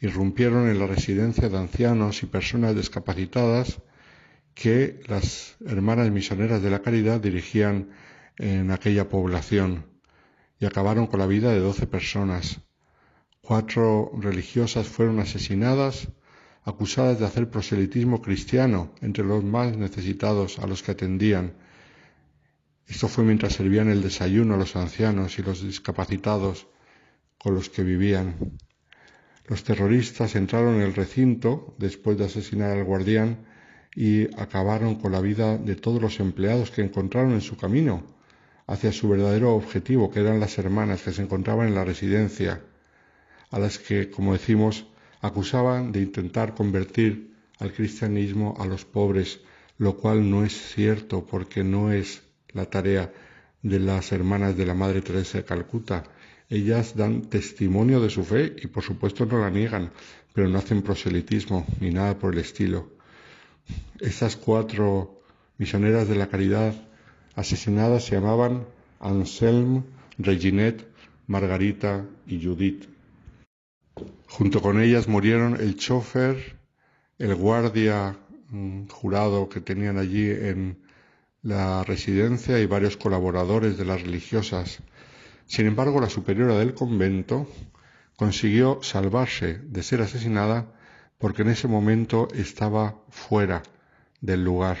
irrumpieron 0.00 0.68
en 0.68 0.78
la 0.78 0.86
residencia 0.86 1.48
de 1.48 1.58
ancianos 1.58 2.22
y 2.22 2.26
personas 2.26 2.76
discapacitadas 2.76 3.80
que 4.54 5.00
las 5.06 5.56
hermanas 5.66 6.10
misioneras 6.10 6.62
de 6.62 6.70
la 6.70 6.82
caridad 6.82 7.20
dirigían 7.20 7.90
en 8.38 8.70
aquella 8.70 9.08
población 9.08 9.86
y 10.58 10.66
acabaron 10.66 11.06
con 11.06 11.20
la 11.20 11.26
vida 11.26 11.52
de 11.52 11.60
doce 11.60 11.86
personas. 11.86 12.60
Cuatro 13.40 14.10
religiosas 14.18 14.86
fueron 14.88 15.20
asesinadas 15.20 16.08
acusadas 16.62 17.18
de 17.18 17.26
hacer 17.26 17.50
proselitismo 17.50 18.22
cristiano 18.22 18.94
entre 19.02 19.24
los 19.24 19.44
más 19.44 19.76
necesitados 19.76 20.58
a 20.58 20.66
los 20.66 20.82
que 20.82 20.92
atendían 20.92 21.54
esto 22.86 23.08
fue 23.08 23.24
mientras 23.24 23.54
servían 23.54 23.88
el 23.88 24.02
desayuno 24.02 24.54
a 24.54 24.58
los 24.58 24.76
ancianos 24.76 25.38
y 25.38 25.42
los 25.42 25.62
discapacitados 25.62 26.66
con 27.38 27.54
los 27.54 27.70
que 27.70 27.82
vivían. 27.82 28.58
Los 29.46 29.64
terroristas 29.64 30.36
entraron 30.36 30.76
en 30.76 30.82
el 30.82 30.94
recinto 30.94 31.74
después 31.78 32.18
de 32.18 32.26
asesinar 32.26 32.76
al 32.76 32.84
guardián 32.84 33.46
y 33.96 34.24
acabaron 34.40 34.96
con 34.96 35.12
la 35.12 35.20
vida 35.20 35.56
de 35.56 35.76
todos 35.76 36.00
los 36.00 36.20
empleados 36.20 36.70
que 36.70 36.82
encontraron 36.82 37.32
en 37.32 37.40
su 37.40 37.56
camino 37.56 38.02
hacia 38.66 38.92
su 38.92 39.08
verdadero 39.08 39.54
objetivo, 39.54 40.10
que 40.10 40.20
eran 40.20 40.40
las 40.40 40.58
hermanas 40.58 41.02
que 41.02 41.12
se 41.12 41.22
encontraban 41.22 41.68
en 41.68 41.74
la 41.74 41.84
residencia, 41.84 42.62
a 43.50 43.58
las 43.58 43.78
que, 43.78 44.10
como 44.10 44.32
decimos, 44.32 44.86
acusaban 45.20 45.92
de 45.92 46.00
intentar 46.00 46.54
convertir 46.54 47.34
al 47.58 47.72
cristianismo 47.72 48.56
a 48.58 48.66
los 48.66 48.84
pobres, 48.84 49.40
lo 49.78 49.96
cual 49.96 50.28
no 50.28 50.44
es 50.44 50.52
cierto 50.52 51.24
porque 51.24 51.62
no 51.62 51.92
es 51.92 52.22
la 52.52 52.66
tarea 52.66 53.12
de 53.62 53.80
las 53.80 54.12
hermanas 54.12 54.56
de 54.56 54.66
la 54.66 54.74
Madre 54.74 55.02
Teresa 55.02 55.38
de 55.38 55.44
Calcuta. 55.44 56.04
Ellas 56.48 56.96
dan 56.96 57.22
testimonio 57.22 58.00
de 58.00 58.10
su 58.10 58.24
fe 58.24 58.54
y 58.62 58.66
por 58.66 58.82
supuesto 58.82 59.26
no 59.26 59.38
la 59.38 59.50
niegan, 59.50 59.90
pero 60.32 60.48
no 60.48 60.58
hacen 60.58 60.82
proselitismo 60.82 61.66
ni 61.80 61.90
nada 61.90 62.18
por 62.18 62.34
el 62.34 62.40
estilo. 62.40 62.93
Estas 64.00 64.36
cuatro 64.36 65.22
misioneras 65.58 66.08
de 66.08 66.16
la 66.16 66.28
caridad 66.28 66.74
asesinadas 67.34 68.04
se 68.04 68.16
llamaban 68.16 68.66
Anselm, 69.00 69.84
Reginette, 70.18 70.86
Margarita 71.26 72.04
y 72.26 72.42
Judith. 72.44 72.86
Junto 74.28 74.60
con 74.60 74.80
ellas 74.80 75.08
murieron 75.08 75.56
el 75.60 75.76
chofer, 75.76 76.58
el 77.18 77.34
guardia 77.34 78.16
mm, 78.48 78.88
jurado 78.88 79.48
que 79.48 79.60
tenían 79.60 79.98
allí 79.98 80.28
en 80.28 80.78
la 81.42 81.84
residencia 81.84 82.58
y 82.58 82.66
varios 82.66 82.96
colaboradores 82.96 83.78
de 83.78 83.84
las 83.84 84.02
religiosas. 84.02 84.80
Sin 85.46 85.66
embargo, 85.66 86.00
la 86.00 86.08
superiora 86.08 86.58
del 86.58 86.74
convento 86.74 87.46
consiguió 88.16 88.80
salvarse 88.82 89.58
de 89.58 89.82
ser 89.82 90.00
asesinada 90.00 90.72
porque 91.18 91.42
en 91.42 91.48
ese 91.48 91.68
momento 91.68 92.28
estaba 92.34 93.02
fuera 93.08 93.62
del 94.20 94.44
lugar. 94.44 94.78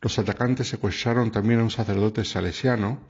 Los 0.00 0.18
atacantes 0.18 0.68
secuestraron 0.68 1.30
también 1.30 1.60
a 1.60 1.64
un 1.64 1.70
sacerdote 1.70 2.24
salesiano, 2.24 3.00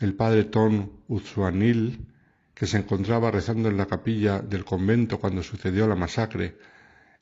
el 0.00 0.14
padre 0.14 0.44
Ton 0.44 1.04
Uzuanil, 1.08 2.08
que 2.54 2.66
se 2.66 2.78
encontraba 2.78 3.30
rezando 3.30 3.68
en 3.68 3.76
la 3.76 3.86
capilla 3.86 4.40
del 4.40 4.64
convento 4.64 5.18
cuando 5.18 5.42
sucedió 5.42 5.86
la 5.86 5.96
masacre. 5.96 6.56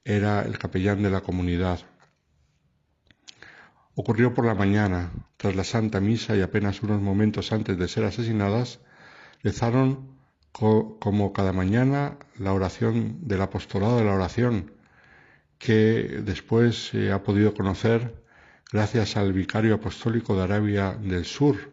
Era 0.04 0.42
el 0.42 0.58
capellán 0.58 1.02
de 1.02 1.10
la 1.10 1.20
comunidad. 1.20 1.80
Ocurrió 3.94 4.32
por 4.32 4.46
la 4.46 4.54
mañana, 4.54 5.12
tras 5.36 5.54
la 5.54 5.64
Santa 5.64 6.00
Misa 6.00 6.34
y 6.34 6.40
apenas 6.40 6.82
unos 6.82 7.00
momentos 7.00 7.52
antes 7.52 7.76
de 7.76 7.88
ser 7.88 8.04
asesinadas, 8.04 8.80
rezaron 9.42 10.11
como 10.52 11.32
cada 11.32 11.52
mañana 11.52 12.18
la 12.38 12.52
oración 12.52 13.18
del 13.22 13.42
apostolado 13.42 13.98
de 13.98 14.04
la 14.04 14.14
oración, 14.14 14.72
que 15.58 16.20
después 16.24 16.88
se 16.88 17.10
ha 17.12 17.22
podido 17.22 17.54
conocer 17.54 18.22
gracias 18.70 19.16
al 19.16 19.32
vicario 19.32 19.74
apostólico 19.74 20.36
de 20.36 20.42
Arabia 20.42 20.92
del 21.00 21.24
Sur, 21.24 21.72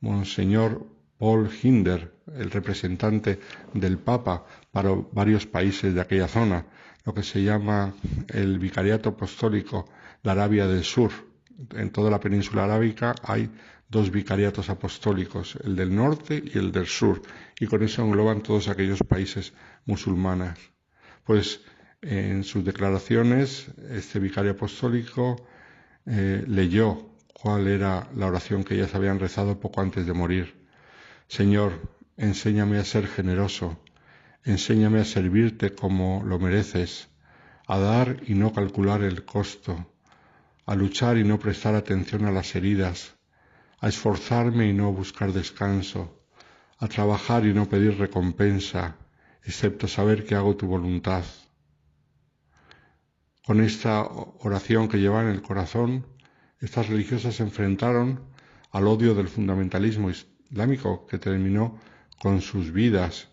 Monseñor 0.00 0.86
Paul 1.18 1.50
Hinder, 1.62 2.12
el 2.34 2.50
representante 2.50 3.38
del 3.72 3.98
Papa 3.98 4.44
para 4.70 4.90
varios 5.12 5.46
países 5.46 5.94
de 5.94 6.00
aquella 6.00 6.28
zona, 6.28 6.66
lo 7.04 7.14
que 7.14 7.22
se 7.22 7.42
llama 7.42 7.94
el 8.28 8.58
Vicariato 8.58 9.10
Apostólico 9.10 9.86
de 10.22 10.30
Arabia 10.30 10.66
del 10.66 10.84
Sur. 10.84 11.10
En 11.74 11.90
toda 11.90 12.10
la 12.10 12.20
península 12.20 12.64
arábica 12.64 13.14
hay 13.22 13.50
dos 13.88 14.10
vicariatos 14.10 14.68
apostólicos, 14.68 15.58
el 15.64 15.76
del 15.76 15.94
norte 15.94 16.42
y 16.44 16.58
el 16.58 16.72
del 16.72 16.86
sur, 16.86 17.22
y 17.60 17.66
con 17.66 17.82
eso 17.82 18.02
engloban 18.02 18.42
todos 18.42 18.68
aquellos 18.68 19.00
países 19.02 19.52
musulmanes. 19.84 20.58
Pues 21.24 21.60
en 22.02 22.44
sus 22.44 22.64
declaraciones, 22.64 23.68
este 23.90 24.18
vicario 24.18 24.52
apostólico 24.52 25.36
eh, 26.06 26.44
leyó 26.46 27.10
cuál 27.32 27.66
era 27.66 28.08
la 28.14 28.26
oración 28.26 28.64
que 28.64 28.74
ellas 28.74 28.94
habían 28.94 29.18
rezado 29.18 29.60
poco 29.60 29.80
antes 29.80 30.06
de 30.06 30.12
morir. 30.12 30.54
Señor, 31.28 31.72
enséñame 32.16 32.78
a 32.78 32.84
ser 32.84 33.06
generoso, 33.08 33.78
enséñame 34.44 35.00
a 35.00 35.04
servirte 35.04 35.74
como 35.74 36.22
lo 36.24 36.38
mereces, 36.38 37.08
a 37.66 37.78
dar 37.78 38.22
y 38.26 38.34
no 38.34 38.52
calcular 38.52 39.02
el 39.02 39.24
costo, 39.24 39.92
a 40.64 40.74
luchar 40.74 41.18
y 41.18 41.24
no 41.24 41.38
prestar 41.38 41.74
atención 41.74 42.24
a 42.24 42.30
las 42.30 42.54
heridas, 42.54 43.15
a 43.80 43.88
esforzarme 43.88 44.68
y 44.68 44.72
no 44.72 44.92
buscar 44.92 45.32
descanso, 45.32 46.22
a 46.78 46.88
trabajar 46.88 47.46
y 47.46 47.52
no 47.52 47.68
pedir 47.68 47.98
recompensa, 47.98 48.96
excepto 49.44 49.88
saber 49.88 50.24
que 50.24 50.34
hago 50.34 50.56
tu 50.56 50.66
voluntad. 50.66 51.24
Con 53.44 53.60
esta 53.60 54.02
oración 54.02 54.88
que 54.88 54.98
lleva 54.98 55.22
en 55.22 55.28
el 55.28 55.42
corazón, 55.42 56.06
estas 56.60 56.88
religiosas 56.88 57.36
se 57.36 57.42
enfrentaron 57.42 58.20
al 58.72 58.86
odio 58.88 59.14
del 59.14 59.28
fundamentalismo 59.28 60.10
islámico 60.10 61.06
que 61.06 61.18
terminó 61.18 61.78
con 62.18 62.40
sus 62.40 62.72
vidas 62.72 63.28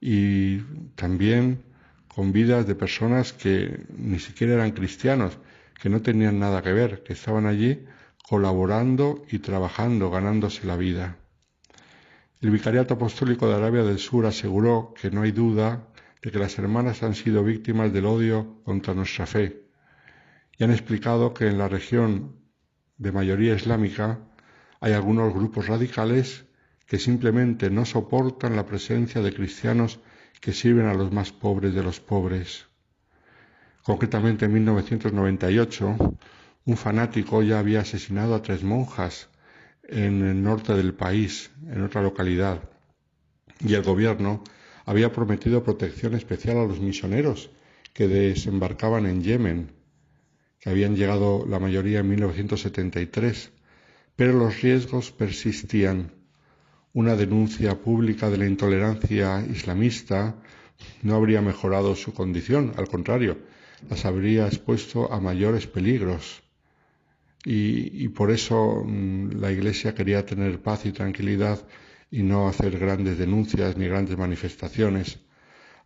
y 0.00 0.58
también 0.94 1.62
con 2.08 2.32
vidas 2.32 2.66
de 2.66 2.74
personas 2.74 3.32
que 3.32 3.84
ni 3.96 4.18
siquiera 4.18 4.54
eran 4.54 4.70
cristianos, 4.70 5.38
que 5.80 5.88
no 5.88 6.00
tenían 6.00 6.38
nada 6.38 6.62
que 6.62 6.72
ver, 6.72 7.02
que 7.02 7.12
estaban 7.12 7.46
allí 7.46 7.84
colaborando 8.30 9.24
y 9.28 9.40
trabajando, 9.40 10.08
ganándose 10.08 10.64
la 10.64 10.76
vida. 10.76 11.16
El 12.40 12.50
Vicariato 12.50 12.94
Apostólico 12.94 13.48
de 13.48 13.56
Arabia 13.56 13.82
del 13.82 13.98
Sur 13.98 14.24
aseguró 14.24 14.94
que 14.94 15.10
no 15.10 15.22
hay 15.22 15.32
duda 15.32 15.88
de 16.22 16.30
que 16.30 16.38
las 16.38 16.56
hermanas 16.56 17.02
han 17.02 17.16
sido 17.16 17.42
víctimas 17.42 17.92
del 17.92 18.06
odio 18.06 18.62
contra 18.62 18.94
nuestra 18.94 19.26
fe 19.26 19.64
y 20.56 20.62
han 20.62 20.70
explicado 20.70 21.34
que 21.34 21.48
en 21.48 21.58
la 21.58 21.66
región 21.66 22.36
de 22.98 23.10
mayoría 23.10 23.56
islámica 23.56 24.20
hay 24.78 24.92
algunos 24.92 25.34
grupos 25.34 25.66
radicales 25.66 26.44
que 26.86 27.00
simplemente 27.00 27.68
no 27.68 27.84
soportan 27.84 28.54
la 28.54 28.64
presencia 28.64 29.22
de 29.22 29.34
cristianos 29.34 29.98
que 30.40 30.52
sirven 30.52 30.86
a 30.86 30.94
los 30.94 31.10
más 31.10 31.32
pobres 31.32 31.74
de 31.74 31.82
los 31.82 31.98
pobres. 31.98 32.68
Concretamente 33.82 34.44
en 34.44 34.52
1998, 34.52 35.96
un 36.66 36.76
fanático 36.76 37.42
ya 37.42 37.58
había 37.58 37.80
asesinado 37.80 38.34
a 38.34 38.42
tres 38.42 38.62
monjas 38.62 39.28
en 39.84 40.22
el 40.24 40.42
norte 40.42 40.74
del 40.74 40.94
país, 40.94 41.50
en 41.68 41.82
otra 41.82 42.02
localidad, 42.02 42.62
y 43.60 43.74
el 43.74 43.82
gobierno 43.82 44.44
había 44.84 45.12
prometido 45.12 45.64
protección 45.64 46.14
especial 46.14 46.58
a 46.58 46.64
los 46.64 46.80
misioneros 46.80 47.50
que 47.92 48.08
desembarcaban 48.08 49.06
en 49.06 49.22
Yemen, 49.22 49.72
que 50.60 50.70
habían 50.70 50.96
llegado 50.96 51.46
la 51.46 51.58
mayoría 51.58 52.00
en 52.00 52.08
1973, 52.08 53.52
pero 54.14 54.32
los 54.32 54.60
riesgos 54.60 55.10
persistían. 55.10 56.12
Una 56.92 57.16
denuncia 57.16 57.80
pública 57.80 58.30
de 58.30 58.36
la 58.38 58.46
intolerancia 58.46 59.44
islamista 59.48 60.36
no 61.02 61.14
habría 61.14 61.40
mejorado 61.40 61.94
su 61.94 62.12
condición, 62.12 62.74
al 62.76 62.88
contrario, 62.88 63.38
las 63.88 64.04
habría 64.04 64.46
expuesto 64.46 65.12
a 65.12 65.20
mayores 65.20 65.66
peligros. 65.66 66.42
Y, 67.44 68.08
por 68.08 68.30
eso 68.30 68.84
mm, 68.84 69.40
la 69.40 69.50
Iglesia 69.50 69.94
quería 69.94 70.26
tener 70.26 70.60
paz 70.60 70.84
y 70.84 70.92
tranquilidad 70.92 71.66
y 72.10 72.22
no 72.22 72.48
hacer 72.48 72.78
grandes 72.78 73.18
denuncias 73.18 73.76
ni 73.76 73.86
grandes 73.86 74.18
manifestaciones. 74.18 75.20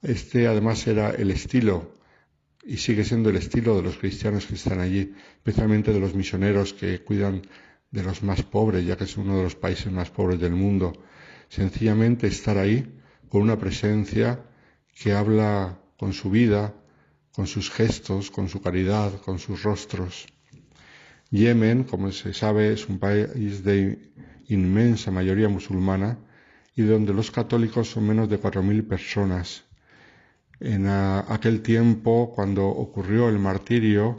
Este 0.02 0.46
además 0.48 0.86
era 0.86 1.10
el 1.10 1.30
estilo 1.30 1.94
y 2.64 2.78
sigue 2.78 3.04
siendo 3.04 3.30
el 3.30 3.36
estilo 3.36 3.76
de 3.76 3.82
los 3.82 3.98
cristianos 3.98 4.46
que 4.46 4.54
están 4.54 4.80
allí, 4.80 5.14
especialmente 5.36 5.92
de 5.92 6.00
los 6.00 6.14
misioneros 6.14 6.72
que 6.72 7.02
cuidan 7.02 7.42
de 7.90 8.02
los 8.02 8.22
más 8.22 8.42
pobres, 8.42 8.84
ya 8.84 8.96
que 8.96 9.04
es 9.04 9.16
uno 9.16 9.36
de 9.36 9.44
los 9.44 9.54
países 9.54 9.92
más 9.92 10.10
pobres 10.10 10.40
del 10.40 10.54
mundo. 10.54 10.92
Sencillamente 11.48 12.26
estar 12.26 12.58
ahí 12.58 12.98
con 13.28 13.42
una 13.42 13.58
presencia 13.58 14.44
que 14.94 15.12
habla 15.12 15.78
con 15.96 16.12
su 16.12 16.30
vida, 16.30 16.74
con 17.32 17.46
sus 17.46 17.70
gestos, 17.70 18.30
con 18.30 18.48
su 18.48 18.60
caridad, 18.60 19.20
con 19.20 19.38
sus 19.38 19.62
rostros. 19.62 20.26
Yemen, 21.34 21.82
como 21.82 22.12
se 22.12 22.32
sabe, 22.32 22.72
es 22.72 22.88
un 22.88 23.00
país 23.00 23.64
de 23.64 23.98
inmensa 24.46 25.10
mayoría 25.10 25.48
musulmana 25.48 26.16
y 26.76 26.82
donde 26.82 27.12
los 27.12 27.32
católicos 27.32 27.90
son 27.90 28.06
menos 28.06 28.28
de 28.28 28.40
4.000 28.40 28.86
personas. 28.86 29.64
En 30.60 30.86
aquel 30.86 31.60
tiempo, 31.60 32.32
cuando 32.32 32.68
ocurrió 32.68 33.28
el 33.28 33.40
martirio, 33.40 34.14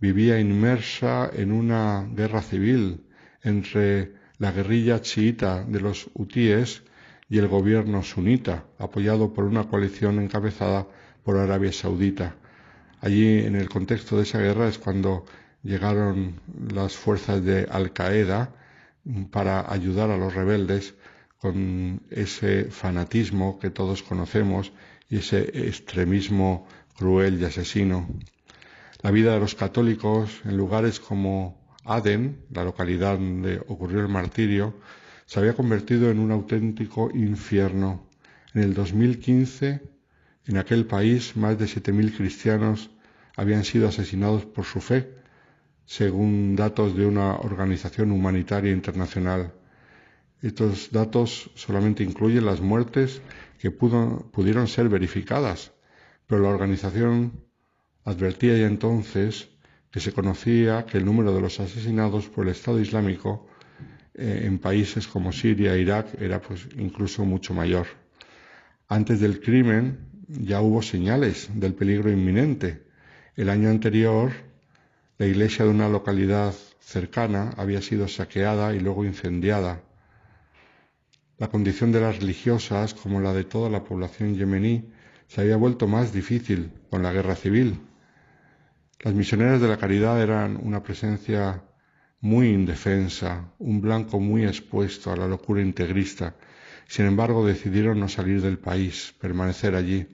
vivía 0.00 0.40
inmersa 0.40 1.30
en 1.34 1.52
una 1.52 2.08
guerra 2.10 2.40
civil 2.40 3.04
entre 3.42 4.14
la 4.38 4.50
guerrilla 4.50 5.02
chiita 5.02 5.64
de 5.64 5.80
los 5.82 6.08
hutíes 6.14 6.82
y 7.28 7.36
el 7.36 7.48
gobierno 7.48 8.02
sunita, 8.02 8.64
apoyado 8.78 9.34
por 9.34 9.44
una 9.44 9.64
coalición 9.64 10.18
encabezada 10.18 10.86
por 11.24 11.36
Arabia 11.36 11.72
Saudita. 11.72 12.36
Allí, 13.02 13.40
en 13.44 13.54
el 13.54 13.68
contexto 13.68 14.16
de 14.16 14.22
esa 14.22 14.38
guerra, 14.38 14.66
es 14.66 14.78
cuando 14.78 15.26
llegaron 15.64 16.40
las 16.72 16.94
fuerzas 16.94 17.42
de 17.44 17.66
Al 17.70 17.92
Qaeda 17.92 18.54
para 19.30 19.72
ayudar 19.72 20.10
a 20.10 20.16
los 20.16 20.34
rebeldes 20.34 20.94
con 21.38 22.02
ese 22.10 22.66
fanatismo 22.66 23.58
que 23.58 23.70
todos 23.70 24.02
conocemos 24.02 24.72
y 25.08 25.16
ese 25.16 25.66
extremismo 25.66 26.66
cruel 26.96 27.40
y 27.40 27.44
asesino. 27.44 28.08
La 29.02 29.10
vida 29.10 29.34
de 29.34 29.40
los 29.40 29.54
católicos 29.54 30.40
en 30.44 30.56
lugares 30.56 31.00
como 31.00 31.62
Aden, 31.84 32.44
la 32.50 32.64
localidad 32.64 33.18
donde 33.18 33.58
ocurrió 33.68 34.00
el 34.00 34.08
martirio, 34.08 34.74
se 35.26 35.38
había 35.38 35.54
convertido 35.54 36.10
en 36.10 36.18
un 36.18 36.30
auténtico 36.30 37.10
infierno. 37.12 38.06
En 38.54 38.62
el 38.62 38.74
2015, 38.74 39.82
en 40.46 40.56
aquel 40.56 40.86
país, 40.86 41.36
más 41.36 41.58
de 41.58 41.66
7.000 41.66 42.16
cristianos 42.16 42.90
habían 43.36 43.64
sido 43.64 43.88
asesinados 43.88 44.46
por 44.46 44.64
su 44.64 44.80
fe, 44.80 45.13
según 45.86 46.56
datos 46.56 46.96
de 46.96 47.06
una 47.06 47.36
organización 47.36 48.12
humanitaria 48.12 48.72
internacional. 48.72 49.52
Estos 50.42 50.90
datos 50.90 51.50
solamente 51.54 52.02
incluyen 52.02 52.46
las 52.46 52.60
muertes 52.60 53.22
que 53.58 53.70
pudieron 53.70 54.68
ser 54.68 54.88
verificadas, 54.88 55.72
pero 56.26 56.42
la 56.42 56.48
organización 56.48 57.44
advertía 58.04 58.56
ya 58.58 58.66
entonces 58.66 59.48
que 59.90 60.00
se 60.00 60.12
conocía 60.12 60.86
que 60.86 60.98
el 60.98 61.04
número 61.04 61.34
de 61.34 61.40
los 61.40 61.60
asesinados 61.60 62.28
por 62.28 62.44
el 62.44 62.52
Estado 62.52 62.80
Islámico 62.80 63.46
eh, 64.14 64.42
en 64.44 64.58
países 64.58 65.06
como 65.06 65.32
Siria 65.32 65.74
e 65.74 65.80
Irak 65.80 66.20
era 66.20 66.40
pues 66.40 66.68
incluso 66.76 67.24
mucho 67.24 67.54
mayor. 67.54 67.86
Antes 68.88 69.20
del 69.20 69.40
crimen 69.40 69.98
ya 70.28 70.60
hubo 70.60 70.82
señales 70.82 71.48
del 71.54 71.74
peligro 71.74 72.10
inminente. 72.10 72.82
El 73.36 73.48
año 73.48 73.70
anterior, 73.70 74.32
la 75.16 75.26
iglesia 75.26 75.64
de 75.64 75.70
una 75.70 75.88
localidad 75.88 76.54
cercana 76.80 77.54
había 77.56 77.80
sido 77.80 78.08
saqueada 78.08 78.74
y 78.74 78.80
luego 78.80 79.04
incendiada. 79.04 79.80
La 81.38 81.48
condición 81.48 81.92
de 81.92 82.00
las 82.00 82.18
religiosas, 82.18 82.94
como 82.94 83.20
la 83.20 83.32
de 83.32 83.44
toda 83.44 83.70
la 83.70 83.84
población 83.84 84.34
yemení, 84.34 84.92
se 85.28 85.40
había 85.40 85.56
vuelto 85.56 85.86
más 85.86 86.12
difícil 86.12 86.72
con 86.90 87.02
la 87.02 87.12
guerra 87.12 87.36
civil. 87.36 87.80
Las 89.00 89.14
misioneras 89.14 89.60
de 89.60 89.68
la 89.68 89.76
caridad 89.76 90.20
eran 90.20 90.58
una 90.60 90.82
presencia 90.82 91.62
muy 92.20 92.48
indefensa, 92.48 93.52
un 93.58 93.80
blanco 93.80 94.18
muy 94.18 94.44
expuesto 94.44 95.12
a 95.12 95.16
la 95.16 95.28
locura 95.28 95.60
integrista. 95.60 96.34
Sin 96.88 97.06
embargo, 97.06 97.46
decidieron 97.46 98.00
no 98.00 98.08
salir 98.08 98.42
del 98.42 98.58
país, 98.58 99.14
permanecer 99.20 99.74
allí. 99.74 100.08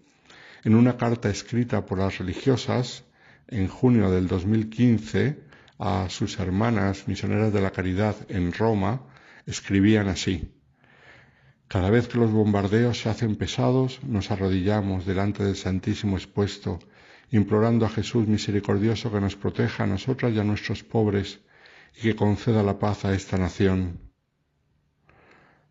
En 0.63 0.75
una 0.75 0.97
carta 0.99 1.31
escrita 1.31 1.87
por 1.87 1.99
las 1.99 2.19
religiosas 2.19 3.05
en 3.51 3.69
junio 3.69 4.11
del 4.11 4.29
2015 4.29 5.41
a 5.79 6.09
sus 6.09 6.39
hermanas 6.39 7.09
misioneras 7.09 7.53
de 7.53 7.61
la 7.61 7.73
caridad 7.73 8.17
en 8.29 8.53
Roma, 8.53 9.03
escribían 9.47 10.09
así. 10.09 10.55
Cada 11.69 11.91
vez 11.91 12.09
que 12.09 12.19
los 12.19 12.33
bombardeos 12.33 13.01
se 13.01 13.09
hacen 13.09 13.37
pesados, 13.37 14.01
nos 14.03 14.31
arrodillamos 14.31 15.07
delante 15.07 15.45
del 15.45 15.57
Santísimo 15.57 16.17
expuesto 16.17 16.79
implorando 17.31 17.87
a 17.87 17.89
Jesús 17.89 18.27
misericordioso 18.27 19.13
que 19.13 19.21
nos 19.21 19.37
proteja 19.37 19.85
a 19.85 19.87
nosotras 19.87 20.33
y 20.33 20.41
a 20.41 20.45
nuestros 20.45 20.83
pobres 20.83 21.41
y 21.97 22.03
que 22.03 22.17
conceda 22.17 22.63
la 22.63 22.79
paz 22.79 23.05
a 23.05 23.15
esta 23.15 23.39
nación. 23.39 24.01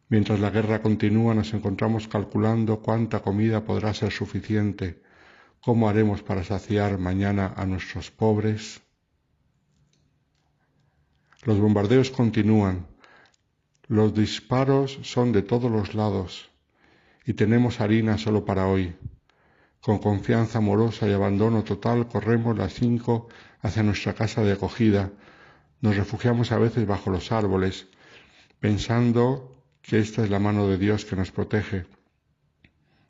Mientras 0.08 0.40
la 0.40 0.50
guerra 0.50 0.82
continúa 0.82 1.36
nos 1.36 1.54
encontramos 1.54 2.08
calculando 2.08 2.82
cuánta 2.82 3.20
comida 3.20 3.64
podrá 3.64 3.94
ser 3.94 4.12
suficiente, 4.12 5.02
cómo 5.62 5.90
haremos 5.90 6.22
para 6.22 6.44
saciar 6.44 6.98
mañana 6.98 7.54
a 7.56 7.66
nuestros 7.66 8.12
pobres. 8.12 8.82
Los 11.44 11.60
bombardeos 11.60 12.12
continúan, 12.12 12.88
los 13.88 14.14
disparos 14.14 15.00
son 15.04 15.32
de 15.32 15.42
todos 15.42 15.72
los 15.72 15.96
lados 15.96 16.50
y 17.26 17.34
tenemos 17.34 17.82
harina 17.82 18.18
solo 18.18 18.46
para 18.46 18.68
hoy. 18.68 18.96
Con 19.82 20.00
confianza 20.00 20.58
amorosa 20.58 21.08
y 21.08 21.14
abandono 21.14 21.64
total 21.64 22.08
corremos 22.08 22.58
las 22.58 22.74
cinco 22.74 23.30
hacia 23.62 23.84
nuestra 23.84 24.14
casa 24.14 24.44
de 24.44 24.54
acogida, 24.54 25.12
Nos 25.82 25.96
refugiamos 25.96 26.52
a 26.52 26.60
veces 26.60 26.86
bajo 26.86 27.10
los 27.10 27.32
árboles, 27.32 27.88
pensando 28.60 29.64
que 29.82 30.00
esta 30.00 30.24
es 30.24 30.30
la 30.30 30.40
mano 30.40 30.68
de 30.68 30.78
Dios 30.78 31.06
que 31.06 31.16
nos 31.16 31.32
protege. 31.32 31.86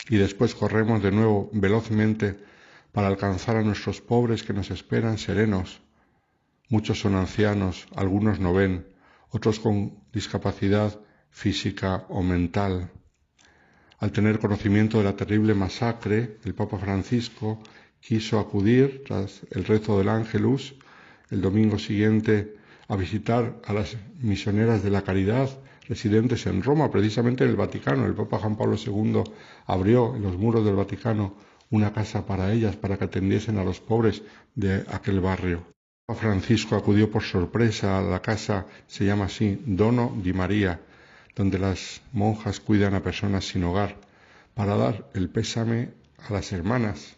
Y 0.07 0.17
después 0.17 0.55
corremos 0.55 1.03
de 1.03 1.11
nuevo 1.11 1.49
velozmente 1.51 2.37
para 2.91 3.07
alcanzar 3.07 3.57
a 3.57 3.63
nuestros 3.63 4.01
pobres 4.01 4.43
que 4.43 4.53
nos 4.53 4.71
esperan 4.71 5.17
serenos. 5.17 5.81
Muchos 6.69 6.99
son 6.99 7.15
ancianos, 7.15 7.87
algunos 7.95 8.39
no 8.39 8.53
ven, 8.53 8.87
otros 9.29 9.59
con 9.59 9.99
discapacidad 10.13 10.99
física 11.29 12.05
o 12.09 12.23
mental. 12.23 12.91
Al 13.99 14.11
tener 14.11 14.39
conocimiento 14.39 14.99
de 14.99 15.03
la 15.03 15.15
terrible 15.15 15.53
masacre, 15.53 16.37
el 16.45 16.55
Papa 16.55 16.77
Francisco 16.77 17.59
quiso 17.99 18.39
acudir, 18.39 19.03
tras 19.05 19.41
el 19.51 19.65
rezo 19.65 19.97
del 19.97 20.09
Ángelus, 20.09 20.75
el 21.29 21.41
domingo 21.41 21.77
siguiente 21.77 22.55
a 22.87 22.95
visitar 22.95 23.59
a 23.65 23.73
las 23.73 23.97
misioneras 24.19 24.83
de 24.83 24.89
la 24.89 25.03
caridad 25.03 25.49
residentes 25.89 26.45
en 26.45 26.61
Roma, 26.61 26.91
precisamente 26.91 27.43
en 27.43 27.49
el 27.49 27.55
Vaticano. 27.55 28.05
El 28.05 28.13
Papa 28.13 28.37
Juan 28.37 28.55
Pablo 28.55 28.77
II 28.77 29.23
abrió 29.65 30.15
en 30.15 30.21
los 30.21 30.37
muros 30.37 30.63
del 30.63 30.75
Vaticano 30.75 31.35
una 31.71 31.91
casa 31.91 32.25
para 32.25 32.53
ellas, 32.53 32.75
para 32.75 32.97
que 32.97 33.05
atendiesen 33.05 33.57
a 33.57 33.63
los 33.63 33.79
pobres 33.79 34.21
de 34.55 34.85
aquel 34.87 35.19
barrio. 35.19 35.65
Francisco 36.15 36.75
acudió 36.75 37.11
por 37.11 37.23
sorpresa 37.23 37.99
a 37.99 38.01
la 38.01 38.21
casa, 38.21 38.65
se 38.87 39.05
llama 39.05 39.25
así, 39.25 39.61
Dono 39.65 40.15
di 40.23 40.33
María, 40.33 40.79
donde 41.35 41.59
las 41.59 42.01
monjas 42.13 42.59
cuidan 42.59 42.95
a 42.95 43.03
personas 43.03 43.45
sin 43.45 43.63
hogar, 43.63 43.95
para 44.55 44.75
dar 44.75 45.09
el 45.13 45.29
pésame 45.29 45.89
a 46.17 46.33
las 46.33 46.51
hermanas 46.51 47.15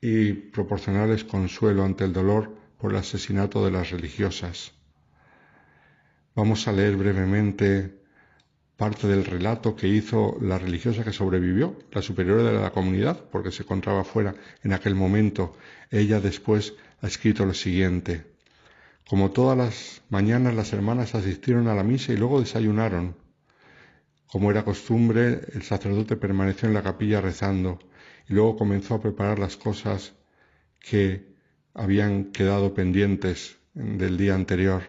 y 0.00 0.32
proporcionarles 0.32 1.24
consuelo 1.24 1.84
ante 1.84 2.04
el 2.04 2.12
dolor 2.12 2.54
por 2.78 2.90
el 2.90 2.98
asesinato 2.98 3.64
de 3.64 3.70
las 3.70 3.90
religiosas. 3.90 4.72
Vamos 6.34 6.66
a 6.66 6.72
leer 6.72 6.96
brevemente 6.96 8.03
parte 8.76 9.06
del 9.06 9.24
relato 9.24 9.76
que 9.76 9.88
hizo 9.88 10.36
la 10.40 10.58
religiosa 10.58 11.04
que 11.04 11.12
sobrevivió, 11.12 11.78
la 11.92 12.02
superiora 12.02 12.42
de 12.42 12.58
la 12.58 12.72
comunidad, 12.72 13.20
porque 13.30 13.52
se 13.52 13.62
encontraba 13.62 14.04
fuera 14.04 14.34
en 14.62 14.72
aquel 14.72 14.94
momento. 14.94 15.56
Ella 15.90 16.20
después 16.20 16.74
ha 17.00 17.06
escrito 17.06 17.46
lo 17.46 17.54
siguiente. 17.54 18.24
Como 19.08 19.30
todas 19.30 19.56
las 19.56 20.02
mañanas 20.08 20.54
las 20.54 20.72
hermanas 20.72 21.14
asistieron 21.14 21.68
a 21.68 21.74
la 21.74 21.84
misa 21.84 22.12
y 22.12 22.16
luego 22.16 22.40
desayunaron. 22.40 23.16
Como 24.26 24.50
era 24.50 24.64
costumbre, 24.64 25.42
el 25.52 25.62
sacerdote 25.62 26.16
permaneció 26.16 26.66
en 26.66 26.74
la 26.74 26.82
capilla 26.82 27.20
rezando 27.20 27.78
y 28.28 28.32
luego 28.32 28.56
comenzó 28.56 28.94
a 28.94 29.00
preparar 29.00 29.38
las 29.38 29.56
cosas 29.56 30.14
que 30.80 31.34
habían 31.74 32.32
quedado 32.32 32.74
pendientes 32.74 33.56
del 33.74 34.16
día 34.16 34.34
anterior. 34.34 34.82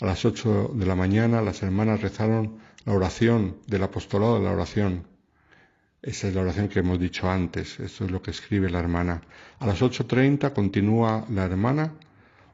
A 0.00 0.06
las 0.06 0.24
ocho 0.24 0.70
de 0.74 0.86
la 0.86 0.94
mañana 0.94 1.42
las 1.42 1.62
hermanas 1.62 2.00
rezaron 2.00 2.58
la 2.84 2.94
oración 2.94 3.58
del 3.66 3.84
apostolado 3.84 4.38
de 4.38 4.44
la 4.44 4.52
oración. 4.52 5.06
Esa 6.02 6.28
es 6.28 6.34
la 6.34 6.40
oración 6.40 6.68
que 6.68 6.80
hemos 6.80 6.98
dicho 6.98 7.30
antes, 7.30 7.78
esto 7.78 8.04
es 8.04 8.10
lo 8.10 8.20
que 8.20 8.32
escribe 8.32 8.68
la 8.68 8.80
hermana. 8.80 9.22
A 9.60 9.66
las 9.66 9.82
ocho 9.82 10.06
treinta 10.06 10.52
continúa 10.52 11.24
la 11.30 11.44
hermana, 11.44 11.94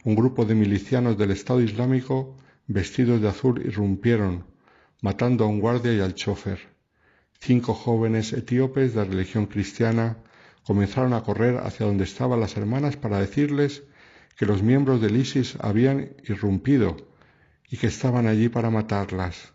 un 0.05 0.15
grupo 0.15 0.45
de 0.45 0.55
milicianos 0.55 1.17
del 1.17 1.31
Estado 1.31 1.63
Islámico 1.63 2.37
vestidos 2.67 3.23
de 3.23 3.29
azul 3.29 3.63
irrumpieron 3.65 4.45
matando 5.01 5.45
a 5.45 5.47
un 5.47 5.61
guardia 5.61 5.95
y 5.95 6.01
al 6.01 6.15
chofer. 6.15 6.59
Cinco 7.41 7.73
jóvenes 7.73 8.33
etíopes 8.33 8.95
de 8.95 9.05
religión 9.05 9.47
cristiana 9.47 10.19
comenzaron 10.65 11.15
a 11.15 11.23
correr 11.23 11.57
hacia 11.59 11.87
donde 11.87 12.05
estaban 12.05 12.41
las 12.41 12.57
hermanas 12.57 12.97
para 12.97 13.21
decirles 13.21 13.85
que 14.37 14.45
los 14.45 14.63
miembros 14.63 15.01
del 15.01 15.17
ISIS 15.17 15.57
habían 15.61 16.17
irrumpido 16.25 16.97
y 17.71 17.77
que 17.79 17.87
estaban 17.87 18.27
allí 18.27 18.49
para 18.49 18.71
matarlas. 18.71 19.55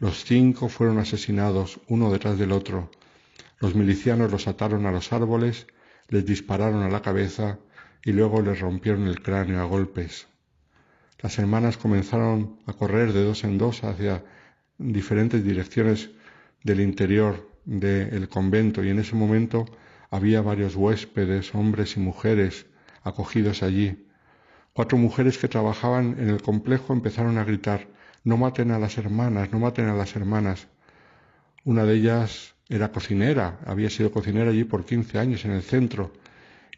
Los 0.00 0.24
cinco 0.24 0.70
fueron 0.70 0.96
asesinados 0.98 1.78
uno 1.86 2.10
detrás 2.10 2.38
del 2.38 2.52
otro. 2.52 2.90
Los 3.58 3.74
milicianos 3.74 4.32
los 4.32 4.48
ataron 4.48 4.86
a 4.86 4.92
los 4.92 5.12
árboles, 5.12 5.66
les 6.08 6.24
dispararon 6.24 6.82
a 6.82 6.88
la 6.88 7.02
cabeza 7.02 7.58
y 8.02 8.12
luego 8.12 8.40
les 8.40 8.60
rompieron 8.60 9.06
el 9.06 9.20
cráneo 9.20 9.60
a 9.60 9.64
golpes. 9.64 10.26
Las 11.20 11.38
hermanas 11.38 11.76
comenzaron 11.76 12.60
a 12.64 12.72
correr 12.72 13.12
de 13.12 13.22
dos 13.22 13.44
en 13.44 13.58
dos 13.58 13.84
hacia 13.84 14.24
diferentes 14.78 15.44
direcciones 15.44 16.08
del 16.64 16.80
interior 16.80 17.50
del 17.66 18.26
convento 18.30 18.82
y 18.82 18.88
en 18.88 19.00
ese 19.00 19.14
momento 19.14 19.66
había 20.08 20.40
varios 20.40 20.76
huéspedes, 20.76 21.54
hombres 21.54 21.98
y 21.98 22.00
mujeres, 22.00 22.64
acogidos 23.02 23.62
allí. 23.62 24.06
Cuatro 24.72 24.96
mujeres 24.96 25.36
que 25.36 25.48
trabajaban 25.48 26.16
en 26.18 26.30
el 26.30 26.40
complejo 26.40 26.94
empezaron 26.94 27.36
a 27.36 27.44
gritar 27.44 27.99
No 28.24 28.36
maten 28.36 28.70
a 28.70 28.78
las 28.78 28.98
hermanas, 28.98 29.50
no 29.50 29.58
maten 29.58 29.88
a 29.88 29.94
las 29.94 30.14
hermanas. 30.14 30.68
Una 31.64 31.84
de 31.84 31.94
ellas 31.94 32.54
era 32.68 32.92
cocinera, 32.92 33.58
había 33.66 33.90
sido 33.90 34.10
cocinera 34.12 34.50
allí 34.50 34.64
por 34.64 34.84
quince 34.84 35.18
años 35.18 35.44
en 35.44 35.52
el 35.52 35.62
centro, 35.62 36.12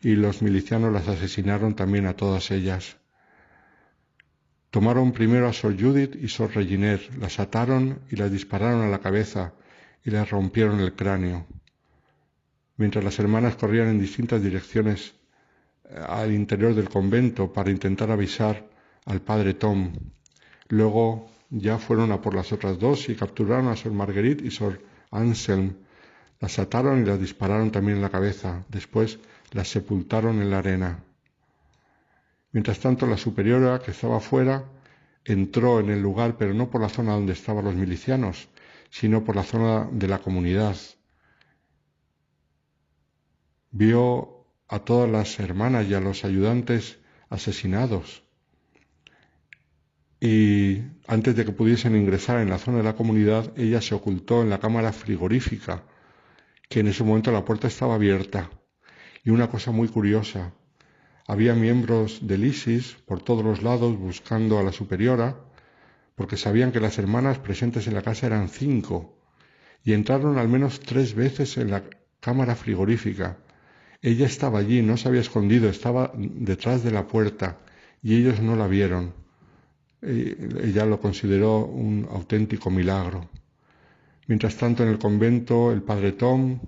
y 0.01 0.15
los 0.15 0.43
milicianos 0.43 0.93
las 0.93 1.09
asesinaron 1.09 1.75
también 1.75 2.07
a 2.07 2.15
todas 2.15 2.51
ellas. 2.51 2.97
Tomaron 4.71 5.13
primero 5.13 5.49
a 5.49 5.53
Sor 5.53 5.79
Judith 5.79 6.17
y 6.17 6.29
Sor 6.29 6.55
Reginer, 6.55 7.01
las 7.19 7.39
ataron 7.39 8.01
y 8.11 8.17
las 8.17 8.33
dispararon 8.33 8.83
a 8.83 8.89
la 8.89 9.01
cabeza 9.01 9.53
y 10.05 10.11
les 10.11 10.31
rompieron 10.31 10.81
el 10.81 10.95
cráneo. 10.95 11.47
Mientras 12.77 13.05
las 13.05 13.19
hermanas 13.19 13.57
corrían 13.57 13.89
en 13.89 14.01
distintas 14.01 14.43
direcciones 14.43 15.15
eh, 15.85 16.01
al 16.09 16.33
interior 16.33 16.75
del 16.75 16.89
convento 16.89 17.53
para 17.53 17.71
intentar 17.71 18.11
avisar 18.11 18.67
al 19.05 19.21
padre 19.21 19.55
Tom. 19.55 19.93
Luego 20.69 21.31
ya 21.55 21.77
fueron 21.77 22.13
a 22.13 22.21
por 22.23 22.35
las 22.35 22.51
otras 22.51 22.79
dos 22.79 23.11
y 23.11 23.15
capturaron 23.15 23.69
a 23.69 23.77
Sor 23.77 23.93
Marguerite 23.93 24.47
y 24.47 24.51
Sor 24.51 24.81
Anselm. 25.11 25.75
Las 26.41 26.59
ataron 26.59 27.03
y 27.03 27.05
las 27.05 27.21
dispararon 27.21 27.71
también 27.71 27.99
en 27.99 28.03
la 28.03 28.09
cabeza. 28.09 28.65
Después 28.71 29.19
las 29.53 29.69
sepultaron 29.69 30.41
en 30.41 30.51
la 30.51 30.59
arena. 30.59 31.05
Mientras 32.53 32.81
tanto, 32.81 33.07
la 33.07 33.19
superiora, 33.19 33.81
que 33.81 33.91
estaba 33.91 34.19
fuera, 34.19 34.65
entró 35.25 35.79
en 35.79 35.91
el 35.91 36.01
lugar, 36.01 36.37
pero 36.39 36.55
no 36.55 36.71
por 36.71 36.81
la 36.81 36.89
zona 36.89 37.13
donde 37.13 37.35
estaban 37.35 37.67
los 37.67 37.75
milicianos, 37.75 38.49
sino 38.91 39.23
por 39.23 39.37
la 39.37 39.43
zona 39.43 39.89
de 39.93 40.09
la 40.09 40.21
comunidad. 40.21 40.77
Vio 43.71 44.47
a 44.69 44.79
todas 44.79 45.11
las 45.11 45.39
hermanas 45.39 45.87
y 45.87 45.93
a 45.93 46.01
los 46.01 46.25
ayudantes 46.25 46.99
asesinados. 47.29 48.23
Y 50.25 50.85
antes 51.09 51.35
de 51.35 51.45
que 51.45 51.51
pudiesen 51.51 51.97
ingresar 51.97 52.39
en 52.39 52.49
la 52.49 52.59
zona 52.59 52.77
de 52.77 52.85
la 52.85 52.95
comunidad, 52.95 53.53
ella 53.59 53.81
se 53.81 53.97
ocultó 53.97 54.41
en 54.43 54.51
la 54.51 54.61
cámara 54.61 54.93
frigorífica, 54.93 55.83
que 56.69 56.79
en 56.79 56.87
ese 56.87 57.03
momento 57.03 57.33
la 57.33 57.45
puerta 57.45 57.67
estaba 57.67 57.97
abierta. 57.97 58.49
Y 59.25 59.31
una 59.31 59.51
cosa 59.51 59.73
muy 59.73 59.89
curiosa, 59.89 60.53
había 61.27 61.55
miembros 61.55 62.25
del 62.25 62.45
ISIS 62.45 62.99
por 63.05 63.21
todos 63.21 63.45
los 63.45 63.65
lados 63.65 63.99
buscando 63.99 64.61
a 64.61 64.63
la 64.63 64.71
superiora, 64.71 65.41
porque 66.15 66.37
sabían 66.37 66.71
que 66.71 66.79
las 66.79 67.01
hermanas 67.01 67.41
presentes 67.41 67.89
en 67.89 67.95
la 67.95 68.03
casa 68.03 68.29
eran 68.29 68.49
cinco, 68.49 69.19
y 69.83 69.93
entraron 69.93 70.39
al 70.39 70.49
menos 70.49 70.79
tres 70.79 71.17
veces 71.17 71.57
en 71.57 71.73
la 71.73 71.83
cámara 72.21 72.55
frigorífica. 72.55 73.39
Ella 74.01 74.27
estaba 74.27 74.61
allí, 74.61 74.83
no 74.83 74.97
se 74.97 75.09
había 75.09 75.21
escondido, 75.21 75.69
estaba 75.69 76.13
detrás 76.15 76.85
de 76.85 76.93
la 76.93 77.09
puerta, 77.09 77.59
y 78.01 78.15
ellos 78.15 78.41
no 78.41 78.55
la 78.55 78.69
vieron. 78.69 79.21
Ella 80.03 80.85
lo 80.85 81.01
consideró 81.01 81.65
un 81.65 82.09
auténtico 82.11 82.71
milagro. 82.71 83.29
Mientras 84.27 84.57
tanto, 84.57 84.83
en 84.83 84.91
el 84.91 84.99
convento, 84.99 85.73
el 85.73 85.83
padre 85.83 86.13
Tom, 86.13 86.59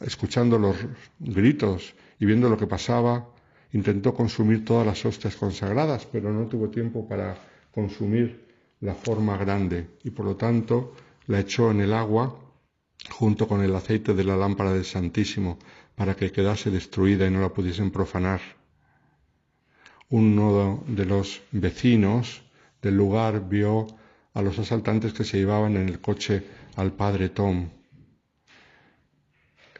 escuchando 0.00 0.58
los 0.58 0.76
gritos 1.18 1.94
y 2.18 2.26
viendo 2.26 2.48
lo 2.48 2.56
que 2.56 2.66
pasaba, 2.66 3.26
Intentó 3.72 4.14
consumir 4.14 4.64
todas 4.64 4.84
las 4.84 5.04
hostias 5.04 5.36
consagradas, 5.36 6.06
pero 6.06 6.32
no 6.32 6.46
tuvo 6.46 6.70
tiempo 6.70 7.06
para 7.06 7.38
consumir 7.70 8.48
la 8.80 8.94
forma 8.94 9.36
grande 9.36 9.86
y 10.02 10.10
por 10.10 10.24
lo 10.24 10.36
tanto 10.36 10.94
la 11.26 11.40
echó 11.40 11.70
en 11.70 11.80
el 11.80 11.92
agua 11.92 12.36
junto 13.10 13.46
con 13.46 13.62
el 13.62 13.74
aceite 13.74 14.14
de 14.14 14.24
la 14.24 14.36
lámpara 14.36 14.72
del 14.72 14.84
Santísimo 14.84 15.58
para 15.94 16.16
que 16.16 16.32
quedase 16.32 16.70
destruida 16.70 17.26
y 17.26 17.30
no 17.30 17.40
la 17.40 17.50
pudiesen 17.50 17.90
profanar. 17.90 18.40
Uno 20.08 20.82
de 20.88 21.04
los 21.04 21.40
vecinos 21.52 22.42
del 22.82 22.96
lugar 22.96 23.48
vio 23.48 23.86
a 24.34 24.42
los 24.42 24.58
asaltantes 24.58 25.12
que 25.12 25.24
se 25.24 25.38
llevaban 25.38 25.76
en 25.76 25.88
el 25.88 26.00
coche 26.00 26.44
al 26.76 26.92
padre 26.92 27.30
Tom 27.30 27.70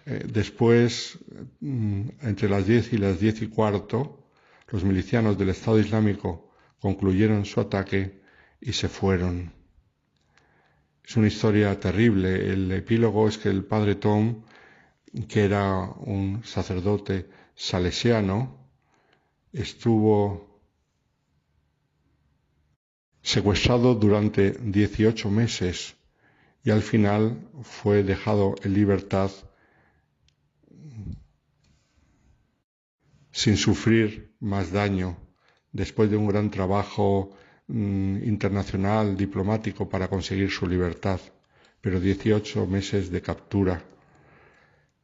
eh, 0.06 0.24
después, 0.26 1.18
mm, 1.60 2.08
entre 2.22 2.48
las 2.48 2.66
diez 2.66 2.92
y 2.92 2.98
las 2.98 3.20
diez 3.20 3.42
y 3.42 3.48
cuarto, 3.48 4.26
los 4.68 4.82
milicianos 4.82 5.38
del 5.38 5.50
Estado 5.50 5.78
Islámico 5.78 6.50
concluyeron 6.80 7.44
su 7.44 7.60
ataque 7.60 8.20
y 8.60 8.72
se 8.72 8.88
fueron. 8.88 9.52
Es 11.04 11.16
una 11.16 11.28
historia 11.28 11.78
terrible. 11.78 12.50
El 12.52 12.72
epílogo 12.72 13.28
es 13.28 13.38
que 13.38 13.50
el 13.50 13.64
padre 13.64 13.96
Tom, 13.96 14.42
que 15.28 15.44
era 15.44 15.78
un 16.00 16.42
sacerdote 16.44 17.28
salesiano, 17.54 18.68
estuvo 19.52 20.49
secuestrado 23.22 23.94
durante 23.94 24.52
18 24.52 25.30
meses 25.30 25.96
y 26.64 26.70
al 26.70 26.82
final 26.82 27.48
fue 27.62 28.02
dejado 28.02 28.54
en 28.62 28.74
libertad 28.74 29.30
sin 33.30 33.56
sufrir 33.56 34.34
más 34.40 34.72
daño 34.72 35.16
después 35.72 36.10
de 36.10 36.16
un 36.16 36.28
gran 36.28 36.50
trabajo 36.50 37.30
mm, 37.68 38.24
internacional 38.24 39.16
diplomático 39.16 39.88
para 39.88 40.08
conseguir 40.08 40.50
su 40.50 40.66
libertad, 40.66 41.20
pero 41.80 42.00
18 42.00 42.66
meses 42.66 43.10
de 43.10 43.22
captura. 43.22 43.82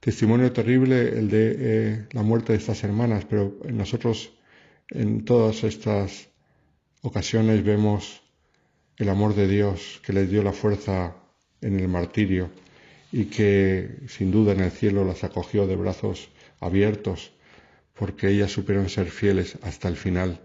Testimonio 0.01 0.53
terrible 0.53 1.19
el 1.19 1.29
de 1.31 1.57
eh, 1.59 2.09
la 2.13 2.23
muerte 2.23 2.53
de 2.53 2.59
estas 2.59 2.83
hermanas, 2.85 3.25
pero 3.25 3.57
nosotros 3.71 4.33
en 4.91 5.25
todas 5.25 5.65
estas 5.65 6.29
ocasiones 7.03 7.65
vemos 7.65 8.23
el 8.97 9.09
amor 9.09 9.35
de 9.35 9.47
Dios 9.47 10.01
que 10.05 10.13
les 10.13 10.31
dio 10.31 10.43
la 10.43 10.53
fuerza 10.53 11.17
en 11.61 11.79
el 11.79 11.89
martirio 11.89 12.51
y 13.13 13.27
que 13.27 14.01
sin 14.09 14.31
duda 14.31 14.53
en 14.53 14.61
el 14.61 14.71
cielo 14.71 15.05
las 15.05 15.25
acogió 15.25 15.67
de 15.67 15.77
brazos 15.77 16.29
abiertos 16.61 17.33
porque 17.95 18.29
ellas 18.29 18.53
supieron 18.53 18.89
ser 18.89 19.11
fieles 19.11 19.59
hasta 19.63 19.89
el 19.89 19.97
final, 19.97 20.41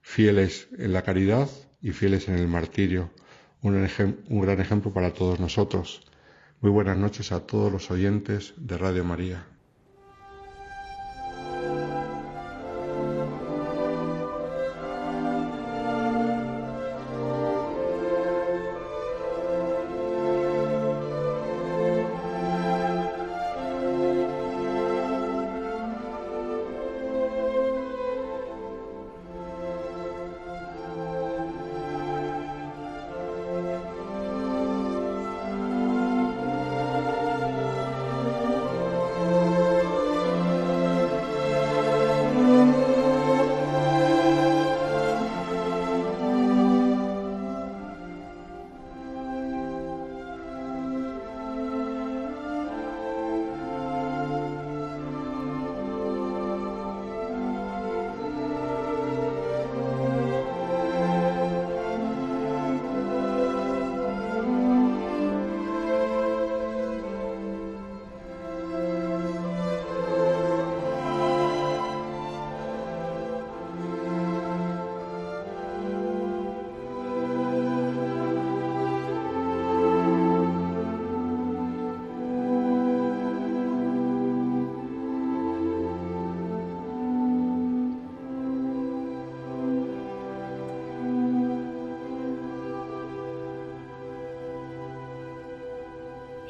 fieles 0.00 0.68
en 0.78 0.92
la 0.92 1.02
caridad 1.02 1.48
y 1.82 1.90
fieles 1.90 2.28
en 2.28 2.36
el 2.36 2.46
martirio, 2.46 3.10
un, 3.62 3.74
un 4.28 4.40
gran 4.40 4.60
ejemplo 4.60 4.92
para 4.92 5.12
todos 5.12 5.40
nosotros. 5.40 6.02
Muy 6.60 6.70
buenas 6.70 6.96
noches 6.96 7.32
a 7.32 7.40
todos 7.40 7.72
los 7.72 7.90
oyentes 7.90 8.54
de 8.56 8.78
Radio 8.78 9.04
María. 9.04 9.46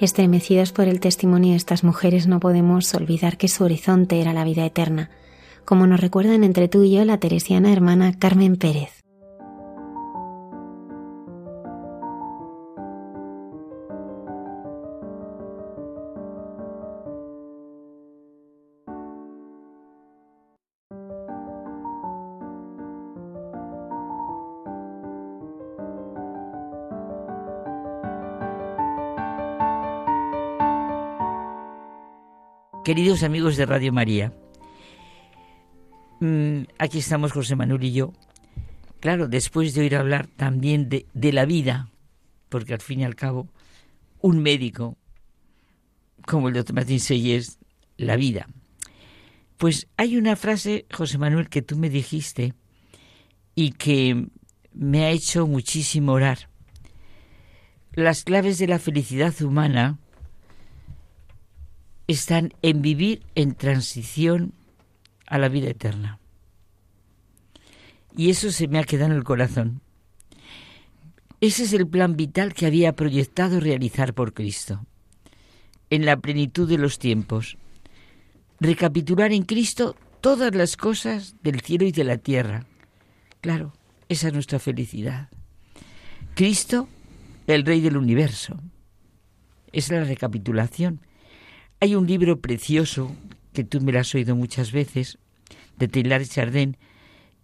Estremecidos 0.01 0.73
por 0.73 0.89
el 0.89 0.99
testimonio 0.99 1.51
de 1.51 1.59
estas 1.59 1.85
mujeres 1.85 2.27
no 2.27 2.41
podemos 2.41 2.95
olvidar 2.95 3.37
que 3.37 3.49
su 3.49 3.65
horizonte 3.65 4.23
era 4.23 4.33
la 4.33 4.45
vida 4.45 4.65
eterna, 4.65 5.11
como 5.67 5.87
nos 5.87 6.01
recuerdan 6.01 6.43
entre 6.43 6.69
tú 6.69 6.85
y 6.85 6.93
yo 6.93 7.05
la 7.05 7.19
teresiana 7.19 7.71
hermana 7.71 8.15
Carmen 8.19 8.57
Pérez. 8.57 9.00
Queridos 32.85 33.23
amigos 33.23 33.59
de 33.59 33.67
Radio 33.67 33.93
María, 33.93 34.33
mm, 36.21 36.63
aquí 36.79 36.99
estamos 36.99 37.31
José 37.31 37.55
Manuel 37.55 37.85
y 37.85 37.93
yo. 37.93 38.15
Claro, 39.01 39.29
después 39.29 39.75
de 39.75 39.83
oír 39.83 39.97
hablar 39.97 40.29
también 40.29 40.89
de, 40.89 41.07
la 41.33 41.45
vida, 41.45 41.91
porque 42.49 42.73
al 42.73 42.81
fin 42.81 43.01
y 43.01 43.05
al 43.05 43.17
cabo, 43.17 43.49
un 44.23 44.41
médico 44.41 44.97
como 46.27 46.49
el 46.49 46.55
doctor 46.55 46.75
Martín 46.75 47.01
es 47.07 47.59
la 47.99 48.17
vida. 48.17 48.49
Pues 49.59 49.87
hay 49.99 50.17
una 50.17 50.35
frase, 50.35 50.87
José 50.91 51.19
Manuel, 51.19 51.51
que 51.51 51.61
tú 51.61 51.77
me 51.77 51.91
dijiste 51.91 52.55
y 53.55 53.73
que 53.73 54.27
me 54.73 55.05
ha 55.05 55.11
hecho 55.11 55.47
muchísimo 55.47 56.13
orar. 56.13 56.49
Las 57.93 58.25
claves 58.25 58.57
de 58.59 58.69
la 58.69 58.79
felicidad 58.79 59.35
humana 59.43 59.99
están 62.11 62.53
en 62.63 62.83
vivir 62.83 63.23
en 63.35 63.55
transición 63.55 64.53
a 65.27 65.39
la 65.39 65.49
vida 65.49 65.71
eterna. 65.71 66.19
Y 68.17 68.31
eso 68.31 68.51
se 68.51 68.67
me 68.67 68.79
ha 68.81 68.85
quedado 68.85 69.13
en 69.13 69.17
el 69.17 69.25
corazón. 69.25 69.81
Ese 71.41 71.63
es 71.63 71.73
el 71.73 71.87
plan 71.87 72.17
vital 72.17 72.53
que 72.53 72.67
había 72.67 72.95
proyectado 72.95 73.61
realizar 73.61 74.13
por 74.13 74.35
Cristo. 74.35 74.85
En 75.89 76.05
la 76.05 76.17
plenitud 76.17 76.69
de 76.69 76.79
los 76.79 76.99
tiempos. 76.99 77.57
Recapitular 78.59 79.33
en 79.33 79.45
Cristo 79.45 79.97
todas 80.21 80.55
las 80.55 80.77
cosas 80.77 81.37
del 81.43 81.61
cielo 81.61 81.87
y 81.87 81.93
de 81.93 82.05
la 82.05 82.19
tierra. 82.19 82.67
Claro, 83.41 83.73
esa 84.09 84.29
es 84.29 84.35
nuestra 84.35 84.59
felicidad. 84.59 85.29
Cristo, 86.35 86.89
el 87.47 87.65
Rey 87.65 87.81
del 87.81 87.97
universo. 87.97 88.61
Es 89.73 89.91
la 89.91 90.03
recapitulación 90.03 91.01
hay 91.81 91.95
un 91.95 92.07
libro 92.07 92.41
precioso 92.41 93.11
que 93.53 93.65
tú 93.65 93.81
me 93.81 93.93
lo 93.93 94.01
has 94.01 94.15
oído 94.15 94.37
muchas 94.37 94.71
veces, 94.71 95.19
de 95.79 95.89
Taylor 95.89 96.25
Chardin, 96.25 96.77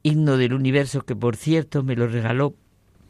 Himno 0.02 0.36
del 0.36 0.52
Universo, 0.52 1.02
que 1.02 1.16
por 1.16 1.36
cierto 1.36 1.82
me 1.82 1.96
lo 1.96 2.06
regaló 2.06 2.54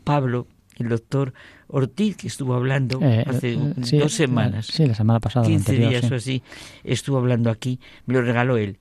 Pablo, 0.05 0.47
el 0.77 0.89
doctor 0.89 1.35
Ortiz, 1.67 2.17
que 2.17 2.29
estuvo 2.29 2.55
hablando 2.55 3.01
eh, 3.03 3.25
hace 3.27 3.55
eh, 3.55 3.99
dos 3.99 4.15
semanas. 4.15 4.67
Sí, 4.67 4.87
la 4.87 4.95
semana 4.95 5.21
pasada. 5.21 5.47
15 5.47 5.73
días 5.73 6.11
o 6.11 6.15
así, 6.15 6.43
estuvo 6.85 7.19
hablando 7.19 7.51
aquí, 7.51 7.81
me 8.07 8.15
lo 8.15 8.23
regaló 8.23 8.57
él, 8.57 8.79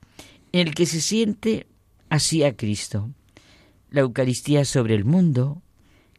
en 0.51 0.67
el 0.67 0.75
que 0.75 0.85
se 0.85 1.01
siente 1.01 1.65
así 2.09 2.43
a 2.43 2.55
Cristo. 2.55 3.09
La 3.89 4.01
Eucaristía 4.01 4.65
sobre 4.65 4.93
el 4.93 5.05
mundo, 5.05 5.61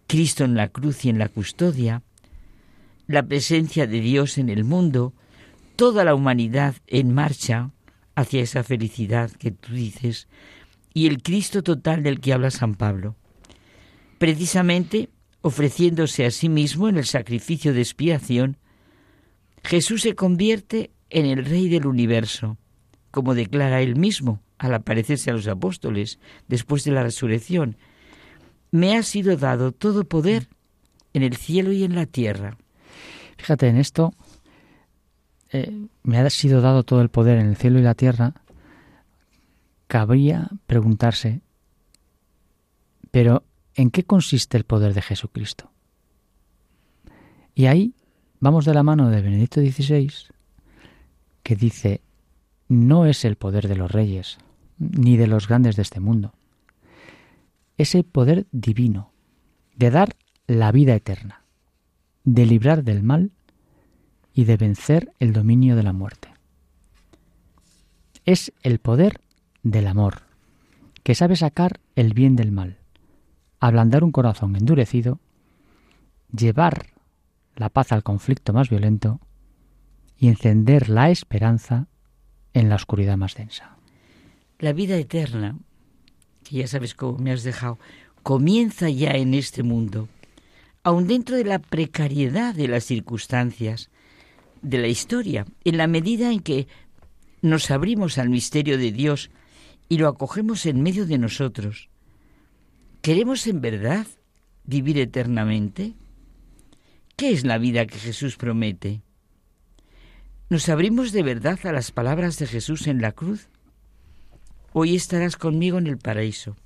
Cristo 0.07 0.44
en 0.44 0.55
la 0.55 0.69
cruz 0.69 1.05
y 1.05 1.09
en 1.09 1.19
la 1.19 1.28
custodia, 1.28 2.03
la 3.07 3.23
presencia 3.23 3.86
de 3.86 4.01
Dios 4.01 4.39
en 4.39 4.48
el 4.48 4.65
mundo, 4.65 5.15
toda 5.77 6.05
la 6.05 6.15
humanidad 6.15 6.74
en 6.86 7.12
marcha 7.12 7.70
hacia 8.15 8.43
esa 8.43 8.65
felicidad 8.65 9.31
que 9.31 9.51
tú 9.51 9.74
dices 9.74 10.28
y 10.94 11.07
el 11.07 11.23
Cristo 11.23 11.62
total 11.62 12.03
del 12.03 12.20
que 12.20 12.32
habla 12.32 12.51
San 12.51 12.74
Pablo. 12.74 13.16
Precisamente 14.19 15.11
ofreciéndose 15.43 16.27
a 16.27 16.32
sí 16.32 16.48
mismo 16.48 16.89
en 16.89 16.97
el 16.97 17.07
sacrificio 17.07 17.73
de 17.73 17.81
expiación, 17.81 18.57
Jesús 19.62 20.03
se 20.03 20.16
convierte 20.16 20.90
en 21.09 21.27
el 21.27 21.44
Rey 21.44 21.69
del 21.69 21.86
universo, 21.86 22.57
como 23.12 23.35
declara 23.35 23.81
él 23.81 23.94
mismo 23.94 24.40
al 24.59 24.74
aparecerse 24.74 25.31
a 25.31 25.35
los 25.35 25.47
apóstoles 25.47 26.19
después 26.48 26.82
de 26.82 26.90
la 26.90 27.03
resurrección. 27.03 27.77
Me 28.73 28.97
ha 28.97 29.03
sido 29.03 29.36
dado 29.36 29.70
todo 29.70 30.05
poder 30.05 30.48
en 31.12 31.23
el 31.23 31.36
cielo 31.36 31.73
y 31.73 31.85
en 31.85 31.94
la 31.94 32.07
tierra. 32.07 32.57
Fíjate 33.36 33.69
en 33.69 33.77
esto, 33.77 34.15
eh, 35.52 35.86
me 36.02 36.18
ha 36.18 36.31
sido 36.31 36.60
dado 36.60 36.82
todo 36.82 37.02
el 37.02 37.09
poder 37.09 37.39
en 37.39 37.47
el 37.47 37.56
cielo 37.56 37.78
y 37.78 37.82
la 37.82 37.94
tierra, 37.94 38.35
cabría 39.86 40.51
preguntarse, 40.66 41.40
pero 43.10 43.44
¿en 43.74 43.90
qué 43.90 44.05
consiste 44.05 44.56
el 44.56 44.64
poder 44.64 44.94
de 44.94 45.02
Jesucristo? 45.02 45.70
Y 47.55 47.66
ahí 47.66 47.94
vamos 48.40 48.64
de 48.64 48.74
la 48.74 48.82
mano 48.82 49.10
de 49.10 49.23
Benedicto 49.23 49.60
XVI, 49.60 50.12
que 51.43 51.56
dice, 51.56 52.02
no 52.68 53.06
es 53.06 53.24
el 53.24 53.36
poder 53.36 53.68
de 53.68 53.77
los 53.77 53.90
reyes, 53.90 54.39
ni 54.78 55.16
de 55.16 55.27
los 55.27 55.48
grandes 55.48 55.77
de 55.77 55.82
este 55.82 56.01
mundo. 56.01 56.35
Es 57.78 57.94
el 57.94 58.05
poder 58.05 58.47
divino, 58.52 59.12
de 59.77 59.90
dar 59.90 60.16
la 60.47 60.73
vida 60.73 60.94
eterna, 60.94 61.44
de 62.24 62.47
librar 62.47 62.82
del 62.82 63.02
mal 63.02 63.31
y 64.37 64.45
de 64.45 64.59
vencer 64.59 65.15
el 65.19 65.33
dominio 65.33 65.77
de 65.77 65.83
la 65.83 65.95
muerte. 65.95 66.29
Es 68.27 68.53
el 68.63 68.81
poder 68.81 69.19
del 69.63 69.87
amor, 69.87 70.25
que 71.03 71.15
sabe 71.15 71.37
sacar 71.37 71.81
el 71.95 72.13
bien 72.13 72.37
del 72.37 72.53
mal, 72.53 72.77
ablandar 73.61 74.05
un 74.05 74.13
corazón 74.13 74.55
endurecido, 74.55 75.21
llevar 76.31 76.89
la 77.55 77.71
paz 77.71 77.93
al 77.93 78.03
conflicto 78.03 78.53
más 78.53 78.69
violento 78.69 79.21
y 80.19 80.29
encender 80.29 80.91
la 80.91 81.09
esperanza 81.09 81.87
en 82.53 82.69
la 82.69 82.75
oscuridad 82.75 83.17
más 83.17 83.37
densa. 83.37 83.79
La 84.59 84.75
vida 84.75 84.97
eterna, 84.97 85.57
que 86.45 86.57
ya 86.57 86.67
sabes 86.67 86.95
cómo 86.95 87.17
me 87.17 87.33
has 87.33 87.43
dejado, 87.43 87.79
comienza 88.23 88.91
ya 88.91 89.13
en 89.13 89.33
este 89.33 89.63
mundo, 89.63 90.11
aun 90.83 91.07
dentro 91.07 91.37
de 91.37 91.45
la 91.45 91.59
precariedad 91.59 92.55
de 92.55 92.69
las 92.69 92.85
circunstancias, 92.85 93.89
de 94.62 94.78
la 94.78 94.89
historia, 94.89 95.47
en 95.65 95.77
la 95.77 95.87
medida 95.87 96.33
en 96.33 96.41
que 96.41 96.66
nos 97.43 97.70
abrimos 97.70 98.19
al 98.19 98.28
misterio 98.28 98.78
de 98.78 98.93
Dios 98.93 99.31
y 99.89 99.99
lo 99.99 100.09
acogemos 100.09 100.66
en 100.66 100.83
medio 100.83 101.07
de 101.07 101.19
nosotros. 101.19 101.89
¿Queremos 103.03 103.47
en 103.47 103.61
verdad 103.61 104.07
vivir 104.65 104.99
eternamente? 104.99 105.95
¿Qué 107.16 107.31
es 107.31 107.45
la 107.45 107.59
vida 107.59 107.87
que 107.87 107.99
Jesús 107.99 108.37
promete? 108.37 109.03
¿Nos 110.49 110.69
abrimos 110.69 111.12
de 111.12 111.23
verdad 111.23 111.59
a 111.65 111.73
las 111.73 111.93
palabras 111.93 112.39
de 112.39 112.47
Jesús 112.47 112.87
en 112.87 113.01
la 113.01 113.12
cruz? 113.12 113.49
Hoy 114.73 114.95
estarás 114.95 115.37
conmigo 115.37 115.78
en 115.78 115.87
el 115.87 115.99
paraíso. 115.99 116.57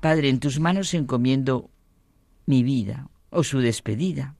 Padre, 0.00 0.28
en 0.28 0.40
tus 0.40 0.60
manos 0.60 0.94
encomiendo 0.94 1.70
mi 2.46 2.62
vida 2.62 3.10
o 3.30 3.44
su 3.44 3.60
despedida. 3.60 4.34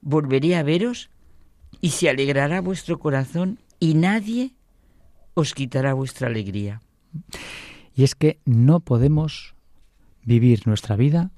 Volveré 0.00 0.56
a 0.56 0.62
veros 0.62 1.10
y 1.80 1.90
se 1.90 2.08
alegrará 2.08 2.60
vuestro 2.60 2.98
corazón 2.98 3.58
y 3.80 3.94
nadie 3.94 4.52
os 5.34 5.54
quitará 5.54 5.94
vuestra 5.94 6.28
alegría. 6.28 6.82
Y 7.94 8.04
es 8.04 8.14
que 8.14 8.40
no 8.44 8.80
podemos 8.80 9.54
vivir 10.24 10.66
nuestra 10.66 10.96
vida 10.96 11.30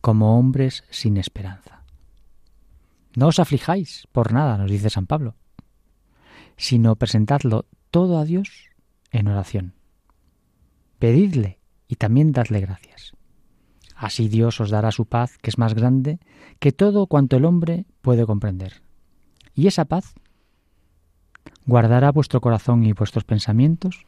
como 0.00 0.38
hombres 0.38 0.84
sin 0.90 1.16
esperanza. 1.16 1.82
No 3.16 3.28
os 3.28 3.38
aflijáis 3.38 4.06
por 4.12 4.32
nada, 4.32 4.56
nos 4.56 4.70
dice 4.70 4.90
San 4.90 5.06
Pablo, 5.06 5.34
sino 6.56 6.96
presentadlo 6.96 7.66
todo 7.90 8.18
a 8.18 8.24
Dios 8.24 8.68
en 9.10 9.28
oración. 9.28 9.74
Pedidle 10.98 11.58
y 11.88 11.96
también 11.96 12.32
dadle 12.32 12.60
gracias. 12.60 13.12
Así 13.96 14.28
Dios 14.28 14.60
os 14.60 14.70
dará 14.70 14.92
su 14.92 15.06
paz, 15.06 15.36
que 15.38 15.50
es 15.50 15.58
más 15.58 15.74
grande 15.74 16.20
que 16.58 16.72
todo 16.72 17.06
cuanto 17.06 17.36
el 17.36 17.44
hombre 17.44 17.84
puede 18.00 18.24
comprender. 18.24 18.82
Y 19.60 19.66
esa 19.66 19.84
paz 19.84 20.14
guardará 21.66 22.12
vuestro 22.12 22.40
corazón 22.40 22.82
y 22.86 22.94
vuestros 22.94 23.24
pensamientos 23.24 24.06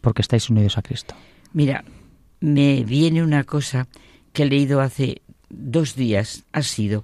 porque 0.00 0.22
estáis 0.22 0.48
unidos 0.48 0.78
a 0.78 0.82
Cristo. 0.82 1.16
Mira, 1.52 1.82
me 2.38 2.84
viene 2.84 3.24
una 3.24 3.42
cosa 3.42 3.88
que 4.32 4.44
he 4.44 4.46
leído 4.46 4.80
hace 4.80 5.20
dos 5.48 5.96
días, 5.96 6.44
ha 6.52 6.62
sido 6.62 7.02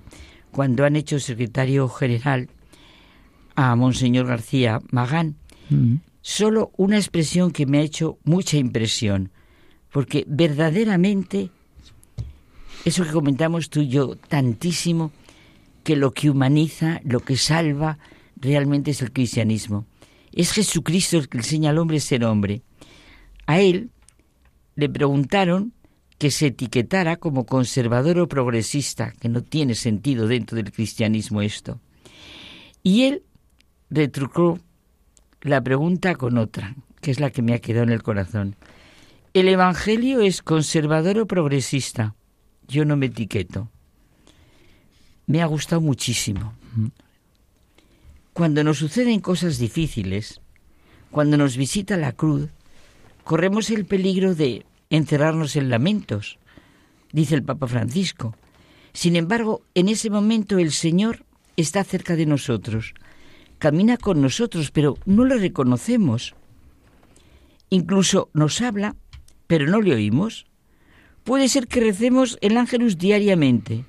cuando 0.52 0.84
han 0.84 0.94
hecho 0.94 1.18
secretario 1.18 1.88
general 1.88 2.48
a 3.56 3.74
Monseñor 3.74 4.28
García 4.28 4.80
Magán. 4.92 5.34
Mm. 5.68 5.96
Solo 6.20 6.70
una 6.76 6.96
expresión 6.96 7.50
que 7.50 7.66
me 7.66 7.78
ha 7.78 7.82
hecho 7.82 8.18
mucha 8.22 8.56
impresión, 8.56 9.32
porque 9.90 10.24
verdaderamente 10.28 11.50
eso 12.84 13.02
que 13.02 13.10
comentamos 13.10 13.68
tú 13.68 13.80
y 13.80 13.88
yo 13.88 14.14
tantísimo, 14.14 15.10
que 15.82 15.96
lo 15.96 16.12
que 16.12 16.30
humaniza, 16.30 17.00
lo 17.04 17.20
que 17.20 17.36
salva, 17.36 17.98
realmente 18.36 18.92
es 18.92 19.02
el 19.02 19.12
cristianismo. 19.12 19.86
Es 20.32 20.52
Jesucristo 20.52 21.18
el 21.18 21.28
que 21.28 21.38
enseña 21.38 21.70
al 21.70 21.78
hombre 21.78 21.98
a 21.98 22.00
ser 22.00 22.24
hombre. 22.24 22.62
A 23.46 23.60
él 23.60 23.90
le 24.74 24.88
preguntaron 24.88 25.72
que 26.18 26.30
se 26.30 26.46
etiquetara 26.46 27.16
como 27.16 27.46
conservador 27.46 28.18
o 28.18 28.28
progresista, 28.28 29.12
que 29.20 29.28
no 29.28 29.42
tiene 29.42 29.74
sentido 29.74 30.28
dentro 30.28 30.56
del 30.56 30.70
cristianismo 30.72 31.42
esto. 31.42 31.80
Y 32.82 33.02
él 33.04 33.22
retrucó 33.90 34.58
la 35.40 35.60
pregunta 35.60 36.14
con 36.14 36.38
otra, 36.38 36.76
que 37.00 37.10
es 37.10 37.20
la 37.20 37.30
que 37.30 37.42
me 37.42 37.54
ha 37.54 37.58
quedado 37.58 37.84
en 37.84 37.90
el 37.90 38.02
corazón. 38.02 38.56
¿El 39.34 39.48
Evangelio 39.48 40.20
es 40.20 40.42
conservador 40.42 41.18
o 41.18 41.26
progresista? 41.26 42.14
Yo 42.68 42.84
no 42.84 42.96
me 42.96 43.06
etiqueto. 43.06 43.70
Me 45.26 45.42
ha 45.42 45.46
gustado 45.46 45.80
muchísimo. 45.80 46.54
Cuando 48.32 48.64
nos 48.64 48.78
suceden 48.78 49.20
cosas 49.20 49.58
difíciles, 49.58 50.40
cuando 51.10 51.36
nos 51.36 51.56
visita 51.56 51.96
la 51.96 52.12
cruz, 52.12 52.48
corremos 53.24 53.70
el 53.70 53.84
peligro 53.84 54.34
de 54.34 54.64
encerrarnos 54.90 55.56
en 55.56 55.68
lamentos, 55.68 56.38
dice 57.12 57.34
el 57.34 57.42
Papa 57.42 57.66
Francisco. 57.66 58.34
Sin 58.92 59.16
embargo, 59.16 59.62
en 59.74 59.88
ese 59.88 60.10
momento 60.10 60.58
el 60.58 60.72
Señor 60.72 61.24
está 61.56 61.84
cerca 61.84 62.16
de 62.16 62.26
nosotros, 62.26 62.94
camina 63.58 63.96
con 63.96 64.20
nosotros, 64.20 64.70
pero 64.70 64.98
no 65.04 65.24
lo 65.24 65.36
reconocemos. 65.36 66.34
Incluso 67.70 68.28
nos 68.32 68.60
habla, 68.60 68.96
pero 69.46 69.66
no 69.66 69.80
le 69.80 69.94
oímos. 69.94 70.46
Puede 71.24 71.48
ser 71.48 71.68
que 71.68 71.80
recemos 71.80 72.38
el 72.40 72.56
ángelus 72.56 72.98
diariamente, 72.98 73.84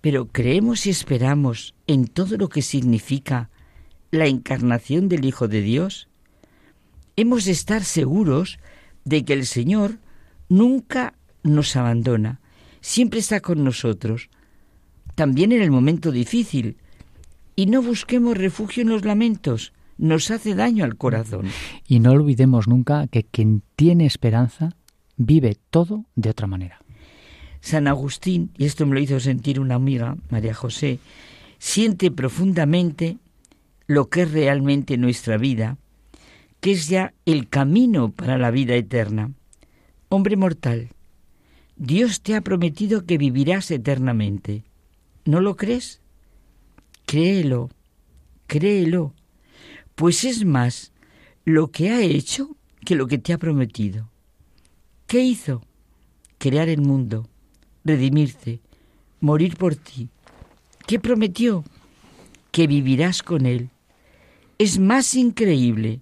pero 0.00 0.28
creemos 0.28 0.86
y 0.86 0.90
esperamos 0.90 1.74
en 1.86 2.06
todo 2.06 2.36
lo 2.36 2.48
que 2.48 2.62
significa 2.62 3.50
la 4.10 4.26
encarnación 4.26 5.08
del 5.08 5.24
Hijo 5.24 5.48
de 5.48 5.60
Dios. 5.60 6.08
Hemos 7.16 7.44
de 7.44 7.52
estar 7.52 7.84
seguros 7.84 8.58
de 9.04 9.24
que 9.24 9.32
el 9.32 9.46
Señor 9.46 9.98
nunca 10.48 11.14
nos 11.42 11.76
abandona, 11.76 12.40
siempre 12.80 13.20
está 13.20 13.40
con 13.40 13.64
nosotros, 13.64 14.30
también 15.14 15.52
en 15.52 15.62
el 15.62 15.70
momento 15.70 16.12
difícil. 16.12 16.76
Y 17.56 17.66
no 17.66 17.82
busquemos 17.82 18.38
refugio 18.38 18.82
en 18.82 18.88
los 18.90 19.04
lamentos, 19.04 19.72
nos 19.96 20.30
hace 20.30 20.54
daño 20.54 20.84
al 20.84 20.96
corazón. 20.96 21.46
Y 21.86 21.98
no 21.98 22.12
olvidemos 22.12 22.68
nunca 22.68 23.08
que 23.08 23.24
quien 23.24 23.62
tiene 23.74 24.06
esperanza 24.06 24.76
vive 25.16 25.56
todo 25.70 26.04
de 26.14 26.30
otra 26.30 26.46
manera. 26.46 26.80
San 27.60 27.88
Agustín, 27.88 28.50
y 28.56 28.66
esto 28.66 28.86
me 28.86 28.94
lo 28.94 29.00
hizo 29.00 29.20
sentir 29.20 29.60
una 29.60 29.74
amiga, 29.74 30.16
María 30.30 30.54
José, 30.54 30.98
siente 31.58 32.10
profundamente 32.10 33.18
lo 33.86 34.08
que 34.08 34.22
es 34.22 34.32
realmente 34.32 34.96
nuestra 34.96 35.36
vida 35.36 35.78
que 36.60 36.72
es 36.72 36.88
ya 36.88 37.14
el 37.24 37.48
camino 37.48 38.10
para 38.10 38.38
la 38.38 38.50
vida 38.50 38.74
eterna. 38.74 39.32
Hombre 40.08 40.36
mortal, 40.36 40.90
Dios 41.76 42.22
te 42.22 42.34
ha 42.34 42.40
prometido 42.40 43.04
que 43.04 43.18
vivirás 43.18 43.70
eternamente. 43.70 44.64
¿No 45.24 45.40
lo 45.40 45.56
crees? 45.56 46.00
Créelo, 47.06 47.70
créelo, 48.46 49.14
pues 49.94 50.24
es 50.24 50.44
más 50.44 50.92
lo 51.44 51.70
que 51.70 51.90
ha 51.90 52.00
hecho 52.02 52.56
que 52.84 52.96
lo 52.96 53.06
que 53.06 53.18
te 53.18 53.32
ha 53.32 53.38
prometido. 53.38 54.10
¿Qué 55.06 55.20
hizo? 55.20 55.62
Crear 56.38 56.68
el 56.68 56.80
mundo, 56.80 57.28
redimirte, 57.88 58.60
morir 59.20 59.56
por 59.56 59.74
ti. 59.74 60.08
¿Qué 60.86 61.00
prometió? 61.00 61.64
Que 62.50 62.66
vivirás 62.66 63.22
con 63.22 63.46
Él. 63.46 63.70
Es 64.58 64.78
más 64.78 65.14
increíble 65.14 66.00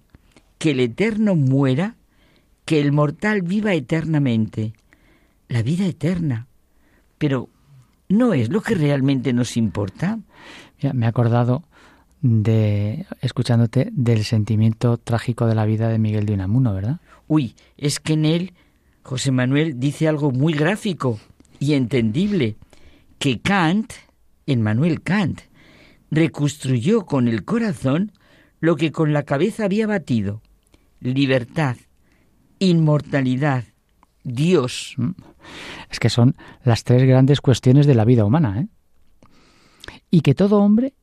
que 0.57 0.71
el 0.71 0.79
eterno 0.81 1.35
muera, 1.35 1.95
que 2.65 2.79
el 2.81 2.91
mortal 2.91 3.41
viva 3.41 3.73
eternamente. 3.73 4.73
La 5.47 5.61
vida 5.63 5.85
eterna. 5.85 6.47
Pero 7.17 7.49
¿no 8.09 8.33
es 8.33 8.49
lo 8.49 8.61
que 8.61 8.75
realmente 8.75 9.33
nos 9.33 9.57
importa? 9.57 10.19
me 10.93 11.05
he 11.05 11.09
acordado 11.09 11.63
de, 12.21 13.05
escuchándote, 13.21 13.89
del 13.93 14.23
sentimiento 14.25 14.97
trágico 14.97 15.47
de 15.47 15.55
la 15.55 15.65
vida 15.65 15.89
de 15.89 15.97
Miguel 15.97 16.25
de 16.25 16.33
Unamuno, 16.33 16.73
¿verdad? 16.73 16.99
Uy, 17.27 17.55
es 17.77 17.99
que 17.99 18.13
en 18.13 18.25
él 18.25 18.53
José 19.03 19.31
Manuel 19.31 19.79
dice 19.79 20.07
algo 20.07 20.31
muy 20.31 20.53
gráfico 20.53 21.19
y 21.59 21.73
entendible, 21.73 22.55
que 23.19 23.39
Kant, 23.39 23.93
en 24.45 24.61
Manuel 24.61 25.01
Kant, 25.01 25.41
reconstruyó 26.11 27.05
con 27.05 27.27
el 27.27 27.43
corazón 27.43 28.11
lo 28.59 28.75
que 28.75 28.91
con 28.91 29.13
la 29.13 29.23
cabeza 29.23 29.65
había 29.65 29.87
batido 29.87 30.41
libertad, 30.99 31.77
inmortalidad, 32.59 33.65
Dios. 34.23 34.95
¿Mm? 34.97 35.11
Es 35.89 35.99
que 35.99 36.09
son 36.09 36.35
las 36.63 36.83
tres 36.83 37.03
grandes 37.03 37.41
cuestiones 37.41 37.85
de 37.85 37.95
la 37.95 38.05
vida 38.05 38.25
humana, 38.25 38.61
¿eh? 38.61 38.67
Y 40.09 40.21
que 40.21 40.35
todo 40.35 40.61
hombre 40.61 40.93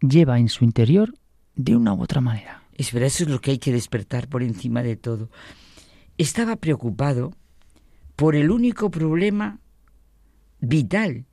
lleva 0.00 0.38
en 0.38 0.48
su 0.48 0.64
interior 0.64 1.14
de 1.54 1.76
una 1.76 1.94
u 1.94 2.02
otra 2.02 2.20
manera. 2.20 2.62
Es 2.74 2.92
verdad, 2.92 3.08
eso 3.08 3.24
es 3.24 3.30
lo 3.30 3.40
que 3.40 3.52
hay 3.52 3.58
que 3.58 3.72
despertar 3.72 4.28
por 4.28 4.42
encima 4.42 4.82
de 4.82 4.96
todo. 4.96 5.30
Estaba 6.18 6.56
preocupado 6.56 7.32
por 8.16 8.34
el 8.34 8.50
único 8.50 8.90
problema 8.90 9.60
vital, 10.62 11.26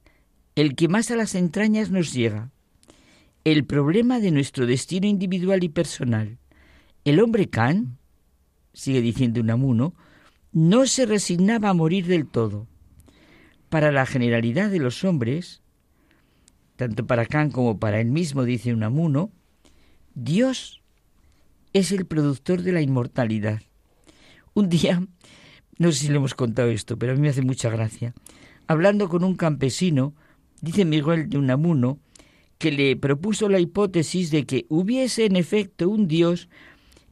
el 0.56 0.76
que 0.76 0.90
más 0.90 1.12
a 1.12 1.16
las 1.16 1.36
entrañas 1.36 1.92
nos 1.92 2.12
llega, 2.12 2.50
el 3.46 3.64
problema 3.64 4.20
de 4.20 4.32
nuestro 4.32 4.66
destino 4.66 5.08
individual 5.08 5.64
y 5.64 5.70
personal. 5.70 6.38
El 7.06 7.22
hombre 7.22 7.48
Can, 7.48 7.98
sigue 8.74 9.02
diciendo 9.02 9.40
Unamuno, 9.40 9.94
no 10.52 10.86
se 10.88 11.06
resignaba 11.06 11.70
a 11.70 11.74
morir 11.74 12.08
del 12.08 12.26
todo. 12.28 12.68
Para 13.70 13.92
la 13.92 14.06
generalidad 14.06 14.72
de 14.72 14.80
los 14.80 15.04
hombres, 15.04 15.62
tanto 16.76 17.06
para 17.06 17.28
Kant 17.28 17.54
como 17.54 17.80
para 17.80 18.02
él 18.02 18.10
mismo, 18.10 18.44
dice 18.44 18.74
Unamuno, 18.74 19.32
Dios 20.16 20.82
es 21.72 21.92
el 21.92 22.06
productor 22.06 22.64
de 22.64 22.72
la 22.72 22.82
inmortalidad. 22.82 23.62
Un 24.56 24.70
día, 24.70 25.04
no 25.78 25.92
sé 25.92 26.00
si 26.00 26.08
le 26.10 26.16
hemos 26.16 26.34
contado 26.34 26.70
esto, 26.70 26.98
pero 26.98 27.12
a 27.12 27.16
mí 27.16 27.22
me 27.22 27.30
hace 27.30 27.44
mucha 27.44 27.70
gracia. 27.70 28.16
Hablando 28.70 29.10
con 29.10 29.24
un 29.24 29.36
campesino, 29.36 30.14
dice 30.62 30.86
Miguel 30.86 31.28
de 31.28 31.40
Unamuno, 31.40 31.98
que 32.60 32.72
le 32.72 32.96
propuso 32.96 33.50
la 33.50 33.60
hipótesis 33.60 34.30
de 34.30 34.46
que 34.46 34.68
hubiese 34.70 35.26
en 35.26 35.38
efecto 35.38 35.90
un 35.90 36.08
Dios 36.08 36.50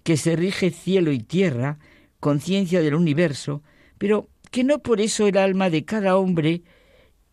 que 0.03 0.17
se 0.17 0.35
rige 0.35 0.69
cielo 0.69 1.11
y 1.11 1.17
tierra, 1.17 1.79
conciencia 2.19 2.79
del 2.81 2.93
universo, 2.93 3.63
pero 3.97 4.29
que 4.51 4.63
no 4.63 4.83
por 4.83 5.01
eso 5.01 5.25
el 5.25 5.35
alma 5.35 5.71
de 5.71 5.83
cada 5.83 6.15
hombre 6.15 6.61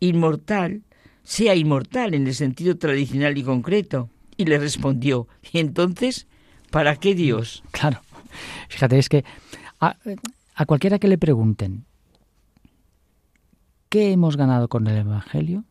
inmortal 0.01 0.84
sea 1.22 1.55
inmortal 1.55 2.14
en 2.14 2.26
el 2.26 2.34
sentido 2.34 2.78
tradicional 2.78 3.36
y 3.36 3.42
concreto. 3.42 4.09
Y 4.38 4.46
le 4.46 4.56
respondió, 4.59 5.28
¿y 5.52 5.59
entonces 5.59 6.28
para 6.70 6.96
qué 6.96 7.14
Dios? 7.14 7.62
Claro, 7.72 8.01
fíjate, 8.70 8.98
es 8.98 9.10
que 9.10 9.22
a, 9.80 9.98
a 10.55 10.64
cualquiera 10.64 10.98
que 10.98 11.09
le 11.09 11.18
pregunten, 11.18 11.84
¿qué 13.94 14.10
hemos 14.10 14.36
ganado 14.36 14.66
con 14.66 14.88
el 14.88 14.96
Evangelio? 14.96 15.62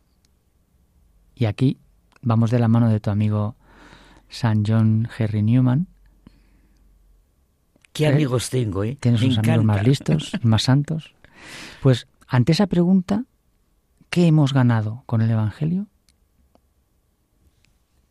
Y 1.36 1.44
aquí 1.44 1.78
vamos 2.22 2.52
de 2.52 2.60
la 2.60 2.70
mano 2.70 2.88
de 2.88 3.02
tu 3.02 3.10
amigo 3.10 3.58
San 4.30 4.64
John 4.66 5.10
Henry 5.18 5.42
Newman, 5.42 5.90
¿Qué 7.92 8.08
amigos 8.08 8.50
tengo, 8.50 8.86
eh? 8.86 8.98
Tienes 8.98 9.22
unos 9.24 9.40
amigos 9.40 9.66
más 9.66 9.86
listos 9.86 10.32
más 10.42 10.64
santos. 10.64 11.14
Pues 11.82 12.08
ante 12.26 12.54
esa 12.54 12.68
pregunta, 12.68 13.26
¿qué 14.10 14.26
hemos 14.26 14.54
ganado 14.54 15.04
con 15.06 15.22
el 15.22 15.30
Evangelio? 15.30 15.88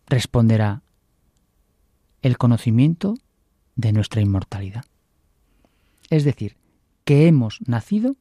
Responderá 0.08 0.82
el 2.20 2.36
conocimiento 2.36 3.14
de 3.76 3.94
nuestra 3.94 4.20
inmortalidad. 4.20 4.84
Es 6.10 6.24
decir, 6.24 6.58
que 7.06 7.28
hemos 7.28 7.60
nacido 7.66 8.16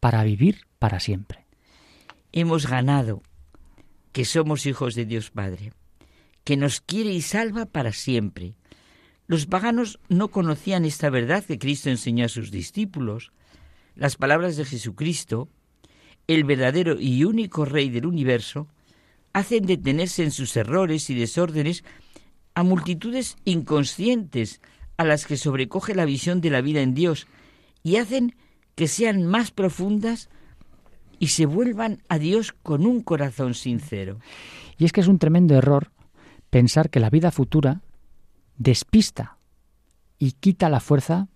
para 0.00 0.24
vivir 0.24 0.66
para 0.78 0.98
siempre. 0.98 1.46
Hemos 2.32 2.66
ganado 2.66 3.22
que 4.12 4.24
somos 4.24 4.66
hijos 4.66 4.94
de 4.94 5.04
Dios 5.04 5.30
Padre, 5.30 5.72
que 6.44 6.56
nos 6.56 6.80
quiere 6.80 7.12
y 7.12 7.22
salva 7.22 7.66
para 7.66 7.92
siempre, 7.92 8.54
los 9.30 9.46
paganos 9.46 10.00
no 10.08 10.26
conocían 10.26 10.84
esta 10.84 11.08
verdad 11.08 11.44
que 11.44 11.56
Cristo 11.56 11.88
enseñó 11.88 12.24
a 12.24 12.28
sus 12.28 12.50
discípulos. 12.50 13.30
Las 13.94 14.16
palabras 14.16 14.56
de 14.56 14.64
Jesucristo, 14.64 15.48
el 16.26 16.42
verdadero 16.42 17.00
y 17.00 17.22
único 17.22 17.64
Rey 17.64 17.90
del 17.90 18.06
universo, 18.06 18.66
hacen 19.32 19.66
detenerse 19.66 20.24
en 20.24 20.32
sus 20.32 20.56
errores 20.56 21.10
y 21.10 21.14
desórdenes 21.14 21.84
a 22.56 22.64
multitudes 22.64 23.36
inconscientes 23.44 24.60
a 24.96 25.04
las 25.04 25.26
que 25.26 25.36
sobrecoge 25.36 25.94
la 25.94 26.06
visión 26.06 26.40
de 26.40 26.50
la 26.50 26.60
vida 26.60 26.80
en 26.80 26.94
Dios 26.94 27.28
y 27.84 27.98
hacen 27.98 28.34
que 28.80 28.88
sean 28.88 29.26
más 29.26 29.50
profundas 29.50 30.30
y 31.18 31.26
se 31.26 31.44
vuelvan 31.44 31.98
a 32.08 32.18
Dios 32.18 32.54
con 32.62 32.86
un 32.86 33.02
corazón 33.02 33.52
sincero. 33.52 34.20
Y 34.78 34.86
es 34.86 34.92
que 34.92 35.02
es 35.02 35.06
un 35.06 35.18
tremendo 35.18 35.54
error 35.54 35.90
pensar 36.48 36.88
que 36.88 36.98
la 36.98 37.10
vida 37.10 37.30
futura 37.30 37.82
despista 38.56 39.36
y 40.18 40.32
quita 40.32 40.70
la 40.70 40.80
fuerza 40.80 41.28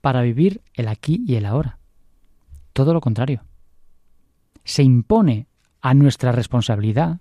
para 0.00 0.22
vivir 0.22 0.62
el 0.72 0.88
aquí 0.88 1.22
y 1.26 1.34
el 1.34 1.44
ahora. 1.44 1.78
Todo 2.72 2.94
lo 2.94 3.02
contrario. 3.02 3.44
Se 4.64 4.82
impone 4.82 5.48
a 5.82 5.92
nuestra 5.92 6.32
responsabilidad 6.32 7.20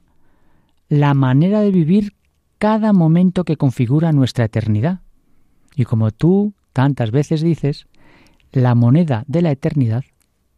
la 0.88 1.14
manera 1.14 1.60
de 1.60 1.72
vivir 1.72 2.16
cada 2.60 2.94
momento 2.94 3.44
que 3.44 3.58
configura 3.58 4.14
nuestra 4.14 4.46
eternidad. 4.46 5.02
Y 5.76 5.84
como 5.84 6.12
tú 6.12 6.54
tantas 6.72 7.12
veces 7.12 7.42
dices, 7.42 7.88
la 8.56 8.74
moneda 8.74 9.26
de 9.28 9.42
la 9.42 9.52
eternidad 9.52 10.06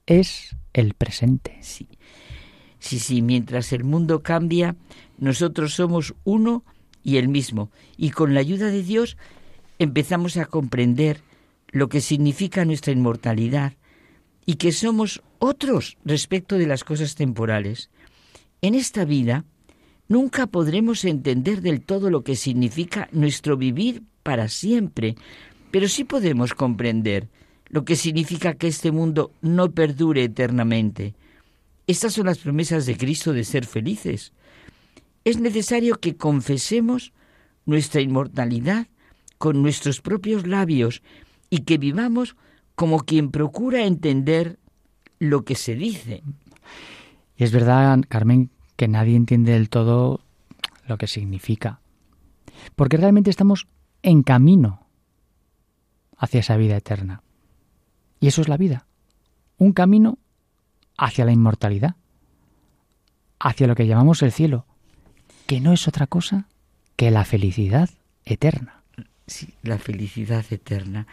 es 0.06 0.56
el 0.74 0.94
presente. 0.94 1.58
Sí, 1.62 1.88
sí, 2.78 3.00
sí, 3.00 3.24
mientras 3.24 3.74
el 3.74 3.84
mundo 3.84 4.22
cambia, 4.22 4.76
nosotros 5.18 5.74
somos 5.74 6.14
uno 6.24 6.64
y 7.04 7.18
el 7.18 7.28
mismo. 7.28 7.72
Y 7.98 8.12
con 8.12 8.36
la 8.36 8.40
ayuda 8.40 8.68
de 8.68 8.84
Dios 8.84 9.18
empezamos 9.80 10.38
a 10.38 10.46
comprender 10.46 11.22
lo 11.70 11.90
que 11.90 12.00
significa 12.00 12.66
nuestra 12.66 12.94
inmortalidad 12.94 13.74
y 14.46 14.56
que 14.56 14.72
somos 14.72 15.24
otros 15.40 15.98
respecto 16.06 16.60
de 16.60 16.68
las 16.68 16.84
cosas 16.84 17.16
temporales. 17.16 17.90
En 18.62 18.76
esta 18.76 19.06
vida 19.06 19.44
nunca 20.08 20.46
podremos 20.46 21.04
entender 21.04 21.62
del 21.62 21.82
todo 21.82 22.12
lo 22.12 22.24
que 22.24 22.36
significa 22.36 23.10
nuestro 23.12 23.58
vivir 23.58 24.04
para 24.22 24.50
siempre, 24.50 25.16
pero 25.72 25.88
sí 25.88 26.04
podemos 26.04 26.54
comprender 26.54 27.28
lo 27.70 27.86
que 27.86 27.96
significa 27.96 28.56
que 28.56 28.68
este 28.68 28.92
mundo 28.92 29.32
no 29.42 29.72
perdure 29.72 30.24
eternamente. 30.24 31.16
Estas 31.86 32.14
son 32.14 32.26
las 32.26 32.40
promesas 32.40 32.86
de 32.86 32.98
Cristo 32.98 33.34
de 33.34 33.44
ser 33.44 33.66
felices 33.66 34.34
es 35.28 35.42
necesario 35.42 36.00
que 36.00 36.16
confesemos 36.16 37.12
nuestra 37.66 38.00
inmortalidad 38.00 38.88
con 39.38 39.62
nuestros 39.62 40.00
propios 40.00 40.48
labios 40.48 41.02
y 41.50 41.64
que 41.64 41.78
vivamos 41.78 42.38
como 42.76 43.00
quien 43.00 43.30
procura 43.30 43.84
entender 43.84 44.58
lo 45.20 45.44
que 45.44 45.56
se 45.56 45.76
dice. 45.76 46.24
Y 47.36 47.44
es 47.44 47.52
verdad, 47.52 48.00
Carmen, 48.08 48.52
que 48.78 48.88
nadie 48.88 49.18
entiende 49.18 49.52
del 49.52 49.70
todo 49.70 50.22
lo 50.88 50.98
que 50.98 51.08
significa. 51.08 51.82
Porque 52.78 52.96
realmente 52.96 53.30
estamos 53.30 53.68
en 54.04 54.24
camino 54.24 54.88
hacia 56.18 56.40
esa 56.40 56.56
vida 56.56 56.78
eterna. 56.78 57.22
Y 58.20 58.28
eso 58.28 58.42
es 58.42 58.48
la 58.48 58.58
vida. 58.58 58.88
Un 59.58 59.74
camino 59.74 60.18
hacia 60.98 61.26
la 61.26 61.32
inmortalidad, 61.32 61.96
hacia 63.40 63.68
lo 63.68 63.76
que 63.76 63.88
llamamos 63.88 64.22
el 64.24 64.32
cielo, 64.32 64.66
que 65.46 65.62
no 65.62 65.74
es 65.74 65.88
otra 65.88 66.08
cosa 66.08 66.48
que 66.96 67.12
la 67.12 67.26
felicidad 67.26 67.90
eterna. 68.26 68.84
Sí, 69.28 69.54
la 69.62 69.78
felicidad 69.78 70.46
eterna. 70.50 71.08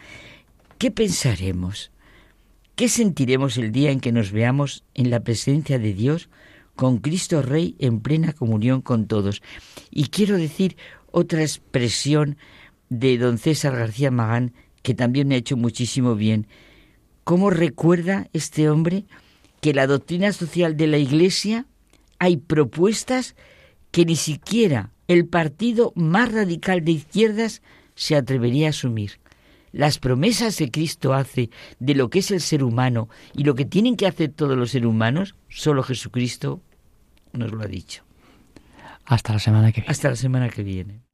¿Qué 0.77 0.91
pensaremos? 0.91 1.91
¿Qué 2.75 2.89
sentiremos 2.89 3.57
el 3.57 3.71
día 3.71 3.91
en 3.91 4.01
que 4.01 4.11
nos 4.11 4.31
veamos 4.31 4.83
en 4.93 5.09
la 5.09 5.21
presencia 5.21 5.79
de 5.79 5.93
Dios 5.93 6.29
con 6.75 6.97
Cristo 6.97 7.41
Rey 7.41 7.75
en 7.79 8.01
plena 8.01 8.33
comunión 8.33 8.81
con 8.81 9.07
todos? 9.07 9.41
Y 9.91 10.09
quiero 10.09 10.37
decir 10.37 10.75
otra 11.11 11.41
expresión 11.41 12.37
de 12.89 13.17
don 13.17 13.37
César 13.37 13.75
García 13.75 14.11
Magán 14.11 14.53
que 14.81 14.93
también 14.93 15.27
me 15.27 15.35
ha 15.35 15.39
hecho 15.39 15.57
muchísimo 15.57 16.15
bien. 16.15 16.47
¿Cómo 17.25 17.49
recuerda 17.49 18.27
este 18.33 18.69
hombre 18.69 19.05
que 19.59 19.73
la 19.73 19.87
doctrina 19.87 20.31
social 20.31 20.77
de 20.77 20.85
la 20.85 20.99
Iglesia 20.99 21.65
hay 22.19 22.37
propuestas 22.37 23.35
que 23.89 24.05
ni 24.05 24.15
siquiera 24.15 24.91
el 25.07 25.25
partido 25.25 25.91
más 25.95 26.31
radical 26.31 26.85
de 26.85 26.91
izquierdas 26.91 27.63
se 27.95 28.15
atrevería 28.15 28.67
a 28.67 28.69
asumir. 28.69 29.19
Las 29.71 29.97
promesas 29.97 30.57
que 30.57 30.69
Cristo 30.69 31.15
hace 31.15 31.49
de 31.79 31.95
lo 31.95 32.11
que 32.11 32.19
es 32.19 32.29
el 32.29 32.41
ser 32.41 32.63
humano 32.63 33.09
y 33.33 33.43
lo 33.43 33.55
que 33.55 33.65
tienen 33.65 33.97
que 33.97 34.05
hacer 34.05 34.29
todos 34.29 34.55
los 34.55 34.69
seres 34.69 34.87
humanos, 34.87 35.35
solo 35.49 35.81
Jesucristo 35.81 36.61
nos 37.33 37.51
lo 37.51 37.63
ha 37.63 37.67
dicho. 37.67 38.03
Hasta 39.03 39.33
la 39.33 39.39
semana 39.39 39.71
que 39.71 39.81
viene. 39.81 39.91
Hasta 39.91 40.09
la 40.09 40.15
semana 40.15 40.49
que 40.49 40.61
viene. 40.61 41.04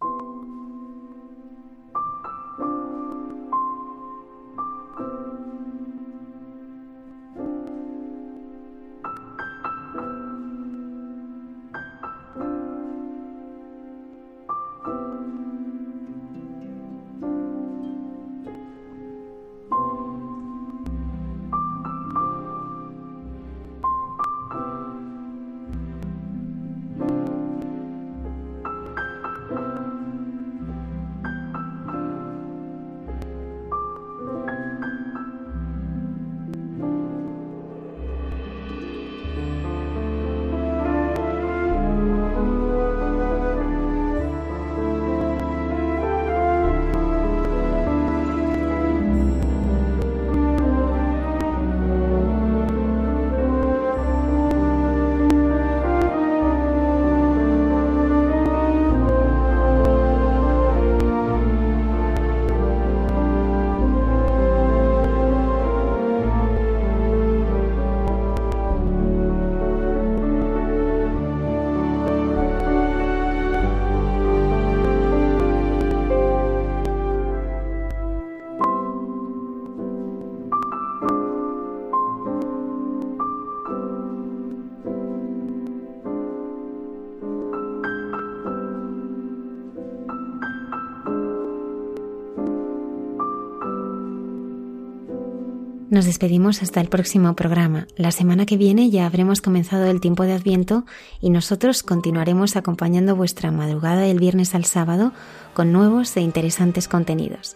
Nos 96.01 96.07
despedimos 96.07 96.63
hasta 96.63 96.81
el 96.81 96.89
próximo 96.89 97.35
programa. 97.35 97.85
La 97.95 98.11
semana 98.11 98.47
que 98.47 98.57
viene 98.57 98.89
ya 98.89 99.05
habremos 99.05 99.39
comenzado 99.39 99.85
el 99.85 100.01
tiempo 100.01 100.23
de 100.23 100.33
Adviento 100.33 100.83
y 101.21 101.29
nosotros 101.29 101.83
continuaremos 101.83 102.55
acompañando 102.55 103.15
vuestra 103.15 103.51
madrugada 103.51 104.01
del 104.01 104.17
viernes 104.17 104.55
al 104.55 104.65
sábado 104.65 105.13
con 105.53 105.71
nuevos 105.71 106.17
e 106.17 106.21
interesantes 106.21 106.87
contenidos. 106.87 107.55